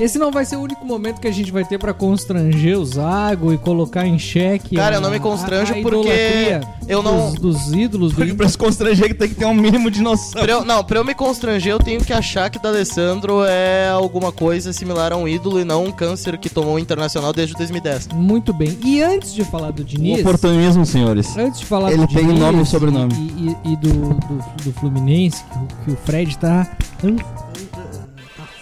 Esse 0.00 0.18
não 0.18 0.32
vai 0.32 0.44
ser 0.44 0.56
o 0.56 0.60
único 0.60 0.84
momento 0.84 1.20
que 1.20 1.28
a 1.28 1.32
gente 1.32 1.52
vai 1.52 1.64
ter 1.64 1.78
pra 1.78 1.94
constranger 1.94 2.78
o 2.78 2.84
Zago 2.84 3.52
e 3.52 3.58
colocar 3.58 4.06
em 4.06 4.18
xeque. 4.18 4.74
Cara, 4.76 4.96
a- 4.96 4.98
eu 4.98 5.00
não 5.00 5.10
me 5.10 5.20
constranjo 5.20 5.72
a- 5.72 5.78
a 5.78 5.82
porque 5.82 6.60
eu 6.88 7.02
não- 7.02 7.30
Dos, 7.32 7.40
dos 7.66 7.72
ídolos 7.72 8.10
do 8.12 8.16
Porque 8.16 8.24
Inter. 8.30 8.36
pra 8.36 8.48
se 8.48 8.58
constranger 8.58 9.08
que 9.08 9.14
tem 9.14 9.28
que 9.28 9.36
ter 9.36 9.44
um 9.44 9.54
mínimo 9.54 9.90
de 9.90 10.02
noção. 10.02 10.42
Pra 10.42 10.50
eu, 10.52 10.64
não, 10.64 10.82
pra 10.82 10.98
eu 10.98 11.04
me 11.04 11.14
constranger, 11.14 11.72
eu 11.72 11.78
tenho 11.78 12.00
que 12.04 12.12
achar 12.12 12.50
que 12.50 12.58
o 12.58 12.60
D'Alessandro 12.60 13.44
é 13.44 13.88
alguma 13.88 14.32
coisa 14.32 14.72
similar 14.72 15.12
a 15.12 15.16
um 15.16 15.28
ídolo 15.28 15.60
e 15.60 15.64
não 15.64 15.84
um 15.84 15.92
câncer 15.92 16.36
que 16.38 16.48
tomou 16.50 16.74
o 16.74 16.78
Internacional 16.78 17.32
desde 17.32 17.54
2010. 17.54 18.08
Muito 18.12 18.52
bem. 18.52 18.76
E 18.82 19.00
antes 19.00 19.32
de 19.32 19.44
falar 19.44 19.70
do 19.70 19.82
O 19.82 19.84
Diniz. 19.84 20.20
oportunismo, 20.20 20.84
senhores. 20.84 21.36
Antes 21.36 21.60
de 21.60 21.66
falar 21.66 21.92
Ele 21.92 22.04
do 22.04 22.12
tem 22.12 22.26
Diniz 22.26 22.40
nome 22.40 22.62
e 22.62 22.66
sobrenome. 22.66 23.14
E, 23.14 23.68
e- 23.68 23.72
e 23.72 23.76
do, 23.76 23.92
do, 23.92 24.44
do 24.64 24.72
Fluminense, 24.80 25.44
que, 25.44 25.58
o- 25.58 25.84
que 25.84 25.90
o 25.92 25.96
Fred 26.04 26.36
tá. 26.38 26.66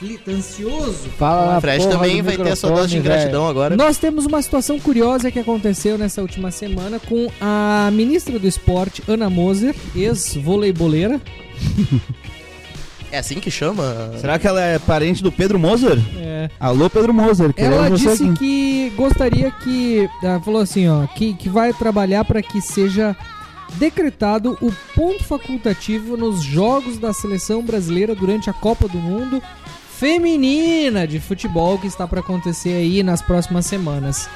Aflito, 0.02 0.30
ansioso. 0.30 1.08
Fala 1.16 1.58
O 1.58 1.60
Fred 1.60 1.78
porra 1.84 1.92
também 1.92 2.22
vai 2.22 2.36
ter 2.36 2.50
a 2.50 2.56
sua 2.56 2.70
dose 2.70 2.88
de 2.88 2.98
ingratidão 2.98 3.46
agora. 3.46 3.76
Nós 3.76 3.98
temos 3.98 4.26
uma 4.26 4.42
situação 4.42 4.78
curiosa 4.80 5.30
que 5.30 5.38
aconteceu 5.38 5.96
nessa 5.96 6.20
última 6.20 6.50
semana 6.50 6.98
com 6.98 7.30
a 7.40 7.88
ministra 7.92 8.38
do 8.38 8.46
esporte, 8.46 9.02
Ana 9.06 9.30
Moser, 9.30 9.74
ex-voleiboleira. 9.94 11.20
É 13.10 13.18
assim 13.18 13.34
que 13.34 13.50
chama? 13.50 14.12
Será 14.18 14.38
que 14.38 14.46
ela 14.46 14.60
é 14.60 14.78
parente 14.78 15.22
do 15.22 15.30
Pedro 15.30 15.58
Moser? 15.58 15.98
É. 16.16 16.48
Alô, 16.58 16.88
Pedro 16.88 17.12
Moser. 17.12 17.52
Ela 17.58 17.90
disse 17.90 18.24
aqui. 18.24 18.38
que 18.38 18.92
gostaria 18.96 19.50
que. 19.50 20.08
Ela 20.22 20.40
falou 20.40 20.62
assim, 20.62 20.88
ó, 20.88 21.06
que, 21.06 21.34
que 21.34 21.46
vai 21.46 21.74
trabalhar 21.74 22.24
para 22.24 22.40
que 22.40 22.62
seja 22.62 23.14
decretado 23.74 24.56
o 24.60 24.72
ponto 24.94 25.24
facultativo 25.24 26.16
nos 26.16 26.42
jogos 26.42 26.98
da 26.98 27.12
seleção 27.12 27.62
brasileira 27.62 28.14
durante 28.14 28.48
a 28.48 28.52
Copa 28.52 28.88
do 28.88 28.98
Mundo 28.98 29.42
feminina 30.02 31.06
de 31.06 31.20
futebol 31.20 31.78
que 31.78 31.86
está 31.86 32.08
para 32.08 32.18
acontecer 32.18 32.70
aí 32.70 33.04
nas 33.04 33.22
próximas 33.22 33.66
semanas. 33.66 34.28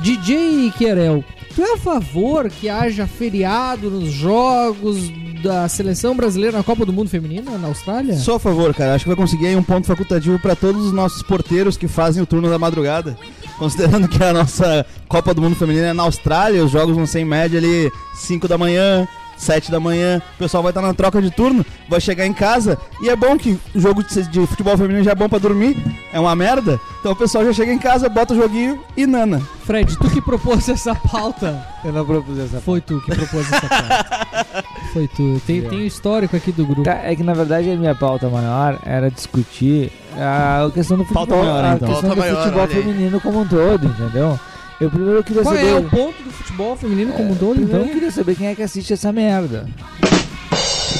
DJ 0.00 0.72
Querel, 0.78 1.22
tu 1.54 1.60
é 1.60 1.74
a 1.74 1.76
favor 1.76 2.48
que 2.48 2.70
haja 2.70 3.06
feriado 3.06 3.90
nos 3.90 4.10
jogos 4.10 4.96
da 5.42 5.68
seleção 5.68 6.16
brasileira 6.16 6.56
na 6.56 6.64
Copa 6.64 6.86
do 6.86 6.92
Mundo 6.92 7.10
feminina 7.10 7.58
na 7.58 7.68
Austrália? 7.68 8.16
Sou 8.16 8.36
a 8.36 8.40
favor, 8.40 8.72
cara. 8.72 8.94
Acho 8.94 9.04
que 9.04 9.10
vai 9.10 9.16
conseguir 9.16 9.54
um 9.56 9.62
ponto 9.62 9.86
facultativo 9.86 10.38
pra 10.38 10.56
todos 10.56 10.86
os 10.86 10.92
nossos 10.92 11.22
porteiros 11.22 11.76
que 11.76 11.86
fazem 11.86 12.22
o 12.22 12.26
turno 12.26 12.48
da 12.48 12.58
madrugada. 12.58 13.14
Considerando 13.58 14.08
que 14.08 14.24
a 14.24 14.32
nossa 14.32 14.86
Copa 15.06 15.34
do 15.34 15.42
Mundo 15.42 15.54
Feminina 15.54 15.88
é 15.88 15.92
na 15.92 16.04
Austrália, 16.04 16.64
os 16.64 16.70
jogos 16.70 16.96
vão 16.96 17.04
ser 17.04 17.20
em 17.20 17.26
média 17.26 17.58
ali 17.58 17.92
5 18.14 18.48
da 18.48 18.56
manhã, 18.56 19.06
7 19.38 19.70
da 19.70 19.80
manhã. 19.80 20.20
O 20.34 20.38
pessoal 20.38 20.62
vai 20.62 20.70
estar 20.70 20.82
na 20.82 20.92
troca 20.92 21.22
de 21.22 21.30
turno, 21.30 21.64
vai 21.88 22.00
chegar 22.00 22.26
em 22.26 22.32
casa. 22.32 22.78
E 23.00 23.08
é 23.08 23.16
bom 23.16 23.38
que 23.38 23.58
o 23.74 23.80
jogo 23.80 24.02
de, 24.02 24.46
futebol 24.46 24.76
feminino 24.76 25.04
já 25.04 25.12
é 25.12 25.14
bom 25.14 25.28
pra 25.28 25.38
dormir, 25.38 25.76
é 26.12 26.20
uma 26.20 26.34
merda. 26.34 26.80
Então 27.00 27.12
o 27.12 27.16
pessoal 27.16 27.44
já 27.44 27.52
chega 27.52 27.72
em 27.72 27.78
casa, 27.78 28.08
bota 28.08 28.34
o 28.34 28.36
joguinho 28.36 28.80
e 28.96 29.06
nana. 29.06 29.40
Fred, 29.64 29.96
tu 29.98 30.10
que 30.10 30.20
propôs 30.20 30.68
essa 30.68 30.94
pauta. 30.94 31.64
Eu 31.84 31.92
não 31.92 32.04
propus 32.04 32.38
essa 32.38 32.60
Foi 32.60 32.80
tu 32.80 33.00
que 33.02 33.14
propôs 33.14 33.52
essa 33.52 33.68
pauta. 33.68 34.64
Foi 34.92 35.06
tu. 35.08 35.40
Tem, 35.46 35.62
tem 35.62 35.80
o 35.80 35.86
histórico 35.86 36.36
aqui 36.36 36.50
do 36.50 36.64
grupo. 36.64 36.84
Tá, 36.84 37.00
é 37.04 37.14
que 37.14 37.22
na 37.22 37.34
verdade 37.34 37.70
a 37.70 37.76
minha 37.76 37.94
pauta 37.94 38.28
maior 38.28 38.78
era 38.84 39.10
discutir 39.10 39.92
a 40.16 40.70
questão 40.72 40.96
do 40.96 41.04
futebol, 41.04 41.26
Pauta 41.26 41.42
maior, 41.44 41.64
a 41.64 41.74
então. 41.74 41.88
questão 41.88 42.10
Pauta 42.10 42.14
do 42.14 42.18
maior, 42.18 42.42
futebol 42.42 42.68
feminino 42.68 43.20
como 43.20 43.40
um 43.40 43.46
todo, 43.46 43.86
entendeu? 43.86 44.38
Eu 44.80 44.90
primeiro 44.90 45.24
queria 45.24 45.42
Qual 45.42 45.54
saber. 45.54 45.68
é 45.68 45.74
o 45.74 45.82
ponto 45.84 46.22
do 46.22 46.30
futebol 46.30 46.76
feminino 46.76 47.12
como 47.12 47.32
um 47.32 47.36
todo, 47.36 47.60
então? 47.60 47.80
eu 47.80 47.88
queria 47.88 48.10
saber 48.12 48.36
quem 48.36 48.46
é 48.46 48.54
que 48.54 48.62
assiste 48.62 48.92
essa 48.92 49.12
merda. 49.12 49.66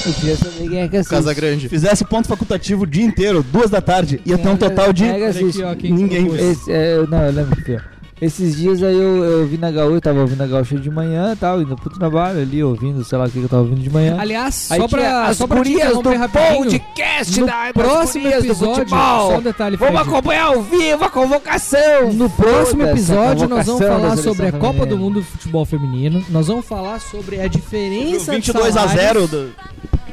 Eu 0.04 0.12
queria 0.14 0.36
saber 0.36 0.68
quem 0.68 0.80
é 0.80 0.88
que 0.88 0.96
assiste. 0.96 1.10
Casa 1.10 1.32
Grande. 1.32 1.68
Fizesse 1.68 2.04
ponto 2.04 2.26
facultativo 2.26 2.82
o 2.82 2.86
dia 2.86 3.04
inteiro, 3.04 3.42
duas 3.42 3.70
da 3.70 3.80
tarde, 3.80 4.20
ia 4.26 4.36
ter 4.36 4.48
um 4.48 4.56
total 4.56 4.92
de. 4.92 5.04
Quem 5.04 5.12
é 5.12 5.18
que 5.18 5.24
assiste? 5.24 5.62
ó, 5.62 5.74
quem 5.74 5.92
Ninguém. 5.92 6.26
Esse, 6.34 6.72
é, 6.72 7.06
não, 7.06 7.24
eu 7.24 7.32
lembro 7.32 7.56
que 7.62 7.78
Esses 8.20 8.56
dias 8.56 8.82
aí 8.82 8.96
eu, 8.96 9.22
eu 9.24 9.46
vi 9.46 9.56
na 9.58 9.70
Gaúcha, 9.70 9.94
eu 9.96 10.00
tava 10.00 10.20
ouvindo 10.20 10.42
a 10.42 10.46
Gaúcha 10.46 10.76
de 10.76 10.90
manhã 10.90 11.32
e 11.32 11.36
tal, 11.36 11.62
indo 11.62 11.76
pro 11.76 11.88
trabalho 11.90 12.40
ali, 12.40 12.62
ouvindo, 12.64 13.04
sei 13.04 13.16
lá 13.16 13.26
o 13.26 13.30
que 13.30 13.38
que 13.38 13.44
eu 13.44 13.48
tava 13.48 13.62
ouvindo 13.62 13.80
de 13.80 13.90
manhã. 13.90 14.16
Aliás, 14.18 14.66
Aí 14.72 14.80
só 14.80 14.88
pra, 14.88 15.26
as 15.26 15.36
só 15.36 15.46
pra 15.46 15.62
te 15.62 15.72
interromper 15.72 16.16
rapidinho, 16.16 16.56
podcast 16.64 17.40
no 17.40 17.46
da, 17.46 17.72
próximo 17.72 18.24
do 18.28 18.34
episódio, 18.34 18.74
futebol. 18.74 19.30
só 19.30 19.38
um 19.38 19.42
detalhe, 19.42 19.76
Vamos 19.76 20.00
acompanhar 20.00 20.46
ao 20.46 20.62
vivo 20.62 21.04
a 21.04 21.08
convocação. 21.10 22.12
No 22.12 22.28
próximo 22.28 22.82
episódio 22.82 23.48
nós 23.48 23.66
vamos 23.66 23.86
falar 23.86 24.16
sobre 24.16 24.46
a 24.48 24.52
Copa 24.52 24.64
feminina. 24.72 24.86
do 24.86 24.98
Mundo 24.98 25.14
do 25.20 25.24
Futebol 25.26 25.64
Feminino. 25.64 26.24
Nós 26.30 26.48
vamos 26.48 26.66
falar 26.66 27.00
sobre 27.00 27.40
a 27.40 27.46
diferença 27.46 28.32
22 28.32 28.72
de 28.72 28.78
a 28.78 28.88
salários 28.88 29.00
0 29.04 29.26
do- 29.28 29.52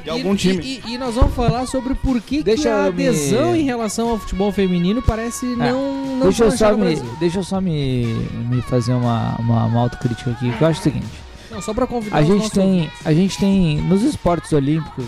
de 0.04 0.10
algum 0.12 0.36
e- 0.36 0.38
time. 0.38 0.82
E, 0.86 0.94
e 0.94 0.98
nós 1.00 1.16
vamos 1.16 1.34
falar 1.34 1.66
sobre 1.66 1.96
por 1.96 2.22
que, 2.22 2.38
que 2.38 2.44
Deixa 2.44 2.70
a 2.70 2.86
eu 2.86 2.94
me- 2.94 3.08
adesão 3.08 3.56
em 3.56 3.64
relação 3.64 4.10
ao 4.10 4.20
futebol 4.20 4.52
feminino 4.52 5.02
parece 5.02 5.48
não, 5.48 6.05
não 6.16 6.24
Deixa 6.28 6.46
eu, 6.46 6.52
só 6.52 6.76
me, 6.76 6.96
deixa 7.20 7.40
eu 7.40 7.44
só 7.44 7.62
me, 7.62 8.06
me 8.50 8.62
fazer 8.64 8.94
uma, 8.94 9.36
uma, 9.40 9.66
uma 9.66 9.82
autocrítica 9.82 10.32
aqui, 10.32 10.52
que 10.52 10.62
eu 10.62 10.68
acho 10.68 10.80
o 10.80 10.84
seguinte. 10.84 11.06
Não, 11.52 11.62
só 11.62 11.74
pra 11.74 11.86
convidar 11.88 12.18
A 12.18 12.24
gente 12.24 12.50
tem, 12.52 12.64
ouvintes. 12.82 13.06
a 13.06 13.14
gente 13.14 13.38
tem 13.38 13.78
nos 13.82 14.02
esportes 14.04 14.52
olímpicos, 14.52 15.06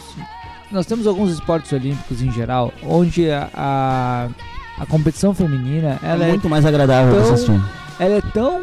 nós 0.72 0.86
temos 0.86 1.08
alguns 1.08 1.32
esportes 1.32 1.72
olímpicos 1.74 2.22
em 2.22 2.32
geral, 2.32 2.72
onde 2.84 3.30
a, 3.30 3.50
a, 3.54 4.28
a 4.80 4.86
competição 4.86 5.34
feminina 5.34 6.00
ela 6.04 6.24
é 6.26 6.28
é, 6.28 6.30
muito 6.32 6.48
mais 6.50 6.66
agradável 6.66 7.14
tão- 7.22 7.34
assistir. 7.34 7.62
ela 8.00 8.16
é 8.16 8.22
tão 8.34 8.62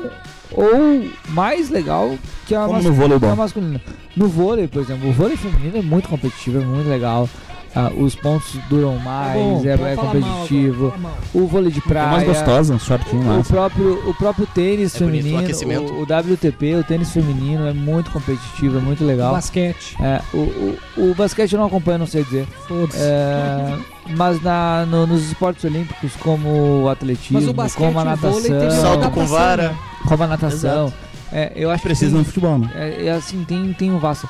ou 0.53 1.05
mais 1.30 1.68
legal 1.70 2.14
que 2.47 2.55
a, 2.55 2.61
Como 2.61 2.74
mas- 2.74 2.84
no 2.84 2.92
vôleibol. 2.92 3.30
a 3.30 3.36
masculina. 3.36 3.80
No 4.16 4.28
vôlei, 4.28 4.68
por 4.68 4.80
exemplo, 4.82 5.09
o 5.09 5.12
vôlei 5.12 5.36
feminino 5.36 5.78
é 5.78 5.82
muito 5.82 6.09
competitivo, 6.09 6.61
é 6.61 6.64
muito 6.64 6.88
legal. 6.88 7.28
Ah, 7.77 7.91
os 7.97 8.14
pontos 8.14 8.57
duram 8.70 8.97
mais, 8.99 9.35
bom, 9.35 9.61
é, 9.64 9.93
é 9.93 9.97
competitivo. 9.97 10.95
mal. 10.99 11.18
o 11.35 11.47
vôlei 11.49 11.72
de 11.72 11.81
É 11.81 11.83
praia. 11.83 12.07
mais 12.09 12.22
gostosa, 12.25 12.72
um 12.75 12.79
shortinho 12.79 13.29
O, 13.29 13.41
o 13.41 13.45
próprio, 13.45 14.09
o 14.11 14.14
próprio 14.14 14.47
tênis 14.47 14.95
É 14.95 14.99
bonito, 15.01 15.20
o 15.20 15.22
feminino, 15.25 15.39
aquecimento. 15.43 15.93
o, 15.93 16.01
o 16.01 16.03
WTP, 16.05 16.77
o 16.77 16.85
tênis 16.85 17.11
feminino 17.11 17.66
é 17.66 17.72
muito 17.72 18.12
competitivo, 18.12 18.79
é 18.79 18.81
muito 18.81 19.03
O 19.03 19.07
legal. 19.09 19.33
basquete. 19.33 19.97
É, 20.01 20.20
o, 20.33 20.39
o, 20.99 21.11
o 21.11 21.14
basquete 21.16 21.53
eu 21.53 21.59
não 21.59 21.66
acompanho, 21.66 21.99
não 21.99 22.07
sei 22.07 22.22
dizer. 22.22 22.47
Foda-se. 22.68 22.97
É, 23.01 23.77
mas 24.16 24.41
na, 24.41 24.87
no- 24.87 25.07
nos 25.09 25.25
esportes 25.27 25.64
olímpicos, 25.64 26.12
como 26.20 26.83
o 26.85 26.89
atletismo, 26.89 27.41
Mas 27.41 27.49
o 27.49 27.53
basquete 27.53 27.87
como 27.87 27.99
a 27.99 28.12
o 28.12 28.16
vôlei 28.16 28.43
tem 28.43 28.53
natação, 28.53 28.83
Salto 28.83 29.11
com 29.11 29.27
vara. 29.27 29.68
né? 29.70 29.79
como 30.07 30.22
a 30.22 30.27
natação, 30.29 30.93
é, 31.33 31.53
eu 31.57 31.70
acho 31.72 31.83
Precisa 31.83 32.11
que 32.12 32.16
no 32.18 32.22
tem, 32.22 32.33
futebol, 32.33 32.59
né? 32.61 32.70
é, 32.77 33.07
é 33.07 33.11
assim, 33.12 33.43
tem, 33.43 33.72
tem 33.72 33.91
um 33.91 33.99
vasto. 33.99 34.29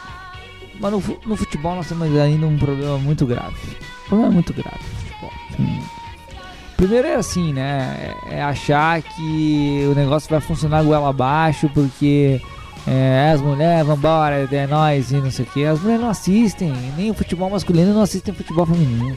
Mas 0.80 0.92
no, 0.92 1.02
no 1.26 1.36
futebol 1.36 1.76
nós 1.76 1.88
temos 1.88 2.14
ainda 2.16 2.46
um 2.46 2.58
problema 2.58 2.98
muito 2.98 3.26
grave. 3.26 3.56
Um 4.06 4.08
problema 4.08 4.32
muito 4.32 4.52
grave 4.52 4.78
no 4.78 4.98
futebol. 5.00 5.32
feminino. 5.56 6.04
Primeiro 6.76 7.06
é 7.06 7.14
assim, 7.14 7.52
né? 7.52 8.14
É, 8.28 8.36
é 8.36 8.42
achar 8.42 9.00
que 9.00 9.86
o 9.90 9.94
negócio 9.94 10.28
vai 10.28 10.40
funcionar 10.40 10.82
goela 10.82 11.08
abaixo 11.08 11.70
porque 11.72 12.40
é, 12.86 13.30
as 13.32 13.40
mulheres 13.40 13.86
vão 13.86 13.96
embora, 13.96 14.48
é 14.50 14.66
nós 14.66 15.10
e 15.10 15.16
não 15.16 15.30
sei 15.30 15.44
o 15.44 15.48
que. 15.48 15.64
As 15.64 15.80
mulheres 15.80 16.02
não 16.02 16.10
assistem, 16.10 16.72
nem 16.96 17.10
o 17.10 17.14
futebol 17.14 17.48
masculino 17.48 17.94
não 17.94 18.02
assistem 18.02 18.34
futebol 18.34 18.66
feminino. 18.66 19.16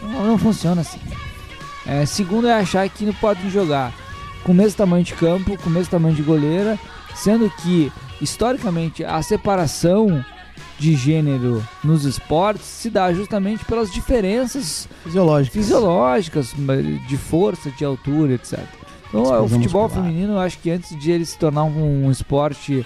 Não, 0.00 0.26
não 0.26 0.38
funciona 0.38 0.80
assim. 0.80 1.00
É, 1.86 2.06
segundo 2.06 2.46
é 2.46 2.54
achar 2.54 2.88
que 2.88 3.04
não 3.04 3.14
podem 3.14 3.50
jogar 3.50 3.92
com 4.44 4.52
o 4.52 4.54
mesmo 4.54 4.76
tamanho 4.76 5.04
de 5.04 5.14
campo, 5.14 5.56
com 5.58 5.68
o 5.68 5.72
mesmo 5.72 5.90
tamanho 5.90 6.14
de 6.14 6.22
goleira, 6.22 6.78
sendo 7.14 7.50
que 7.50 7.92
historicamente 8.20 9.04
a 9.04 9.20
separação 9.20 10.24
de 10.82 10.96
gênero 10.96 11.64
nos 11.84 12.04
esportes 12.04 12.66
se 12.66 12.90
dá 12.90 13.12
justamente 13.12 13.64
pelas 13.64 13.92
diferenças 13.92 14.88
Fisiológico. 15.04 15.54
fisiológicas, 15.54 16.52
de 17.06 17.16
força, 17.16 17.70
de 17.70 17.84
altura, 17.84 18.34
etc. 18.34 18.58
Então, 19.08 19.44
o 19.44 19.48
futebol 19.48 19.82
muscular. 19.84 19.90
feminino, 19.90 20.32
eu 20.32 20.38
acho 20.40 20.58
que 20.58 20.70
antes 20.70 20.98
de 20.98 21.12
ele 21.12 21.24
se 21.24 21.38
tornar 21.38 21.64
um, 21.64 22.06
um 22.06 22.10
esporte. 22.10 22.84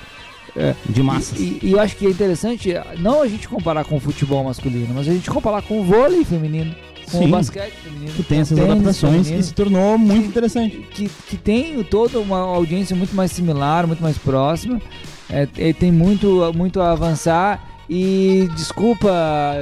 De 0.88 1.03
massas. 1.03 1.38
E, 1.38 1.59
e 1.62 1.72
eu 1.72 1.80
acho 1.80 1.97
que 1.97 2.07
é 2.07 2.11
interessante 2.11 2.74
não 2.99 3.20
a 3.20 3.28
gente 3.28 3.47
comparar 3.47 3.84
com 3.84 3.97
o 3.97 4.01
futebol 4.01 4.42
masculino, 4.42 4.94
mas 4.94 5.07
a 5.07 5.12
gente 5.12 5.30
comparar 5.30 5.61
com 5.62 5.80
o 5.80 5.84
vôlei 5.84 6.24
feminino, 6.24 6.74
com 7.11 7.18
Sim. 7.18 7.26
o 7.26 7.28
basquete 7.28 7.74
feminino. 7.74 8.12
Que 8.12 8.22
tem 8.22 8.40
essas 8.40 8.59
adaptações 8.59 9.26
feminino 9.26 9.40
e 9.40 9.42
se 9.42 9.55
tornou 9.55 9.99
muito 9.99 10.28
interessante. 10.28 10.76
que, 10.90 11.11
que 11.28 11.36
tem 11.36 11.82
toda 11.84 12.18
uma 12.18 12.38
audiência 12.38 12.97
muito 12.97 13.14
mais 13.14 13.30
similar, 13.32 13.86
muito 13.86 14.03
mais 14.03 14.16
próxima. 14.16 14.80
É, 15.28 15.47
e 15.59 15.74
tem 15.74 15.92
muito, 15.92 16.53
muito 16.55 16.80
a 16.80 16.92
avançar. 16.92 17.76
E 17.89 18.49
desculpa, 18.55 19.11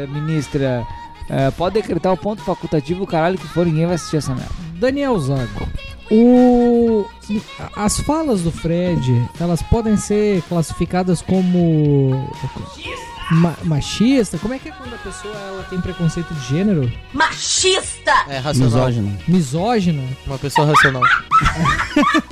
ministra, 0.08 0.86
é, 1.28 1.50
pode 1.50 1.74
decretar 1.74 2.12
o 2.12 2.16
ponto 2.16 2.42
facultativo, 2.42 3.04
o 3.04 3.06
caralho 3.06 3.38
que 3.38 3.46
for, 3.48 3.66
ninguém 3.66 3.86
vai 3.86 3.94
assistir 3.96 4.16
essa 4.16 4.34
merda. 4.34 4.52
Daniel 4.78 5.18
Zago, 5.18 5.68
o... 6.10 7.04
as 7.76 7.98
falas 8.00 8.42
do 8.42 8.50
Fred, 8.50 9.28
elas 9.40 9.62
podem 9.62 9.96
ser 9.96 10.42
classificadas 10.48 11.22
como 11.22 12.28
Ma- 13.30 13.56
machista? 13.64 14.36
Como 14.38 14.52
é 14.52 14.58
que 14.58 14.68
é 14.68 14.72
quando 14.72 14.92
a 14.94 14.98
pessoa 14.98 15.34
ela 15.34 15.62
tem 15.70 15.80
preconceito 15.80 16.32
de 16.34 16.46
gênero? 16.46 16.92
Machista! 17.12 18.12
É 18.28 18.38
racional. 18.38 18.70
Misógino. 18.70 19.18
Misógina? 19.26 20.02
Uma 20.26 20.38
pessoa 20.38 20.66
racional. 20.66 21.02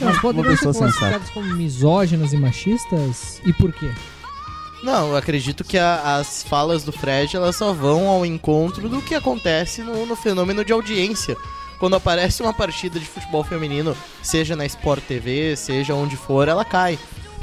Elas 0.01 0.19
podem 0.19 0.43
uma 0.43 0.51
ser 0.51 0.67
pessoa 0.67 0.75
classificadas 0.75 1.31
como 1.31 1.55
misóginas 1.55 2.33
e 2.33 2.37
machistas? 2.37 3.41
E 3.47 3.53
por 3.55 3.73
quê? 3.73 3.91
Não, 4.83 5.11
eu 5.11 5.17
acredito 5.17 5.63
que 5.63 5.79
a- 5.79 6.17
as 6.17 6.43
falas 6.43 6.83
do 6.83 6.91
Fred 6.93 7.37
elas 7.37 7.57
só 7.57 7.73
vão 7.73 8.09
ao 8.09 8.27
encontro 8.27 8.89
do 8.89 9.01
que 9.01 9.15
acontece 9.15 9.81
no, 9.83 10.05
no 10.07 10.17
fenômeno 10.17 10.65
de 10.65 10.73
audiência. 10.73 11.37
Quando 11.79 11.97
aparece 11.97 12.43
uma 12.43 12.53
partida 12.53 12.99
de 12.99 13.07
futebol 13.07 13.43
feminino, 13.45 13.97
seja 14.23 14.55
na 14.57 14.65
Sport 14.67 15.03
TV, 15.05 15.57
seja 15.57 15.95
onde 15.95 16.17
for, 16.17 16.47
ela 16.49 16.65
cai. 16.65 16.99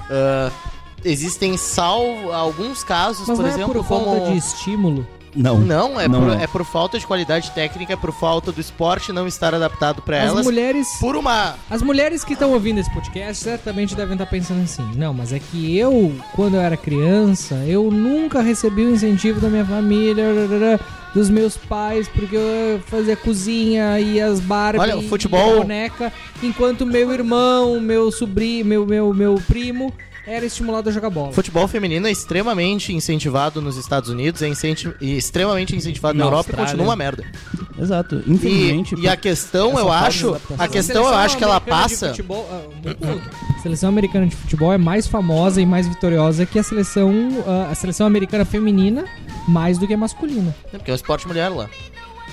Ah, 0.09 0.49
existem 1.03 1.55
salvo 1.57 2.31
alguns 2.31 2.83
casos, 2.83 3.27
Mas 3.27 3.37
por 3.37 3.45
exemplo, 3.47 3.71
é 3.71 3.73
por 3.75 3.85
falta 3.85 4.05
como 4.05 4.31
de 4.31 4.37
estímulo. 4.37 5.07
Não. 5.35 5.59
não, 5.59 5.99
é, 5.99 6.07
Não, 6.07 6.19
por, 6.21 6.27
não. 6.29 6.39
é 6.39 6.47
por 6.47 6.65
falta 6.65 6.97
de 6.99 7.05
qualidade 7.05 7.51
técnica, 7.51 7.93
é 7.93 7.95
por 7.95 8.11
falta 8.11 8.51
do 8.51 8.59
esporte 8.59 9.11
não 9.11 9.27
estar 9.27 9.53
adaptado 9.53 10.01
para 10.01 10.21
As 10.23 10.29
elas. 10.29 10.45
mulheres 10.45 10.87
Por 10.99 11.15
uma 11.15 11.55
As 11.69 11.81
mulheres 11.81 12.23
que 12.23 12.33
estão 12.33 12.51
ouvindo 12.53 12.79
esse 12.79 12.91
podcast 12.93 13.43
certamente 13.43 13.95
devem 13.95 14.13
estar 14.13 14.25
pensando 14.25 14.63
assim: 14.63 14.87
não, 14.95 15.13
mas 15.13 15.31
é 15.33 15.39
que 15.39 15.77
eu, 15.77 16.13
quando 16.35 16.55
eu 16.55 16.61
era 16.61 16.75
criança, 16.75 17.55
eu 17.67 17.89
nunca 17.91 18.41
recebi 18.41 18.83
o 18.85 18.91
incentivo 18.91 19.39
da 19.39 19.49
minha 19.49 19.65
família, 19.65 20.25
dos 21.13 21.29
meus 21.29 21.57
pais, 21.57 22.07
porque 22.07 22.35
eu 22.35 22.79
fazia 22.87 23.15
cozinha 23.15 23.99
e 23.99 24.21
as 24.21 24.39
Barbie 24.39 24.79
Olha, 24.79 24.97
o 24.97 25.01
e 25.01 25.07
futebol- 25.09 25.53
a 25.53 25.57
boneca, 25.61 26.13
enquanto 26.43 26.85
meu 26.85 27.11
irmão, 27.11 27.79
meu 27.79 28.11
sobrinho, 28.11 28.65
meu, 28.65 28.85
meu, 28.85 29.13
meu 29.13 29.35
primo 29.47 29.91
era 30.29 30.45
estimulado 30.45 30.87
a 30.89 30.91
jogar 30.91 31.09
bola. 31.09 31.31
Futebol 31.33 31.67
feminino 31.67 32.07
é 32.07 32.11
extremamente 32.11 32.93
incentivado 32.93 33.61
nos 33.61 33.77
Estados 33.77 34.09
Unidos, 34.09 34.41
é 34.41 34.47
incenti- 34.47 34.93
e 35.01 35.17
extremamente 35.17 35.75
incentivado 35.75 36.17
na, 36.17 36.23
Na 36.23 36.27
Europa 36.27 36.49
Austrália. 36.49 36.63
e 36.63 36.67
continua 36.67 36.85
uma 36.87 36.95
merda. 36.95 37.23
Exato. 37.79 38.23
E, 38.25 38.31
Infelizmente. 38.33 38.95
e 38.99 39.07
a 39.07 39.17
questão, 39.17 39.77
eu 39.79 39.91
acho, 39.91 40.35
a 40.57 40.67
questão 40.67 41.05
eu 41.05 41.15
acho 41.15 41.37
que 41.37 41.43
ela 41.43 41.59
passa. 41.59 42.09
futebol, 42.09 42.47
ah, 42.51 42.61
um 42.89 42.93
ponto. 42.93 43.29
A 43.57 43.61
seleção 43.61 43.89
americana 43.89 44.27
de 44.27 44.35
futebol 44.35 44.71
é 44.71 44.77
mais 44.77 45.07
famosa 45.07 45.61
e 45.61 45.65
mais 45.65 45.87
vitoriosa 45.87 46.45
que 46.45 46.57
a 46.59 46.63
seleção, 46.63 47.11
ah, 47.47 47.69
a 47.71 47.75
seleção 47.75 48.05
americana 48.07 48.45
feminina, 48.45 49.05
mais 49.47 49.77
do 49.77 49.87
que 49.87 49.93
a 49.93 49.97
masculina. 49.97 50.55
É 50.73 50.77
Porque 50.77 50.91
é 50.91 50.93
um 50.93 50.95
esporte 50.95 51.27
mulher 51.27 51.49
lá. 51.49 51.69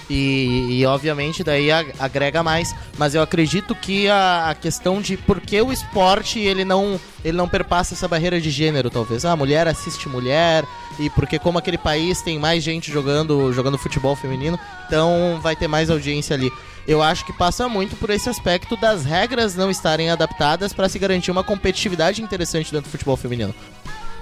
E, 0.08 0.78
e, 0.80 0.86
obviamente 0.86 1.42
daí 1.42 1.68
agrega 1.98 2.40
mais, 2.42 2.72
mas 2.96 3.14
eu 3.14 3.22
acredito 3.22 3.74
que 3.74 4.08
a, 4.08 4.50
a 4.50 4.54
questão 4.54 5.00
de 5.00 5.16
por 5.16 5.40
que 5.40 5.60
o 5.60 5.72
esporte 5.72 6.38
ele 6.38 6.64
não 6.64 7.00
ele 7.24 7.36
não 7.36 7.48
perpassa 7.48 7.94
essa 7.94 8.06
barreira 8.06 8.40
de 8.40 8.48
gênero, 8.50 8.88
talvez. 8.88 9.24
Ah, 9.24 9.34
mulher 9.34 9.66
assiste 9.66 10.08
mulher 10.08 10.64
e 10.98 11.10
porque 11.10 11.40
como 11.40 11.58
aquele 11.58 11.76
país 11.76 12.22
tem 12.22 12.38
mais 12.38 12.62
gente 12.62 12.92
jogando 12.92 13.52
jogando 13.52 13.76
futebol 13.76 14.14
feminino, 14.14 14.58
então 14.86 15.40
vai 15.42 15.56
ter 15.56 15.66
mais 15.66 15.90
audiência 15.90 16.34
ali. 16.34 16.52
Eu 16.86 17.02
acho 17.02 17.26
que 17.26 17.32
passa 17.32 17.68
muito 17.68 17.96
por 17.96 18.10
esse 18.10 18.28
aspecto 18.28 18.76
das 18.76 19.04
regras 19.04 19.56
não 19.56 19.68
estarem 19.68 20.08
adaptadas 20.08 20.72
para 20.72 20.88
se 20.88 21.00
garantir 21.00 21.32
uma 21.32 21.42
competitividade 21.42 22.22
interessante 22.22 22.70
dentro 22.70 22.88
do 22.88 22.92
futebol 22.92 23.16
feminino. 23.16 23.52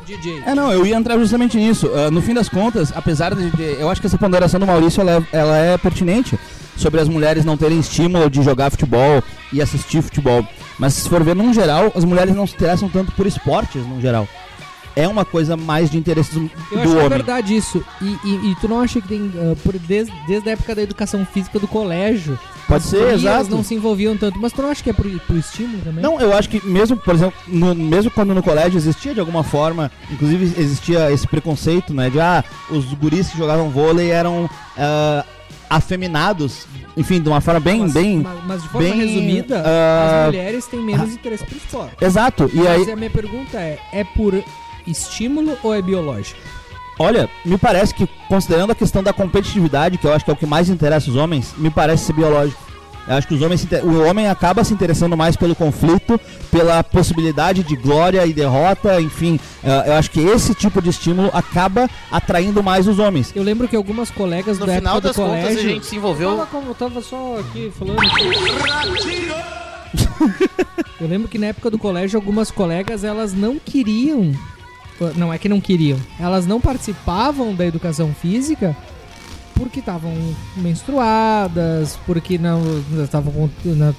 DJ. 0.04 0.42
É, 0.46 0.54
não, 0.54 0.70
eu 0.72 0.86
ia 0.86 0.96
entrar 0.96 1.18
justamente 1.18 1.56
nisso. 1.56 1.90
Ah, 1.94 2.10
no 2.10 2.20
fim 2.22 2.34
das 2.34 2.48
contas, 2.48 2.92
apesar 2.94 3.34
de, 3.34 3.50
de- 3.50 3.76
Eu 3.80 3.88
acho 3.90 4.00
que 4.00 4.06
essa 4.06 4.18
ponderação 4.18 4.60
do 4.60 4.66
Maurício 4.66 5.00
ela 5.00 5.12
é, 5.32 5.36
ela 5.36 5.56
é 5.58 5.78
pertinente 5.78 6.38
sobre 6.76 7.00
as 7.00 7.08
mulheres 7.08 7.44
não 7.44 7.56
terem 7.56 7.78
estímulo 7.78 8.28
de 8.28 8.42
jogar 8.42 8.70
futebol 8.70 9.22
e 9.52 9.62
assistir 9.62 10.02
futebol. 10.02 10.46
Mas 10.78 10.94
se 10.94 11.08
for 11.08 11.22
ver, 11.22 11.34
num 11.36 11.54
geral, 11.54 11.92
as 11.94 12.04
mulheres 12.04 12.34
não 12.34 12.46
se 12.46 12.54
interessam 12.54 12.88
tanto 12.88 13.12
por 13.12 13.26
esportes, 13.26 13.86
no 13.86 14.00
geral. 14.00 14.26
É 14.96 15.08
uma 15.08 15.24
coisa 15.24 15.56
mais 15.56 15.90
de 15.90 15.98
interesse 15.98 16.32
do, 16.34 16.40
Eu 16.40 16.48
acho 16.48 16.70
que 16.70 16.78
é 16.78 16.98
homem. 16.98 17.08
verdade 17.08 17.56
isso. 17.56 17.84
E, 18.00 18.16
e- 18.24 18.50
e 18.52 18.56
tu 18.60 18.68
não 18.68 18.80
acha 18.80 19.00
que 19.00 19.08
tem, 19.08 19.30
ah, 19.36 19.56
por, 19.64 19.76
desde, 19.78 20.12
desde 20.26 20.48
a 20.48 20.52
época 20.52 20.74
da 20.74 20.82
educação 20.82 21.26
física 21.26 21.58
do 21.58 21.66
colégio, 21.66 22.38
Pode 22.68 22.84
as 22.84 22.90
ser, 22.90 23.12
exato. 23.14 23.50
não 23.50 23.62
se 23.64 23.74
envolviam 23.74 24.16
tanto, 24.16 24.38
mas 24.40 24.52
tu 24.52 24.62
não 24.62 24.70
acha 24.70 24.82
que 24.82 24.90
é 24.90 24.92
por, 24.92 25.04
por 25.26 25.36
estímulo 25.36 25.82
também? 25.82 26.00
Não, 26.02 26.20
eu 26.20 26.32
acho 26.32 26.48
que 26.48 26.64
mesmo, 26.66 26.96
por 26.96 27.12
exemplo, 27.14 27.34
no- 27.48 27.74
mesmo 27.74 28.10
quando 28.10 28.32
no 28.34 28.42
colégio 28.42 28.76
existia 28.78 29.12
de 29.12 29.20
alguma 29.20 29.42
forma, 29.42 29.90
inclusive 30.10 30.44
existia 30.60 31.10
esse 31.10 31.26
preconceito, 31.26 31.92
né, 31.92 32.08
de 32.08 32.20
ah, 32.20 32.44
os 32.70 32.84
guris 32.94 33.28
que 33.30 33.36
jogavam 33.36 33.70
vôlei 33.70 34.10
eram 34.10 34.48
ah, 34.78 35.24
afeminados, 35.68 36.66
enfim, 36.96 37.20
de 37.20 37.28
uma 37.28 37.40
forma 37.40 37.60
bem, 37.60 37.80
mas, 37.80 37.92
bem, 37.92 38.18
mas, 38.20 38.38
mas 38.46 38.62
de 38.62 38.68
forma 38.68 38.88
bem, 38.88 38.96
resumida, 38.96 39.62
ah, 39.66 40.20
as 40.20 40.26
mulheres 40.26 40.66
têm 40.66 40.80
menos 40.80 41.12
interesse 41.12 41.44
por 41.44 41.56
esporte. 41.56 41.96
exato. 42.04 42.50
E 42.54 42.58
Mas 42.58 42.68
aí, 42.86 42.92
a 42.92 42.96
minha 42.96 43.10
pergunta 43.10 43.58
é, 43.58 43.78
é 43.92 44.04
por 44.04 44.32
estímulo 44.86 45.56
ou 45.62 45.74
é 45.74 45.82
biológico? 45.82 46.38
olha, 46.98 47.28
me 47.44 47.58
parece 47.58 47.92
que 47.92 48.08
considerando 48.28 48.70
a 48.70 48.74
questão 48.74 49.02
da 49.02 49.12
competitividade, 49.12 49.98
que 49.98 50.06
eu 50.06 50.12
acho 50.12 50.24
que 50.24 50.30
é 50.30 50.34
o 50.34 50.36
que 50.36 50.46
mais 50.46 50.68
interessa 50.68 51.10
os 51.10 51.16
homens, 51.16 51.52
me 51.58 51.68
parece 51.68 52.04
ser 52.04 52.12
biológico. 52.12 52.62
Eu 53.06 53.16
acho 53.16 53.28
que 53.28 53.34
os 53.34 53.42
homens 53.42 53.66
o 53.82 54.02
homem 54.08 54.28
acaba 54.28 54.64
se 54.64 54.72
interessando 54.72 55.14
mais 55.16 55.36
pelo 55.36 55.54
conflito, 55.54 56.18
pela 56.50 56.82
possibilidade 56.82 57.62
de 57.62 57.76
glória 57.76 58.24
e 58.24 58.32
derrota, 58.32 58.98
enfim. 59.00 59.38
eh, 59.62 59.84
eu 59.88 59.92
acho 59.94 60.10
que 60.10 60.20
esse 60.20 60.54
tipo 60.54 60.80
de 60.80 60.88
estímulo 60.88 61.28
acaba 61.34 61.90
atraindo 62.10 62.62
mais 62.62 62.88
os 62.88 62.98
homens. 62.98 63.30
Eu 63.34 63.42
lembro 63.42 63.68
que 63.68 63.76
algumas 63.76 64.10
colegas 64.10 64.58
No 64.58 64.64
da 64.64 64.76
final 64.76 64.94
época 64.96 65.08
das 65.08 65.16
do 65.16 65.22
contas 65.22 65.42
colégio... 65.42 65.68
a 65.68 65.72
gente 65.74 65.84
se 65.86 65.96
Eu 65.96 65.98
envolveu 65.98 66.30
tava, 66.30 66.46
como- 66.46 66.68
eu 66.70 66.74
tava 66.74 67.02
só 67.02 67.38
aqui 67.40 67.70
falando. 67.78 67.98
eu 71.00 71.06
lembro 71.08 71.28
que 71.28 71.38
na 71.38 71.46
época 71.48 71.70
do 71.70 71.78
colégio, 71.78 72.16
algumas 72.18 72.50
colegas 72.50 73.04
elas 73.04 73.32
não 73.34 73.58
queriam. 73.58 74.32
Não 75.16 75.32
é 75.32 75.38
que 75.38 75.48
não 75.48 75.60
queriam. 75.60 75.98
Elas 76.18 76.46
não 76.46 76.60
participavam 76.60 77.54
da 77.54 77.66
educação 77.66 78.14
física 78.14 78.76
porque 79.54 79.80
estavam 79.80 80.12
menstruadas, 80.56 81.98
porque 82.06 82.38
não 82.38 82.60
estavam 83.02 83.32
com 83.32 83.48
na 83.74 83.94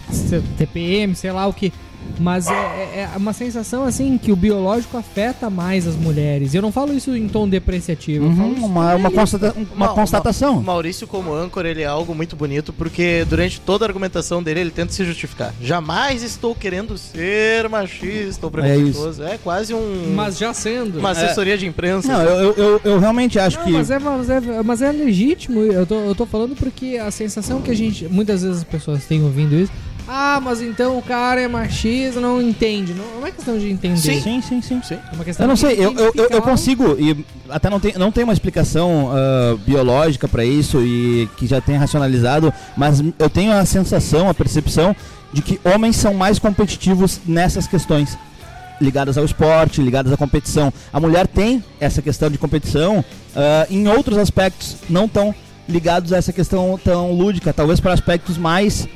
TPM, 0.57 1.15
sei 1.15 1.31
lá 1.31 1.47
o 1.47 1.53
que. 1.53 1.71
Mas 2.19 2.47
é, 2.47 2.53
é- 2.53 3.09
é 3.13 3.17
uma 3.17 3.33
sensação 3.33 3.83
assim 3.83 4.17
que 4.17 4.31
o 4.31 4.35
biológico 4.35 4.97
afeta 4.97 5.49
mais 5.49 5.85
as 5.85 5.95
mulheres. 5.95 6.53
E 6.53 6.57
eu 6.57 6.61
não 6.61 6.71
falo 6.71 6.93
isso 6.93 7.15
em 7.15 7.27
tom 7.27 7.47
depreciativo. 7.47 8.25
eu 8.25 8.31
falo 8.35 8.49
Uhum, 8.55 8.65
uma, 8.65 8.95
uma, 8.95 9.11
constata- 9.11 9.53
uma 9.75 9.87
Ma- 9.87 9.93
constatação. 9.93 10.57
O 10.57 10.63
Maurício, 10.63 11.05
como 11.07 11.33
âncora, 11.33 11.69
ele 11.69 11.81
é 11.81 11.85
algo 11.85 12.15
muito 12.15 12.35
bonito 12.35 12.71
porque 12.71 13.25
durante 13.27 13.59
toda 13.59 13.85
a 13.85 13.87
argumentação 13.87 14.41
dele 14.41 14.61
ele 14.61 14.71
tenta 14.71 14.93
se 14.93 15.03
justificar. 15.03 15.53
Jamais 15.61 16.23
estou 16.23 16.55
querendo 16.55 16.97
ser 16.97 17.67
machista 17.69 18.45
ou 18.45 18.51
preconceituoso. 18.51 19.23
É, 19.23 19.37
quase 19.37 19.73
um, 19.73 20.13
Mas 20.15 20.37
já 20.37 20.53
sendo. 20.53 20.99
uma 20.99 21.11
assessoria 21.11 21.57
de 21.57 21.65
imprensa. 21.65 22.07
Não, 22.07 22.21
eu, 22.21 22.53
eu, 22.53 22.53
eu, 22.57 22.81
eu 22.85 22.99
realmente 22.99 23.37
acho 23.39 23.57
Não, 23.59 23.65
que. 23.65 23.71
mas, 23.71 23.91
é, 23.91 23.99
mas, 23.99 24.29
é, 24.29 24.41
mas 24.63 24.81
é 24.81 24.91
legítimo. 24.91 25.59
Eu 25.61 25.85
tô, 25.85 25.95
eu 25.95 26.15
tô 26.15 26.25
falando 26.25 26.55
porque 26.55 26.97
a 26.97 27.11
sensação 27.11 27.61
que 27.61 27.71
a 27.71 27.75
gente. 27.75 28.05
Muitas 28.07 28.41
vezes 28.43 28.59
as 28.59 28.63
pessoas 28.63 29.03
têm 29.05 29.21
ouvindo 29.23 29.55
isso. 29.55 29.71
Ah, 30.07 30.39
mas 30.41 30.61
então 30.61 30.97
o 30.97 31.01
cara 31.01 31.41
é 31.41 31.47
machista, 31.47 32.19
não 32.19 32.41
entende. 32.41 32.93
Não, 32.93 33.19
não 33.19 33.27
é 33.27 33.31
questão 33.31 33.57
de 33.57 33.69
entender. 33.69 33.97
Sim, 33.97 34.41
sim, 34.41 34.61
sim. 34.61 34.81
sim. 34.83 34.95
É 34.95 35.15
uma 35.15 35.23
questão 35.23 35.45
Eu 35.45 35.47
não 35.47 35.55
sei, 35.55 35.73
eu, 35.73 35.93
eu, 35.93 36.13
eu, 36.29 36.41
consigo, 36.41 36.95
e 36.99 37.25
até 37.49 37.69
não 37.69 37.79
tem, 37.79 37.93
não 37.93 38.11
tem 38.11 38.23
uma 38.23 38.33
explicação 38.33 39.09
ah, 39.11 39.57
biológica 39.65 40.27
pra 40.27 40.45
isso 40.45 40.81
e 40.81 41.27
que 41.37 41.47
já 41.47 41.59
tenha 41.59 41.79
racionalizado, 41.79 42.53
mas 42.77 43.03
eu 43.17 43.29
tenho 43.29 43.51
a 43.51 43.65
sensação, 43.65 44.29
a 44.29 44.33
percepção 44.33 44.95
de 45.33 45.41
que 45.41 45.59
homens 45.63 45.95
são 45.95 46.13
mais 46.13 46.37
competitivos 46.39 47.19
nessas 47.25 47.67
questões 47.67 48.17
ligadas 48.79 49.17
ao 49.17 49.25
esporte, 49.25 49.81
ligadas 49.81 50.11
à 50.11 50.17
competição. 50.17 50.71
A 50.91 50.99
mulher 50.99 51.27
tem 51.27 51.63
essa 51.79 52.01
questão 52.01 52.29
de 52.29 52.37
competição 52.37 53.03
ah, 53.35 53.65
em 53.69 53.87
outros 53.87 54.17
aspectos, 54.17 54.77
não 54.87 55.07
tão 55.07 55.33
ligados 55.67 56.13
a 56.13 56.17
essa 56.17 56.31
questão 56.31 56.79
tão 56.83 57.11
lúdica, 57.11 57.51
talvez 57.51 57.79
para 57.79 57.93
aspectos 57.93 58.37
mais 58.37 58.87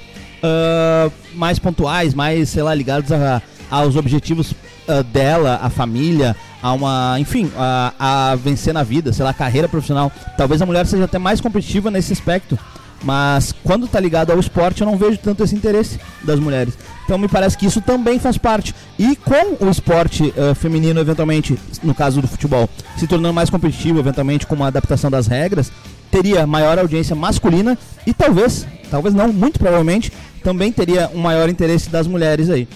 ah, 0.44 1.10
mais 1.34 1.60
pontuais, 1.60 2.14
mais, 2.14 2.49
sei 2.49 2.64
lá, 2.64 2.74
ligados 2.74 3.11
a, 3.11 3.41
aos 3.70 3.95
objetivos 3.95 4.53
ah, 4.88 5.03
dela, 5.03 5.60
a 5.61 5.70
família, 5.70 6.36
a 6.61 6.74
uma, 6.74 7.18
enfim, 7.20 7.52
a, 7.57 7.94
a 8.32 8.36
vencer 8.36 8.74
na 8.74 8.84
vida, 8.84 9.14
sei 9.14 9.24
lá, 9.24 9.34
carreira 9.34 9.68
profissional. 9.68 10.11
Talvez 10.38 10.61
a 10.61 10.66
mulher 10.66 10.86
seja 10.86 11.06
até 11.06 11.18
mais 11.18 11.40
competitiva 11.41 11.90
nesse 11.90 12.14
aspecto, 12.14 12.57
mas 13.03 13.53
quando 13.64 13.88
tá 13.88 13.99
ligado 13.99 14.32
ao 14.32 14.40
esporte 14.40 14.82
eu 14.82 14.88
não 14.88 14.98
vejo 14.98 15.18
tanto 15.20 15.44
esse 15.44 15.56
interesse 15.56 15.99
das 16.24 16.40
mulheres. 16.40 16.78
Então 17.06 17.18
me 17.18 17.28
parece 17.28 17.57
que 17.57 17.66
isso 17.66 17.82
também 17.82 18.20
faz 18.20 18.38
parte. 18.38 18.76
E 18.98 19.16
com 19.16 19.66
o 19.66 19.70
esporte 19.70 20.34
ah, 20.38 20.53
feminino, 20.53 20.99
eventualmente, 20.99 21.57
no 21.84 21.95
caso 21.95 22.22
do 22.22 22.28
futebol, 22.28 22.70
se 22.98 23.07
tornando 23.07 23.34
mais 23.34 23.49
competitivo, 23.49 23.99
eventualmente, 23.99 24.45
com 24.45 24.56
uma 24.56 24.68
adaptação 24.68 25.10
das 25.10 25.28
regras, 25.28 25.72
teria 26.10 26.45
maior 26.45 26.78
audiência 26.78 27.16
masculina 27.16 27.78
e 28.06 28.14
talvez, 28.14 28.68
talvez 28.90 29.14
não, 29.14 29.32
muito 29.32 29.60
provavelmente, 29.60 30.11
também 30.40 30.72
teria 30.72 31.10
um 31.14 31.20
maior 31.20 31.49
interesse 31.49 31.90
das 31.90 32.07
mulheres 32.07 32.49
aí. 32.49 32.68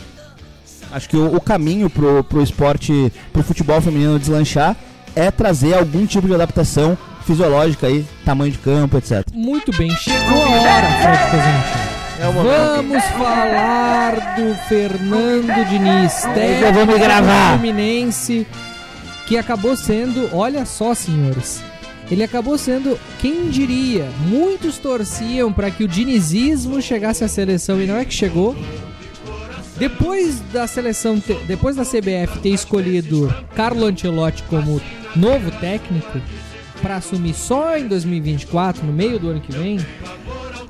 Acho 0.91 1.09
que 1.09 1.17
o, 1.17 1.35
o 1.35 1.41
caminho 1.41 1.89
pro, 1.89 2.23
pro 2.23 2.41
esporte, 2.41 3.11
pro 3.31 3.43
futebol 3.43 3.81
feminino 3.81 4.19
deslanchar 4.19 4.75
é 5.15 5.31
trazer 5.31 5.73
algum 5.73 6.05
tipo 6.05 6.27
de 6.27 6.33
adaptação 6.33 6.97
fisiológica 7.25 7.87
aí, 7.87 8.05
tamanho 8.25 8.51
de 8.51 8.57
campo, 8.57 8.97
etc. 8.97 9.25
Muito 9.33 9.75
bem, 9.75 9.89
chegou 9.95 10.43
a 10.43 10.49
hora, 10.49 10.87
Fred 11.01 11.31
Cosentino. 11.31 11.93
É. 12.19 12.31
Vamos 12.31 13.03
falar 13.05 14.35
do 14.35 14.55
Fernando 14.67 15.67
Diniz, 15.67 16.21
técnico 16.33 16.85
do 16.85 17.49
Fluminense, 17.49 18.47
que 19.25 19.37
acabou 19.37 19.75
sendo, 19.75 20.29
olha 20.31 20.65
só, 20.65 20.93
senhores, 20.93 21.63
ele 22.13 22.23
acabou 22.23 22.57
sendo, 22.57 22.97
quem 23.19 23.49
diria, 23.49 24.07
muitos 24.27 24.77
torciam 24.77 25.51
para 25.51 25.71
que 25.71 25.83
o 25.83 25.87
dinizismo 25.87 26.81
chegasse 26.81 27.23
à 27.23 27.27
seleção 27.27 27.81
e 27.81 27.87
não 27.87 27.97
é 27.97 28.05
que 28.05 28.13
chegou. 28.13 28.55
Depois 29.77 30.39
da 30.53 30.67
seleção, 30.67 31.21
depois 31.47 31.75
da 31.75 31.83
CBF 31.83 32.39
ter 32.41 32.49
escolhido 32.49 33.33
Carlo 33.55 33.85
Ancelotti 33.85 34.43
como 34.43 34.79
novo 35.15 35.49
técnico 35.59 36.21
para 36.81 36.97
assumir 36.97 37.33
só 37.33 37.77
em 37.77 37.87
2024, 37.87 38.85
no 38.85 38.93
meio 38.93 39.17
do 39.17 39.29
ano 39.29 39.41
que 39.41 39.51
vem, 39.51 39.79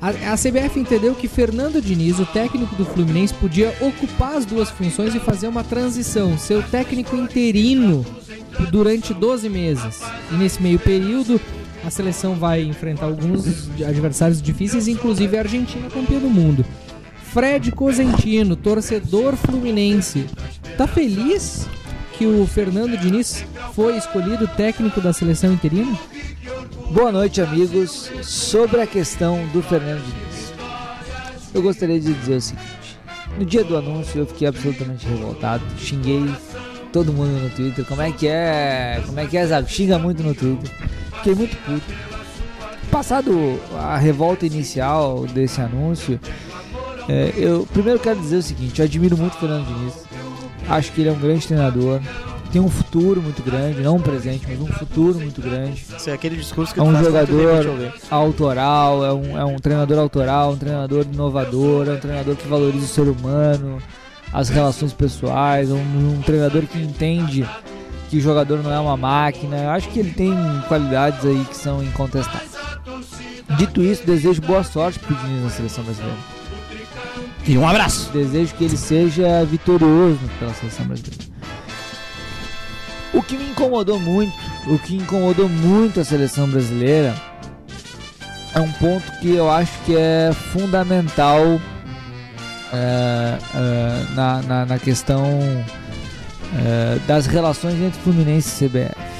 a, 0.04 0.34
a 0.34 0.36
CBF 0.36 0.78
entendeu 0.78 1.14
que 1.14 1.26
Fernando 1.26 1.80
Diniz, 1.80 2.18
o 2.18 2.26
técnico 2.26 2.74
do 2.74 2.84
Fluminense, 2.84 3.32
podia 3.32 3.74
ocupar 3.80 4.36
as 4.36 4.44
duas 4.44 4.68
funções 4.68 5.14
e 5.14 5.18
fazer 5.18 5.48
uma 5.48 5.64
transição, 5.64 6.36
ser 6.36 6.58
o 6.58 6.62
técnico 6.62 7.16
interino 7.16 8.04
durante 8.70 9.14
12 9.14 9.48
meses. 9.48 10.02
E 10.30 10.34
nesse 10.34 10.62
meio 10.62 10.78
período, 10.78 11.40
a 11.82 11.88
seleção 11.88 12.34
vai 12.34 12.62
enfrentar 12.62 13.06
alguns 13.06 13.70
adversários 13.82 14.42
difíceis, 14.42 14.88
inclusive 14.88 15.38
a 15.38 15.40
Argentina, 15.40 15.88
campeã 15.88 16.18
do 16.18 16.28
mundo. 16.28 16.66
Fred 17.32 17.72
Cosentino, 17.72 18.56
torcedor 18.56 19.36
fluminense, 19.36 20.26
tá 20.76 20.86
feliz 20.86 21.66
que 22.18 22.26
o 22.26 22.46
Fernando 22.46 22.98
Diniz 22.98 23.42
foi 23.72 23.96
escolhido 23.96 24.46
técnico 24.48 25.00
da 25.00 25.14
seleção 25.14 25.54
interina? 25.54 25.98
Boa 26.90 27.10
noite, 27.10 27.40
amigos. 27.40 28.10
Sobre 28.22 28.80
a 28.82 28.86
questão 28.86 29.46
do 29.48 29.62
Fernando 29.62 30.02
Diniz, 30.04 30.52
eu 31.54 31.62
gostaria 31.62 31.98
de 31.98 32.12
dizer 32.12 32.36
o 32.36 32.40
seguinte: 32.40 32.98
no 33.38 33.44
dia 33.46 33.64
do 33.64 33.76
anúncio 33.76 34.18
eu 34.18 34.26
fiquei 34.26 34.48
absolutamente 34.48 35.06
revoltado, 35.06 35.64
xinguei 35.78 36.22
todo 36.92 37.12
mundo 37.12 37.30
no 37.30 37.48
Twitter. 37.50 37.84
Como 37.86 38.02
é 38.02 38.12
que 38.12 38.28
é? 38.28 39.02
Como 39.06 39.18
é 39.18 39.26
que 39.26 39.38
é, 39.38 39.46
Zago? 39.46 39.68
Xinga 39.68 39.98
muito 39.98 40.22
no 40.22 40.34
Twitter. 40.34 40.70
Fiquei 41.16 41.34
muito 41.34 41.56
puto. 41.64 41.94
Passado 42.90 43.58
a 43.78 43.96
revolta 43.96 44.44
inicial 44.44 45.26
desse 45.26 45.60
anúncio, 45.62 46.20
é, 47.08 47.32
eu 47.36 47.66
primeiro 47.72 47.98
quero 47.98 48.20
dizer 48.20 48.36
o 48.36 48.42
seguinte: 48.42 48.80
eu 48.80 48.84
admiro 48.84 49.16
muito 49.16 49.34
o 49.34 49.38
Fernando 49.38 49.66
Diniz. 49.66 50.04
Acho 50.68 50.92
que 50.92 51.00
ele 51.00 51.08
é 51.08 51.12
um 51.12 51.18
grande 51.18 51.46
treinador. 51.46 52.00
Tem 52.54 52.62
um 52.62 52.70
futuro 52.70 53.20
muito 53.20 53.42
grande, 53.42 53.82
não 53.82 53.96
um 53.96 54.00
presente, 54.00 54.46
mas 54.48 54.60
um 54.60 54.68
futuro 54.68 55.18
muito 55.18 55.42
grande. 55.42 55.84
Isso 55.98 56.08
é 56.08 56.12
aquele 56.12 56.36
discurso 56.36 56.72
que 56.72 56.78
É 56.78 56.82
um 56.84 56.96
jogador 57.02 57.92
autoral, 58.08 59.04
é 59.04 59.12
um, 59.12 59.36
é 59.36 59.44
um 59.44 59.56
treinador 59.56 59.98
autoral, 59.98 60.52
um 60.52 60.56
treinador 60.56 61.04
inovador, 61.12 61.88
é 61.88 61.94
um 61.94 61.98
treinador 61.98 62.36
que 62.36 62.46
valoriza 62.46 62.84
o 62.84 62.88
ser 62.88 63.08
humano, 63.08 63.82
as 64.32 64.50
relações 64.50 64.92
pessoais, 64.92 65.68
um, 65.68 65.78
um 65.78 66.22
treinador 66.24 66.62
que 66.62 66.78
entende 66.78 67.44
que 68.08 68.18
o 68.18 68.20
jogador 68.20 68.62
não 68.62 68.70
é 68.70 68.78
uma 68.78 68.96
máquina. 68.96 69.56
Eu 69.56 69.70
acho 69.70 69.88
que 69.88 69.98
ele 69.98 70.12
tem 70.12 70.32
qualidades 70.68 71.26
aí 71.26 71.44
que 71.50 71.56
são 71.56 71.82
incontestáveis. 71.82 72.52
Dito 73.58 73.82
isso, 73.82 74.06
desejo 74.06 74.40
boa 74.40 74.62
sorte 74.62 75.00
pro 75.00 75.16
Diniz 75.16 75.42
na 75.42 75.50
seleção 75.50 75.82
brasileira. 75.82 76.18
E 77.48 77.58
um 77.58 77.68
abraço. 77.68 78.12
Desejo 78.12 78.54
que 78.54 78.62
ele 78.62 78.76
seja 78.76 79.44
vitorioso 79.44 80.20
pela 80.38 80.54
seleção 80.54 80.86
brasileira. 80.86 81.33
O 83.14 83.22
que 83.22 83.36
me 83.36 83.50
incomodou 83.50 84.00
muito, 84.00 84.32
o 84.66 84.78
que 84.78 84.96
incomodou 84.96 85.48
muito 85.48 86.00
a 86.00 86.04
seleção 86.04 86.48
brasileira 86.48 87.14
é 88.54 88.60
um 88.60 88.70
ponto 88.72 89.04
que 89.20 89.34
eu 89.34 89.50
acho 89.50 89.72
que 89.84 89.96
é 89.96 90.32
fundamental 90.52 91.60
é, 92.72 93.38
é, 93.54 94.14
na, 94.14 94.42
na, 94.42 94.66
na 94.66 94.78
questão 94.78 95.40
é, 96.56 96.98
das 97.06 97.26
relações 97.26 97.74
entre 97.74 98.00
Fluminense 98.00 98.64
e 98.64 98.68
CBF. 98.68 99.14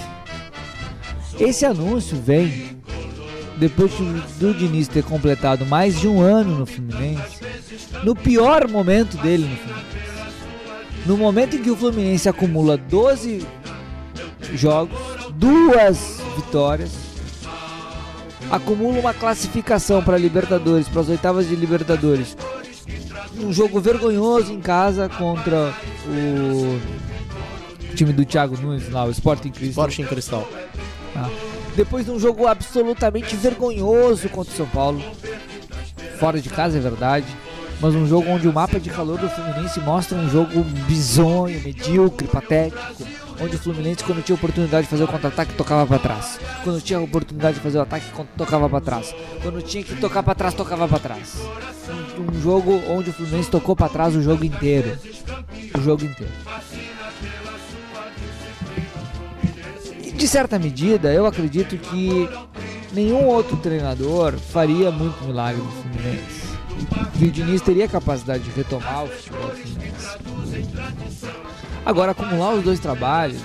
Esse 1.39 1.65
anúncio 1.65 2.17
vem 2.21 2.75
depois 3.57 3.93
do, 4.39 4.55
Diniz 4.55 4.89
ter 4.89 5.05
completado 5.05 5.65
mais 5.67 6.01
de 6.01 6.09
um 6.09 6.21
ano 6.21 6.59
no 6.59 6.67
Fluminense, 6.67 7.41
no 8.03 8.15
pior 8.15 8.69
momento 8.69 9.17
dele 9.19 9.47
no 9.47 9.57
Fluminense. 9.57 9.95
No 11.07 11.17
momento 11.17 11.57
em 11.57 11.63
que 11.63 11.71
o 11.71 11.77
Fluminense 11.77 12.29
acumula 12.29 12.77
12 12.77 13.47
jogos, 14.55 14.99
duas 15.35 16.21
vitórias, 16.37 16.93
acumula 18.51 18.99
uma 18.99 19.15
classificação 19.15 20.03
para 20.03 20.19
Libertadores, 20.19 20.89
para 20.89 21.01
as 21.01 21.09
oitavas 21.09 21.49
de 21.49 21.57
Libertadores. 21.57 22.37
Um 23.39 23.53
jogo 23.53 23.81
vergonhoso 23.81 24.53
em 24.53 24.61
casa 24.61 25.09
contra 25.09 25.75
o 26.07 26.81
time 27.95 28.13
do 28.13 28.25
Thiago 28.25 28.57
Nunes 28.57 28.89
lá, 28.91 29.05
o 29.05 29.11
Sporting 29.11 29.51
Cristal. 29.51 29.89
Sporting 29.89 30.05
Cristal. 30.05 30.49
Tá? 31.13 31.31
Depois 31.77 32.05
de 32.05 32.13
um 32.13 32.19
jogo 32.19 32.47
absolutamente 32.47 33.35
vergonhoso 33.35 34.29
contra 34.29 34.53
o 34.53 34.57
São 34.57 34.67
Paulo. 34.67 35.03
Fora 36.19 36.41
de 36.41 36.49
casa, 36.49 36.79
é 36.79 36.81
verdade. 36.81 37.27
Mas 37.81 37.95
um 37.95 38.07
jogo 38.07 38.31
onde 38.31 38.47
o 38.47 38.53
mapa 38.53 38.79
de 38.79 38.89
calor 38.89 39.19
do 39.19 39.29
Fluminense 39.29 39.81
mostra 39.81 40.17
um 40.17 40.29
jogo 40.31 40.63
bizonho, 40.87 41.61
medíocre, 41.61 42.29
patético. 42.29 43.05
Onde 43.41 43.57
o 43.57 43.59
Fluminense, 43.59 44.05
quando 44.05 44.23
tinha 44.23 44.37
oportunidade 44.37 44.85
de 44.85 44.91
fazer 44.91 45.05
o 45.05 45.09
contra-ataque, 45.09 45.55
tocava 45.55 45.87
para 45.87 45.99
trás. 45.99 46.39
Quando 46.63 46.81
tinha 46.81 47.01
oportunidade 47.01 47.57
de 47.57 47.61
fazer 47.61 47.79
o 47.79 47.83
ataque, 47.83 48.07
tocava 48.37 48.69
para 48.69 48.81
trás. 48.81 49.15
Quando 49.43 49.61
tinha 49.63 49.83
que 49.83 49.97
tocar 49.97 50.23
para 50.23 50.35
trás, 50.35 50.55
tocava 50.55 50.87
para 50.87 50.99
trás. 50.99 51.41
Um, 52.19 52.31
um 52.31 52.41
jogo 52.41 52.81
onde 52.89 53.11
o 53.11 53.13
Fluminense 53.13 53.51
tocou 53.51 53.75
para 53.75 53.89
trás 53.89 54.15
o 54.15 54.23
jogo 54.23 54.45
inteiro. 54.45 54.97
O 55.77 55.81
jogo 55.81 56.05
inteiro. 56.05 56.33
de 60.25 60.29
certa 60.29 60.59
medida, 60.59 61.13
eu 61.13 61.27
acredito 61.27 61.77
que 61.77 62.27
nenhum 62.95 63.27
outro 63.27 63.59
treinador 63.59 64.33
faria 64.39 64.91
muito 64.91 65.23
milagre 65.23 65.61
no 65.61 65.71
Fluminense. 65.71 66.45
Que 67.19 67.27
o 67.27 67.31
Diniz 67.31 67.61
teria 67.61 67.87
capacidade 67.87 68.43
de 68.43 68.51
retomar 68.53 69.05
o 69.05 69.09
futebol 69.09 69.49
do 69.49 69.57
Fluminense. 69.57 70.09
Agora, 71.87 72.13
acumular 72.13 72.55
os 72.55 72.63
dois 72.65 72.79
trabalhos. 72.81 73.41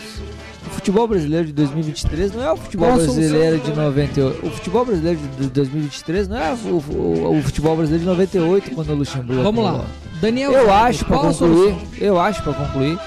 O 0.67 0.69
futebol 0.71 1.07
brasileiro 1.07 1.47
de 1.47 1.53
2023 1.53 2.33
não 2.33 2.43
é 2.43 2.51
o 2.51 2.57
futebol 2.57 2.93
brasileiro 2.93 3.59
de 3.59 3.71
98. 3.73 4.45
O 4.45 4.49
futebol 4.51 4.85
brasileiro 4.85 5.19
de 5.39 5.47
2023 5.49 6.27
não 6.27 6.37
é 6.37 6.53
o, 6.53 6.67
o- 6.95 7.39
o 7.39 7.43
futebol 7.43 7.75
brasileiro 7.75 8.03
de 8.05 8.09
98 8.09 8.71
quando 8.71 8.89
o 8.91 8.95
Luxemburgo. 8.95 9.43
Vamos 9.43 9.63
lá. 9.63 9.85
Daniel, 10.21 10.51
Eu 10.51 10.71
acho 10.73 11.05
pra 11.05 11.17
qual 11.17 11.29
a 11.29 11.33
concluir, 11.33 11.75
eu 11.97 12.19
acho 12.19 12.43
para 12.43 12.53
concluir 12.53 12.97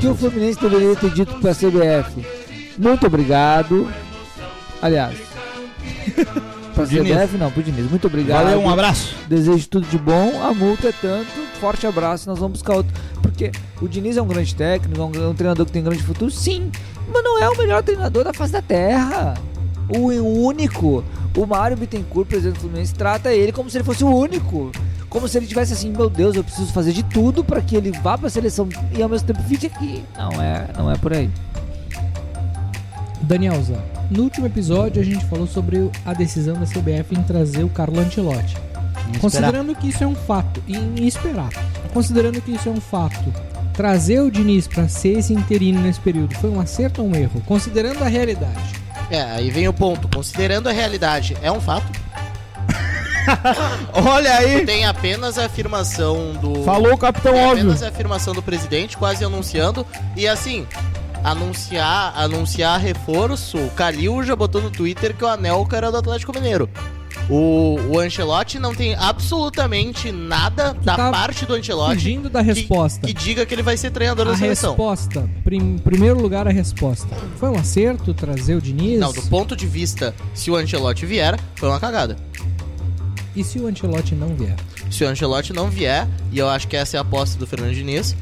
que 0.00 0.06
o. 0.06 0.14
Fluminense 0.14 0.60
deveria 0.60 0.94
ter 0.96 1.10
dito 1.10 1.34
para 1.40 1.50
a 1.50 1.54
CBF 1.54 2.24
muito 2.78 3.06
obrigado. 3.06 3.88
Aliás, 4.80 5.16
para 6.70 6.84
Diniz. 6.84 7.16
CBF 7.16 7.36
não, 7.36 7.50
pro 7.50 7.62
Diniz. 7.62 7.90
Muito 7.90 8.06
obrigado. 8.06 8.44
Valeu, 8.44 8.60
um 8.60 8.70
abraço. 8.70 9.14
Desejo 9.28 9.68
tudo 9.68 9.86
de 9.86 9.98
bom. 9.98 10.42
A 10.42 10.54
multa 10.54 10.88
é 10.88 10.92
tanto. 10.92 11.30
Forte 11.60 11.86
abraço. 11.86 12.28
Nós 12.28 12.38
vamos 12.38 12.60
buscar 12.60 12.76
outro. 12.76 12.92
Porque 13.20 13.50
o 13.80 13.88
Diniz 13.88 14.16
é 14.16 14.22
um 14.22 14.26
grande 14.26 14.54
técnico, 14.54 15.00
é 15.00 15.04
um, 15.04 15.24
é 15.24 15.28
um 15.28 15.34
treinador 15.34 15.66
que 15.66 15.72
tem 15.72 15.82
grande 15.82 16.02
futuro. 16.02 16.30
Sim, 16.30 16.70
mas 17.12 17.22
não 17.22 17.38
é 17.42 17.48
o 17.48 17.56
melhor 17.56 17.82
treinador 17.82 18.24
da 18.24 18.32
face 18.32 18.52
da 18.52 18.62
terra. 18.62 19.34
O 19.88 20.08
único. 20.46 21.04
O 21.36 21.46
Mário 21.46 21.76
Bittencourt, 21.76 22.28
presidente 22.28 22.54
do 22.54 22.60
Fluminense, 22.60 22.94
trata 22.94 23.32
ele 23.32 23.52
como 23.52 23.70
se 23.70 23.76
ele 23.76 23.84
fosse 23.84 24.02
o 24.02 24.08
único. 24.08 24.72
Como 25.08 25.26
se 25.28 25.38
ele 25.38 25.46
tivesse 25.46 25.72
assim, 25.72 25.90
meu 25.90 26.08
Deus, 26.08 26.36
eu 26.36 26.44
preciso 26.44 26.72
fazer 26.72 26.92
de 26.92 27.02
tudo 27.02 27.42
para 27.42 27.60
que 27.60 27.76
ele 27.76 27.90
vá 27.90 28.16
para 28.16 28.28
a 28.28 28.30
seleção 28.30 28.68
e 28.96 29.02
ao 29.02 29.08
mesmo 29.08 29.26
tempo 29.26 29.42
fique 29.42 29.66
aqui. 29.66 30.04
Não 30.16 30.40
é, 30.40 30.68
não 30.76 30.90
é 30.90 30.96
por 30.96 31.12
aí. 31.12 31.28
Daniel 33.22 33.62
Zago, 33.62 33.82
no 34.10 34.24
último 34.24 34.46
episódio 34.46 35.00
a 35.00 35.04
gente 35.04 35.24
falou 35.26 35.46
sobre 35.46 35.90
a 36.04 36.12
decisão 36.12 36.54
da 36.54 36.66
CBF 36.66 37.14
em 37.18 37.22
trazer 37.22 37.62
o 37.62 37.68
Carlo 37.68 37.98
Ancelotti. 38.00 38.56
Considerando 39.20 39.74
que 39.74 39.88
isso 39.88 40.04
é 40.04 40.06
um 40.06 40.14
fato, 40.14 40.62
e 40.66 40.76
e 41.00 41.06
esperar. 41.06 41.50
Considerando 41.92 42.40
que 42.40 42.52
isso 42.52 42.68
é 42.68 42.72
um 42.72 42.80
fato, 42.80 43.32
trazer 43.72 44.20
o 44.20 44.30
Diniz 44.30 44.66
para 44.66 44.88
ser 44.88 45.18
esse 45.18 45.32
interino 45.32 45.80
nesse 45.80 46.00
período 46.00 46.34
foi 46.36 46.50
um 46.50 46.60
acerto 46.60 47.02
ou 47.02 47.08
um 47.08 47.14
erro? 47.14 47.42
Considerando 47.46 48.02
a 48.02 48.08
realidade. 48.08 48.74
É, 49.10 49.22
aí 49.22 49.50
vem 49.50 49.66
o 49.66 49.72
ponto. 49.72 50.08
Considerando 50.08 50.68
a 50.68 50.72
realidade, 50.72 51.36
é 51.42 51.50
um 51.50 51.60
fato. 51.60 51.90
Olha 53.92 54.34
aí. 54.36 54.64
Tem 54.64 54.86
apenas 54.86 55.38
a 55.38 55.46
afirmação 55.46 56.34
do. 56.34 56.62
Falou 56.62 56.94
o 56.94 56.98
capitão 56.98 57.32
Tem 57.32 57.42
óbvio. 57.42 57.62
apenas 57.62 57.82
a 57.82 57.88
afirmação 57.88 58.34
do 58.34 58.42
presidente, 58.42 58.96
quase 58.96 59.24
anunciando. 59.24 59.86
E 60.16 60.28
assim, 60.28 60.66
anunciar, 61.24 62.12
anunciar 62.16 62.80
reforço. 62.80 63.58
O 63.58 63.70
Calil 63.70 64.22
já 64.22 64.34
botou 64.36 64.60
no 64.62 64.70
Twitter 64.70 65.14
que 65.14 65.24
o 65.24 65.28
Anelka 65.28 65.76
era 65.76 65.90
do 65.90 65.98
Atlético 65.98 66.32
Mineiro. 66.32 66.68
O, 67.28 67.76
o 67.92 67.98
Ancelotti 68.00 68.58
não 68.58 68.74
tem 68.74 68.94
absolutamente 68.94 70.10
nada 70.10 70.72
da 70.82 70.96
tá 70.96 71.10
parte 71.12 71.46
do 71.46 71.54
Ancelotti 71.54 71.94
Fugindo 71.94 72.28
da 72.28 72.40
que- 72.42 72.52
resposta. 72.52 73.06
Que, 73.06 73.12
diga 73.12 73.46
que 73.46 73.54
ele 73.54 73.62
vai 73.62 73.76
ser 73.76 73.90
treinador 73.90 74.26
a 74.28 74.30
da 74.32 74.36
seleção. 74.36 74.70
resposta, 74.70 75.28
prim, 75.44 75.78
primeiro 75.78 76.20
lugar 76.20 76.48
a 76.48 76.50
resposta. 76.50 77.08
Foi 77.36 77.48
um 77.50 77.56
acerto 77.58 78.12
trazer 78.14 78.56
o 78.56 78.60
Diniz? 78.60 78.98
Não, 78.98 79.12
do 79.12 79.22
ponto 79.22 79.54
de 79.54 79.66
vista, 79.66 80.14
se 80.34 80.50
o 80.50 80.56
Ancelotti 80.56 81.06
vier, 81.06 81.38
foi 81.54 81.68
uma 81.68 81.78
cagada. 81.78 82.16
E 83.36 83.44
se 83.44 83.60
o 83.60 83.66
Ancelotti 83.68 84.14
não 84.16 84.34
vier? 84.34 84.56
Se 84.90 85.04
o 85.04 85.08
Ancelotti 85.08 85.52
não 85.52 85.70
vier, 85.70 86.08
e 86.32 86.38
eu 86.38 86.48
acho 86.48 86.66
que 86.66 86.76
essa 86.76 86.96
é 86.96 86.98
a 86.98 87.02
aposta 87.02 87.38
do 87.38 87.46
Fernando 87.46 87.74
Diniz, 87.74 88.16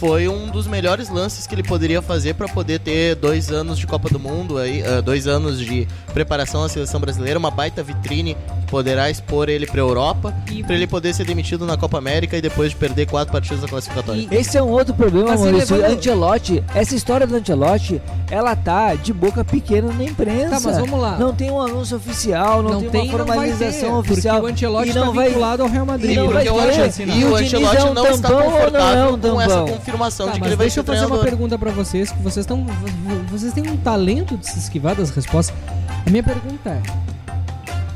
foi 0.00 0.28
um 0.28 0.48
dos 0.48 0.66
melhores 0.66 1.10
lances 1.10 1.46
que 1.46 1.54
ele 1.54 1.62
poderia 1.62 2.00
fazer 2.00 2.32
para 2.32 2.48
poder 2.48 2.80
ter 2.80 3.14
dois 3.14 3.50
anos 3.50 3.78
de 3.78 3.86
Copa 3.86 4.08
do 4.08 4.18
Mundo, 4.18 4.56
aí, 4.56 4.82
ah, 4.82 5.02
dois 5.02 5.26
anos 5.26 5.60
de 5.60 5.86
preparação 6.14 6.64
à 6.64 6.70
seleção 6.70 6.98
brasileira, 6.98 7.38
uma 7.38 7.50
baita 7.50 7.82
vitrine 7.82 8.34
poderá 8.70 9.10
expor 9.10 9.48
ele 9.48 9.66
para 9.66 9.80
Europa, 9.80 10.32
E- 10.50 10.62
para 10.62 10.74
ele 10.74 10.86
poder 10.86 11.12
ser 11.12 11.24
demitido 11.24 11.66
na 11.66 11.76
Copa 11.76 11.98
América 11.98 12.36
e 12.36 12.40
depois 12.40 12.70
de 12.70 12.76
perder 12.76 13.06
quatro 13.06 13.32
partidas 13.32 13.60
da 13.60 13.68
classificatória. 13.68 14.26
Esse 14.30 14.56
é 14.56 14.62
um 14.62 14.68
outro 14.68 14.94
problema, 14.94 15.32
Assim, 15.34 15.44
Maurício. 15.50 15.76
levando- 15.76 15.96
Ancelotti, 15.98 16.64
essa 16.74 16.94
história 16.94 17.26
do 17.26 17.34
Ancelotti, 17.36 18.00
ela 18.30 18.54
tá 18.54 18.94
de 18.94 19.12
boca 19.12 19.44
pequena 19.44 19.92
na 19.92 20.04
imprensa. 20.04 20.50
Tá, 20.50 20.60
mas 20.60 20.78
vamos 20.78 21.00
lá. 21.00 21.18
Não 21.18 21.34
tem 21.34 21.50
um 21.50 21.60
anúncio 21.60 21.96
oficial, 21.96 22.62
não, 22.62 22.80
tem, 22.82 23.00
uma 23.02 23.12
não 23.18 23.26
formalização 23.26 24.02
ter, 24.02 24.10
oficial. 24.10 24.40
Porque 24.40 24.50
o 24.50 24.54
Ancelotti 24.68 24.90
e 24.90 24.94
não 24.94 25.12
vai 25.12 25.28
vinculado 25.28 25.62
ao 25.62 25.68
Real 25.68 25.86
Madrid. 25.86 26.10
e 26.12 26.16
não 26.16 26.24
E 26.26 26.32
vai 26.32 26.48
o 26.48 26.54
ter. 26.54 27.00
E 27.08 27.20
e 27.20 27.24
o 27.24 27.34
Ancelotti 27.36 27.76
é 27.76 27.84
um 27.84 27.94
não 27.94 28.06
está 28.06 28.28
ou 28.28 28.34
não 28.34 28.40
é 28.40 28.50
confortável 28.52 29.14
um 29.14 29.18
com 29.18 29.40
essa 29.40 29.60
confirmação 29.62 30.26
Tá, 30.26 30.32
de 30.32 30.38
que 30.38 30.40
mas 30.40 30.48
ele 30.48 30.56
vai 30.56 30.66
deixa 30.66 30.80
eu 30.80 30.84
fazer 30.84 30.98
uma 31.00 31.06
treinador. 31.08 31.24
pergunta 31.30 31.58
pra 31.58 31.70
vocês, 31.72 32.10
que 32.12 32.22
vocês 32.22 32.44
estão. 32.44 32.64
Vocês 33.30 33.52
têm 33.52 33.68
um 33.68 33.76
talento 33.76 34.36
de 34.36 34.46
se 34.48 34.58
esquivar 34.58 34.94
das 34.94 35.10
respostas. 35.10 35.54
A 36.06 36.10
minha 36.10 36.22
pergunta 36.22 36.70
é: 36.70 36.80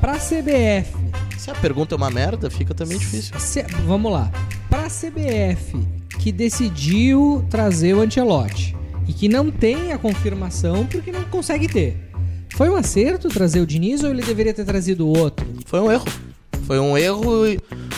pra 0.05 0.19
CBF, 0.19 0.93
Se 1.39 1.51
a 1.51 1.55
pergunta 1.55 1.95
é 1.95 1.97
uma 1.97 2.11
merda, 2.11 2.51
fica 2.51 2.75
também 2.75 2.99
difícil. 2.99 3.39
se- 3.41 3.63
vamos 3.87 4.13
lá. 4.13 4.31
Pra 4.69 4.83
CBF 4.91 5.79
que 6.19 6.31
decidiu 6.31 7.43
trazer 7.49 7.95
o 7.95 8.03
Ancelotti 8.03 8.77
e 9.09 9.15
que 9.15 9.31
não 9.31 9.51
tem 9.51 9.93
a 9.93 9.99
confirmação 9.99 10.85
porque 10.87 11.11
não 11.11 11.23
consegue 11.25 11.67
ter. 11.69 11.97
Foi 12.55 12.69
um 12.69 12.77
acerto 12.77 13.29
trazer 13.31 13.61
o 13.61 13.67
Diniz 13.67 14.03
ou 14.05 14.11
ele 14.11 14.21
deveria 14.23 14.53
ter 14.53 14.67
trazido 14.67 15.07
o 15.07 15.19
outro? 15.19 15.47
Foi 15.65 15.81
um 15.81 15.91
erro. 15.91 16.05
Foi 16.67 16.79
um 16.79 16.97
erro, 16.99 17.43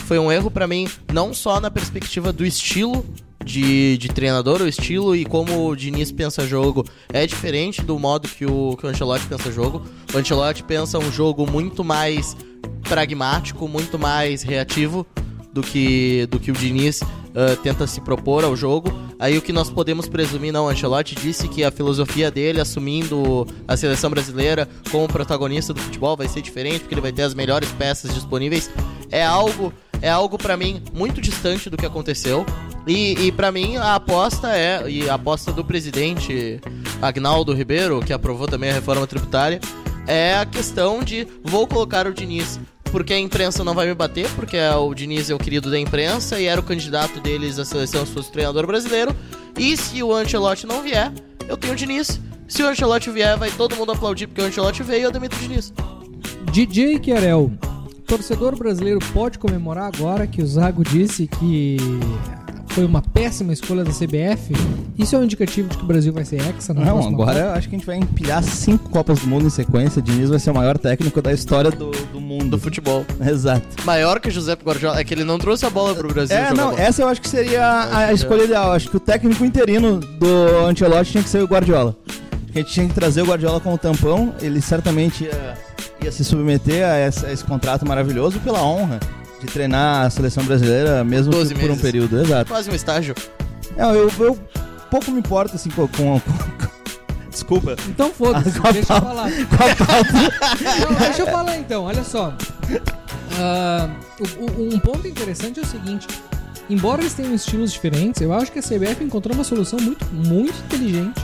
foi 0.06 0.18
um 0.20 0.30
erro 0.30 0.48
para 0.50 0.66
mim, 0.68 0.88
não 1.12 1.34
só 1.34 1.60
na 1.60 1.70
perspectiva 1.72 2.32
do 2.32 2.46
estilo 2.46 3.04
de, 3.46 3.96
de 3.96 4.08
treinador, 4.08 4.60
o 4.60 4.66
estilo 4.66 5.14
e 5.14 5.24
como 5.24 5.68
o 5.68 5.76
Diniz 5.76 6.10
pensa 6.10 6.44
jogo 6.44 6.84
é 7.12 7.24
diferente 7.26 7.80
do 7.80 7.96
modo 7.96 8.28
que 8.28 8.44
o, 8.44 8.76
que 8.76 8.84
o 8.84 8.88
Ancelotti 8.88 9.24
pensa 9.26 9.52
jogo. 9.52 9.82
O 10.12 10.18
Ancelotti 10.18 10.64
pensa 10.64 10.98
um 10.98 11.12
jogo 11.12 11.48
muito 11.48 11.84
mais 11.84 12.36
pragmático, 12.88 13.68
muito 13.68 13.98
mais 13.98 14.42
reativo 14.42 15.06
do 15.52 15.62
que, 15.62 16.26
do 16.26 16.40
que 16.40 16.50
o 16.50 16.54
Diniz 16.54 17.00
uh, 17.02 17.56
tenta 17.62 17.86
se 17.86 18.00
propor 18.00 18.44
ao 18.44 18.56
jogo. 18.56 18.92
Aí 19.16 19.38
o 19.38 19.42
que 19.42 19.52
nós 19.52 19.70
podemos 19.70 20.08
presumir, 20.08 20.52
não, 20.52 20.66
o 20.66 20.68
Ancelotti 20.68 21.14
disse 21.14 21.46
que 21.46 21.62
a 21.62 21.70
filosofia 21.70 22.32
dele, 22.32 22.60
assumindo 22.60 23.46
a 23.66 23.76
seleção 23.76 24.10
brasileira 24.10 24.68
como 24.90 25.06
protagonista 25.06 25.72
do 25.72 25.80
futebol, 25.80 26.16
vai 26.16 26.26
ser 26.26 26.42
diferente, 26.42 26.80
porque 26.80 26.94
ele 26.94 27.00
vai 27.00 27.12
ter 27.12 27.22
as 27.22 27.32
melhores 27.32 27.70
peças 27.72 28.12
disponíveis. 28.12 28.68
É 29.10 29.24
algo, 29.24 29.72
é 30.00 30.10
algo 30.10 30.38
para 30.38 30.56
mim 30.56 30.82
muito 30.92 31.20
distante 31.20 31.70
do 31.70 31.76
que 31.76 31.86
aconteceu. 31.86 32.44
E, 32.86 33.26
e 33.26 33.32
para 33.32 33.50
mim 33.50 33.76
a 33.76 33.96
aposta 33.96 34.56
é, 34.56 34.88
e 34.88 35.08
a 35.08 35.14
aposta 35.14 35.52
do 35.52 35.64
presidente 35.64 36.60
Agnaldo 37.02 37.52
Ribeiro, 37.52 38.00
que 38.00 38.12
aprovou 38.12 38.46
também 38.46 38.70
a 38.70 38.74
reforma 38.74 39.06
tributária, 39.06 39.60
é 40.06 40.36
a 40.36 40.46
questão 40.46 41.02
de 41.02 41.26
vou 41.42 41.66
colocar 41.66 42.06
o 42.06 42.14
Diniz 42.14 42.60
porque 42.92 43.12
a 43.12 43.18
imprensa 43.18 43.64
não 43.64 43.74
vai 43.74 43.86
me 43.86 43.94
bater, 43.94 44.28
porque 44.30 44.56
o 44.58 44.94
Diniz 44.94 45.28
é 45.28 45.34
o 45.34 45.38
querido 45.38 45.70
da 45.70 45.78
imprensa 45.78 46.40
e 46.40 46.46
era 46.46 46.60
o 46.60 46.64
candidato 46.64 47.20
deles 47.20 47.58
à 47.58 47.64
seleção 47.64 48.06
se 48.06 48.12
fosse 48.12 48.30
treinador 48.32 48.66
brasileiro. 48.66 49.14
E 49.58 49.76
se 49.76 50.02
o 50.02 50.14
Ancelotti 50.14 50.66
não 50.66 50.82
vier, 50.82 51.12
eu 51.48 51.56
tenho 51.56 51.74
o 51.74 51.76
Diniz. 51.76 52.20
Se 52.48 52.62
o 52.62 52.68
Ancelotti 52.68 53.10
vier, 53.10 53.36
vai 53.36 53.50
todo 53.50 53.76
mundo 53.76 53.92
aplaudir 53.92 54.28
porque 54.28 54.40
o 54.40 54.44
Ancelotti 54.44 54.82
veio 54.82 55.00
e 55.00 55.02
eu 55.02 55.10
demito 55.10 55.36
o 55.36 55.38
Diniz. 55.38 55.72
DJ 56.52 56.98
Querel, 57.00 57.52
torcedor 58.06 58.56
brasileiro 58.56 59.00
pode 59.12 59.38
comemorar 59.38 59.90
agora 59.94 60.26
que 60.26 60.42
o 60.42 60.46
Zago 60.46 60.84
disse 60.84 61.26
que 61.26 61.76
foi 62.68 62.84
uma 62.84 63.00
péssima 63.02 63.52
escolha 63.52 63.82
da 63.82 63.90
CBF? 63.90 64.52
Isso 64.98 65.16
é 65.16 65.18
um 65.18 65.24
indicativo 65.24 65.68
de 65.68 65.76
que 65.78 65.82
o 65.82 65.86
Brasil 65.86 66.12
vai 66.12 66.24
ser 66.24 66.40
hexa 66.40 66.72
na 66.72 66.84
Não, 66.84 66.98
agora 66.98 67.34
Copa? 67.34 67.46
eu 67.46 67.50
acho 67.52 67.68
que 67.68 67.74
a 67.74 67.78
gente 67.78 67.86
vai 67.86 67.96
empilhar 67.96 68.42
cinco 68.42 68.88
Copas 68.90 69.20
do 69.20 69.26
Mundo 69.26 69.46
em 69.46 69.50
sequência. 69.50 70.00
Diniz 70.00 70.30
vai 70.30 70.38
ser 70.38 70.50
o 70.50 70.54
maior 70.54 70.78
técnico 70.78 71.20
da 71.20 71.32
história 71.32 71.70
do, 71.70 71.90
do 71.90 72.20
mundo. 72.20 72.50
Do 72.50 72.58
futebol. 72.58 73.04
Exato. 73.20 73.66
Maior 73.84 74.20
que 74.20 74.28
o 74.28 74.30
José 74.30 74.54
Guardiola. 74.54 75.00
É 75.00 75.04
que 75.04 75.12
ele 75.12 75.24
não 75.24 75.38
trouxe 75.38 75.66
a 75.66 75.70
bola 75.70 75.94
pro 75.94 76.08
Brasil. 76.08 76.36
É, 76.36 76.52
não, 76.54 76.70
bola. 76.70 76.80
essa 76.80 77.02
eu 77.02 77.08
acho 77.08 77.20
que 77.20 77.28
seria 77.28 77.64
a, 77.64 78.04
a 78.04 78.08
que 78.08 78.14
escolha 78.14 78.44
ideal. 78.44 78.72
Acho 78.72 78.90
que 78.90 78.96
o 78.96 79.00
técnico 79.00 79.44
interino 79.44 79.98
do 79.98 80.66
Ancelotti 80.66 81.12
tinha 81.12 81.22
que 81.22 81.30
ser 81.30 81.42
o 81.42 81.46
Guardiola. 81.46 81.96
A 82.56 82.60
gente 82.62 82.72
tinha 82.72 82.88
que 82.88 82.94
trazer 82.94 83.20
o 83.22 83.26
Guardiola 83.26 83.60
como 83.60 83.76
tampão. 83.76 84.34
Ele 84.40 84.60
certamente 84.62 85.24
ia, 85.24 85.58
ia 86.02 86.10
se 86.10 86.24
submeter 86.24 86.86
a 86.88 86.98
esse, 87.06 87.26
a 87.26 87.32
esse 87.32 87.44
contrato 87.44 87.86
maravilhoso 87.86 88.40
pela 88.40 88.62
honra 88.62 88.98
de 89.40 89.46
treinar 89.46 90.06
a 90.06 90.10
seleção 90.10 90.42
brasileira, 90.44 91.04
mesmo 91.04 91.30
que 91.32 91.38
12 91.38 91.54
por 91.54 91.64
um 91.64 91.66
meses. 91.68 91.82
período. 91.82 92.18
Exato. 92.20 92.50
Quase 92.50 92.70
um 92.70 92.74
estágio. 92.74 93.14
É, 93.76 93.82
eu, 93.84 94.10
eu 94.18 94.38
pouco 94.90 95.10
me 95.10 95.18
importo 95.18 95.54
assim 95.56 95.68
com. 95.70 95.86
com- 95.88 96.18
com- 96.20 96.46
Desculpa. 97.30 97.76
Então 97.86 98.10
foda-se, 98.10 98.50
Com 98.58 98.66
a 98.68 98.72
deixa 98.72 98.94
eu 98.94 99.00
falar. 99.02 99.28
Não, 100.80 100.94
deixa 100.98 101.20
eu 101.22 101.26
falar 101.26 101.56
então, 101.58 101.84
olha 101.84 102.02
só. 102.02 102.32
Ah, 103.38 103.90
o- 104.18 104.74
um 104.74 104.78
ponto 104.78 105.06
interessante 105.06 105.60
é 105.60 105.62
o 105.62 105.66
seguinte: 105.66 106.06
embora 106.70 107.02
eles 107.02 107.12
tenham 107.12 107.34
estilos 107.34 107.70
diferentes, 107.70 108.22
eu 108.22 108.32
acho 108.32 108.50
que 108.50 108.58
a 108.58 108.62
CBF 108.62 109.04
encontrou 109.04 109.34
uma 109.34 109.44
solução 109.44 109.78
muito, 109.78 110.06
muito 110.14 110.54
inteligente. 110.64 111.20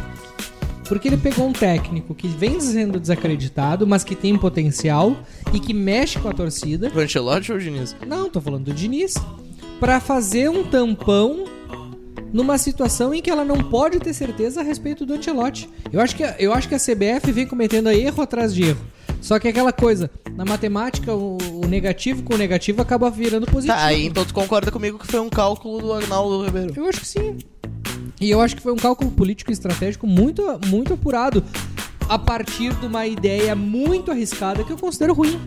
Porque 0.93 1.09
ele 1.09 1.17
pegou 1.17 1.47
um 1.49 1.55
técnico 1.55 2.15
que 2.15 2.29
vem 2.29 2.61
sendo 2.61 3.01
desacreditado, 3.01 3.87
mas 3.87 4.05
que 4.05 4.15
tem 4.15 4.37
potencial 4.37 5.17
e 5.51 5.59
que 5.59 5.73
mexe 5.73 6.19
com 6.19 6.29
a 6.29 6.35
torcida. 6.35 6.93
O 6.95 6.99
Ancelotti 7.01 7.51
ou 7.51 7.57
o 7.57 7.61
Diniz? 7.61 7.97
Não, 8.07 8.29
tô 8.29 8.43
falando 8.43 8.65
do 8.65 8.75
Diniz. 8.75 9.15
Pra 9.81 10.01
fazer 10.01 10.51
um 10.51 10.63
tampão 10.63 11.47
numa 12.31 12.59
situação 12.59 13.15
em 13.15 13.23
que 13.23 13.31
ela 13.31 13.43
não 13.43 13.57
pode 13.57 14.01
ter 14.01 14.13
certeza 14.13 14.61
a 14.61 14.63
respeito 14.63 15.07
do 15.07 15.15
Ancelotti. 15.15 15.67
Eu 15.91 15.99
acho 15.99 16.15
que, 16.15 16.25
a- 16.25 16.37
eu 16.39 16.53
acho 16.53 16.69
que 16.69 16.75
a 16.75 16.79
CBF 16.79 17.33
vem 17.33 17.47
cometendo 17.47 17.89
erro 17.89 18.23
atrás 18.23 18.55
de 18.55 18.65
erro. 18.65 18.81
Só 19.23 19.39
que 19.39 19.47
é 19.47 19.51
aquela 19.51 19.73
coisa, 19.73 20.11
na 20.37 20.45
matemática, 20.45 21.15
o, 21.15 21.39
o 21.63 21.67
negativo 21.67 22.23
com 22.23 22.35
o 22.35 22.39
negativo 22.39 22.83
acaba 22.83 23.09
virando 23.09 23.47
positivo. 23.47 23.79
Tá, 23.79 23.87
aí 23.87 24.05
então 24.09 24.27
tu 24.27 24.35
concorda 24.35 24.71
comigo 24.71 24.99
que 24.99 25.07
foi 25.07 25.21
um 25.21 25.31
cálculo 25.31 25.81
do 25.81 25.93
Agnaldo 25.95 26.45
Ribeiro. 26.45 26.75
Eu 26.77 26.85
acho 26.87 27.01
que 27.01 27.07
sim. 27.07 27.39
E 28.23 28.31
eu 28.31 28.41
acho 28.41 28.55
que 28.55 28.63
foi 28.63 28.73
um 28.73 28.77
cálculo 28.77 29.11
político 29.11 29.51
e 29.51 29.53
estratégico 29.53 30.07
muito, 30.07 30.45
muito 30.69 30.95
apurado. 30.95 31.43
A 32.09 32.17
partir 32.17 32.73
de 32.75 32.87
uma 32.87 33.05
ideia 33.05 33.57
muito 33.57 34.13
arriscada 34.13 34.63
que 34.63 34.71
eu 34.73 34.79
considero 34.79 35.13
ruim. 35.13 35.41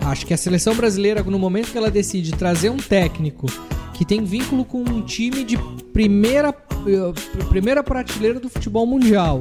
Acho 0.00 0.24
que 0.24 0.32
a 0.32 0.36
seleção 0.36 0.74
brasileira, 0.74 1.22
no 1.22 1.38
momento 1.38 1.70
que 1.70 1.76
ela 1.76 1.90
decide 1.90 2.32
trazer 2.32 2.70
um 2.70 2.78
técnico 2.78 3.46
que 3.92 4.02
tem 4.04 4.24
vínculo 4.24 4.64
com 4.64 4.80
um 4.82 5.02
time 5.02 5.44
de 5.44 5.58
primeira, 5.92 6.48
eh, 6.86 7.44
primeira 7.50 7.82
prateleira 7.82 8.40
do 8.40 8.48
futebol 8.48 8.86
mundial 8.86 9.40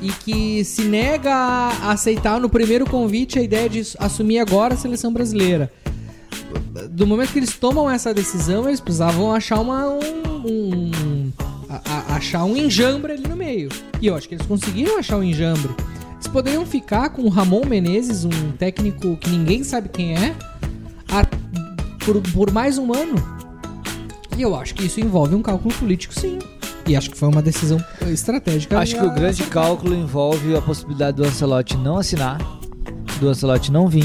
e 0.00 0.08
que 0.10 0.64
se 0.64 0.82
nega 0.84 1.30
a 1.34 1.92
aceitar 1.92 2.40
no 2.40 2.48
primeiro 2.48 2.86
convite 2.88 3.38
a 3.38 3.42
ideia 3.42 3.68
de 3.68 3.82
assumir 3.98 4.38
agora 4.38 4.74
a 4.74 4.76
seleção 4.78 5.12
brasileira 5.12 5.70
do 6.90 7.06
momento 7.06 7.32
que 7.32 7.38
eles 7.38 7.54
tomam 7.56 7.90
essa 7.90 8.12
decisão, 8.14 8.68
eles 8.68 8.80
precisavam 8.80 9.32
achar 9.32 9.60
uma, 9.60 9.88
um, 9.88 10.00
um- 10.46 11.32
a- 11.68 11.80
a- 11.84 12.16
achar 12.16 12.44
um 12.44 12.56
enjambre 12.56 13.12
ali 13.12 13.26
no 13.28 13.36
meio. 13.36 13.68
E 14.00 14.06
eu 14.06 14.14
acho 14.14 14.28
que 14.28 14.34
eles 14.34 14.46
conseguiram 14.46 14.98
achar 14.98 15.16
um 15.16 15.22
enjambre. 15.22 15.70
Eles 16.14 16.26
poderiam 16.28 16.64
ficar 16.66 17.10
com 17.10 17.22
o 17.22 17.28
Ramon 17.28 17.64
Menezes, 17.66 18.24
um 18.24 18.52
técnico 18.58 19.16
que 19.16 19.30
ninguém 19.30 19.62
sabe 19.64 19.88
quem 19.88 20.14
é, 20.16 20.34
a- 21.08 21.26
por, 22.04 22.20
por 22.32 22.50
mais 22.52 22.78
um 22.78 22.92
ano. 22.94 23.14
E 24.36 24.42
eu 24.42 24.54
acho 24.54 24.74
que 24.74 24.84
isso 24.84 25.00
envolve 25.00 25.34
um 25.34 25.42
cálculo 25.42 25.74
político, 25.74 26.12
sim. 26.18 26.38
E 26.86 26.94
acho 26.94 27.10
que 27.10 27.16
foi 27.16 27.28
uma 27.28 27.42
decisão 27.42 27.82
estratégica. 28.06 28.78
Acho 28.78 28.96
que 28.96 29.04
o 29.04 29.10
grande 29.10 29.42
cálculo 29.44 29.94
envolve 29.94 30.54
a 30.56 30.62
possibilidade 30.62 31.16
do 31.16 31.24
Ancelotti 31.24 31.76
não 31.76 31.96
assinar, 31.98 32.38
do 33.18 33.28
Ancelotti 33.28 33.72
não 33.72 33.88
vir 33.88 34.04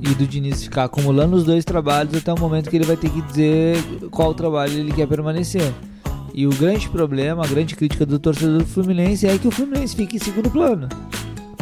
e 0.00 0.14
do 0.14 0.26
Diniz 0.26 0.62
ficar 0.62 0.84
acumulando 0.84 1.34
os 1.34 1.42
dois 1.44 1.64
trabalhos 1.64 2.14
até 2.14 2.32
o 2.32 2.38
momento 2.38 2.70
que 2.70 2.76
ele 2.76 2.84
vai 2.84 2.96
ter 2.96 3.10
que 3.10 3.20
dizer 3.22 3.82
qual 4.12 4.32
trabalho 4.32 4.74
ele 4.74 4.92
quer 4.92 5.08
permanecer. 5.08 5.72
E 6.38 6.46
o 6.46 6.50
grande 6.50 6.88
problema, 6.88 7.44
a 7.44 7.48
grande 7.48 7.74
crítica 7.74 8.06
do 8.06 8.16
torcedor 8.16 8.58
do 8.58 8.64
Fluminense 8.64 9.26
é 9.26 9.36
que 9.36 9.48
o 9.48 9.50
Fluminense 9.50 9.96
fica 9.96 10.14
em 10.14 10.20
segundo 10.20 10.48
plano. 10.48 10.88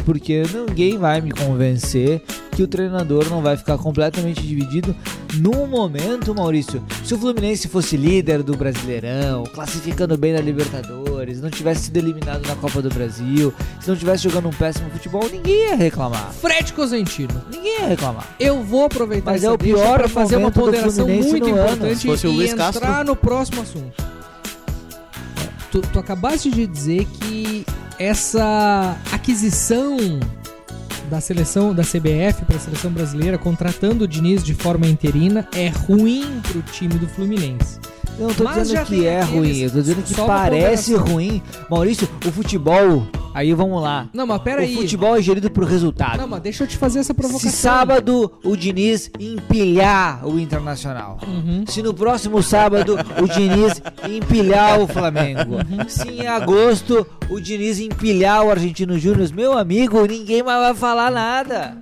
Porque 0.05 0.43
ninguém 0.53 0.99
vai 0.99 1.19
me 1.19 1.31
convencer 1.31 2.21
que 2.51 2.61
o 2.61 2.67
treinador 2.67 3.27
não 3.27 3.41
vai 3.41 3.57
ficar 3.57 3.79
completamente 3.79 4.39
dividido 4.39 4.95
num 5.39 5.65
momento, 5.65 6.35
Maurício. 6.35 6.79
Se 7.03 7.15
o 7.15 7.17
Fluminense 7.17 7.67
fosse 7.67 7.97
líder 7.97 8.43
do 8.43 8.55
Brasileirão, 8.55 9.45
classificando 9.45 10.15
bem 10.15 10.33
na 10.33 10.41
Libertadores, 10.41 11.41
não 11.41 11.49
tivesse 11.49 11.85
sido 11.85 11.97
eliminado 11.97 12.47
na 12.47 12.55
Copa 12.55 12.79
do 12.79 12.89
Brasil, 12.89 13.51
se 13.81 13.89
não 13.89 13.97
tivesse 13.97 14.25
jogando 14.25 14.47
um 14.47 14.53
péssimo 14.53 14.91
futebol, 14.91 15.27
ninguém 15.27 15.69
ia 15.69 15.75
reclamar. 15.75 16.31
Fred 16.33 16.71
Cosentino. 16.73 17.41
Ninguém 17.51 17.81
ia 17.81 17.87
reclamar. 17.87 18.27
Eu 18.39 18.61
vou 18.61 18.85
aproveitar 18.85 19.31
Mas 19.31 19.41
essa 19.41 19.51
é 19.51 19.55
o 19.55 19.57
pior 19.57 19.97
pra 19.97 20.07
fazer 20.07 20.35
uma 20.35 20.51
ponderação 20.51 21.07
muito 21.07 21.49
importante 21.49 22.07
e 22.27 22.43
entrar 22.47 22.73
Castro. 22.73 23.05
no 23.05 23.15
próximo 23.15 23.63
assunto. 23.63 24.16
Tu, 25.77 25.81
tu 25.93 25.99
acabaste 25.99 26.49
de 26.49 26.65
dizer 26.65 27.05
que 27.05 27.63
essa 27.99 28.97
aquisição 29.11 29.97
da 31.07 31.21
seleção 31.21 31.73
da 31.73 31.83
CBF 31.83 32.45
para 32.45 32.55
a 32.55 32.59
seleção 32.59 32.91
brasileira, 32.91 33.37
contratando 33.37 34.05
o 34.05 34.07
Diniz 34.07 34.43
de 34.43 34.55
forma 34.55 34.87
interina, 34.87 35.47
é 35.55 35.67
ruim 35.67 36.41
pro 36.51 36.63
time 36.63 36.95
do 36.95 37.07
Fluminense. 37.07 37.79
Eu 38.17 38.29
não 38.29 38.33
tô 38.33 38.43
Mas 38.43 38.69
dizendo 38.69 38.85
que 38.87 39.05
é 39.05 39.21
ruim, 39.21 39.57
eu 39.59 39.69
tô 39.69 39.79
dizendo 39.79 40.01
que 40.01 40.15
parece 40.15 40.95
ruim. 40.95 41.43
Maurício, 41.69 42.09
o 42.25 42.31
futebol, 42.31 43.05
aí 43.37 43.53
vamos 43.53 43.81
lá. 43.81 44.09
Não, 44.11 44.25
mas 44.25 44.41
pera 44.41 44.61
o 44.61 44.63
aí. 44.63 44.75
futebol 44.75 45.15
é 45.15 45.21
gerido 45.21 45.51
por 45.51 45.63
resultado. 45.63 46.17
Não, 46.17 46.27
mas 46.27 46.41
deixa 46.41 46.63
eu 46.63 46.67
te 46.67 46.75
fazer 46.75 46.99
essa 46.99 47.13
provocação. 47.13 47.51
Se 47.51 47.55
sábado 47.55 48.31
o 48.43 48.57
Diniz 48.57 49.11
empilhar 49.19 50.27
o 50.27 50.39
Internacional. 50.39 51.19
Uhum. 51.25 51.63
Se 51.67 51.83
no 51.83 51.93
próximo 51.93 52.41
sábado 52.41 52.97
o 53.21 53.27
Diniz 53.27 53.79
empilhar 54.09 54.79
o 54.79 54.87
Flamengo. 54.87 55.55
Uhum. 55.55 55.87
Se 55.87 56.09
em 56.09 56.25
agosto 56.27 57.05
o 57.29 57.39
Diniz 57.39 57.79
empilhar 57.79 58.43
o 58.43 58.49
Argentino 58.49 58.97
Júnior, 58.97 59.31
meu 59.33 59.55
amigo, 59.55 60.03
ninguém 60.05 60.41
mais 60.41 60.59
vai 60.59 60.73
falar 60.73 61.11
nada. 61.11 61.77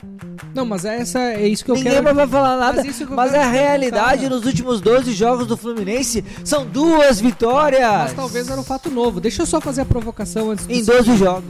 Não, 0.56 0.65
mas 0.65 0.86
é 0.86 1.02
essa 1.02 1.19
é 1.19 1.45
isso 1.48 1.65
que 1.65 1.72
eu 1.72 1.76
ninguém 1.76 1.91
quero. 1.91 2.03
mais 2.06 2.15
vai 2.15 2.27
falar 2.27 2.57
nada. 2.57 2.82
Mas 2.82 3.10
Mas 3.10 3.34
a 3.34 3.45
realidade 3.45 4.30
nos 4.30 4.45
últimos 4.45 4.80
12 4.80 5.11
jogos 5.11 5.45
do 5.48 5.57
Fluminense 5.57 6.23
são 6.45 6.65
duas 6.65 7.19
vitórias. 7.19 7.82
Mas 7.82 8.14
talvez 8.14 8.48
era 8.48 8.60
um 8.60 8.64
fato 8.64 8.90
novo. 8.90 9.19
Deixa 9.19 9.41
eu 9.41 9.45
só 9.45 9.60
fazer 9.60 9.82
a 9.82 9.86
provocação 9.86 10.52
antes 10.52 10.65
Em 10.69 10.82
do 10.82 10.94
12 10.94 11.18
jogos. 11.18 11.45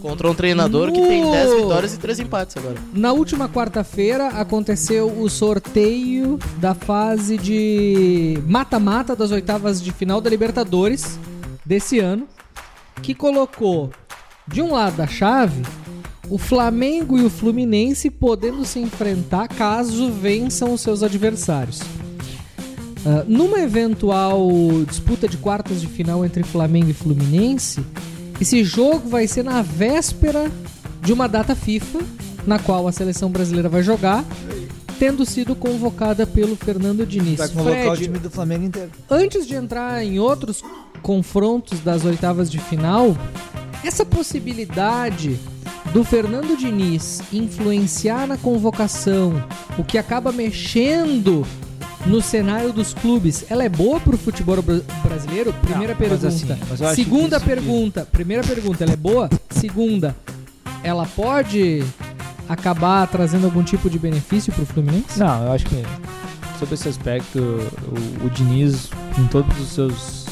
Contra 0.00 0.28
um 0.28 0.34
treinador 0.34 0.90
que 0.90 1.00
tem 1.00 1.22
No- 1.22 1.30
10 1.30 1.54
vitórias 1.62 1.94
e 1.94 1.98
3 1.98 2.18
empates 2.20 2.56
agora. 2.56 2.74
Na 2.92 3.12
última 3.12 3.48
quarta-feira 3.48 4.28
aconteceu 4.30 5.06
o 5.06 5.28
sorteio 5.30 6.40
da 6.58 6.74
fase 6.74 7.38
de 7.38 8.36
mata-mata 8.48 9.14
das 9.14 9.30
oitavas 9.30 9.80
de 9.80 9.92
final 9.92 10.20
da 10.20 10.28
Libertadores 10.28 11.18
desse 11.64 12.00
ano, 12.00 12.26
que 13.00 13.14
colocou 13.14 13.90
de 14.48 14.60
um 14.60 14.72
lado 14.72 14.96
da 14.96 15.06
chave 15.06 15.62
o 16.28 16.36
Flamengo 16.36 17.16
e 17.18 17.24
o 17.24 17.30
Fluminense 17.30 18.10
podendo 18.10 18.64
se 18.64 18.80
enfrentar 18.80 19.46
caso 19.48 20.10
vençam 20.10 20.72
os 20.72 20.80
seus 20.80 21.02
adversários. 21.04 21.80
Ah, 23.04 23.24
numa 23.26 23.60
eventual 23.60 24.48
disputa 24.88 25.28
de 25.28 25.36
quartas 25.36 25.80
de 25.80 25.86
final 25.86 26.24
entre 26.24 26.42
Flamengo 26.42 26.90
e 26.90 26.94
Fluminense, 26.94 27.84
esse 28.40 28.64
jogo 28.64 29.08
vai 29.08 29.26
ser 29.26 29.42
na 29.42 29.62
véspera 29.62 30.50
de 31.00 31.12
uma 31.12 31.28
data 31.28 31.54
FIFA, 31.54 32.00
na 32.46 32.58
qual 32.58 32.86
a 32.88 32.92
seleção 32.92 33.30
brasileira 33.30 33.68
vai 33.68 33.82
jogar, 33.82 34.24
tendo 34.98 35.24
sido 35.24 35.54
convocada 35.54 36.26
pelo 36.26 36.56
Fernando 36.56 37.04
Diniz. 37.06 37.38
Vai 37.38 37.48
convocar 37.48 37.88
o 37.88 37.96
Fred, 37.96 38.04
time 38.04 38.18
do 38.18 38.30
Flamengo 38.30 38.64
inteiro. 38.64 38.90
antes 39.10 39.46
de 39.46 39.54
entrar 39.54 40.04
em 40.04 40.18
outros 40.18 40.62
confrontos 41.02 41.80
das 41.80 42.04
oitavas 42.04 42.50
de 42.50 42.58
final, 42.58 43.16
essa 43.84 44.04
possibilidade 44.04 45.38
do 45.92 46.04
Fernando 46.04 46.56
Diniz 46.56 47.20
influenciar 47.32 48.26
na 48.26 48.36
convocação, 48.36 49.44
o 49.76 49.84
que 49.84 49.98
acaba 49.98 50.32
mexendo 50.32 51.44
no 52.06 52.20
cenário 52.20 52.72
dos 52.72 52.92
clubes, 52.94 53.44
ela 53.48 53.62
é 53.64 53.68
boa 53.68 54.00
pro 54.00 54.16
futebol 54.18 54.60
bra- 54.60 54.80
brasileiro? 55.04 55.52
Primeira 55.62 55.94
Não, 55.94 56.00
mas 56.00 56.20
pergunta. 56.20 56.28
assim, 56.28 56.94
Segunda 56.94 57.40
pergunta. 57.40 58.06
Primeira 58.10 58.42
pergunta, 58.42 58.82
ela 58.84 58.92
é 58.92 58.96
boa? 58.96 59.30
Segunda, 59.50 60.16
ela 60.82 61.06
pode 61.06 61.84
acabar 62.48 63.06
trazendo 63.06 63.44
algum 63.46 63.62
tipo 63.62 63.88
de 63.88 63.98
benefício 63.98 64.52
pro 64.52 64.66
Fluminense? 64.66 65.18
Não, 65.18 65.44
eu 65.46 65.52
acho 65.52 65.64
que 65.66 65.82
sobre 66.58 66.74
esse 66.74 66.88
aspecto, 66.88 67.38
o, 67.38 68.26
o 68.26 68.30
Diniz, 68.30 68.90
com 69.14 69.26
todos 69.28 69.58
os 69.60 69.68
seus 69.68 70.22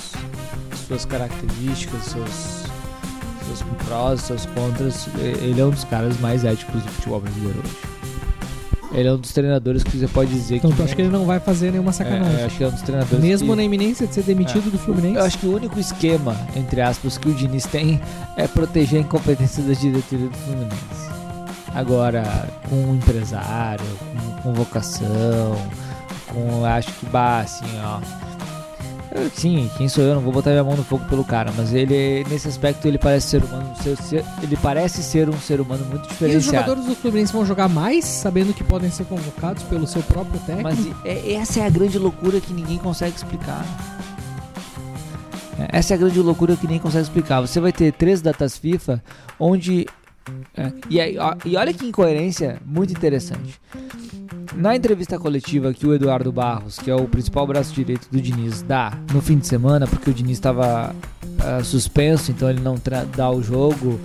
suas 0.88 1.04
características, 1.04 2.02
seus 2.04 2.60
seus 3.46 3.62
prós, 3.86 4.20
seus 4.22 4.46
contras, 4.46 5.06
ele 5.18 5.60
é 5.60 5.64
um 5.64 5.70
dos 5.70 5.84
caras 5.84 6.18
mais 6.20 6.44
éticos 6.44 6.82
do 6.82 6.88
futebol 6.90 7.20
brasileiro 7.20 7.58
hoje. 7.64 7.89
Ele 8.92 9.08
é 9.08 9.12
um 9.12 9.16
dos 9.18 9.32
treinadores 9.32 9.84
que 9.84 9.96
você 9.96 10.08
pode 10.08 10.30
dizer 10.30 10.56
Então, 10.56 10.70
que 10.70 10.76
tu 10.76 10.82
acha 10.82 10.94
que 10.96 11.02
ele 11.02 11.10
não 11.10 11.24
vai 11.24 11.38
fazer 11.38 11.70
nenhuma 11.70 11.90
é, 11.90 11.92
sacanagem? 11.92 12.40
é, 12.40 12.44
acho 12.44 12.56
que 12.56 12.64
é 12.64 12.66
um 12.66 12.70
dos 12.70 12.82
treinadores 12.82 13.24
Mesmo 13.24 13.50
que, 13.50 13.56
na 13.56 13.62
iminência 13.62 14.06
de 14.06 14.14
ser 14.14 14.22
demitido 14.24 14.70
do 14.70 14.78
Fluminense? 14.78 15.16
Eu 15.16 15.24
acho 15.24 15.38
que 15.38 15.46
o 15.46 15.54
único 15.54 15.78
esquema, 15.78 16.36
entre 16.56 16.80
aspas, 16.80 17.16
que 17.16 17.28
o 17.28 17.34
Diniz 17.34 17.66
tem 17.66 18.00
é 18.36 18.48
proteger 18.48 18.98
a 18.98 19.02
incompetência 19.02 19.62
da 19.62 19.74
diretoria 19.74 20.26
do 20.26 20.36
Fluminense. 20.38 21.10
Agora, 21.74 22.48
com 22.68 22.74
o 22.90 22.96
empresário, 22.96 23.84
com 24.42 24.42
convocação, 24.42 25.56
com. 26.32 26.64
Acho 26.64 26.90
que, 26.92 27.06
bah, 27.06 27.40
assim, 27.40 27.64
ó. 27.84 28.00
Eu- 29.14 29.30
Sim, 29.34 29.70
quem 29.76 29.88
sou 29.88 30.04
eu? 30.04 30.14
Não 30.14 30.22
vou 30.22 30.32
botar 30.32 30.50
minha 30.50 30.64
mão 30.64 30.76
no 30.76 30.84
fogo 30.84 31.04
pelo 31.06 31.24
cara, 31.24 31.52
mas 31.56 31.72
ele, 31.72 32.24
nesse 32.28 32.48
aspecto, 32.48 32.86
ele 32.86 32.98
parece 32.98 33.28
ser 33.28 33.42
humano. 33.44 33.72
ele 34.42 34.56
parece 34.56 35.02
ser 35.02 35.28
um 35.28 35.38
ser 35.38 35.60
humano 35.60 35.84
muito 35.86 36.02
E 36.04 36.06
os 36.06 36.08
diferenciado. 36.08 36.44
jogadores 36.66 36.84
do 36.86 36.94
Fluminense 36.94 37.32
vão 37.32 37.44
jogar 37.44 37.68
mais, 37.68 38.04
sabendo 38.04 38.52
que 38.54 38.62
podem 38.64 38.90
ser 38.90 39.04
convocados 39.04 39.62
pelo 39.64 39.86
seu 39.86 40.02
próprio 40.02 40.38
técnico? 40.40 40.62
Mas 40.62 40.86
é- 41.04 41.32
essa 41.34 41.60
é 41.60 41.66
a 41.66 41.70
grande 41.70 41.98
loucura 41.98 42.40
que 42.40 42.52
ninguém 42.52 42.78
consegue 42.78 43.16
explicar. 43.16 43.64
É, 45.58 45.78
Essa 45.78 45.92
é 45.92 45.96
a 45.96 45.98
grande 45.98 46.18
loucura 46.20 46.56
que 46.56 46.62
ninguém 46.62 46.78
consegue 46.78 47.02
explicar. 47.04 47.40
Você 47.42 47.60
vai 47.60 47.72
ter 47.72 47.92
três 47.92 48.22
datas 48.22 48.56
FIFA 48.56 49.02
onde. 49.38 49.86
É, 50.56 50.72
e, 50.88 51.00
aí, 51.00 51.18
ó, 51.18 51.34
e 51.44 51.56
olha 51.56 51.72
que 51.72 51.86
incoerência 51.86 52.60
muito 52.64 52.92
interessante. 52.92 53.60
Na 54.54 54.74
entrevista 54.74 55.18
coletiva 55.18 55.72
que 55.72 55.86
o 55.86 55.94
Eduardo 55.94 56.32
Barros, 56.32 56.78
que 56.78 56.90
é 56.90 56.94
o 56.94 57.06
principal 57.06 57.46
braço 57.46 57.72
direito 57.72 58.08
do 58.10 58.20
Diniz, 58.20 58.62
dá 58.62 58.98
no 59.12 59.22
fim 59.22 59.38
de 59.38 59.46
semana, 59.46 59.86
porque 59.86 60.10
o 60.10 60.14
Diniz 60.14 60.36
estava 60.38 60.94
ah, 61.38 61.62
suspenso, 61.62 62.30
então 62.30 62.50
ele 62.50 62.60
não 62.60 62.76
dá 63.16 63.30
o 63.30 63.42
jogo, 63.42 63.98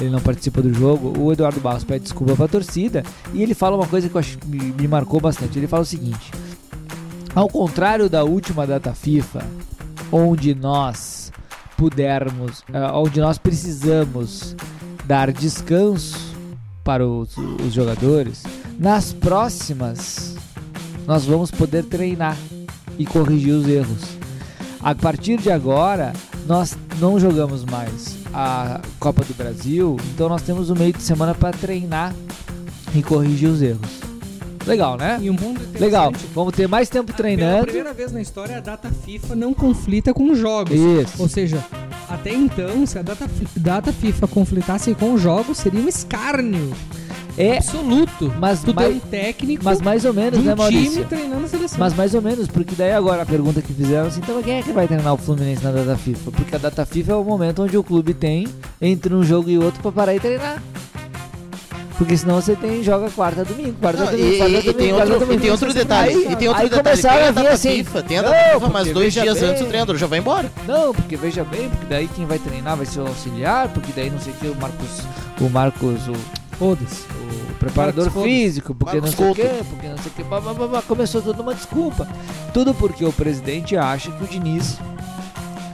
ele 0.00 0.10
não 0.10 0.20
participa 0.20 0.62
do 0.62 0.72
jogo. 0.72 1.18
O 1.18 1.32
Eduardo 1.32 1.60
Barros 1.60 1.84
pede 1.84 2.04
desculpa 2.04 2.34
pra 2.34 2.48
torcida 2.48 3.02
e 3.32 3.42
ele 3.42 3.54
fala 3.54 3.76
uma 3.76 3.86
coisa 3.86 4.08
que 4.08 4.14
eu 4.14 4.18
acho 4.18 4.38
me, 4.46 4.58
me 4.58 4.88
marcou 4.88 5.20
bastante. 5.20 5.58
Ele 5.58 5.68
fala 5.68 5.82
o 5.82 5.86
seguinte: 5.86 6.30
ao 7.34 7.48
contrário 7.48 8.08
da 8.08 8.24
última 8.24 8.66
data 8.66 8.94
FIFA, 8.94 9.44
onde 10.10 10.54
nós 10.54 11.30
pudermos, 11.76 12.64
ah, 12.72 12.98
onde 12.98 13.20
nós 13.20 13.38
precisamos 13.38 14.56
dar 15.04 15.32
descanso 15.32 16.18
para 16.84 17.06
os, 17.06 17.36
os 17.36 17.72
jogadores, 17.72 18.42
nas 18.78 19.12
próximas 19.12 20.36
nós 21.06 21.24
vamos 21.24 21.50
poder 21.50 21.84
treinar 21.84 22.36
e 22.98 23.04
corrigir 23.04 23.54
os 23.54 23.66
erros. 23.66 24.02
A 24.80 24.94
partir 24.94 25.38
de 25.38 25.50
agora, 25.50 26.12
nós 26.46 26.76
não 26.98 27.18
jogamos 27.18 27.64
mais 27.64 28.16
a 28.32 28.80
Copa 28.98 29.24
do 29.24 29.34
Brasil, 29.34 29.96
então 30.14 30.28
nós 30.28 30.42
temos 30.42 30.70
o 30.70 30.74
meio 30.74 30.92
de 30.92 31.02
semana 31.02 31.34
para 31.34 31.56
treinar 31.56 32.14
e 32.94 33.02
corrigir 33.02 33.48
os 33.48 33.60
erros. 33.60 34.09
Legal, 34.66 34.96
né? 34.96 35.18
E 35.22 35.30
um 35.30 35.36
ponto 35.36 35.60
Legal. 35.78 36.12
Vamos 36.34 36.52
ter 36.54 36.68
mais 36.68 36.88
tempo 36.88 37.06
Pela 37.06 37.16
treinando. 37.16 37.64
primeira 37.64 37.92
vez 37.94 38.12
na 38.12 38.20
história, 38.20 38.56
a 38.58 38.60
data 38.60 38.90
FIFA 39.04 39.34
não 39.34 39.54
conflita 39.54 40.12
com 40.12 40.34
jogos. 40.34 40.74
Isso. 40.78 41.14
Ou 41.22 41.28
seja, 41.28 41.64
até 42.08 42.32
então, 42.34 42.84
se 42.86 42.98
a 42.98 43.02
data, 43.02 43.26
data 43.56 43.92
FIFA 43.92 44.26
conflitasse 44.28 44.94
com 44.94 45.16
jogos, 45.16 45.58
seria 45.58 45.80
um 45.80 45.88
escárnio 45.88 46.72
É, 47.38 47.56
absoluto. 47.56 48.30
mas, 48.38 48.62
Tu 48.62 48.74
mais, 48.74 48.96
um 48.96 48.98
técnico 49.00 49.64
mas 49.64 49.80
mais 49.80 50.04
ou 50.04 50.12
menos, 50.12 50.38
um 50.38 50.42
né, 50.42 50.52
time 50.54 50.58
Maurício? 50.62 51.04
treinando 51.06 51.44
a 51.44 51.48
seleção. 51.48 51.78
Mas 51.78 51.94
mais 51.94 52.14
ou 52.14 52.20
menos, 52.20 52.46
porque 52.48 52.74
daí 52.76 52.92
agora 52.92 53.22
a 53.22 53.26
pergunta 53.26 53.62
que 53.62 53.72
fizeram 53.72 54.08
assim, 54.08 54.20
então 54.22 54.42
quem 54.42 54.58
é 54.58 54.62
que 54.62 54.72
vai 54.72 54.86
treinar 54.86 55.14
o 55.14 55.16
Fluminense 55.16 55.64
na 55.64 55.70
data 55.70 55.96
FIFA? 55.96 56.30
Porque 56.32 56.54
a 56.54 56.58
data 56.58 56.84
FIFA 56.84 57.12
é 57.12 57.16
o 57.16 57.24
momento 57.24 57.62
onde 57.62 57.78
o 57.78 57.82
clube 57.82 58.12
tem 58.12 58.46
entre 58.80 59.14
um 59.14 59.22
jogo 59.24 59.48
e 59.48 59.56
outro 59.58 59.80
pra 59.80 59.90
parar 59.92 60.14
e 60.14 60.20
treinar. 60.20 60.62
Porque 62.00 62.16
senão 62.16 62.40
você 62.40 62.56
tem 62.56 62.82
joga 62.82 63.10
quarta 63.10 63.44
domingo, 63.44 63.74
quarta 63.78 63.98
Não, 64.04 64.10
domingo, 64.10 64.26
e, 64.32 64.38
quarta 64.38 64.52
e- 64.52 64.56
e 64.56 64.62
domingo, 64.62 64.78
tem 64.78 64.88
quarta 64.88 65.02
outro, 65.12 65.16
e 65.16 65.26
domingo. 65.26 65.42
tem 65.42 65.50
outro 65.50 65.74
detalhe. 65.74 66.10
Aí- 66.14 66.32
e 66.32 66.36
tem 66.36 66.48
outro 66.48 66.62
aí 66.62 66.68
detalhe. 66.70 67.02
tem 67.02 67.10
a 67.10 67.30
data 67.30 67.50
assim, 67.50 67.68
FIFA, 67.84 68.02
tem 68.02 68.18
a 68.18 68.22
não, 68.22 68.30
data 68.30 68.42
FIFA, 68.44 68.60
porque 68.60 68.72
mas 68.72 68.90
dois 68.90 69.12
dias 69.12 69.38
bem- 69.38 69.50
antes 69.50 69.62
o 69.62 69.66
treinador 69.66 69.96
já 69.98 70.06
vai 70.06 70.18
embora. 70.18 70.50
Não, 70.66 70.94
porque 70.94 71.14
veja 71.14 71.44
bem, 71.44 71.68
porque 71.68 71.84
daí 71.90 72.08
quem 72.08 72.24
vai 72.24 72.38
treinar 72.38 72.74
vai 72.78 72.86
ser 72.86 73.00
o 73.00 73.06
auxiliar, 73.06 73.68
porque 73.68 73.92
daí 73.94 74.08
não 74.08 74.18
sei 74.18 74.32
o 74.32 74.36
que, 74.36 74.46
o 74.48 74.56
Marcos, 74.56 74.88
o 75.42 75.50
Marcos, 75.50 76.08
o, 76.08 76.56
Foda-se. 76.56 77.02
o 77.50 77.54
preparador 77.58 78.04
Marcos 78.06 78.22
físico, 78.22 78.74
porque 78.74 78.96
Marcos 78.98 79.18
não 79.18 79.18
sei 79.18 79.30
o 79.30 79.34
que, 79.34 79.64
porque 79.64 79.88
não 79.88 79.98
sei 79.98 80.12
o 80.18 80.24
blá, 80.24 80.40
blá, 80.40 80.66
blá, 80.68 80.82
começou 80.82 81.20
toda 81.20 81.42
uma 81.42 81.54
desculpa. 81.54 82.08
Tudo 82.54 82.72
porque 82.72 83.04
o 83.04 83.12
presidente 83.12 83.76
acha 83.76 84.10
que 84.10 84.24
o 84.24 84.26
Diniz 84.26 84.78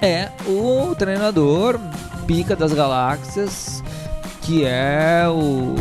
é 0.03 0.29
o 0.45 0.93
treinador 0.99 1.79
pica 2.27 2.57
das 2.57 2.73
galáxias, 2.73 3.81
que 4.47 4.65
é 4.65 5.25
o. 5.29 5.75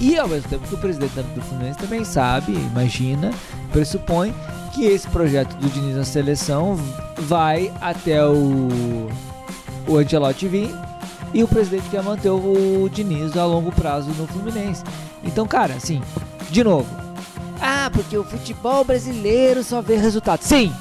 E 0.00 0.18
ao 0.18 0.26
mesmo 0.26 0.48
tempo 0.48 0.66
que 0.66 0.74
o 0.74 0.78
presidente 0.78 1.12
do 1.12 1.42
Fluminense 1.42 1.78
também 1.78 2.04
sabe, 2.04 2.52
imagina, 2.52 3.30
pressupõe 3.70 4.34
que 4.74 4.84
esse 4.86 5.06
projeto 5.08 5.54
do 5.56 5.68
Diniz 5.68 5.96
na 5.96 6.04
seleção 6.04 6.76
vai 7.18 7.70
até 7.80 8.24
o, 8.24 9.08
o 9.86 9.96
Ancelotti 9.96 10.48
vir 10.48 10.74
e 11.32 11.44
o 11.44 11.48
presidente 11.48 11.88
quer 11.90 12.02
manter 12.02 12.30
o 12.30 12.88
Diniz 12.90 13.36
a 13.36 13.44
longo 13.44 13.70
prazo 13.70 14.10
no 14.18 14.26
Fluminense. 14.26 14.82
Então, 15.22 15.46
cara, 15.46 15.74
assim, 15.74 16.00
de 16.50 16.64
novo. 16.64 16.88
Ah, 17.60 17.90
porque 17.92 18.16
o 18.16 18.24
futebol 18.24 18.84
brasileiro 18.84 19.62
só 19.62 19.82
vê 19.82 19.96
resultado. 19.96 20.42
Sim! 20.42 20.72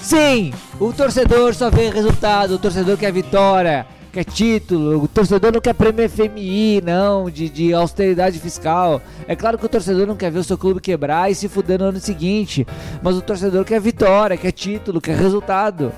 Sim! 0.00 0.52
O 0.78 0.92
torcedor 0.92 1.54
só 1.54 1.70
vê 1.70 1.90
resultado, 1.90 2.54
o 2.54 2.58
torcedor 2.58 2.96
quer 2.96 3.12
vitória, 3.12 3.86
quer 4.10 4.24
título, 4.24 5.04
o 5.04 5.08
torcedor 5.08 5.52
não 5.52 5.60
quer 5.60 5.74
prêmio 5.74 6.08
FMI, 6.08 6.82
não, 6.84 7.30
de, 7.30 7.48
de 7.48 7.72
austeridade 7.72 8.38
fiscal. 8.38 9.00
É 9.26 9.36
claro 9.36 9.56
que 9.56 9.66
o 9.66 9.68
torcedor 9.68 10.06
não 10.06 10.16
quer 10.16 10.30
ver 10.30 10.40
o 10.40 10.44
seu 10.44 10.58
clube 10.58 10.80
quebrar 10.80 11.30
e 11.30 11.34
se 11.34 11.48
fuder 11.48 11.78
no 11.78 11.86
ano 11.86 12.00
seguinte, 12.00 12.66
mas 13.02 13.16
o 13.16 13.22
torcedor 13.22 13.64
quer 13.64 13.80
vitória, 13.80 14.36
quer 14.36 14.52
título, 14.52 15.00
quer 15.00 15.16
resultado. 15.16 15.92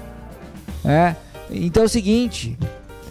É? 0.85 1.15
Então 1.51 1.83
é 1.83 1.87
o 1.87 1.89
seguinte, 1.89 2.59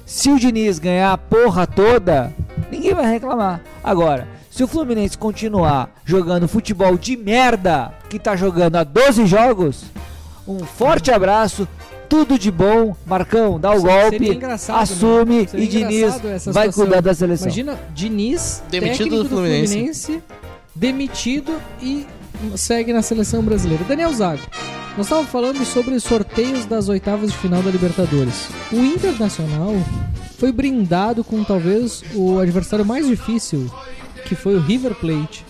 se 0.05 0.29
o 0.29 0.39
Diniz 0.39 0.77
ganhar 0.77 1.13
a 1.13 1.17
porra 1.17 1.65
toda, 1.65 2.33
ninguém 2.71 2.93
vai 2.93 3.11
reclamar. 3.11 3.61
Agora, 3.83 4.27
se 4.49 4.63
o 4.63 4.67
Fluminense 4.67 5.17
continuar 5.17 5.89
jogando 6.03 6.47
futebol 6.47 6.97
de 6.97 7.15
merda 7.15 7.93
que 8.09 8.19
tá 8.19 8.35
jogando 8.35 8.75
há 8.75 8.83
12 8.83 9.25
jogos, 9.25 9.85
um 10.45 10.59
forte 10.59 11.09
abraço, 11.09 11.67
tudo 12.11 12.37
de 12.37 12.51
bom. 12.51 12.93
Marcão, 13.05 13.57
dá 13.57 13.71
o 13.71 13.79
Seria 13.79 14.01
golpe, 14.01 14.29
engraçado, 14.33 14.75
né? 14.75 14.81
assume 14.83 15.47
Seria 15.47 15.65
e 15.65 15.67
Diniz 15.69 16.01
vai 16.19 16.39
situação. 16.39 16.71
cuidar 16.73 17.01
da 17.01 17.13
seleção. 17.13 17.47
Imagina 17.47 17.79
Diniz, 17.95 18.61
Demitido 18.69 18.97
técnico 18.97 19.15
do 19.15 19.23
do 19.23 19.29
Fluminense. 19.29 19.71
Fluminense. 19.73 20.23
demitido 20.75 21.53
e 21.81 22.05
segue 22.57 22.91
na 22.91 23.01
seleção 23.01 23.41
brasileira. 23.41 23.85
Daniel 23.85 24.11
Zago, 24.13 24.41
nós 24.97 25.05
estávamos 25.05 25.31
falando 25.31 25.63
sobre 25.63 25.95
os 25.95 26.03
sorteios 26.03 26.65
das 26.65 26.89
oitavas 26.89 27.31
de 27.31 27.37
final 27.37 27.61
da 27.63 27.71
Libertadores. 27.71 28.49
O 28.73 28.77
Internacional 28.83 29.73
foi 30.37 30.51
brindado 30.51 31.23
com 31.23 31.41
talvez 31.45 32.03
o 32.13 32.39
adversário 32.39 32.85
mais 32.85 33.07
difícil, 33.07 33.71
que 34.25 34.35
foi 34.35 34.55
o 34.55 34.59
River 34.59 34.95
Plate. 34.95 35.45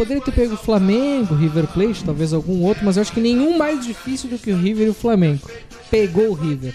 Poderia 0.00 0.22
ter 0.22 0.32
pego 0.32 0.54
o 0.54 0.56
Flamengo, 0.56 1.34
River 1.34 1.66
Plate, 1.66 2.02
talvez 2.04 2.32
algum 2.32 2.62
outro, 2.62 2.82
mas 2.86 2.96
eu 2.96 3.02
acho 3.02 3.12
que 3.12 3.20
nenhum 3.20 3.58
mais 3.58 3.84
difícil 3.84 4.30
do 4.30 4.38
que 4.38 4.50
o 4.50 4.56
River 4.56 4.86
e 4.86 4.90
o 4.90 4.94
Flamengo. 4.94 5.46
Pegou 5.90 6.30
o 6.30 6.32
River. 6.32 6.72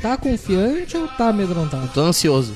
Tá 0.00 0.16
confiante 0.16 0.96
ou 0.96 1.08
tá 1.08 1.30
amedrontado? 1.30 1.90
Tô 1.92 2.02
ansioso. 2.02 2.52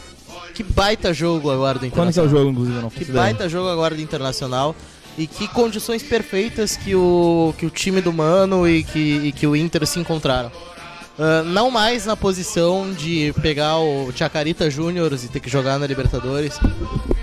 Que 0.54 0.62
baita 0.62 1.12
jogo 1.12 1.50
agora 1.50 1.80
do 1.80 1.90
Quando 1.90 2.12
que 2.12 2.20
é 2.20 2.22
o 2.22 2.26
Internacional. 2.26 2.28
jogo, 2.28 2.50
inclusive? 2.52 2.78
Não 2.80 2.88
Que 2.88 3.02
ideia. 3.02 3.18
baita 3.18 3.48
jogo 3.48 3.68
agora 3.68 3.96
do 3.96 4.00
Internacional. 4.00 4.76
e 5.18 5.26
que 5.26 5.48
condições 5.48 6.04
perfeitas 6.04 6.76
que 6.76 6.94
o, 6.94 7.52
que 7.58 7.66
o 7.66 7.70
time 7.70 8.00
do 8.00 8.12
Mano 8.12 8.68
e 8.68 8.84
que, 8.84 8.98
e 9.24 9.32
que 9.32 9.44
o 9.44 9.56
Inter 9.56 9.84
se 9.88 9.98
encontraram. 9.98 10.52
Ah, 11.18 11.42
não 11.44 11.70
mais 11.70 12.06
na 12.06 12.16
posição 12.16 12.92
de 12.92 13.32
pegar 13.42 13.78
o 13.78 14.12
Chacarita 14.14 14.70
Júnior 14.70 15.12
e 15.14 15.28
ter 15.28 15.40
que 15.40 15.48
jogar 15.50 15.78
na 15.78 15.86
Libertadores, 15.86 16.60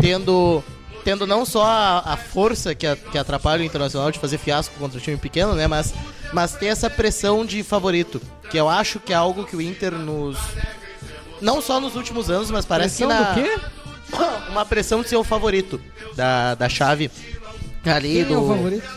tendo, 0.01 0.63
tendo 1.03 1.27
não 1.27 1.45
só 1.45 1.63
a, 1.65 2.13
a 2.13 2.17
força 2.17 2.73
que, 2.73 2.87
a- 2.87 2.95
que 2.95 3.17
atrapalha 3.17 3.61
o 3.61 3.65
Internacional 3.65 4.11
de 4.11 4.19
fazer 4.19 4.37
fiasco 4.37 4.73
contra 4.79 4.97
o 4.97 5.01
time 5.01 5.17
pequeno, 5.17 5.53
né, 5.53 5.67
mas, 5.67 5.93
mas 6.31 6.53
ter 6.53 6.67
essa 6.67 6.89
pressão 6.89 7.45
de 7.45 7.61
favorito, 7.63 8.21
que 8.49 8.57
eu 8.57 8.69
acho 8.69 8.99
que 8.99 9.11
é 9.13 9.15
algo 9.15 9.43
que 9.45 9.55
o 9.55 9.61
Inter 9.61 9.91
nos... 9.93 10.37
Não 11.41 11.61
só 11.61 11.79
nos 11.79 11.95
últimos 11.95 12.29
anos, 12.29 12.49
mas 12.49 12.65
parece 12.65 13.05
Pressão 13.05 13.09
que 13.09 13.23
na 13.23 13.31
do 13.31 13.41
quê? 13.43 13.59
uma 14.49 14.65
pressão 14.65 15.01
de 15.01 15.09
ser 15.09 15.17
o 15.17 15.23
favorito 15.23 15.79
da, 16.15 16.55
da 16.55 16.69
chave 16.69 17.11
ali 17.85 18.13
Quem 18.13 18.25
do. 18.25 18.33
é 18.33 18.37
o 18.37 18.47
favorito? 18.47 18.87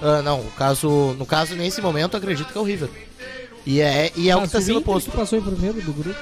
Ah, 0.00 0.22
não, 0.22 0.40
o 0.40 0.50
caso, 0.52 0.88
no 1.18 1.26
caso, 1.26 1.54
nesse 1.54 1.82
momento, 1.82 2.16
acredito 2.16 2.50
que 2.52 2.56
é 2.56 2.60
o 2.60 2.64
River. 2.64 2.88
E 3.66 3.80
é, 3.80 4.12
e 4.16 4.30
é 4.30 4.36
o 4.36 4.40
que 4.40 4.46
está 4.46 4.60
sendo 4.60 4.80
posto. 4.82 5.10
que 5.10 5.16
passou 5.16 5.38
em 5.38 5.42
primeiro 5.42 5.80
do 5.82 5.92
grupo. 5.92 6.18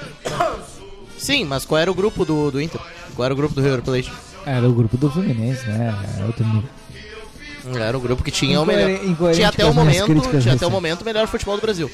Sim, 1.17 1.45
mas 1.45 1.65
qual 1.65 1.79
era 1.79 1.91
o 1.91 1.93
grupo 1.93 2.25
do, 2.25 2.51
do 2.51 2.61
Inter? 2.61 2.79
Qual 3.15 3.25
era 3.25 3.33
o 3.33 3.37
grupo 3.37 3.53
do 3.55 3.61
River 3.61 3.81
Plate? 3.81 4.11
Era 4.45 4.67
o 4.67 4.73
grupo 4.73 4.97
do 4.97 5.09
Fluminense, 5.09 5.65
né? 5.67 5.93
É 6.19 6.25
outro 6.25 6.45
nível. 6.45 6.69
Era 7.79 7.97
o 7.97 8.01
grupo 8.01 8.21
que 8.23 8.29
tinha 8.31 8.59
o 8.59 8.65
melhor. 8.65 8.89
Tinha 9.33 9.47
até 9.47 9.65
o 9.65 9.73
momento, 9.73 10.05
tinha 10.41 10.53
até 10.53 10.67
o 10.67 10.71
momento 10.71 11.05
melhor 11.05 11.27
futebol 11.27 11.55
do 11.55 11.61
Brasil. 11.61 11.89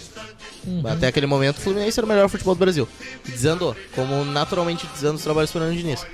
Uhum. 0.66 0.82
Até 0.86 1.08
aquele 1.08 1.28
momento 1.28 1.58
o 1.58 1.62
Fluminense 1.62 2.00
era 2.00 2.06
o 2.06 2.10
melhor 2.10 2.28
futebol 2.28 2.56
do 2.56 2.60
Brasil. 2.60 2.88
Desandou, 3.26 3.76
como 3.94 4.26
naturalmente 4.26 4.88
desandam 4.94 5.16
os 5.16 5.22
trabalhos 5.22 5.52
do 5.52 5.54
Fernando 5.54 5.76
Diniz. 5.78 6.06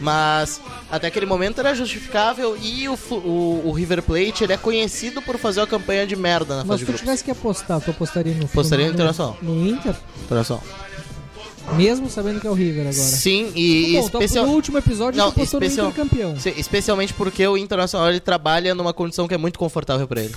Mas 0.00 0.60
até 0.90 1.06
aquele 1.06 1.24
momento 1.24 1.58
era 1.60 1.74
justificável 1.74 2.56
e 2.60 2.86
o, 2.88 2.98
o, 3.10 3.62
o 3.66 3.72
River 3.72 4.02
Plate 4.02 4.44
ele 4.44 4.52
é 4.52 4.56
conhecido 4.58 5.22
por 5.22 5.38
fazer 5.38 5.60
uma 5.60 5.66
campanha 5.66 6.06
de 6.06 6.14
merda 6.16 6.56
na 6.56 6.60
Mas 6.64 6.68
fase 6.68 6.80
se 6.80 6.86
de 6.86 6.92
tu 6.92 6.98
tivesse 6.98 7.24
que 7.24 7.30
apostar, 7.30 7.80
tu 7.80 7.90
apostaria 7.90 8.34
no 8.34 8.44
Apostaria 8.44 8.86
no 8.86 8.90
no- 8.90 8.94
Internacional. 8.96 9.38
No 9.40 9.66
Inter? 9.66 9.94
Internacional. 10.24 10.62
Mesmo 11.76 12.08
sabendo 12.10 12.40
que 12.40 12.46
é 12.46 12.50
o 12.50 12.54
River 12.54 12.80
agora. 12.88 12.92
Sim, 12.94 13.52
e, 13.54 13.90
e 13.90 14.00
Bom, 14.00 14.06
então, 14.06 14.20
especial- 14.20 14.46
no 14.46 14.52
último 14.52 14.78
episódio 14.78 15.18
Não, 15.18 15.28
apostou 15.28 15.60
especial- 15.60 15.86
no 15.86 15.92
Inter 15.92 16.04
campeão. 16.04 16.38
Sim, 16.38 16.52
especialmente 16.56 17.14
porque 17.14 17.46
o 17.46 17.56
Internacional 17.56 18.08
ele 18.10 18.20
trabalha 18.20 18.74
numa 18.74 18.92
condição 18.92 19.28
que 19.28 19.34
é 19.34 19.38
muito 19.38 19.58
confortável 19.58 20.06
pra 20.08 20.20
ele. 20.22 20.34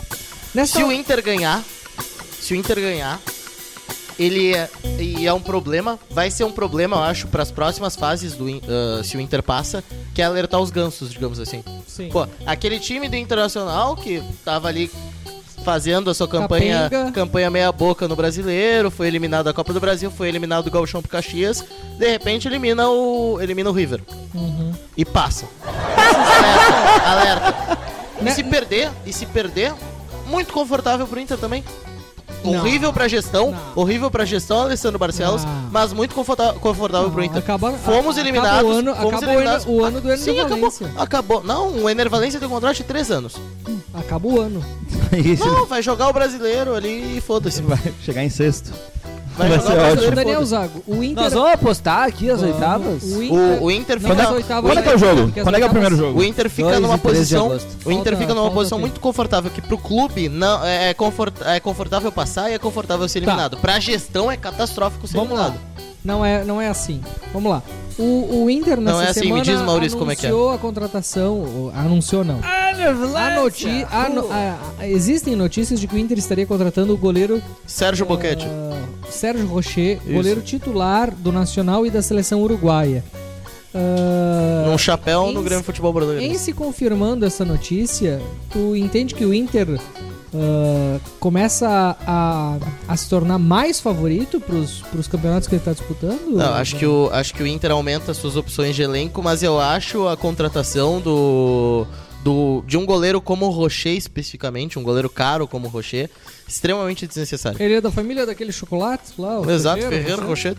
Nessa 0.54 0.78
Se 0.80 0.84
o 0.84 0.92
Inter 0.92 1.24
ganhar, 1.24 1.64
se 2.40 2.54
o 2.54 2.56
Inter 2.56 2.80
ganhar, 2.80 3.20
ele 4.20 4.54
é, 4.54 4.70
e 5.00 5.26
é 5.26 5.34
um 5.34 5.42
problema, 5.42 5.98
vai 6.12 6.30
ser 6.30 6.44
um 6.44 6.52
problema, 6.52 6.98
eu 6.98 7.04
acho, 7.04 7.28
para 7.28 7.42
as 7.42 7.50
próximas 7.50 7.96
fases 7.96 8.34
do 8.34 8.46
ah, 8.68 9.02
se 9.04 9.18
o 9.18 9.22
Inter 9.22 9.42
passa, 9.42 9.84
que 10.14 10.22
é 10.22 10.26
alertar 10.26 10.60
os 10.60 10.70
gansos, 10.70 11.10
digamos 11.12 11.40
assim. 11.40 11.64
Sim. 11.88 12.10
Pô, 12.10 12.28
aquele 12.46 12.80
time 12.80 13.08
do 13.10 13.16
Internacional 13.16 13.96
que 13.96 14.22
tava 14.46 14.68
ali 14.68 14.92
fazendo 15.64 16.10
a 16.10 16.14
sua 16.14 16.28
campanha, 16.28 16.90
Capenga. 16.90 17.12
campanha 17.12 17.50
meia 17.50 17.72
boca 17.72 18.08
no 18.08 18.16
Brasileiro, 18.16 18.90
foi 18.92 19.08
eliminado 19.08 19.46
da 19.46 19.54
Copa 19.54 19.72
do 19.74 19.80
Brasil, 19.80 20.10
foi 20.12 20.28
eliminado 20.28 20.66
do 20.66 20.72
Gauchão 20.72 21.02
pro 21.02 21.10
Caxias, 21.12 21.64
de 21.98 22.10
repente 22.10 22.48
elimina 22.48 22.88
o 22.90 23.40
elimina 23.42 23.70
o 23.70 23.74
River 23.74 24.02
Uhum. 24.34 24.74
e 24.98 25.06
passa. 25.06 25.46
alerta, 27.06 27.10
alerta. 27.10 27.78
E 28.20 28.24
Né- 28.24 28.32
se 28.32 28.44
perder, 28.44 28.90
e 29.06 29.14
se 29.14 29.26
perder, 29.26 29.74
muito 30.28 30.54
confortável 30.54 31.08
pro 31.08 31.20
Inter 31.20 31.38
também. 31.38 31.64
Não. 32.44 32.56
Horrível 32.60 32.92
pra 32.92 33.08
gestão, 33.08 33.52
Não. 33.52 33.60
horrível 33.84 34.10
pra 34.10 34.26
gestão, 34.26 34.62
Alessandro 34.62 34.98
Barcelos, 34.98 35.44
Não. 35.46 35.70
mas 35.72 35.94
muito 35.94 36.16
conforta- 36.16 36.54
confortável 36.54 37.12
pro 37.12 37.24
Inter. 37.24 37.38
acaba- 37.38 37.72
fomos 37.74 38.18
a- 38.18 38.20
eliminados. 38.22 38.52
acaba 38.58 38.68
o 38.68 38.72
ano- 38.80 38.96
fomos 38.96 39.22
o 39.22 39.26
eliminados. 39.26 39.66
ano- 39.66 39.74
o 39.76 39.84
ano 39.86 40.02
do 40.02 40.08
Ener 40.08 40.18
Sim, 40.18 40.40
acabou, 40.40 40.58
Valência. 40.58 40.92
acabou. 40.98 41.44
Não, 41.44 41.68
o 41.84 41.88
Ener 41.90 42.10
Valência 42.10 42.40
tem 42.40 42.48
um 42.48 42.52
contrato 42.52 42.78
de 42.78 42.84
3 42.84 43.12
anos. 43.12 43.36
Acaba 43.94 44.28
o 44.28 44.40
ano. 44.42 44.64
Isso. 45.24 45.46
Não, 45.46 45.66
vai 45.66 45.82
jogar 45.82 46.10
o 46.10 46.14
brasileiro 46.14 46.74
ali 46.76 47.18
e 47.18 47.22
foda-se. 47.22 47.62
Vai 47.62 47.80
chegar 48.04 48.24
em 48.24 48.30
sexto. 48.30 48.72
Vai, 49.38 49.48
vai 49.48 49.60
ser 49.62 49.78
ótimo. 49.80 50.12
Daniel. 50.16 50.46
Zago, 50.46 50.84
o 50.86 51.02
Inter... 51.04 51.24
Nós 51.24 51.34
vamos 51.34 51.52
apostar 51.52 52.04
aqui 52.08 52.30
as 52.30 52.42
Vamos. 52.42 52.56
oitavas? 52.56 53.04
O 53.04 53.24
Inter, 53.24 53.38
O, 53.62 53.64
o 53.66 53.72
Inter 53.72 54.02
Não, 54.02 54.10
fica. 54.10 54.24
as 54.24 54.30
oitavas 54.32 54.70
Quando 54.72 54.78
é 54.78 54.82
que 54.82 54.90
é 54.90 54.96
o 54.96 54.98
já- 54.98 55.16
jogo? 55.16 55.32
Quando 55.32 55.56
é 55.56 55.58
que 55.58 55.64
é 55.64 55.68
o 55.68 55.70
primeiro 55.70 55.96
jogo? 55.96 56.20
O 56.20 56.24
Inter 56.24 56.50
fica 56.50 56.70
2 56.70 56.82
numa 56.82 56.98
13 56.98 57.16
de 57.36 57.40
posição. 57.40 57.60
O 57.86 57.92
Inter 57.94 58.18
fica 58.18 58.34
numa 58.34 58.42
falta 58.44 58.56
posição 58.56 58.78
muito 58.80 59.00
confortável, 59.00 59.50
que 59.50 59.62
pro 59.62 59.78
clube 59.78 60.28
não 60.28 60.64
é, 60.66 60.90
é 60.90 60.94
confort, 60.94 61.34
é 61.46 61.60
confortável 61.62 62.12
passar 62.12 62.52
e 62.52 62.54
é 62.56 62.60
confortável 62.60 63.08
ser 63.08 63.22
Tá. 63.22 63.28
eliminado. 63.32 63.58
Pra 63.58 63.80
gestão 63.80 64.30
é 64.30 64.36
catastrófico 64.36 65.08
ser 65.08 65.16
Vamos 65.18 65.38
lá. 65.40 65.54
Não 66.04 66.26
é, 66.26 66.44
não 66.44 66.60
é 66.62 66.68
assim. 66.68 67.02
Vamos 67.34 67.52
lá. 67.52 67.62
O, 68.00 68.44
o 68.46 68.50
Inter 68.50 68.80
nessa 68.82 68.94
Não 68.98 69.02
é 69.04 69.10
assim, 69.10 69.20
me 69.20 69.26
semana 69.28 69.44
diz, 69.44 69.62
Maurício, 69.62 69.98
como 70.00 70.12
é 70.12 70.16
que 70.16 70.26
é. 70.26 70.30
anunciou 70.30 70.52
a 70.54 70.58
contratação, 70.58 71.38
ou- 71.40 71.72
anunciou 71.76 72.24
não. 72.24 72.40
A 72.44 73.36
noti 73.36 73.86
a 73.92 74.10
no- 74.10 74.32
a- 74.32 74.58
a- 74.80 74.88
existem 74.88 75.36
notícias 75.36 75.80
de 75.80 75.86
que 75.88 75.94
o 75.96 75.98
Inter 76.00 76.18
estaria 76.18 76.46
contratando 76.46 76.94
o 76.94 76.98
goleiro 76.98 77.42
Sérgio 77.68 78.06
Boquete. 78.06 78.48
ah, 78.50 78.82
Sérgio 79.10 79.46
Rocher, 79.46 80.00
goleiro 80.12 80.42
titular 80.42 81.12
do 81.12 81.32
Nacional 81.32 81.86
e 81.86 81.92
da 81.92 82.02
seleção 82.02 82.42
uruguaia. 82.42 83.04
Ah, 83.76 84.66
Num 84.68 84.78
chapéu 84.78 85.32
no 85.32 85.44
Grêmio 85.44 85.64
Futebol 85.64 85.94
Brasileiro. 85.94 86.34
em 86.34 86.38
se 86.38 86.54
confirmando 86.54 87.26
essa 87.26 87.46
notícia, 87.46 88.20
tu 88.50 88.76
entende 88.76 89.14
que 89.14 89.26
o 89.26 89.34
Inter 89.34 89.80
ah, 90.34 91.00
começa 91.20 91.98
a, 92.06 92.58
a 92.88 92.98
se 92.98 93.10
tornar 93.10 93.38
mais 93.38 93.80
favorito 93.80 94.40
pros, 94.40 94.82
pros 94.92 95.08
campeonatos 95.08 95.48
que 95.48 95.56
ele 95.56 95.64
tá 95.64 95.74
disputando? 95.74 96.32
Não, 96.32 96.54
acho 96.54 96.76
que, 96.78 96.86
o, 96.86 97.10
acho 97.12 97.34
que 97.34 97.44
o 97.44 97.48
Inter 97.48 97.72
aumenta 97.72 98.14
suas 98.14 98.36
opções 98.36 98.76
de 98.76 98.82
elenco, 98.82 99.22
mas 99.22 99.44
eu 99.44 99.60
acho 99.60 100.08
a 100.08 100.16
contratação 100.16 101.02
do, 101.02 101.86
do 102.24 102.64
de 102.66 102.78
um 102.78 102.86
goleiro 102.86 103.20
como 103.20 103.46
o 103.46 103.50
Rocher, 103.50 103.96
especificamente, 103.96 104.80
um 104.80 104.84
goleiro 104.84 105.10
caro 105.10 105.48
como 105.48 105.68
o 105.68 105.70
Rocher, 105.70 106.10
extremamente 106.48 107.06
desnecessário. 107.06 107.62
Ele 107.62 107.76
é 107.76 107.82
da 107.82 107.92
família 107.92 108.26
daquele 108.26 108.52
chocolate 108.52 109.14
lá? 109.18 109.40
o 109.40 109.52
Exato, 109.52 109.82
Ferreiro, 109.82 110.26
Rocher. 110.26 110.56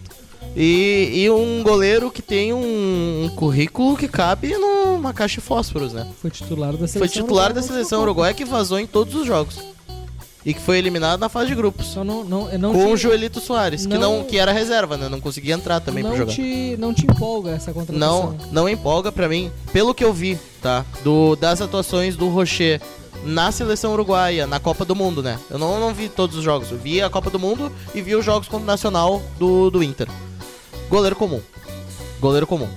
E, 0.54 1.22
e 1.24 1.30
um 1.30 1.62
goleiro 1.62 2.10
que 2.10 2.20
tem 2.20 2.52
um, 2.52 3.24
um 3.24 3.28
currículo 3.34 3.96
que 3.96 4.06
cabe 4.06 4.54
numa 4.56 5.12
caixa 5.14 5.40
de 5.40 5.46
fósforos, 5.46 5.92
né? 5.94 6.06
Foi 6.20 6.30
titular 6.30 6.72
da 6.72 6.78
seleção 6.86 6.98
Foi 7.00 7.08
titular 7.08 7.28
uruguaia, 7.46 7.54
da 7.54 7.60
não 7.60 7.68
seleção 7.68 8.02
uruguaia 8.02 8.34
que 8.34 8.44
vazou 8.44 8.78
em 8.78 8.86
todos 8.86 9.14
os 9.14 9.26
jogos. 9.26 9.58
E 10.44 10.52
que 10.52 10.60
foi 10.60 10.76
eliminado 10.76 11.20
na 11.20 11.28
fase 11.28 11.46
de 11.48 11.54
grupos. 11.54 11.86
Só 11.86 12.02
não, 12.02 12.24
não, 12.24 12.58
não 12.58 12.72
com 12.72 12.86
te, 12.86 12.92
o 12.92 12.96
Joelito 12.96 13.40
Soares, 13.40 13.86
que, 13.86 13.96
não- 13.96 14.18
não, 14.18 14.24
que 14.24 14.36
era 14.36 14.50
reserva, 14.52 14.96
né? 14.96 15.08
Não 15.08 15.20
conseguia 15.20 15.54
entrar 15.54 15.78
também 15.80 16.02
pra 16.02 16.10
não 16.10 16.18
jogar. 16.18 16.32
te, 16.32 16.76
não 16.80 16.92
te 16.92 17.04
empolga 17.06 17.52
essa 17.52 17.72
contratação. 17.72 17.98
Não, 18.32 18.36
não 18.50 18.68
empolga 18.68 19.12
pra 19.12 19.28
mim. 19.28 19.52
Pelo 19.72 19.94
que 19.94 20.04
eu 20.04 20.12
vi, 20.12 20.36
tá? 20.60 20.84
Do, 21.04 21.36
das 21.36 21.60
atuações 21.62 22.16
do 22.16 22.28
Rocher 22.28 22.80
na 23.24 23.52
seleção 23.52 23.92
uruguaia, 23.92 24.44
na 24.48 24.58
Copa 24.58 24.84
do 24.84 24.96
Mundo, 24.96 25.22
né? 25.22 25.38
Eu 25.48 25.60
não, 25.60 25.78
não 25.78 25.94
vi 25.94 26.08
todos 26.08 26.36
os 26.36 26.42
jogos. 26.42 26.72
Eu 26.72 26.76
vi 26.78 27.00
a 27.00 27.08
Copa 27.08 27.30
do 27.30 27.38
Mundo 27.38 27.70
e 27.94 28.02
vi 28.02 28.16
os 28.16 28.24
jogos 28.24 28.48
contra 28.48 28.64
o 28.64 28.66
Nacional 28.66 29.22
do, 29.38 29.70
do 29.70 29.80
Inter. 29.80 30.08
Goleiro 30.92 31.16
comum. 31.16 31.40
Goleiro 32.20 32.46
comum. 32.46 32.68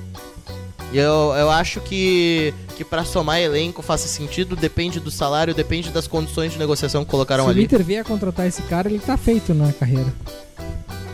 E 0.94 0.98
eu, 0.98 1.34
eu 1.38 1.52
acho 1.52 1.82
que, 1.82 2.54
que 2.78 2.86
para 2.86 3.04
somar 3.04 3.42
elenco 3.42 3.82
faça 3.82 4.08
sentido, 4.08 4.56
depende 4.56 5.02
do 5.02 5.12
salário, 5.12 5.54
depende 5.54 5.90
das 5.90 6.08
condições 6.08 6.54
de 6.54 6.58
negociação 6.58 7.04
que 7.04 7.12
colocaram 7.12 7.44
Se 7.44 7.50
o 7.50 7.52
ali. 7.52 7.66
Inter 7.66 7.84
vier 7.84 8.06
contratar 8.06 8.48
esse 8.48 8.62
cara, 8.62 8.88
ele 8.88 9.00
tá 9.00 9.18
feito 9.18 9.54
na 9.54 9.70
carreira. 9.74 10.14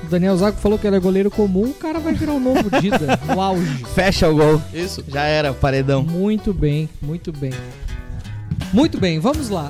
O 0.03 0.09
Daniel 0.11 0.37
Zago 0.37 0.57
falou 0.57 0.77
que 0.77 0.85
ele 0.85 0.97
é 0.97 0.99
goleiro 0.99 1.31
comum, 1.31 1.71
o 1.71 1.73
cara 1.73 1.99
vai 1.99 2.13
virar 2.13 2.33
o 2.33 2.39
novo 2.39 2.69
Dida, 2.79 3.19
no 3.25 3.41
auge. 3.41 3.83
Fecha 3.95 4.29
o 4.29 4.35
gol. 4.35 4.61
Isso. 4.71 5.03
Já 5.07 5.23
era, 5.23 5.53
paredão. 5.53 6.03
Muito 6.03 6.53
bem, 6.53 6.87
muito 7.01 7.33
bem. 7.33 7.51
Muito 8.73 8.97
bem, 8.99 9.19
vamos 9.19 9.49
lá. 9.49 9.69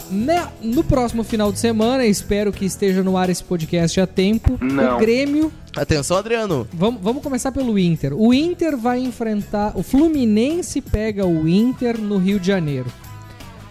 No 0.62 0.84
próximo 0.84 1.24
final 1.24 1.52
de 1.52 1.60
semana, 1.60 2.06
espero 2.06 2.52
que 2.52 2.66
esteja 2.66 3.02
no 3.02 3.18
ar 3.18 3.30
esse 3.30 3.44
podcast 3.44 4.00
a 4.00 4.06
tempo. 4.06 4.58
Não. 4.62 4.96
O 4.98 5.00
Grêmio. 5.00 5.52
Atenção, 5.76 6.18
Adriano. 6.18 6.68
Vamos, 6.74 7.02
vamos 7.02 7.24
começar 7.24 7.52
pelo 7.52 7.80
Inter. 7.80 8.14
O 8.14 8.34
Inter 8.34 8.78
vai 8.78 9.00
enfrentar. 9.00 9.72
O 9.76 9.82
Fluminense 9.82 10.82
pega 10.82 11.26
o 11.26 11.48
Inter 11.48 11.98
no 12.00 12.18
Rio 12.18 12.40
de 12.40 12.48
Janeiro. 12.48 12.88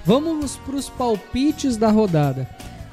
Vamos 0.04 0.56
para 0.56 0.74
os 0.76 0.88
palpites 0.88 1.76
da 1.76 1.90
rodada. 1.90 2.48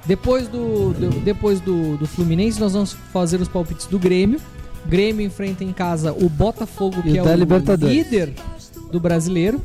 Depois 0.05 0.47
do, 0.47 0.93
do- 0.93 1.19
depois 1.21 1.59
do, 1.59 1.97
do 1.97 2.05
Fluminense, 2.05 2.59
nós 2.59 2.73
vamos 2.73 2.93
fazer 3.11 3.41
os 3.41 3.47
palpites 3.47 3.87
do 3.87 3.97
Grêmio. 3.97 4.39
Grêmio 4.85 5.25
enfrenta 5.25 5.63
em 5.63 5.73
casa 5.73 6.13
o 6.13 6.29
Botafogo, 6.29 6.97
E 6.99 7.03
que 7.03 7.09
o 7.13 7.17
é 7.17 7.21
o 7.23 7.25
líder 7.89 8.33
do 8.91 8.99
brasileiro. 8.99 9.61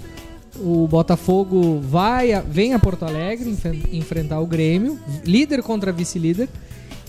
O 0.59 0.87
Botafogo 0.87 1.81
vai 1.81 2.33
a- 2.33 2.41
vem 2.41 2.75
a 2.75 2.79
Porto 2.79 3.05
Alegre 3.05 3.49
enfe- 3.51 3.89
enfrentar 3.93 4.41
o 4.41 4.47
Grêmio, 4.47 4.99
líder 5.25 5.63
contra 5.63 5.91
vice-líder. 5.93 6.49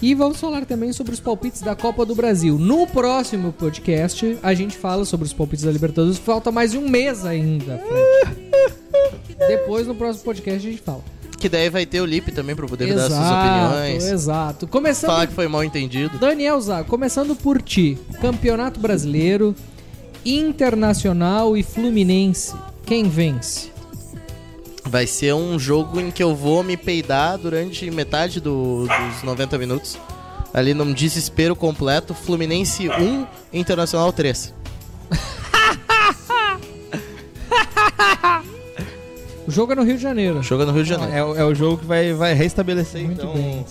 E 0.02 0.14
vamos 0.14 0.38
falar 0.40 0.66
também 0.66 0.92
sobre 0.92 1.14
os 1.14 1.20
palpites 1.22 1.62
da 1.62 1.76
Copa 1.76 2.06
do 2.06 2.14
Brasil. 2.14 2.58
No 2.60 2.86
próximo 2.86 3.54
podcast, 3.54 4.38
a 4.44 4.54
gente 4.54 4.78
fala 4.78 5.06
sobre 5.06 5.26
os 5.26 5.32
palpites 5.34 5.64
da 5.64 5.72
Libertadores. 5.72 6.18
Falta 6.18 6.52
mais 6.52 6.72
de 6.72 6.78
um 6.78 6.90
mês 6.90 7.26
ainda. 7.26 7.80
Depois, 9.48 9.88
no 9.88 9.96
próximo 9.96 10.26
podcast, 10.26 10.68
a 10.68 10.72
gente 10.72 10.82
fala. 10.82 11.02
Que 11.38 11.50
daí 11.50 11.70
vai 11.70 11.86
ter 11.86 12.00
o 12.02 12.06
Lipe 12.06 12.32
também 12.32 12.56
pra 12.56 12.66
poder 12.68 12.88
dar 12.94 13.02
suas 13.08 13.12
Exato, 13.12 13.68
opiniões. 13.76 14.04
exato. 14.06 14.68
Começando 14.68 15.10
Falar 15.10 15.28
que 15.28 15.34
foi 15.34 15.48
mal 15.48 15.64
entendido. 15.64 16.18
Daniel 16.18 16.60
Zago, 16.62 16.88
começando 16.90 17.36
por 17.36 17.62
ti. 17.62 17.98
Campeonato 18.22 18.80
Brasileiro, 18.80 19.54
Internacional 20.26 21.58
e 21.58 21.64
Fluminense. 21.64 22.54
Quem 22.86 23.10
vence? 23.10 23.72
Vai 24.86 25.08
ser 25.08 25.34
um 25.34 25.58
jogo 25.58 26.00
em 26.00 26.12
que 26.12 26.22
eu 26.22 26.36
vou 26.36 26.64
me 26.64 26.78
peidar 26.78 27.38
durante 27.38 27.90
metade 27.90 28.40
do- 28.40 28.86
dos 28.88 29.24
90 29.24 29.58
minutos. 29.58 29.98
Ali 30.54 30.74
num 30.74 30.94
desespero 30.94 31.56
completo. 31.56 32.14
Fluminense 32.14 32.88
1, 32.90 33.26
Internacional 33.52 34.14
3. 34.14 34.54
O 39.46 39.52
jogo 39.52 39.74
é 39.74 39.76
no 39.76 39.84
Rio 39.84 39.98
de 39.98 40.02
Janeiro. 40.02 40.42
Joga 40.42 40.66
no 40.66 40.72
Rio 40.72 40.84
de 40.84 40.90
Janeiro. 40.90 41.14
É, 41.14 41.24
o- 41.24 41.36
é 41.36 41.44
o 41.44 41.54
jogo 41.54 41.80
que 41.80 41.86
vai, 41.86 42.14
vai 42.14 42.34
restabelecer, 42.34 43.04
Muito 43.04 43.22
então, 43.22 43.34
bem. 43.34 43.66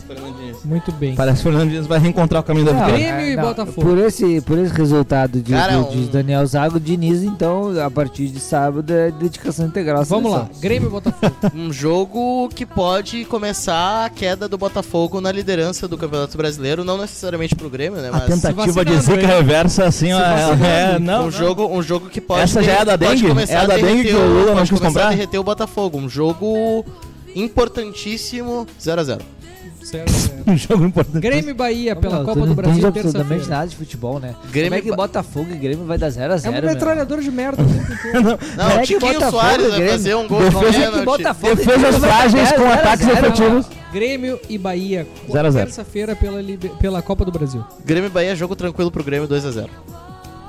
Muito 0.64 0.92
bem. 0.92 1.14
Parece 1.16 1.42
que 1.42 1.48
o 1.48 1.50
Fernando 1.52 1.70
Diniz 1.70 1.86
vai 1.86 1.98
reencontrar 1.98 2.40
o 2.40 2.44
caminho 2.44 2.66
da 2.66 2.72
Não, 2.72 2.84
vitória. 2.84 3.04
Grêmio 3.12 3.32
e 3.32 3.36
não, 3.36 3.42
Botafogo. 3.42 3.80
Por 3.82 3.98
esse, 3.98 4.40
por 4.42 4.58
esse 4.58 4.72
resultado 4.74 5.40
de, 5.40 5.52
Cara, 5.52 5.82
de- 5.82 5.90
de 5.90 5.98
um- 5.98 6.06
Daniel 6.06 6.46
Zago, 6.46 6.78
Diniz, 6.78 7.22
então, 7.22 7.72
a 7.84 7.90
partir 7.90 8.28
de 8.28 8.38
sábado 8.38 8.92
é 8.92 9.10
dedicação 9.10 9.66
integral. 9.66 10.00
à 10.02 10.04
Vamos 10.04 10.30
lá, 10.30 10.42
seleção. 10.44 10.60
Grêmio 10.60 10.88
e 10.88 10.90
Botafogo. 10.90 11.34
Um 11.54 11.72
jogo 11.72 12.48
que 12.54 12.64
pode 12.64 13.24
começar 13.24 14.04
a 14.04 14.08
queda 14.10 14.48
do 14.48 14.56
Botafogo 14.56 15.20
na 15.20 15.32
liderança 15.32 15.88
do 15.88 15.98
Campeonato 15.98 16.36
Brasileiro, 16.36 16.84
não 16.84 16.96
necessariamente 16.98 17.54
pro 17.56 17.68
Grêmio, 17.68 18.00
né? 18.00 18.08
A 18.08 18.12
Mas 18.12 18.24
tentativa 18.26 18.84
de 18.84 18.92
vacinando, 18.94 19.02
zica 19.02 19.20
hein? 19.20 19.26
reversa, 19.38 19.84
assim, 19.84 20.12
ó, 20.12 20.18
vacinando. 20.18 20.64
é, 20.64 20.98
não, 20.98 21.26
um, 21.26 21.30
jogo, 21.30 21.66
um 21.66 21.82
jogo 21.82 22.08
que 22.08 22.20
pode. 22.20 22.40
Essa 22.42 22.62
já 22.62 22.72
é 22.72 22.80
a 22.80 22.84
da 22.84 22.98
pode 22.98 23.16
dengue? 23.16 23.28
começar 23.28 23.52
É 23.52 23.56
a 23.56 23.60
da 23.66 23.74
derreter 23.74 23.94
dengue 23.96 24.08
que 24.10 24.14
o 24.14 24.26
Lula 24.28 24.46
não 24.46 24.54
pode 24.54 24.70
quis 24.70 24.78
começar 24.78 24.86
comprar? 24.88 25.06
a 25.06 25.10
derreter 25.10 25.38
o 25.38 25.44
Botafogo. 25.44 25.98
Um 25.98 26.08
jogo 26.08 26.84
importantíssimo 27.34 28.66
0x0. 28.80 29.20
Zero 29.84 30.04
a 30.08 30.12
zero. 30.12 30.42
um 30.46 30.56
jogo 30.56 30.84
importante. 30.86 31.20
Grêmio 31.20 31.50
e 31.50 31.54
Bahia 31.54 31.96
pela 31.96 32.18
Não, 32.18 32.24
Copa 32.24 32.34
tu 32.34 32.40
do 32.40 32.46
não 32.46 32.54
Brasil 32.54 32.78
entende 32.78 32.98
absolutamente 33.00 33.28
terça-feira. 33.28 33.56
nada 33.58 33.68
de 33.68 33.76
futebol, 33.76 34.20
né? 34.20 34.34
Grêmio 34.50 34.70
Como 34.70 34.78
é 34.78 34.82
que 34.90 34.96
Botafogo 34.96 35.48
e 35.52 35.56
Grêmio 35.56 35.84
vai 35.86 35.98
dar 35.98 36.10
0 36.10 36.32
a 36.32 36.36
É 36.36 36.38
0 36.38 36.56
um 36.56 36.70
metralhador 36.70 37.20
de 37.20 37.30
merda. 37.30 37.62
o 37.62 37.66
tempo 37.66 37.92
inteiro. 37.92 38.22
Não, 38.22 38.38
Como 38.38 38.70
é 38.70 38.78
que 38.78 38.86
Tiquinho 38.94 39.12
Botafogo, 39.14 39.30
Soares 39.42 39.70
vai 39.70 39.88
fazer 39.88 40.14
um 40.14 40.28
gol 40.28 40.40
de 40.40 40.50
Defesa 40.50 40.90
que. 40.90 41.04
Botafogo 41.04 41.56
Defesas 41.56 41.96
frágeis 41.96 42.52
com 42.52 42.66
ataques 42.66 43.06
zero, 43.06 43.26
efetivos. 43.26 43.66
Grêmio 43.92 44.40
e 44.48 44.56
Bahia, 44.56 45.06
Zero 45.30 45.48
a 45.48 45.50
zero. 45.50 45.66
terça-feira 45.66 46.16
pela, 46.16 46.40
liber- 46.40 46.70
pela 46.78 47.02
Copa 47.02 47.24
do 47.26 47.32
Brasil. 47.32 47.62
Grêmio 47.84 48.08
e 48.08 48.10
Bahia, 48.10 48.34
jogo 48.34 48.56
tranquilo 48.56 48.90
pro 48.90 49.04
Grêmio 49.04 49.28
2x0. 49.28 49.68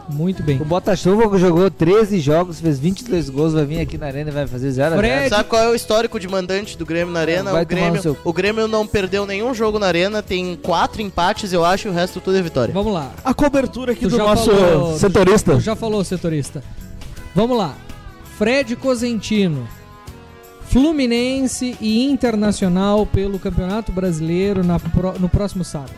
Muito 0.09 0.43
bem. 0.43 0.61
O 0.61 0.65
Botafogo 0.65 1.37
jogou 1.37 1.69
13 1.71 2.19
jogos, 2.19 2.59
fez 2.59 2.77
22 2.79 3.29
gols, 3.29 3.53
vai 3.53 3.65
vir 3.65 3.79
aqui 3.79 3.97
na 3.97 4.07
arena 4.07 4.29
e 4.29 4.33
vai 4.33 4.45
fazer 4.47 4.69
0 4.71 4.87
a 4.87 4.89
0 4.97 4.99
Fred- 5.01 5.29
Sabe 5.29 5.49
qual 5.49 5.63
é 5.63 5.69
o 5.69 5.75
histórico 5.75 6.19
de 6.19 6.27
mandante 6.27 6.77
do 6.77 6.85
Grêmio 6.85 7.13
na 7.13 7.21
Arena? 7.21 7.51
vai 7.51 7.63
O 7.63 7.65
Grêmio, 7.65 8.01
seu- 8.01 8.17
o 8.23 8.33
Grêmio 8.33 8.67
não 8.67 8.85
perdeu 8.85 9.25
nenhum 9.25 9.53
jogo 9.53 9.79
na 9.79 9.87
Arena, 9.87 10.21
tem 10.21 10.55
quatro 10.61 11.01
empates, 11.01 11.53
eu 11.53 11.63
acho, 11.63 11.87
e 11.87 11.91
o 11.91 11.93
resto 11.93 12.19
tudo 12.19 12.37
é 12.37 12.41
vitória. 12.41 12.73
Vamos 12.73 12.93
lá. 12.93 13.11
A 13.23 13.33
cobertura 13.33 13.93
aqui 13.93 14.01
Tu 14.01 14.09
do 14.09 14.17
nosso 14.17 14.51
falou- 14.51 14.97
setorista. 14.99 15.53
Tu 15.55 15.61
já 15.61 15.75
falou, 15.75 16.03
setorista. 16.03 16.63
Vamos 17.33 17.57
lá. 17.57 17.73
Fred 18.37 18.75
Cosentino. 18.75 19.67
Fluminense 20.67 21.77
e 21.79 22.03
Internacional 22.05 23.05
pelo 23.05 23.37
Campeonato 23.37 23.91
Brasileiro 23.91 24.63
na 24.63 24.79
pro- 24.79 25.13
no 25.19 25.29
próximo 25.29 25.63
sábado. 25.63 25.91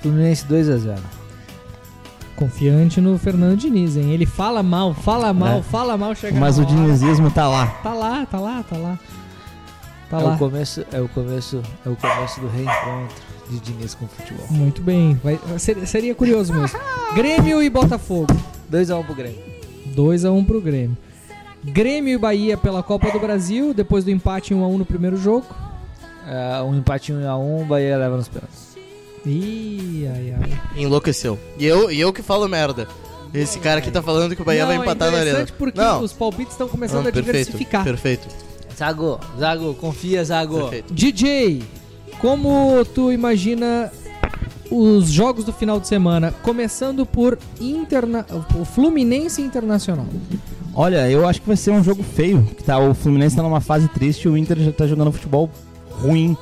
Fluminense 0.00 0.44
2 0.46 0.68
a 0.70 0.76
0 0.78 1.00
Confiante 2.36 3.00
no 3.00 3.18
Fernando 3.18 3.56
Diniz, 3.58 3.96
hein? 3.96 4.12
Ele 4.12 4.26
fala 4.26 4.62
mal, 4.62 4.92
fala 4.94 5.32
mal, 5.32 5.58
É. 5.58 5.62
fala 5.62 5.96
mal, 5.96 6.14
chega 6.14 6.38
Mas 6.38 6.58
o 6.58 6.62
hora. 6.62 6.70
dinizismo 6.70 7.30
tá 7.30 7.48
lá. 7.48 7.66
Tá 7.82 7.94
lá, 7.94 8.26
tá 8.26 8.38
lá, 8.38 8.62
tá 8.62 8.76
lá. 8.76 8.98
Tá 10.10 10.20
é 10.20 10.22
lá. 10.22 10.34
o 10.34 10.38
começo, 10.38 10.84
é 10.92 11.00
o 11.00 11.08
começo, 11.08 11.62
é 11.84 11.88
o 11.88 11.96
começo 11.96 12.40
do 12.40 12.46
reencontro 12.48 13.16
de 13.50 13.58
Diniz 13.60 13.94
com 13.94 14.04
o 14.04 14.08
futebol. 14.08 14.46
Muito 14.50 14.82
bem. 14.82 15.18
Vai, 15.24 15.38
ser- 15.58 15.84
seria 15.86 16.14
curioso 16.14 16.52
mesmo. 16.54 16.78
Grêmio 17.16 17.62
e 17.62 17.70
Botafogo. 17.70 18.26
2 18.68 18.90
a 18.90 18.98
1 18.98 19.02
pro 19.04 19.14
Grêmio. 19.14 19.40
2x1 19.94 20.44
pro 20.44 20.60
Grêmio. 20.60 20.96
Grêmio 21.64 22.12
e 22.14 22.18
Bahia 22.18 22.56
pela 22.56 22.82
Copa 22.82 23.10
do 23.10 23.18
Brasil, 23.18 23.72
depois 23.72 24.04
do 24.04 24.10
empate 24.10 24.52
1x1 24.54 24.76
no 24.78 24.84
primeiro 24.84 25.16
jogo. 25.16 25.46
É, 26.28 26.60
um 26.62 26.76
empate 26.76 27.12
1 27.12 27.28
a 27.28 27.36
1, 27.36 27.64
Bahia 27.66 27.96
leva 27.96 28.16
nos 28.16 28.28
pênaltis. 28.28 28.65
Ih, 29.26 30.08
ai, 30.14 30.34
ai. 30.40 30.82
Enlouqueceu. 30.82 31.38
E 31.58 31.66
eu, 31.66 31.90
e 31.90 32.00
eu 32.00 32.12
que 32.12 32.22
falo 32.22 32.48
merda. 32.48 32.86
Esse 33.34 33.58
cara 33.58 33.78
aqui 33.80 33.90
tá 33.90 34.00
falando 34.00 34.34
que 34.34 34.40
o 34.40 34.44
Bahia 34.44 34.64
vai 34.64 34.76
Não, 34.76 34.84
empatar 34.84 35.08
é 35.08 35.10
na 35.10 35.16
Arena. 35.18 35.30
interessante 35.32 35.58
porque 35.58 35.78
Não, 35.78 36.00
os 36.02 36.12
palpites 36.12 36.52
estão 36.52 36.68
começando 36.68 37.02
não, 37.02 37.10
a 37.10 37.12
perfeito, 37.12 37.26
diversificar. 37.26 37.84
perfeito, 37.84 38.26
Zago, 38.78 39.18
Zago, 39.38 39.74
confia, 39.74 40.24
Zago. 40.24 40.60
perfeito. 40.60 40.94
DJ, 40.94 41.62
como 42.20 42.84
tu 42.94 43.10
imagina 43.12 43.90
os 44.70 45.10
jogos 45.10 45.44
do 45.44 45.52
final 45.52 45.80
de 45.80 45.88
semana? 45.88 46.32
Começando 46.42 47.04
por 47.04 47.38
interna... 47.60 48.24
o 48.58 48.64
Fluminense 48.64 49.42
Internacional. 49.42 50.06
Olha, 50.74 51.10
eu 51.10 51.26
acho 51.26 51.40
que 51.40 51.46
vai 51.46 51.56
ser 51.56 51.70
um 51.70 51.82
jogo 51.82 52.02
feio. 52.02 52.42
Que 52.56 52.62
tá, 52.62 52.78
o 52.78 52.94
Fluminense 52.94 53.34
tá 53.34 53.42
numa 53.42 53.60
fase 53.60 53.88
triste 53.88 54.26
e 54.26 54.28
o 54.28 54.36
Inter 54.36 54.58
já 54.58 54.72
tá 54.72 54.86
jogando 54.86 55.10
futebol 55.10 55.50
ruim. 55.90 56.36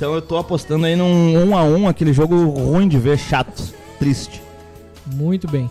Então 0.00 0.14
eu 0.14 0.22
tô 0.22 0.38
apostando 0.38 0.86
aí 0.86 0.96
num 0.96 1.50
1 1.50 1.58
a 1.58 1.62
1 1.62 1.86
aquele 1.86 2.14
jogo 2.14 2.34
ruim 2.34 2.88
de 2.88 2.96
ver, 2.96 3.18
chato, 3.18 3.62
triste. 3.98 4.40
Muito 5.14 5.46
bem. 5.46 5.68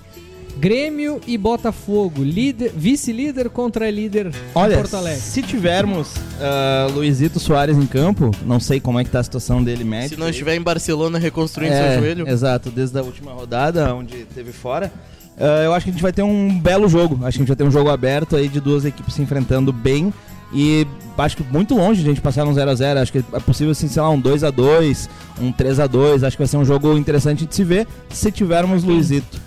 Grêmio 0.56 1.19
e 1.26 1.35
Botafogo, 1.35 2.22
líder, 2.22 2.72
vice-líder 2.76 3.49
contra 3.49 3.89
líder 3.89 4.27
em 4.27 4.31
Olha, 4.53 4.77
Porto 4.77 4.97
Alegre. 4.97 5.19
se 5.19 5.41
tivermos 5.41 6.14
ah, 6.39 6.88
Luizito 6.93 7.39
Soares 7.39 7.76
em 7.76 7.88
campo, 7.88 8.30
não 8.45 8.60
sei 8.60 8.80
como 8.80 8.99
é 8.99 9.03
que 9.03 9.10
tá 9.10 9.19
a 9.19 9.23
situação 9.23 9.64
dele 9.64 9.84
médico. 9.84 10.14
Se 10.14 10.19
não 10.19 10.30
estiver 10.30 10.56
em 10.56 10.61
Barcelona 10.61 11.18
reconstruindo 11.18 11.73
É, 11.73 11.93
seu 11.93 12.01
joelho. 12.01 12.30
Exato, 12.30 12.69
desde 12.69 12.99
a 12.99 13.01
última 13.01 13.31
rodada, 13.31 13.95
onde 13.95 14.26
teve 14.26 14.51
fora. 14.51 14.93
Ah, 15.39 15.64
eu 15.64 15.73
acho 15.73 15.85
que 15.85 15.89
a 15.89 15.93
gente 15.93 16.03
vai 16.03 16.14
ter 16.14 16.22
um 16.22 16.60
belo 16.60 16.88
jogo. 16.88 17.15
Acho 17.26 17.39
que 17.39 17.41
a 17.41 17.45
gente 17.45 17.47
vai 17.47 17.57
ter 17.57 17.64
um 17.64 17.72
jogo 17.72 17.89
aberto 17.89 18.35
aí 18.35 18.47
de 18.47 18.60
duas 18.60 18.85
equipes 18.85 19.15
se 19.15 19.23
enfrentando 19.23 19.73
bem. 19.73 20.14
E 20.51 20.88
acho 21.17 21.38
que 21.38 21.43
muito 21.43 21.76
longe 21.76 22.01
de 22.01 22.07
a 22.07 22.09
gente 22.11 22.21
passar 22.21 22.45
um 22.47 22.53
0x0. 22.53 22.97
Acho 23.01 23.11
que 23.11 23.19
é 23.34 23.39
possível, 23.39 23.71
assim, 23.71 23.88
sei 23.88 24.01
lá, 24.01 24.09
um 24.09 24.19
2x2, 24.21 25.07
um 25.39 25.51
3x2. 25.53 26.23
Acho 26.26 26.35
que 26.35 26.41
vai 26.41 26.47
ser 26.47 26.57
um 26.57 26.65
jogo 26.65 26.97
interessante 26.97 27.45
de 27.45 27.53
se 27.53 27.63
ver 27.63 27.88
se 28.09 28.31
tivermos 28.31 28.84
Luizito. 28.84 29.39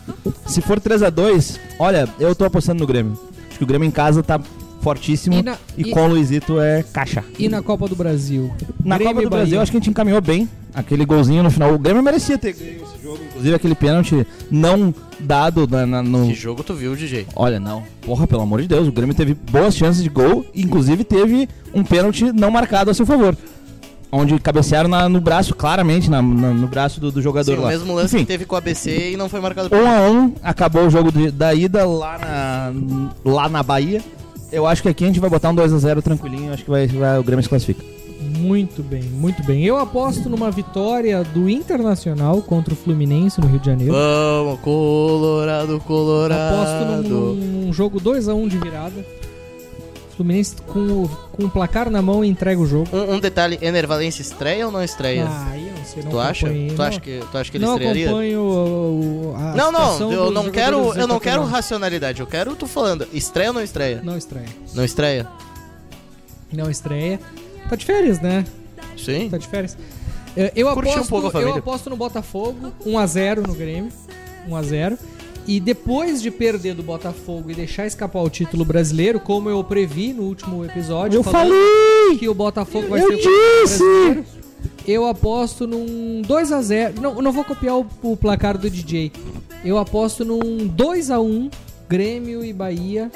Se 0.46 0.60
for 0.60 0.78
3x2, 0.78 1.58
olha, 1.78 2.08
eu 2.20 2.34
tô 2.34 2.44
apostando 2.44 2.80
no 2.80 2.86
Grêmio. 2.86 3.18
Acho 3.48 3.58
que 3.58 3.64
o 3.64 3.66
Grêmio 3.66 3.86
em 3.86 3.90
casa 3.90 4.22
tá 4.22 4.40
fortíssimo 4.80 5.36
E 5.36 5.38
e, 5.38 5.42
na- 5.42 5.56
e- 5.78 5.90
com 5.90 6.04
o 6.04 6.08
Luizito 6.08 6.60
é 6.60 6.82
caixa. 6.92 7.24
E 7.38 7.48
na 7.48 7.62
Copa 7.62 7.88
do 7.88 7.94
Brasil? 7.96 8.52
Na 8.84 8.96
Grêmio 8.96 9.14
Copa 9.14 9.22
e 9.22 9.26
do 9.26 9.30
Brasil, 9.30 9.50
Bahia. 9.50 9.62
acho 9.62 9.70
que 9.70 9.76
a 9.76 9.80
gente 9.80 9.90
encaminhou 9.90 10.20
bem. 10.20 10.48
Aquele 10.74 11.04
golzinho 11.04 11.42
no 11.42 11.50
final. 11.50 11.72
O 11.74 11.78
Grêmio 11.78 12.02
merecia 12.02 12.38
ter 12.38 12.52
ganho 12.54 12.81
jogo. 13.02 13.18
Inclusive, 13.28 13.54
aquele 13.54 13.74
pênalti 13.74 14.26
não 14.50 14.94
dado 15.20 15.66
na- 15.68 15.86
na- 15.86 16.02
no. 16.02 16.26
Que 16.28 16.34
jogo 16.34 16.62
tu 16.62 16.74
viu, 16.74 16.94
DJ? 16.96 17.26
Olha, 17.36 17.58
não. 17.60 17.82
Porra, 18.02 18.26
pelo 18.26 18.42
amor 18.42 18.60
de 18.62 18.68
Deus. 18.68 18.86
O 18.88 18.92
Grêmio 18.92 19.14
teve 19.14 19.34
boas 19.34 19.74
chances 19.76 20.02
de 20.02 20.08
gol. 20.08 20.44
Inclusive, 20.54 21.04
teve 21.04 21.48
um 21.74 21.82
pênalti 21.84 22.32
não 22.32 22.50
marcado 22.50 22.90
a 22.90 22.94
seu 22.94 23.04
favor. 23.06 23.36
Onde 24.14 24.38
cabecearam 24.38 24.90
na- 24.90 25.08
no 25.08 25.20
braço, 25.22 25.54
claramente, 25.54 26.10
na- 26.10 26.20
no 26.20 26.66
braço 26.68 27.00
do, 27.00 27.10
do 27.10 27.22
jogador 27.22 27.52
Sim, 27.54 27.58
o 27.58 27.62
lá. 27.62 27.68
mesmo 27.70 27.94
lance 27.94 28.14
Enfim, 28.14 28.24
que 28.24 28.30
teve 28.30 28.44
com 28.44 28.54
o 28.54 28.58
ABC 28.58 29.12
e 29.12 29.16
não 29.16 29.26
foi 29.28 29.40
marcado 29.40 29.70
por 29.70 29.78
um 29.78 29.88
a 29.88 30.00
um, 30.10 30.34
acabou 30.42 30.86
o 30.86 30.90
jogo 30.90 31.10
de- 31.10 31.30
da 31.30 31.54
ida 31.54 31.86
lá 31.86 32.18
na, 32.18 32.72
lá 33.24 33.48
na 33.48 33.62
Bahia. 33.62 34.02
Eu 34.52 34.66
acho 34.66 34.82
que 34.82 34.88
aqui 34.90 35.04
a 35.04 35.06
gente 35.06 35.18
vai 35.18 35.30
botar 35.30 35.48
um 35.48 35.54
2x0 35.54 36.02
tranquilinho. 36.02 36.52
Acho 36.52 36.62
que 36.62 36.68
vai, 36.70 36.86
vai- 36.86 37.18
o 37.18 37.22
Grêmio 37.24 37.42
se 37.42 37.48
classifica. 37.48 37.82
Muito 38.38 38.82
bem, 38.82 39.02
muito 39.02 39.42
bem. 39.44 39.64
Eu 39.64 39.76
aposto 39.78 40.28
numa 40.28 40.50
vitória 40.50 41.22
do 41.22 41.48
Internacional 41.48 42.40
contra 42.42 42.72
o 42.72 42.76
Fluminense 42.76 43.40
no 43.40 43.46
Rio 43.46 43.58
de 43.60 43.66
Janeiro. 43.66 43.92
Vamos, 43.92 44.60
Colorado, 44.60 45.78
Colorado. 45.80 46.54
Aposto 46.54 47.08
num, 47.08 47.34
num 47.66 47.72
jogo 47.72 48.00
2x1 48.00 48.48
de 48.48 48.58
virada. 48.58 49.04
Fluminense 50.16 50.56
com, 50.66 50.78
o- 51.04 51.08
com 51.32 51.44
o 51.44 51.50
placar 51.50 51.88
na 51.90 52.02
mão 52.02 52.24
e 52.24 52.28
entrega 52.28 52.60
o 52.60 52.66
jogo. 52.66 52.88
Um, 52.92 53.14
um 53.14 53.20
detalhe, 53.20 53.58
Ener 53.62 53.86
Valencia 53.86 54.20
estreia 54.22 54.66
ou 54.66 54.72
não 54.72 54.82
estreia? 54.82 55.26
Ah, 55.28 55.56
eu 55.58 55.72
não 55.76 55.84
sei, 55.84 56.02
não 56.02 56.10
tu 56.10 56.18
acha? 56.20 56.46
Tu 56.76 56.82
acha 56.82 57.00
que, 57.00 57.20
tu 57.30 57.38
acha 57.38 57.50
que 57.50 57.56
ele 57.56 57.64
não 57.64 57.72
estrearia? 57.74 58.06
acompanho 58.08 58.40
o, 58.40 59.30
o- 59.30 59.34
a 59.36 59.54
Não, 59.56 59.72
não, 59.72 60.12
eu 60.12 60.30
não 60.30 60.50
quero, 60.50 60.92
eu 60.94 61.06
não 61.06 61.18
quero 61.18 61.44
racionalidade, 61.44 62.20
eu 62.20 62.26
quero 62.26 62.54
tu 62.54 62.66
falando. 62.66 63.06
Estreia 63.12 63.48
ou 63.50 63.54
não 63.54 63.62
estreia? 63.62 64.00
Não 64.04 64.16
estreia. 64.16 64.48
Não 64.74 64.84
estreia? 64.84 65.26
Não 66.52 66.70
estreia. 66.70 67.18
Tá 67.72 67.76
de 67.76 67.86
férias, 67.86 68.20
né? 68.20 68.44
Sim. 68.98 69.30
Tá 69.30 69.38
de 69.38 69.48
férias. 69.48 69.78
É, 70.36 70.52
Eu 70.54 70.70
Curtir 70.74 70.90
um 70.90 70.92
aposto, 70.92 71.08
pouco 71.08 71.38
a 71.38 71.40
eu 71.40 71.54
aposto 71.54 71.88
no 71.88 71.96
Botafogo, 71.96 72.70
1x0 72.84 73.46
no 73.46 73.54
Grêmio. 73.54 73.90
1x0. 74.46 74.98
E 75.46 75.58
depois 75.58 76.20
de 76.20 76.30
perder 76.30 76.74
do 76.74 76.82
Botafogo 76.82 77.50
e 77.50 77.54
deixar 77.54 77.86
escapar 77.86 78.20
o 78.20 78.28
título 78.28 78.62
brasileiro, 78.62 79.18
como 79.18 79.48
eu 79.48 79.64
previ 79.64 80.12
no 80.12 80.24
último 80.24 80.62
episódio, 80.66 81.16
Eu 81.16 81.22
falando 81.22 81.48
falei! 81.48 82.18
que 82.18 82.28
o 82.28 82.34
Botafogo 82.34 82.88
vai 82.88 83.00
Eu 83.00 83.08
ser 83.08 83.16
disse! 83.16 83.78
brasileiro, 83.82 84.24
eu 84.86 85.06
aposto 85.06 85.66
num 85.66 86.20
2x0. 86.28 87.00
Não, 87.00 87.14
eu 87.14 87.22
não 87.22 87.32
vou 87.32 87.42
copiar 87.42 87.78
o, 87.78 87.86
o 88.02 88.14
placar 88.18 88.58
do 88.58 88.68
DJ. 88.68 89.10
Eu 89.64 89.78
aposto 89.78 90.26
num 90.26 90.68
2x1 90.68 91.50
Grêmio 91.88 92.44
e 92.44 92.52
Bahia 92.52 93.10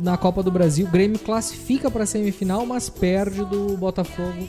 na 0.00 0.16
Copa 0.16 0.42
do 0.42 0.50
Brasil. 0.50 0.86
O 0.86 0.90
Grêmio 0.90 1.18
classifica 1.18 1.90
para 1.90 2.06
semifinal, 2.06 2.64
mas 2.66 2.88
perde 2.88 3.44
do 3.44 3.76
Botafogo 3.76 4.48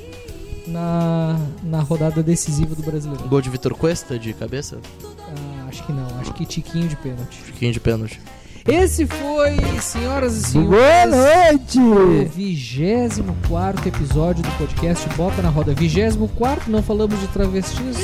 na, 0.67 1.37
na 1.63 1.81
rodada 1.81 2.23
decisiva 2.23 2.75
do 2.75 2.83
Brasileiro. 2.83 3.27
Gol 3.27 3.41
de 3.41 3.49
Vitor 3.49 3.75
Cuesta 3.75 4.17
de 4.17 4.33
cabeça? 4.33 4.79
Ah, 5.03 5.65
acho 5.67 5.85
que 5.85 5.91
não. 5.91 6.07
Acho 6.19 6.33
que 6.33 6.45
Tiquinho 6.45 6.87
de 6.87 6.95
pênalti. 6.95 7.43
Chiquinho 7.45 7.71
de 7.71 7.79
pênalti. 7.79 8.19
Esse 8.65 9.05
foi, 9.05 9.57
senhoras 9.81 10.37
e 10.37 10.43
senhores. 10.43 10.69
Boa 10.69 11.05
noite! 11.05 11.79
O 11.79 12.25
24 12.29 13.89
episódio 13.89 14.41
do 14.41 14.49
podcast 14.51 15.09
Bota 15.17 15.41
na 15.41 15.49
Roda. 15.49 15.73
24, 15.73 16.71
não 16.71 16.81
falamos 16.81 17.19
de 17.19 17.27
travestis, 17.27 17.97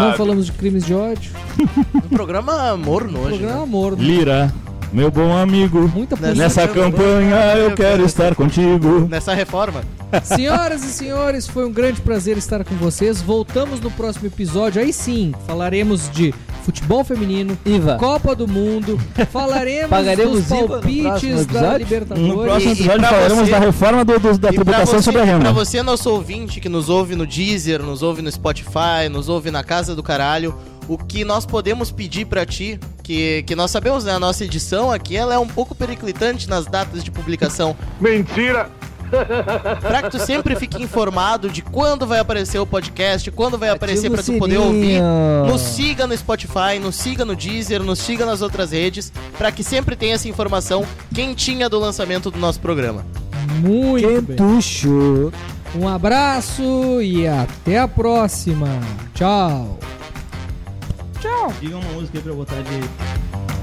não 0.00 0.14
falamos 0.14 0.46
de 0.46 0.52
crimes 0.52 0.86
de 0.86 0.94
ódio. 0.94 1.32
Um 2.10 2.16
programa 2.16 2.74
morno 2.78 3.18
hoje. 3.18 3.36
Programa 3.36 3.58
né? 3.58 3.62
amor. 3.62 4.00
Lira, 4.00 4.54
meu 4.92 5.10
bom 5.10 5.36
amigo. 5.36 5.88
Muita 5.94 6.16
Nessa. 6.16 6.34
Nessa 6.34 6.68
campanha 6.68 7.36
eu 7.56 7.74
quero 7.74 8.04
estar 8.04 8.34
contigo. 8.34 9.06
Nessa 9.08 9.34
reforma. 9.34 9.82
Senhoras 10.24 10.82
e 10.84 10.88
senhores, 10.92 11.46
foi 11.46 11.66
um 11.66 11.72
grande 11.72 12.00
prazer 12.00 12.38
estar 12.38 12.64
com 12.64 12.74
vocês. 12.76 13.20
Voltamos 13.20 13.78
no 13.80 13.90
próximo 13.90 14.26
episódio. 14.26 14.80
Aí 14.80 14.90
sim, 14.92 15.34
falaremos 15.46 16.10
de 16.10 16.32
futebol 16.64 17.04
feminino, 17.04 17.56
Iva. 17.64 17.96
Copa 17.96 18.34
do 18.34 18.48
Mundo, 18.48 18.98
falaremos 19.32 19.90
Pagaremos 19.90 20.44
dos 20.44 20.48
palpites 20.66 21.46
da 21.46 21.58
episódio? 21.60 21.78
Libertadores. 21.78 22.28
No 22.28 22.42
próximo 22.42 22.60
E- 22.60 22.68
e 22.68 22.72
episódio 22.72 23.00
pra 23.00 23.08
falaremos 23.08 23.38
você- 23.44 23.50
da 23.50 23.58
reforma 23.58 24.04
do- 24.04 24.18
do- 24.18 24.22
da 24.22 24.32
E 24.32 24.38
pra 24.38 24.64
tributação 24.64 24.86
você, 24.98 25.02
sobre 25.02 25.20
a 25.20 25.24
pra 25.24 25.32
renda. 25.34 25.52
você, 25.52 25.82
nosso 25.82 26.10
ouvinte 26.10 26.60
que 26.60 26.68
nos 26.68 26.88
ouve 26.88 27.14
no 27.14 27.26
Deezer, 27.26 27.82
nos 27.82 28.02
ouve 28.02 28.22
no 28.22 28.30
Spotify, 28.32 29.08
nos 29.10 29.28
ouve 29.28 29.50
na 29.50 29.62
Casa 29.62 29.94
do 29.94 30.02
Caralho, 30.02 30.54
o 30.88 30.96
que 30.96 31.24
nós 31.24 31.44
podemos 31.44 31.92
pedir 31.92 32.24
pra 32.24 32.46
ti, 32.46 32.80
que, 33.02 33.44
que 33.44 33.54
nós 33.54 33.70
sabemos, 33.70 34.04
né, 34.04 34.12
a 34.12 34.18
nossa 34.18 34.44
edição 34.44 34.90
aqui, 34.90 35.16
ela 35.16 35.34
é 35.34 35.38
um 35.38 35.46
pouco 35.46 35.74
periclitante 35.74 36.48
nas 36.48 36.66
datas 36.66 37.04
de 37.04 37.10
publicação. 37.10 37.76
Mentira! 38.00 38.70
Pra 39.80 40.02
que 40.02 40.10
tu 40.10 40.18
sempre 40.18 40.54
fique 40.56 40.82
informado 40.82 41.48
de 41.48 41.62
quando 41.62 42.06
vai 42.06 42.18
aparecer 42.18 42.58
o 42.58 42.66
podcast, 42.66 43.30
quando 43.30 43.56
vai 43.56 43.70
aparecer 43.70 44.10
o 44.10 44.16
tu 44.22 44.38
poder 44.38 44.58
sininho. 44.58 44.62
ouvir. 44.62 45.50
Nos 45.50 45.62
siga 45.62 46.06
no 46.06 46.16
Spotify, 46.16 46.78
nos 46.78 46.96
siga 46.96 47.24
no 47.24 47.34
Deezer, 47.34 47.82
nos 47.82 47.98
siga 47.98 48.26
nas 48.26 48.42
outras 48.42 48.72
redes, 48.72 49.10
pra 49.36 49.50
que 49.50 49.64
sempre 49.64 49.96
tenha 49.96 50.14
essa 50.14 50.28
informação 50.28 50.84
quentinha 51.14 51.68
do 51.70 51.78
lançamento 51.78 52.30
do 52.30 52.38
nosso 52.38 52.60
programa. 52.60 53.04
Muito 53.62 54.06
bem. 54.06 54.36
Quentucho. 54.36 55.32
Um 55.74 55.88
abraço 55.88 57.00
e 57.02 57.26
até 57.26 57.78
a 57.78 57.88
próxima. 57.88 58.68
Tchau. 61.20 61.52
Diga 61.60 61.76
uma 61.76 61.92
música 61.92 62.18
aí 62.18 62.22
pra 62.22 62.32
eu 62.32 62.36
botar 62.36 62.62
de. 62.62 63.57